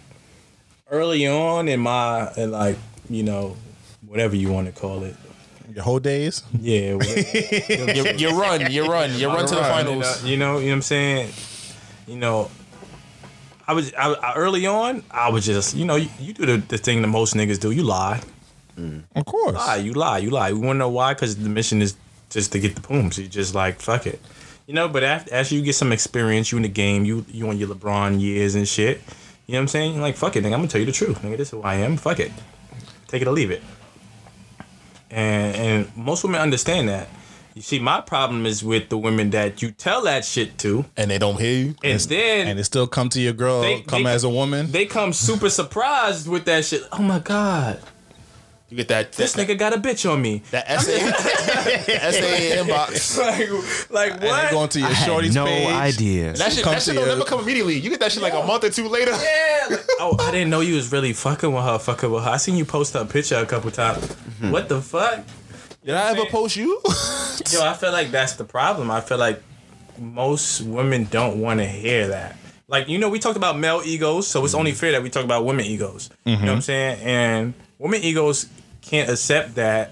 early 0.91 1.26
on 1.26 1.68
in 1.70 1.80
my 1.80 2.32
in 2.36 2.51
like 2.51 2.78
you 3.09 3.24
know 3.24 3.55
whatever 4.05 4.36
you 4.36 4.51
want 4.51 4.68
to 4.68 4.80
call 4.80 5.03
it. 5.03 5.16
Your 5.74 5.84
whole 5.84 5.99
days. 5.99 6.43
Yeah, 6.59 6.93
whatever. 6.95 7.19
you, 7.93 8.03
you 8.17 8.39
run, 8.39 8.71
you 8.71 8.86
run, 8.86 9.13
you 9.15 9.28
run 9.28 9.47
to 9.47 9.55
the 9.55 9.61
Run, 9.61 9.88
You 9.88 9.95
know, 9.95 10.01
finals. 10.01 10.24
you 10.24 10.38
know, 10.38 10.59
you 10.59 10.65
know 10.65 10.67
what 10.67 10.74
I'm 10.76 10.82
saying. 10.84 11.34
You 12.07 12.17
know, 12.17 12.51
I 13.67 13.74
was 13.74 13.93
I, 13.95 14.13
I, 14.13 14.34
early 14.36 14.67
on. 14.67 15.03
I 15.09 15.30
was 15.30 15.45
just 15.45 15.76
you 15.76 15.86
know 15.86 15.95
you, 15.95 16.09
you 16.19 16.34
do 16.34 16.45
the, 16.45 16.57
the 16.57 16.78
thing 16.78 17.01
that 17.01 17.07
most 17.07 17.34
niggas 17.34 17.59
do. 17.59 17.71
You 17.71 17.84
lie, 17.84 18.21
mm. 18.78 19.03
Of 19.15 19.26
course. 19.26 19.55
lie, 19.55 19.78
you 19.78 19.93
lie, 19.93 20.19
you 20.19 20.30
lie. 20.30 20.51
We 20.51 20.59
want 20.59 20.76
to 20.76 20.80
know 20.80 20.89
why? 20.89 21.13
Because 21.13 21.38
the 21.38 21.49
mission 21.49 21.82
is 21.82 21.95
just 22.30 22.51
to 22.51 22.59
get 22.59 22.76
the 22.76 22.82
pooms. 22.82 23.17
You 23.17 23.28
just 23.28 23.55
like 23.55 23.82
fuck 23.82 24.05
it, 24.05 24.19
you 24.67 24.74
know. 24.74 24.88
But 24.88 25.03
after 25.03 25.34
as 25.34 25.51
you 25.51 25.61
get 25.61 25.76
some 25.76 25.91
experience, 25.91 26.51
you 26.51 26.57
in 26.57 26.63
the 26.63 26.69
game, 26.69 27.03
you 27.05 27.26
you 27.30 27.47
on 27.47 27.57
your 27.57 27.69
LeBron 27.69 28.21
years 28.21 28.53
and 28.53 28.67
shit. 28.67 29.01
You 29.47 29.53
know 29.53 29.59
what 29.59 29.61
I'm 29.61 29.67
saying? 29.69 29.93
You're 29.93 30.01
like 30.03 30.17
fuck 30.17 30.36
it, 30.36 30.43
nigga. 30.43 30.53
I'm 30.53 30.59
gonna 30.59 30.67
tell 30.67 30.82
you 30.82 30.86
the 30.86 30.91
truth, 30.91 31.21
nigga. 31.21 31.38
This 31.38 31.47
is 31.47 31.51
who 31.51 31.61
I 31.61 31.76
am. 31.76 31.97
Fuck 31.97 32.19
it, 32.19 32.32
take 33.07 33.21
it 33.21 33.28
or 33.28 33.32
leave 33.32 33.49
it. 33.49 33.63
And 35.14 35.55
and 35.55 35.97
most 35.97 36.24
women 36.24 36.41
understand 36.41 36.89
that. 36.89 37.07
You 37.55 37.61
see, 37.61 37.78
my 37.78 38.01
problem 38.01 38.47
is 38.47 38.64
with 38.64 38.89
the 38.89 38.97
women 38.97 39.30
that 39.30 39.61
you 39.61 39.70
tell 39.70 40.01
that 40.05 40.26
shit 40.26 40.57
to, 40.59 40.86
And 40.97 41.11
they 41.11 41.20
don't 41.20 41.39
hear 41.39 41.53
you. 41.66 41.76
and 41.84 41.99
then 41.99 42.47
And 42.47 42.59
it 42.59 42.64
still 42.64 42.88
come 42.88 43.09
to 43.09 43.22
your 43.22 43.34
girl, 43.34 43.61
They- 43.61 43.82
come 43.82 44.03
they- 44.05 44.09
as 44.09 44.24
a 44.24 44.30
woman. 44.30 44.72
they 44.72 44.88
come 44.88 45.14
super 45.14 45.51
surprised 45.51 46.28
with 46.28 46.45
that 46.45 46.66
shit. 46.66 46.82
Oh 46.91 47.03
my 47.03 47.20
god, 47.20 47.80
You 48.74 48.78
get 48.78 48.88
that 48.88 49.11
this 49.11 49.34
that, 49.34 49.47
nigga 49.47 49.55
got 49.55 49.74
a 49.74 49.78
bitch 49.78 50.11
on 50.11 50.19
me. 50.19 50.41
that 50.49 50.67
essay, 50.67 50.99
essay 51.93 52.57
inbox. 52.57 53.19
like, 53.91 53.91
like 53.91 54.13
and 54.13 54.24
what? 54.24 54.49
going 54.49 54.69
to 54.69 54.80
your 54.80 54.88
I 54.88 54.93
had 54.93 55.36
no 55.36 55.45
page. 55.45 55.67
idea. 55.67 56.34
That 56.34 56.53
shit, 56.53 56.65
that 56.65 56.82
shit 56.82 56.95
don't 56.95 57.07
never 57.07 57.24
come 57.24 57.41
immediately. 57.41 57.76
You 57.78 57.91
get 57.91 57.99
that 57.99 58.11
shit 58.11 58.24
like 58.24 58.34
a 58.34 58.41
month 58.41 58.63
or 58.63 58.71
two 58.71 58.88
later. 58.89 59.11
yeah. 59.11 59.67
like, 59.69 59.86
oh, 59.99 60.17
I 60.19 60.32
didn't 60.32 60.49
know 60.49 60.61
you 60.61 60.74
was 60.74 60.91
really 60.91 61.13
fucking 61.13 61.53
with 61.53 61.63
her. 61.63 61.78
Fucking 61.78 62.09
with 62.09 62.24
her. 62.24 62.32
I 62.32 62.38
seen 62.38 62.55
you 62.55 62.65
post 62.65 62.95
her 62.95 63.05
picture 63.05 63.36
a 63.36 63.45
couple 63.45 63.69
times. 63.69 64.07
Mm-hmm. 64.07 64.49
What 64.49 64.69
the 64.69 64.82
fuck? 64.82 65.24
Did 65.86 65.93
I 65.93 66.09
ever 66.09 66.26
post 66.26 66.55
you? 66.55 66.82
Yo, 67.51 67.63
I 67.63 67.76
feel 67.80 67.91
like 67.91 68.09
that's 68.09 68.34
the 68.34 68.43
problem. 68.43 68.89
I 68.89 69.01
feel 69.01 69.19
like 69.19 69.39
most 69.99 70.61
women 70.61 71.03
don't 71.11 71.39
want 71.39 71.59
to 71.59 71.67
hear 71.67 72.07
that. 72.07 72.38
like 72.67 72.89
you 72.89 72.97
know 72.97 73.09
we 73.09 73.19
talked 73.19 73.38
about 73.38 73.55
male 73.55 73.84
egos, 73.86 74.26
so 74.26 74.43
it's 74.43 74.53
mm-hmm. 74.53 74.59
only 74.61 74.71
fair 74.71 74.93
that 74.93 75.03
we 75.03 75.11
talk 75.11 75.26
about 75.26 75.45
women 75.45 75.63
egos. 75.65 76.09
You 76.26 76.32
know 76.32 76.38
what 76.38 76.45
mm-hmm. 76.45 76.55
I'm 76.55 76.61
saying? 76.61 77.01
And 77.01 77.53
women 77.78 78.01
egos 78.01 78.47
can't 78.86 79.10
accept 79.10 79.56
that 79.56 79.92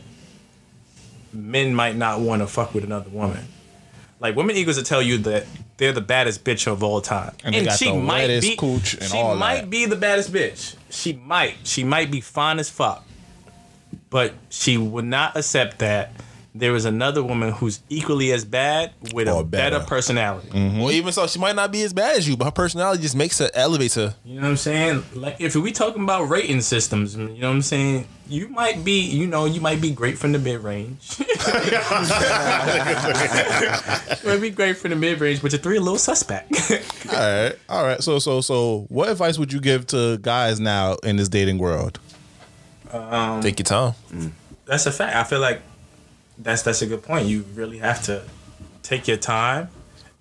men 1.34 1.74
might 1.74 1.96
not 1.96 2.20
want 2.20 2.42
to 2.42 2.48
fuck 2.48 2.74
with 2.74 2.84
another 2.84 3.10
woman. 3.10 3.46
Like 4.20 4.36
women 4.36 4.56
egos 4.56 4.78
will 4.78 4.84
tell 4.84 5.02
you 5.02 5.18
that 5.20 5.46
they're 5.78 5.94
the 5.94 6.02
baddest 6.02 6.44
bitch 6.44 6.68
of 6.68 6.84
all 6.84 7.02
time, 7.02 7.34
And 7.44 7.56
got 7.66 7.80
the 7.80 7.94
wettest 7.94 8.48
be. 8.48 8.56
and 9.02 9.10
she 9.10 9.24
might 9.40 9.62
that. 9.62 9.70
be 9.70 9.86
the 9.88 9.96
baddest 9.96 10.32
bitch. 10.32 10.76
She 10.92 11.14
might. 11.14 11.56
She 11.64 11.84
might 11.84 12.12
be 12.12 12.22
fine 12.22 12.60
as 12.60 12.70
fuck, 12.70 13.04
but 14.12 14.34
she 14.50 14.78
would 14.78 15.06
not 15.06 15.36
accept 15.36 15.80
that 15.80 16.12
there 16.54 16.76
is 16.76 16.84
another 16.84 17.24
woman 17.24 17.52
who's 17.54 17.82
equally 17.90 18.32
as 18.34 18.44
bad 18.44 18.92
with 19.14 19.28
a 19.28 19.44
better, 19.44 19.78
better. 19.78 19.86
personality. 19.86 20.50
Mm-hmm. 20.50 20.80
Well, 20.80 20.92
even 20.92 21.14
so, 21.14 21.26
she 21.28 21.40
might 21.40 21.56
not 21.56 21.72
be 21.72 21.82
as 21.84 21.94
bad 21.94 22.18
as 22.18 22.28
you, 22.28 22.36
but 22.36 22.46
her 22.46 22.52
personality 22.52 23.02
just 23.02 23.16
makes 23.16 23.40
her 23.40 23.50
elevates 23.54 23.96
her. 23.96 24.16
You 24.26 24.36
know 24.36 24.42
what 24.42 24.50
I'm 24.50 24.58
saying? 24.58 25.04
Like 25.14 25.40
if 25.40 25.56
we 25.56 25.72
talking 25.72 26.04
about 26.04 26.24
rating 26.24 26.60
systems, 26.62 27.16
you 27.16 27.28
know 27.28 27.48
what 27.48 27.56
I'm 27.56 27.62
saying? 27.62 28.06
You 28.28 28.50
might 28.50 28.84
be, 28.84 29.02
you 29.02 29.28
know, 29.28 29.46
you 29.46 29.62
might 29.62 29.82
be 29.82 29.92
great 29.92 30.18
from 30.18 30.32
the 30.34 30.40
mid 30.40 30.62
range. 30.62 31.20
you 31.20 31.26
might 34.26 34.40
be 34.42 34.50
great 34.50 34.78
from 34.78 34.92
the 34.92 34.96
mid 34.96 35.20
range, 35.20 35.42
but 35.42 35.52
you're 35.52 35.60
three 35.60 35.78
a 35.78 35.82
little 35.82 35.98
suspect. 35.98 36.52
All 37.12 37.18
right, 37.20 37.54
all 37.68 37.84
right. 37.84 38.02
So, 38.02 38.20
so, 38.20 38.40
so, 38.40 38.86
what 38.88 39.10
advice 39.10 39.38
would 39.38 39.52
you 39.52 39.60
give 39.60 39.86
to 39.88 40.18
guys 40.20 40.62
now 40.62 40.96
in 41.04 41.18
this 41.18 41.28
dating 41.28 41.58
world? 41.58 42.00
Um, 42.92 43.42
Take 43.42 43.60
your 43.60 43.66
time. 43.66 43.94
Mm. 44.14 44.32
that's 44.66 44.86
a 44.86 44.92
fact. 44.94 45.16
I 45.16 45.24
feel 45.26 45.42
like 45.42 45.62
that's 46.44 46.64
that's 46.64 46.82
a 46.82 46.88
good 46.88 47.04
point. 47.04 47.28
You 47.28 47.46
really 47.54 47.78
have 47.80 48.04
to 48.04 48.24
take 48.84 49.08
your 49.08 49.18
time. 49.18 49.70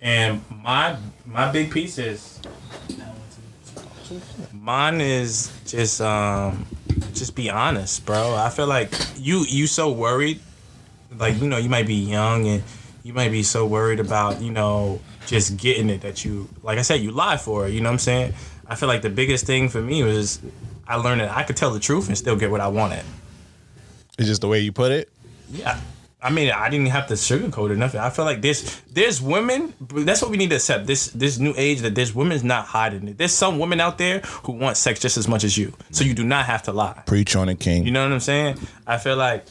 And 0.01 0.41
my 0.63 0.97
my 1.25 1.51
big 1.51 1.71
piece 1.71 1.97
is 1.97 2.39
mine 4.53 5.01
is 5.01 5.51
just 5.65 6.01
um 6.01 6.65
just 7.13 7.35
be 7.35 7.49
honest, 7.49 8.05
bro. 8.05 8.35
I 8.35 8.49
feel 8.49 8.67
like 8.67 8.93
you 9.17 9.45
you 9.47 9.67
so 9.67 9.91
worried 9.91 10.39
like 11.17 11.39
you 11.41 11.47
know 11.47 11.57
you 11.57 11.69
might 11.69 11.87
be 11.87 11.95
young 11.95 12.47
and 12.47 12.63
you 13.03 13.13
might 13.13 13.31
be 13.31 13.43
so 13.43 13.65
worried 13.65 13.99
about 13.99 14.41
you 14.41 14.51
know 14.51 15.01
just 15.27 15.57
getting 15.57 15.89
it 15.89 16.01
that 16.01 16.23
you 16.23 16.47
like 16.63 16.77
I 16.77 16.81
said 16.81 17.01
you 17.01 17.11
lie 17.11 17.37
for 17.37 17.67
it. 17.67 17.73
You 17.73 17.81
know 17.81 17.89
what 17.89 17.93
I'm 17.93 17.99
saying? 17.99 18.33
I 18.67 18.75
feel 18.75 18.87
like 18.87 19.01
the 19.01 19.09
biggest 19.09 19.45
thing 19.45 19.69
for 19.69 19.81
me 19.81 20.03
was 20.03 20.39
I 20.87 20.95
learned 20.95 21.21
that 21.21 21.31
I 21.35 21.43
could 21.43 21.57
tell 21.57 21.71
the 21.71 21.79
truth 21.79 22.07
and 22.07 22.17
still 22.17 22.35
get 22.35 22.51
what 22.51 22.61
I 22.61 22.67
wanted. 22.67 23.03
It's 24.17 24.27
just 24.27 24.41
the 24.41 24.47
way 24.47 24.59
you 24.59 24.71
put 24.71 24.91
it. 24.91 25.09
Yeah. 25.51 25.79
I 26.23 26.29
mean, 26.29 26.51
I 26.51 26.69
didn't 26.69 26.87
have 26.87 27.07
to 27.07 27.15
sugarcoat 27.15 27.71
or 27.71 27.75
nothing. 27.75 27.99
I 27.99 28.11
feel 28.11 28.25
like 28.25 28.41
this, 28.41 28.79
there's 28.91 29.19
women. 29.21 29.73
That's 29.79 30.21
what 30.21 30.29
we 30.29 30.37
need 30.37 30.51
to 30.51 30.57
accept. 30.57 30.85
This 30.85 31.07
this 31.07 31.39
new 31.39 31.53
age 31.57 31.79
that 31.81 31.95
there's 31.95 32.13
women's 32.13 32.43
not 32.43 32.65
hiding 32.65 33.07
it. 33.07 33.17
There's 33.17 33.33
some 33.33 33.57
women 33.57 33.81
out 33.81 33.97
there 33.97 34.19
who 34.19 34.51
want 34.51 34.77
sex 34.77 34.99
just 34.99 35.17
as 35.17 35.27
much 35.27 35.43
as 35.43 35.57
you. 35.57 35.73
So 35.89 36.03
you 36.03 36.13
do 36.13 36.23
not 36.23 36.45
have 36.45 36.63
to 36.63 36.71
lie. 36.71 37.01
Preach 37.07 37.35
on 37.35 37.49
it, 37.49 37.59
King. 37.59 37.85
You 37.85 37.91
know 37.91 38.03
what 38.03 38.13
I'm 38.13 38.19
saying? 38.19 38.59
I 38.85 38.97
feel 38.99 39.15
like 39.15 39.45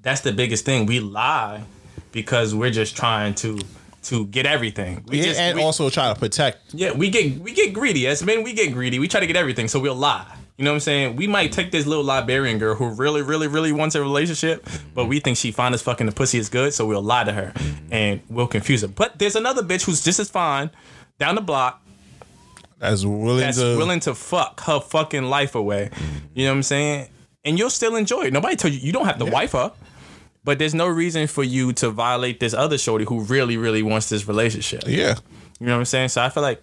that's 0.00 0.22
the 0.22 0.32
biggest 0.32 0.64
thing. 0.64 0.86
We 0.86 1.00
lie 1.00 1.64
because 2.12 2.54
we're 2.54 2.70
just 2.70 2.96
trying 2.96 3.34
to 3.36 3.58
to 4.04 4.26
get 4.26 4.46
everything. 4.46 5.04
We 5.06 5.18
yeah, 5.18 5.24
just, 5.24 5.40
and 5.40 5.56
we- 5.58 5.62
also 5.62 5.90
try 5.90 6.12
to 6.12 6.18
protect. 6.18 6.74
yeah, 6.74 6.92
we 6.92 7.10
get 7.10 7.38
we 7.40 7.52
get 7.52 7.74
greedy. 7.74 8.06
As 8.06 8.22
men, 8.22 8.42
we 8.42 8.54
get 8.54 8.72
greedy. 8.72 8.98
We 8.98 9.08
try 9.08 9.20
to 9.20 9.26
get 9.26 9.36
everything, 9.36 9.68
so 9.68 9.80
we'll 9.80 9.94
lie. 9.94 10.26
You 10.56 10.64
know 10.64 10.70
what 10.70 10.74
I'm 10.76 10.80
saying? 10.80 11.16
We 11.16 11.26
might 11.26 11.50
take 11.50 11.72
this 11.72 11.84
little 11.84 12.04
Liberian 12.04 12.58
girl 12.58 12.76
who 12.76 12.90
really, 12.90 13.22
really, 13.22 13.48
really 13.48 13.72
wants 13.72 13.96
a 13.96 14.00
relationship, 14.00 14.64
but 14.94 15.06
we 15.06 15.18
think 15.18 15.36
she 15.36 15.50
fine 15.50 15.74
as 15.74 15.82
fucking 15.82 16.06
the 16.06 16.12
pussy 16.12 16.38
is 16.38 16.48
good, 16.48 16.72
so 16.72 16.86
we'll 16.86 17.02
lie 17.02 17.24
to 17.24 17.32
her 17.32 17.52
and 17.90 18.20
we'll 18.28 18.46
confuse 18.46 18.82
her. 18.82 18.88
But 18.88 19.18
there's 19.18 19.34
another 19.34 19.62
bitch 19.64 19.84
who's 19.84 20.04
just 20.04 20.20
as 20.20 20.30
fine 20.30 20.70
down 21.18 21.34
the 21.34 21.40
block 21.40 21.82
That's 22.78 23.04
willing 23.04 23.40
that's 23.40 23.58
to. 23.58 23.76
willing 23.76 23.98
to 24.00 24.14
fuck 24.14 24.60
her 24.60 24.78
fucking 24.78 25.24
life 25.24 25.56
away. 25.56 25.90
You 26.34 26.44
know 26.44 26.52
what 26.52 26.56
I'm 26.58 26.62
saying? 26.62 27.08
And 27.44 27.58
you'll 27.58 27.68
still 27.70 27.96
enjoy 27.96 28.26
it. 28.26 28.32
Nobody 28.32 28.54
told 28.54 28.74
you 28.74 28.80
you 28.80 28.92
don't 28.92 29.06
have 29.06 29.18
to 29.18 29.24
wife 29.26 29.52
her. 29.52 29.72
But 30.44 30.58
there's 30.58 30.74
no 30.74 30.86
reason 30.86 31.26
for 31.26 31.42
you 31.42 31.72
to 31.74 31.88
violate 31.90 32.38
this 32.38 32.52
other 32.52 32.76
shorty 32.76 33.06
who 33.06 33.20
really, 33.22 33.56
really 33.56 33.82
wants 33.82 34.08
this 34.10 34.28
relationship. 34.28 34.84
yeah. 34.86 35.14
You 35.58 35.66
know 35.66 35.72
what 35.72 35.78
I'm 35.78 35.84
saying? 35.86 36.08
So 36.10 36.20
I 36.20 36.28
feel 36.28 36.42
like 36.42 36.62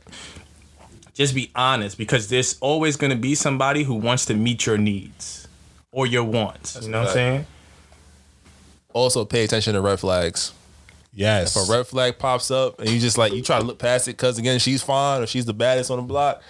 just 1.14 1.36
be 1.36 1.52
honest 1.56 1.98
because 1.98 2.30
there's 2.30 2.58
always 2.60 2.96
going 2.96 3.12
to 3.12 3.18
be 3.18 3.36
somebody 3.36 3.84
who 3.84 3.96
wants 3.96 4.26
to 4.26 4.34
meet 4.34 4.66
your 4.66 4.78
needs 4.78 5.48
or 5.92 6.06
your 6.08 6.24
wants. 6.24 6.82
you 6.82 6.90
know 6.90 7.00
what 7.00 7.10
I'm 7.10 7.14
saying? 7.14 7.46
Also, 8.94 9.26
pay 9.26 9.44
attention 9.44 9.74
to 9.74 9.82
red 9.82 10.00
flags. 10.00 10.54
Yes. 11.14 11.56
If 11.56 11.70
a 11.70 11.72
red 11.72 11.88
flag 11.88 12.18
pops 12.18 12.52
up 12.52 12.80
and 12.80 12.90
you 12.90 13.00
just 13.00 13.18
like 13.18 13.34
you 13.34 13.42
try 13.42 13.60
to 13.60 13.66
look 13.66 13.80
past 13.80 14.08
it 14.08 14.12
because 14.12 14.38
again 14.38 14.60
she's 14.60 14.82
fine 14.82 15.22
or 15.22 15.28
she's 15.28 15.46
the 15.46 15.54
baddest 15.54 15.92
on 15.92 15.98
the 15.98 16.04
block, 16.04 16.42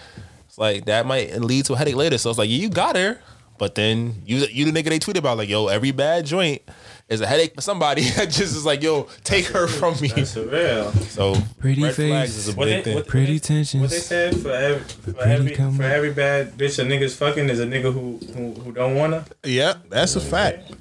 it's 0.46 0.58
like 0.58 0.84
that 0.84 1.04
might 1.06 1.34
lead 1.40 1.64
to 1.66 1.72
a 1.72 1.76
headache 1.76 1.96
later. 1.96 2.18
So 2.18 2.30
it's 2.30 2.38
like 2.38 2.48
you 2.50 2.68
got 2.68 2.96
her, 2.96 3.20
but 3.58 3.74
then 3.74 4.22
you 4.24 4.38
you 4.50 4.70
the 4.70 4.70
nigga 4.70 4.90
they 4.90 4.98
tweet 5.00 5.16
about 5.16 5.36
like 5.36 5.48
yo 5.48 5.66
every 5.66 5.90
bad 5.90 6.26
joint 6.26 6.62
is 7.08 7.20
a 7.20 7.26
headache 7.26 7.54
for 7.54 7.60
somebody. 7.60 8.02
that 8.16 8.26
just 8.26 8.40
is 8.56 8.64
like 8.64 8.82
yo 8.82 9.08
take 9.24 9.46
her 9.46 9.66
from 9.66 9.94
me. 10.00 10.10
real. 10.14 10.92
So 10.92 11.34
Pretty 11.60 11.82
red 11.82 11.94
face. 11.94 12.08
flags 12.10 12.36
is 12.36 12.48
a 12.48 12.52
What 12.56 12.64
big 12.66 12.76
they, 12.78 12.82
thing. 12.84 12.94
what, 12.96 13.06
Pretty 13.08 13.34
what 13.34 13.42
tensions. 13.42 13.80
what 13.80 13.90
they 13.90 13.98
said 13.98 14.36
for 14.36 14.50
every 14.52 14.82
for 14.84 15.12
pretty 15.12 15.54
every, 15.54 15.54
for 15.76 15.82
every 15.82 16.12
bad 16.12 16.52
bitch 16.56 16.78
a 16.78 16.84
nigga's 16.84 17.14
fucking 17.16 17.48
is 17.50 17.60
a 17.60 17.66
nigga 17.66 17.92
who 17.92 18.18
who, 18.34 18.52
who 18.60 18.72
don't 18.72 18.94
wanna. 18.96 19.24
Yeah, 19.44 19.74
that's 19.88 20.16
a 20.16 20.20
fact. 20.20 20.72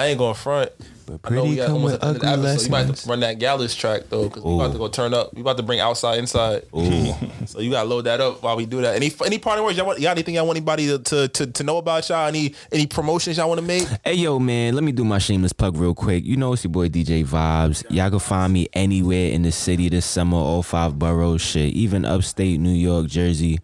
I 0.00 0.06
ain't 0.06 0.18
going 0.18 0.34
front. 0.34 0.72
But 1.04 1.20
I 1.24 1.30
know 1.34 1.42
we 1.42 1.56
pretty 1.56 1.66
come 1.66 1.82
with 1.82 1.94
at 1.94 2.00
the 2.00 2.06
end 2.06 2.16
of 2.16 2.22
the 2.22 2.28
ugly 2.28 2.50
episode. 2.50 2.64
You 2.64 2.70
might 2.70 2.86
have 2.86 2.96
to 2.96 3.08
run 3.08 3.20
that 3.20 3.38
Gallus 3.38 3.74
track 3.74 4.02
though, 4.08 4.28
because 4.28 4.42
we 4.42 4.54
about 4.54 4.72
to 4.72 4.78
go 4.78 4.88
turn 4.88 5.12
up. 5.12 5.34
We 5.34 5.40
about 5.42 5.56
to 5.56 5.62
bring 5.62 5.80
outside 5.80 6.18
inside. 6.18 6.62
so 7.46 7.60
you 7.60 7.70
gotta 7.70 7.88
load 7.88 8.02
that 8.02 8.20
up 8.20 8.42
while 8.42 8.56
we 8.56 8.64
do 8.64 8.80
that. 8.80 8.94
Any 8.96 9.12
any 9.26 9.38
parting 9.38 9.64
words? 9.64 9.76
Y'all 9.76 9.86
want? 9.86 9.98
Y'all 9.98 10.12
anything 10.12 10.36
y'all 10.36 10.46
want 10.46 10.56
anybody 10.56 10.86
to, 10.86 10.98
to 11.00 11.28
to 11.28 11.46
to 11.48 11.64
know 11.64 11.78
about 11.78 12.08
y'all? 12.08 12.28
Any 12.28 12.54
any 12.72 12.86
promotions 12.86 13.36
y'all 13.36 13.48
want 13.48 13.60
to 13.60 13.66
make? 13.66 13.86
Hey 14.04 14.14
yo, 14.14 14.38
man, 14.38 14.74
let 14.74 14.84
me 14.84 14.92
do 14.92 15.04
my 15.04 15.18
shameless 15.18 15.52
plug 15.52 15.76
real 15.76 15.94
quick. 15.94 16.24
You 16.24 16.36
know 16.36 16.52
it's 16.54 16.64
your 16.64 16.70
boy 16.70 16.88
DJ 16.88 17.26
Vibes. 17.26 17.84
Y'all 17.90 18.08
can 18.08 18.20
find 18.20 18.52
me 18.52 18.68
anywhere 18.72 19.32
in 19.32 19.42
the 19.42 19.52
city 19.52 19.88
this 19.88 20.06
summer, 20.06 20.38
all 20.38 20.62
five 20.62 20.98
boroughs, 20.98 21.42
shit, 21.42 21.74
even 21.74 22.04
upstate 22.04 22.58
New 22.60 22.70
York, 22.70 23.08
Jersey. 23.08 23.58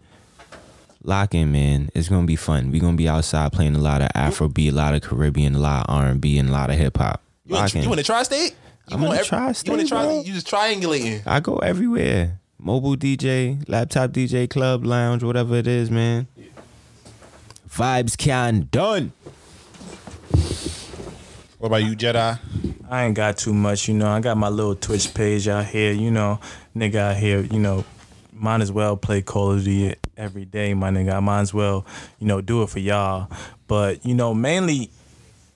Lock 1.07 1.33
in, 1.33 1.53
man. 1.53 1.89
It's 1.95 2.09
gonna 2.09 2.27
be 2.27 2.35
fun. 2.35 2.69
we 2.69 2.79
gonna 2.79 2.97
be 2.97 3.07
outside 3.07 3.53
playing 3.53 3.75
a 3.75 3.79
lot 3.79 4.01
of 4.01 4.09
Afrobeat, 4.09 4.71
a 4.73 4.75
lot 4.75 4.93
of 4.93 5.01
Caribbean, 5.01 5.55
a 5.55 5.57
lot 5.59 5.87
of 5.87 5.95
R 5.95 6.07
and 6.07 6.19
B, 6.19 6.37
and 6.37 6.49
a 6.49 6.51
lot 6.51 6.69
of 6.69 6.75
hip 6.77 6.97
hop. 6.97 7.21
You 7.45 7.55
in, 7.55 7.61
Lock 7.61 7.75
in. 7.75 7.83
you 7.89 7.95
the 7.95 8.03
tri-state? 8.03 8.51
You 8.89 8.95
I'm 8.97 8.99
in 8.99 8.99
going 9.05 9.11
the 9.13 9.19
ev- 9.21 9.25
tri-state, 9.27 9.67
You 9.71 9.77
in 9.79 9.83
the 9.85 9.89
tri? 9.89 10.03
bro. 10.03 10.21
You 10.23 10.33
just 10.33 10.47
triangulating. 10.47 11.21
I 11.25 11.39
go 11.39 11.55
everywhere. 11.59 12.39
Mobile 12.59 12.97
DJ, 12.97 13.63
laptop 13.69 14.11
DJ, 14.11 14.49
club 14.49 14.85
lounge, 14.85 15.23
whatever 15.23 15.55
it 15.55 15.65
is, 15.67 15.89
man. 15.89 16.27
Vibes 17.69 18.17
can 18.17 18.67
done. 18.69 19.13
What 21.59 21.67
about 21.67 21.83
you, 21.83 21.95
Jedi? 21.95 22.37
I 22.89 23.05
ain't 23.05 23.15
got 23.15 23.37
too 23.37 23.53
much, 23.53 23.87
you 23.87 23.93
know. 23.93 24.07
I 24.09 24.19
got 24.19 24.35
my 24.37 24.49
little 24.49 24.75
Twitch 24.75 25.13
page 25.13 25.47
out 25.47 25.65
here, 25.65 25.91
you 25.93 26.11
know. 26.11 26.39
Nigga 26.75 26.95
out 26.95 27.15
here, 27.17 27.41
you 27.41 27.59
know, 27.59 27.85
might 28.39 28.61
as 28.61 28.71
well 28.71 28.97
play 28.97 29.21
Call 29.21 29.51
of 29.51 29.63
Duty 29.63 29.95
every 30.15 30.45
day, 30.45 30.73
my 30.73 30.89
nigga. 30.89 31.13
I 31.13 31.19
might 31.19 31.41
as 31.41 31.53
well, 31.53 31.85
you 32.19 32.27
know, 32.27 32.41
do 32.41 32.63
it 32.63 32.69
for 32.69 32.79
y'all. 32.79 33.29
But, 33.67 34.05
you 34.05 34.15
know, 34.15 34.33
mainly, 34.33 34.89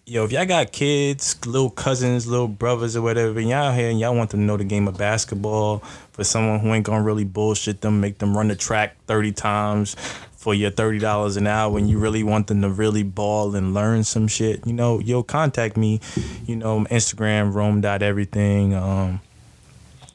yo, 0.05 0.25
if 0.25 0.31
y'all 0.31 0.45
got 0.45 0.71
kids, 0.71 1.37
little 1.45 1.69
cousins, 1.69 2.27
little 2.27 2.47
brothers 2.47 2.95
or 2.95 3.01
whatever, 3.01 3.39
and 3.39 3.49
y'all 3.49 3.71
here 3.71 3.89
and 3.89 3.99
y'all 3.99 4.15
want 4.15 4.31
them 4.31 4.41
to 4.41 4.45
know 4.45 4.57
the 4.57 4.63
game 4.63 4.87
of 4.87 4.97
basketball 4.97 5.79
for 6.11 6.23
someone 6.23 6.59
who 6.59 6.73
ain't 6.73 6.85
gonna 6.85 7.03
really 7.03 7.23
bullshit 7.23 7.81
them, 7.81 8.01
make 8.01 8.17
them 8.17 8.35
run 8.35 8.47
the 8.47 8.55
track 8.55 8.97
30 9.07 9.31
times 9.31 9.95
for 10.41 10.55
your 10.55 10.71
$30 10.71 11.37
an 11.37 11.45
hour 11.45 11.77
and 11.77 11.87
you 11.87 11.99
really 11.99 12.23
want 12.23 12.47
them 12.47 12.61
to 12.63 12.69
really 12.69 13.03
ball 13.03 13.55
and 13.55 13.75
learn 13.75 14.03
some 14.03 14.27
shit, 14.27 14.65
you 14.65 14.73
know, 14.73 14.99
yo, 14.99 15.21
contact 15.21 15.77
me, 15.77 16.01
you 16.47 16.55
know, 16.55 16.79
Instagram, 16.85 17.53
Rome 17.53 17.79
dot 17.79 18.01
everything. 18.01 18.73
Um, 18.73 19.21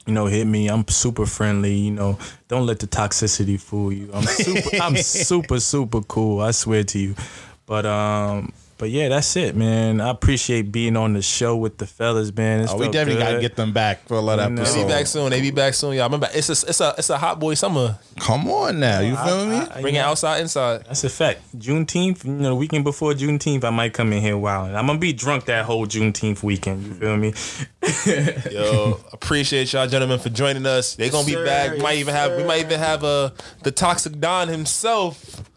you 0.07 0.13
know, 0.13 0.27
hit 0.27 0.47
me. 0.47 0.69
I'm 0.69 0.87
super 0.89 1.27
friendly. 1.27 1.75
You 1.75 1.91
know, 1.91 2.19
don't 2.49 2.67
let 2.67 2.79
the 2.79 2.87
toxicity 2.87 3.61
fool 3.61 3.93
you. 3.93 4.11
I'm 4.15 4.25
super. 4.25 4.77
I'm 4.81 4.97
super, 4.97 5.61
super 5.61 6.01
cool. 6.03 6.41
I 6.41 6.53
swear 6.53 6.85
to 6.85 6.99
you. 6.99 7.15
But 7.67 7.85
um, 7.85 8.53
but 8.79 8.91
yeah, 8.91 9.09
that's 9.09 9.35
it, 9.37 9.57
man. 9.57 10.01
I 10.01 10.11
appreciate 10.11 10.71
being 10.73 10.97
on 10.97 11.13
the 11.15 11.23
show 11.23 11.57
with 11.57 11.79
the 11.79 11.87
fellas, 11.87 12.35
man. 12.35 12.61
It's 12.61 12.73
Oh, 12.73 12.77
we 12.79 12.87
definitely 12.87 13.15
good. 13.15 13.21
gotta 13.31 13.41
get 13.41 13.57
them 13.57 13.73
back 13.73 14.07
for 14.07 14.15
a 14.17 14.21
lot 14.21 14.39
of 14.39 14.47
I 14.47 14.49
know. 14.49 14.65
They 14.65 14.83
be 14.83 14.89
back 14.89 15.07
soon. 15.07 15.31
They 15.31 15.41
be 15.41 15.51
back 15.51 15.75
soon. 15.75 15.95
Y'all 15.95 16.05
remember? 16.05 16.29
It's 16.35 16.49
a 16.49 16.53
it's 16.69 16.81
a 16.81 16.95
it's 16.99 17.11
a 17.11 17.19
hot 17.19 17.41
boy 17.41 17.55
summer. 17.55 17.99
Come 18.21 18.49
on 18.51 18.79
now, 18.81 19.01
you 19.01 19.17
feel 19.17 19.47
me? 19.47 19.57
I- 19.57 19.81
Bring 19.81 19.95
it 19.95 19.99
you 19.99 20.05
outside 20.05 20.41
inside. 20.41 20.85
That's 20.87 21.05
a 21.05 21.09
fact. 21.11 21.41
Juneteenth, 21.59 22.25
you 22.25 22.31
know, 22.33 22.51
the 22.51 22.55
weekend 22.55 22.85
before 22.85 23.13
Juneteenth, 23.13 23.65
I 23.65 23.71
might 23.71 23.93
come 23.95 24.13
in 24.13 24.21
here 24.23 24.37
wild. 24.37 24.75
I'm 24.75 24.87
gonna 24.87 24.99
be 24.99 25.13
drunk 25.13 25.47
that 25.47 25.65
whole 25.65 25.87
Juneteenth 25.87 26.43
weekend. 26.43 26.83
You 26.87 26.95
feel 26.95 27.17
me? 27.17 27.33
Yo, 28.51 28.99
appreciate 29.13 29.73
y'all 29.73 29.87
gentlemen 29.87 30.19
for 30.19 30.29
joining 30.29 30.67
us. 30.67 30.95
They 30.97 31.09
gonna 31.11 31.27
be 31.27 31.33
sir. 31.33 31.45
back. 31.45 31.79
Might 31.79 31.93
Yes, 31.93 32.01
even 32.01 32.15
have 32.15 32.37
we 32.37 32.45
might 32.45 32.61
even 32.61 32.79
have 32.79 33.05
uh 33.05 33.31
the 33.63 33.71
toxic 33.71 34.19
Don 34.21 34.49
himself 34.49 35.43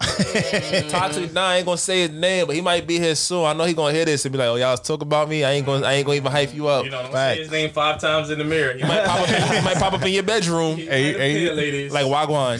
Toxic 0.88 1.32
Don 1.34 1.38
I 1.44 1.56
ain't 1.58 1.66
gonna 1.66 1.76
say 1.78 2.00
his 2.08 2.10
name, 2.10 2.46
but 2.46 2.54
he 2.56 2.62
might 2.62 2.86
be 2.86 2.98
here 2.98 3.09
soon. 3.18 3.44
I 3.44 3.52
know 3.52 3.64
he 3.64 3.74
gonna 3.74 3.92
hear 3.92 4.04
this 4.04 4.24
and 4.24 4.32
be 4.32 4.38
like, 4.38 4.48
"Oh, 4.48 4.56
y'all 4.56 4.76
talk 4.76 5.02
about 5.02 5.28
me. 5.28 5.44
I 5.44 5.52
ain't 5.52 5.66
gonna, 5.66 5.86
I 5.86 5.94
ain't 5.94 6.06
gonna 6.06 6.16
even 6.16 6.30
hype 6.30 6.54
you 6.54 6.68
up." 6.68 6.84
You 6.84 6.90
know, 6.90 6.98
I'm 6.98 7.12
gonna 7.12 7.34
say 7.34 7.38
his 7.38 7.50
name 7.50 7.70
five 7.70 8.00
times 8.00 8.30
in 8.30 8.38
the 8.38 8.44
mirror. 8.44 8.74
He 8.74 8.82
might 8.82 9.04
pop 9.04 9.20
up, 9.20 9.28
in, 9.28 9.56
he 9.56 9.64
might 9.64 9.76
pop 9.76 9.92
up 9.92 10.02
in 10.02 10.12
your 10.12 10.22
bedroom. 10.22 10.78
Hey, 10.90 11.12
hey, 11.12 11.52
ladies. 11.52 11.92
like 11.92 12.06
Wagwan. 12.06 12.58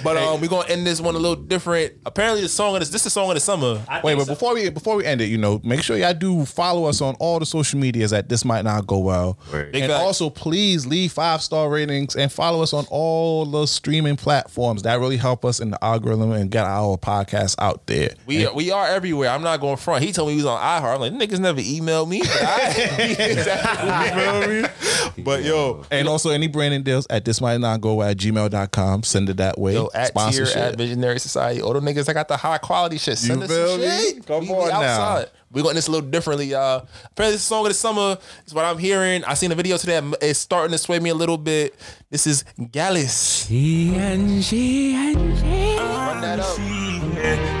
but 0.04 0.16
um, 0.16 0.40
we're 0.40 0.48
gonna 0.48 0.68
end 0.68 0.86
this 0.86 1.00
one 1.00 1.14
a 1.14 1.18
little 1.18 1.36
different. 1.36 1.94
Apparently, 2.04 2.40
the 2.40 2.48
song 2.48 2.74
of 2.74 2.80
this, 2.80 2.88
this 2.88 3.02
is 3.02 3.04
the 3.04 3.10
song 3.10 3.28
of 3.28 3.34
the 3.34 3.40
summer. 3.40 3.80
I 3.88 4.00
Wait, 4.02 4.16
but 4.16 4.26
so. 4.26 4.32
before 4.32 4.54
we 4.54 4.68
before 4.70 4.96
we 4.96 5.04
end 5.04 5.20
it, 5.20 5.26
you 5.26 5.38
know, 5.38 5.60
make 5.62 5.82
sure 5.82 5.96
y'all 5.96 6.14
do 6.14 6.44
follow 6.44 6.86
us 6.86 7.00
on 7.00 7.14
all 7.20 7.38
the 7.38 7.46
social 7.46 7.78
medias 7.78 8.12
at 8.12 8.28
this 8.28 8.44
might 8.44 8.64
not 8.64 8.86
go 8.86 8.98
well. 8.98 9.38
Word. 9.52 9.72
Big 9.72 9.82
and 9.82 9.92
facts. 9.92 10.02
also 10.02 10.30
please 10.30 10.86
leave 10.86 11.12
five 11.12 11.42
star 11.42 11.68
ratings 11.68 12.16
and 12.16 12.30
follow 12.32 12.62
us 12.62 12.72
on 12.72 12.86
all 12.90 13.46
the 13.46 13.66
streaming 13.66 14.16
platforms. 14.16 14.82
That 14.82 14.98
really 15.00 15.16
help 15.16 15.44
us 15.44 15.60
in 15.60 15.70
the 15.70 15.84
algorithm 15.84 16.32
and 16.32 16.50
get 16.50 16.64
our 16.64 16.96
podcast 16.96 17.56
out 17.58 17.86
there. 17.86 18.14
We 18.26 18.46
we 18.48 18.70
are 18.70 18.86
everywhere. 18.86 19.15
I'm 19.24 19.42
not 19.42 19.60
going 19.60 19.76
front. 19.76 20.02
He 20.04 20.12
told 20.12 20.28
me 20.28 20.34
he 20.34 20.38
was 20.38 20.46
on 20.46 20.60
iHeart. 20.60 20.94
I'm 20.94 21.00
like, 21.00 21.12
niggas 21.12 21.38
never 21.40 21.60
emailed 21.60 22.08
me. 22.08 22.22
But, 22.36 22.42
I, 22.42 24.04
you 24.08 24.16
know 24.16 24.38
what 24.38 24.44
I 24.44 24.46
mean? 24.46 25.24
but 25.24 25.44
yo, 25.44 25.84
and 25.90 26.08
also 26.08 26.30
any 26.30 26.46
branding 26.48 26.82
deals 26.82 27.06
at 27.10 27.24
this 27.24 27.40
might 27.40 27.58
not 27.60 27.80
go 27.80 28.02
at 28.02 28.16
gmail.com. 28.16 29.02
Send 29.02 29.28
it 29.30 29.36
that 29.38 29.58
way. 29.58 29.74
yo, 29.74 29.86
at 29.94 30.06
tier 30.06 30.06
Sponsorship. 30.08 30.56
at 30.56 30.76
Visionary 30.76 31.18
Society. 31.18 31.62
All 31.62 31.72
the 31.72 31.80
niggas 31.80 32.08
I 32.08 32.12
got 32.12 32.28
the 32.28 32.36
high 32.36 32.58
quality 32.58 32.98
shit. 32.98 33.18
Send 33.18 33.40
You 33.40 33.44
us 33.44 33.50
feel 33.50 33.68
some 33.68 33.80
me? 33.80 33.86
shit. 33.86 34.26
Come 34.26 34.40
we, 34.42 34.50
on 34.50 34.64
we 34.64 34.70
now. 34.70 35.24
We're 35.52 35.62
going 35.62 35.76
this 35.76 35.86
a 35.86 35.90
little 35.92 36.08
differently, 36.10 36.46
y'all. 36.46 36.86
Apparently, 37.12 37.36
this 37.36 37.42
song 37.42 37.62
of 37.64 37.68
the 37.68 37.74
summer 37.74 38.18
is 38.46 38.52
what 38.52 38.64
I'm 38.64 38.78
hearing. 38.78 39.24
I 39.24 39.34
seen 39.34 39.52
a 39.52 39.54
video 39.54 39.76
today. 39.78 40.00
It's 40.20 40.38
starting 40.40 40.72
to 40.72 40.78
sway 40.78 40.98
me 40.98 41.10
a 41.10 41.14
little 41.14 41.38
bit. 41.38 41.74
This 42.10 42.26
is 42.26 42.44
Gallus. 42.72 43.46
She 43.46 43.94
and 43.94 44.44
she 44.44 44.94
and 44.94 45.38
she. 45.38 45.76
Run 45.78 46.20
that 46.20 46.40
up. 46.40 46.58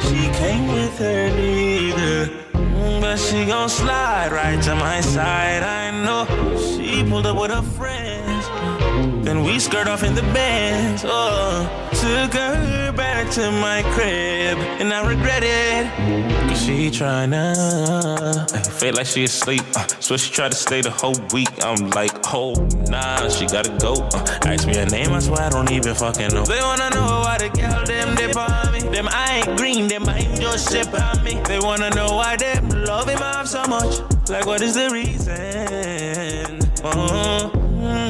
She 0.08 0.28
came 0.38 0.66
with 0.68 0.98
her 0.98 1.30
Mm, 2.76 3.00
but 3.00 3.16
she 3.16 3.44
gon' 3.46 3.68
slide 3.68 4.30
right 4.32 4.62
to 4.62 4.74
my 4.74 5.00
side. 5.00 5.62
I 5.62 5.90
know 6.04 6.26
she 6.56 7.02
pulled 7.08 7.26
up 7.26 7.40
with 7.40 7.50
her 7.50 7.62
friends. 7.62 8.46
Then 9.24 9.42
we 9.42 9.58
skirt 9.58 9.88
off 9.88 10.02
in 10.02 10.14
the 10.14 10.22
bands. 10.34 11.04
Oh, 11.04 11.66
took 11.90 12.32
her 12.34 12.92
back 12.92 13.30
to 13.32 13.50
my 13.50 13.82
crib, 13.94 14.58
and 14.80 14.92
I 14.92 15.06
regret 15.06 15.42
it. 15.42 15.90
Cause 16.48 16.62
she 16.64 16.90
tryna 16.90 17.56
I 18.54 18.60
feel 18.60 18.94
like 18.94 19.06
she 19.06 19.24
asleep. 19.24 19.62
Uh, 19.74 19.86
so 20.00 20.16
she 20.16 20.32
tried 20.32 20.52
to 20.52 20.56
stay 20.56 20.80
the 20.80 20.90
whole 20.90 21.18
week. 21.32 21.48
I'm 21.64 21.90
like, 21.90 22.12
oh 22.32 22.52
nah, 22.88 23.28
she 23.28 23.46
gotta 23.46 23.76
go. 23.78 23.94
Uh, 24.14 24.46
ask 24.46 24.66
me 24.66 24.76
her 24.76 24.86
name, 24.86 25.12
I 25.12 25.18
swear 25.18 25.42
I 25.42 25.48
don't 25.48 25.70
even 25.72 25.94
fucking 25.94 26.28
know. 26.28 26.44
They 26.44 26.60
wanna 26.60 26.90
know 26.90 27.20
why 27.24 27.38
the 27.38 27.48
girl 27.48 27.84
them 27.84 28.14
dip. 28.14 28.36
Them 28.96 29.08
I 29.10 29.42
ain't 29.44 29.58
green, 29.58 29.88
them 29.88 30.08
I 30.08 30.20
ain't 30.20 30.40
just 30.40 30.74
on 30.74 31.22
me. 31.22 31.38
They 31.44 31.58
wanna 31.58 31.90
know 31.90 32.16
why 32.16 32.36
them 32.36 32.70
love 32.70 33.06
him 33.06 33.18
off 33.18 33.46
so 33.46 33.62
much. 33.66 34.00
Like 34.30 34.46
what 34.46 34.62
is 34.62 34.74
the 34.74 34.88
reason? 34.88 35.36
Uh-huh. 36.82 37.50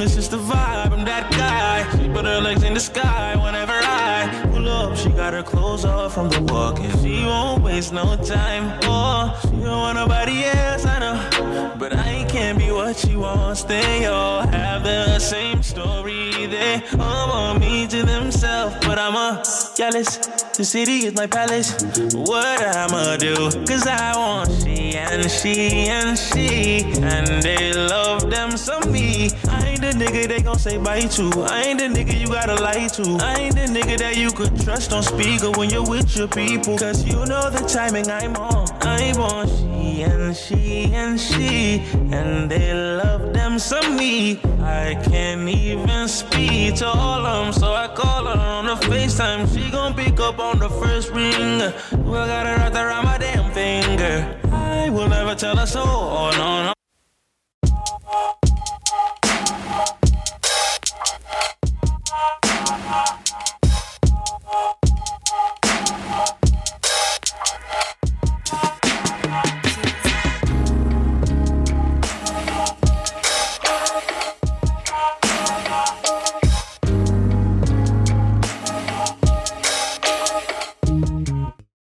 It's 0.01 0.15
just 0.15 0.31
the 0.31 0.37
vibe, 0.37 0.93
I'm 0.93 1.05
that 1.05 1.29
guy. 1.33 1.83
She 1.99 2.09
put 2.09 2.25
her 2.25 2.41
legs 2.41 2.63
in 2.63 2.73
the 2.73 2.79
sky 2.79 3.35
whenever 3.35 3.73
I 3.73 4.49
pull 4.53 4.69
up. 4.69 4.97
She 4.97 5.09
got 5.09 5.33
her 5.33 5.43
clothes 5.43 5.85
off 5.85 6.15
from 6.15 6.29
the 6.31 6.41
walk 6.53 6.79
and 6.79 7.01
she 7.01 7.25
won't 7.25 7.65
waste 7.65 7.93
no 7.93 8.17
time. 8.19 8.79
Oh, 8.85 9.37
she 9.43 9.57
don't 9.65 9.81
want 9.81 9.97
nobody 9.97 10.45
else, 10.45 10.87
I 10.87 11.01
know. 11.01 11.75
But 11.81 11.97
I 11.97 12.25
can't 12.29 12.59
be 12.59 12.71
what 12.71 12.97
she 12.97 13.17
wants. 13.17 13.65
They 13.65 14.07
all 14.07 14.47
have 14.47 14.85
the 14.85 15.19
same 15.19 15.65
story. 15.65 16.47
They 16.47 16.81
all 16.97 17.29
want 17.29 17.59
me 17.59 17.89
to 17.89 18.05
themselves, 18.05 18.77
but 18.87 19.01
I'm 19.01 19.17
a 19.17 19.43
jealous. 19.77 20.17
The 20.57 20.65
city 20.65 21.05
is 21.05 21.15
my 21.15 21.27
palace. 21.27 21.71
What 22.15 22.63
I'ma 22.77 23.17
do? 23.17 23.35
Cause 23.67 23.87
I 23.87 24.17
want 24.17 24.51
she 24.63 24.97
and 24.97 25.31
she 25.31 25.89
and 25.89 26.19
she. 26.19 26.83
And 27.03 27.43
they 27.43 27.75
love 27.75 28.31
them 28.31 28.57
some 28.57 28.91
me. 28.91 29.29
I 29.51 29.69
ain't 29.69 29.83
the 29.83 29.93
nigga 29.93 30.29
they 30.29 30.41
gon' 30.41 30.59
say 30.59 30.79
bye 30.79 31.01
to. 31.01 31.31
I 31.51 31.63
ain't 31.65 31.79
the 31.79 31.89
nigga 31.89 32.19
you 32.19 32.29
gotta 32.29 32.55
lie 32.55 32.89
to. 32.89 33.19
I 33.23 33.35
ain't 33.37 33.55
the 33.55 33.67
nigga 33.67 33.99
that 33.99 34.17
you 34.17 34.31
could 34.31 34.59
trust 34.63 34.95
on 34.95 35.03
speaker 35.03 35.51
when 35.51 35.69
you're 35.69 35.87
with 35.87 36.17
your 36.17 36.29
people. 36.29 36.79
Cause 36.79 37.05
you 37.05 37.27
know 37.27 37.51
the 37.51 37.63
timing 37.69 38.11
I'm 38.11 38.35
on. 38.37 38.67
I'm 38.81 39.21
on 39.21 39.47
she 39.47 40.03
and 40.05 40.35
she 40.35 40.85
and 40.95 41.21
she. 41.21 41.83
And 42.13 42.51
they 42.51 42.73
love 42.73 43.35
them 43.35 43.59
some 43.59 43.95
me. 43.95 44.41
I 44.63 44.95
can't 45.05 45.47
even 45.49 46.09
speak 46.09 46.77
to 46.77 46.87
all 46.87 47.27
of 47.27 47.45
them. 47.45 47.53
So 47.53 47.75
I 47.75 47.89
call 47.89 48.25
her 48.25 48.41
on 48.41 48.67
the 48.67 48.77
FaceTime. 48.87 49.47
She 49.53 49.66
we 49.67 49.73
gon' 49.73 49.95
pick 49.95 50.21
up 50.21 50.39
on 50.39 50.61
the 50.61 50.69
first 50.69 51.11
ring. 51.11 51.59
We 52.05 52.17
I 52.17 52.27
gotta 52.29 52.51
wrap 52.51 52.75
around 52.75 53.05
my 53.05 53.19
damn 53.19 53.51
finger? 53.53 54.39
I 54.53 54.89
will 54.91 55.09
never 55.09 55.35
tell 55.35 55.57
her 55.57 55.67
so. 55.67 55.83
Oh, 55.83 56.31
no, 56.37 56.67
no. 56.67 56.73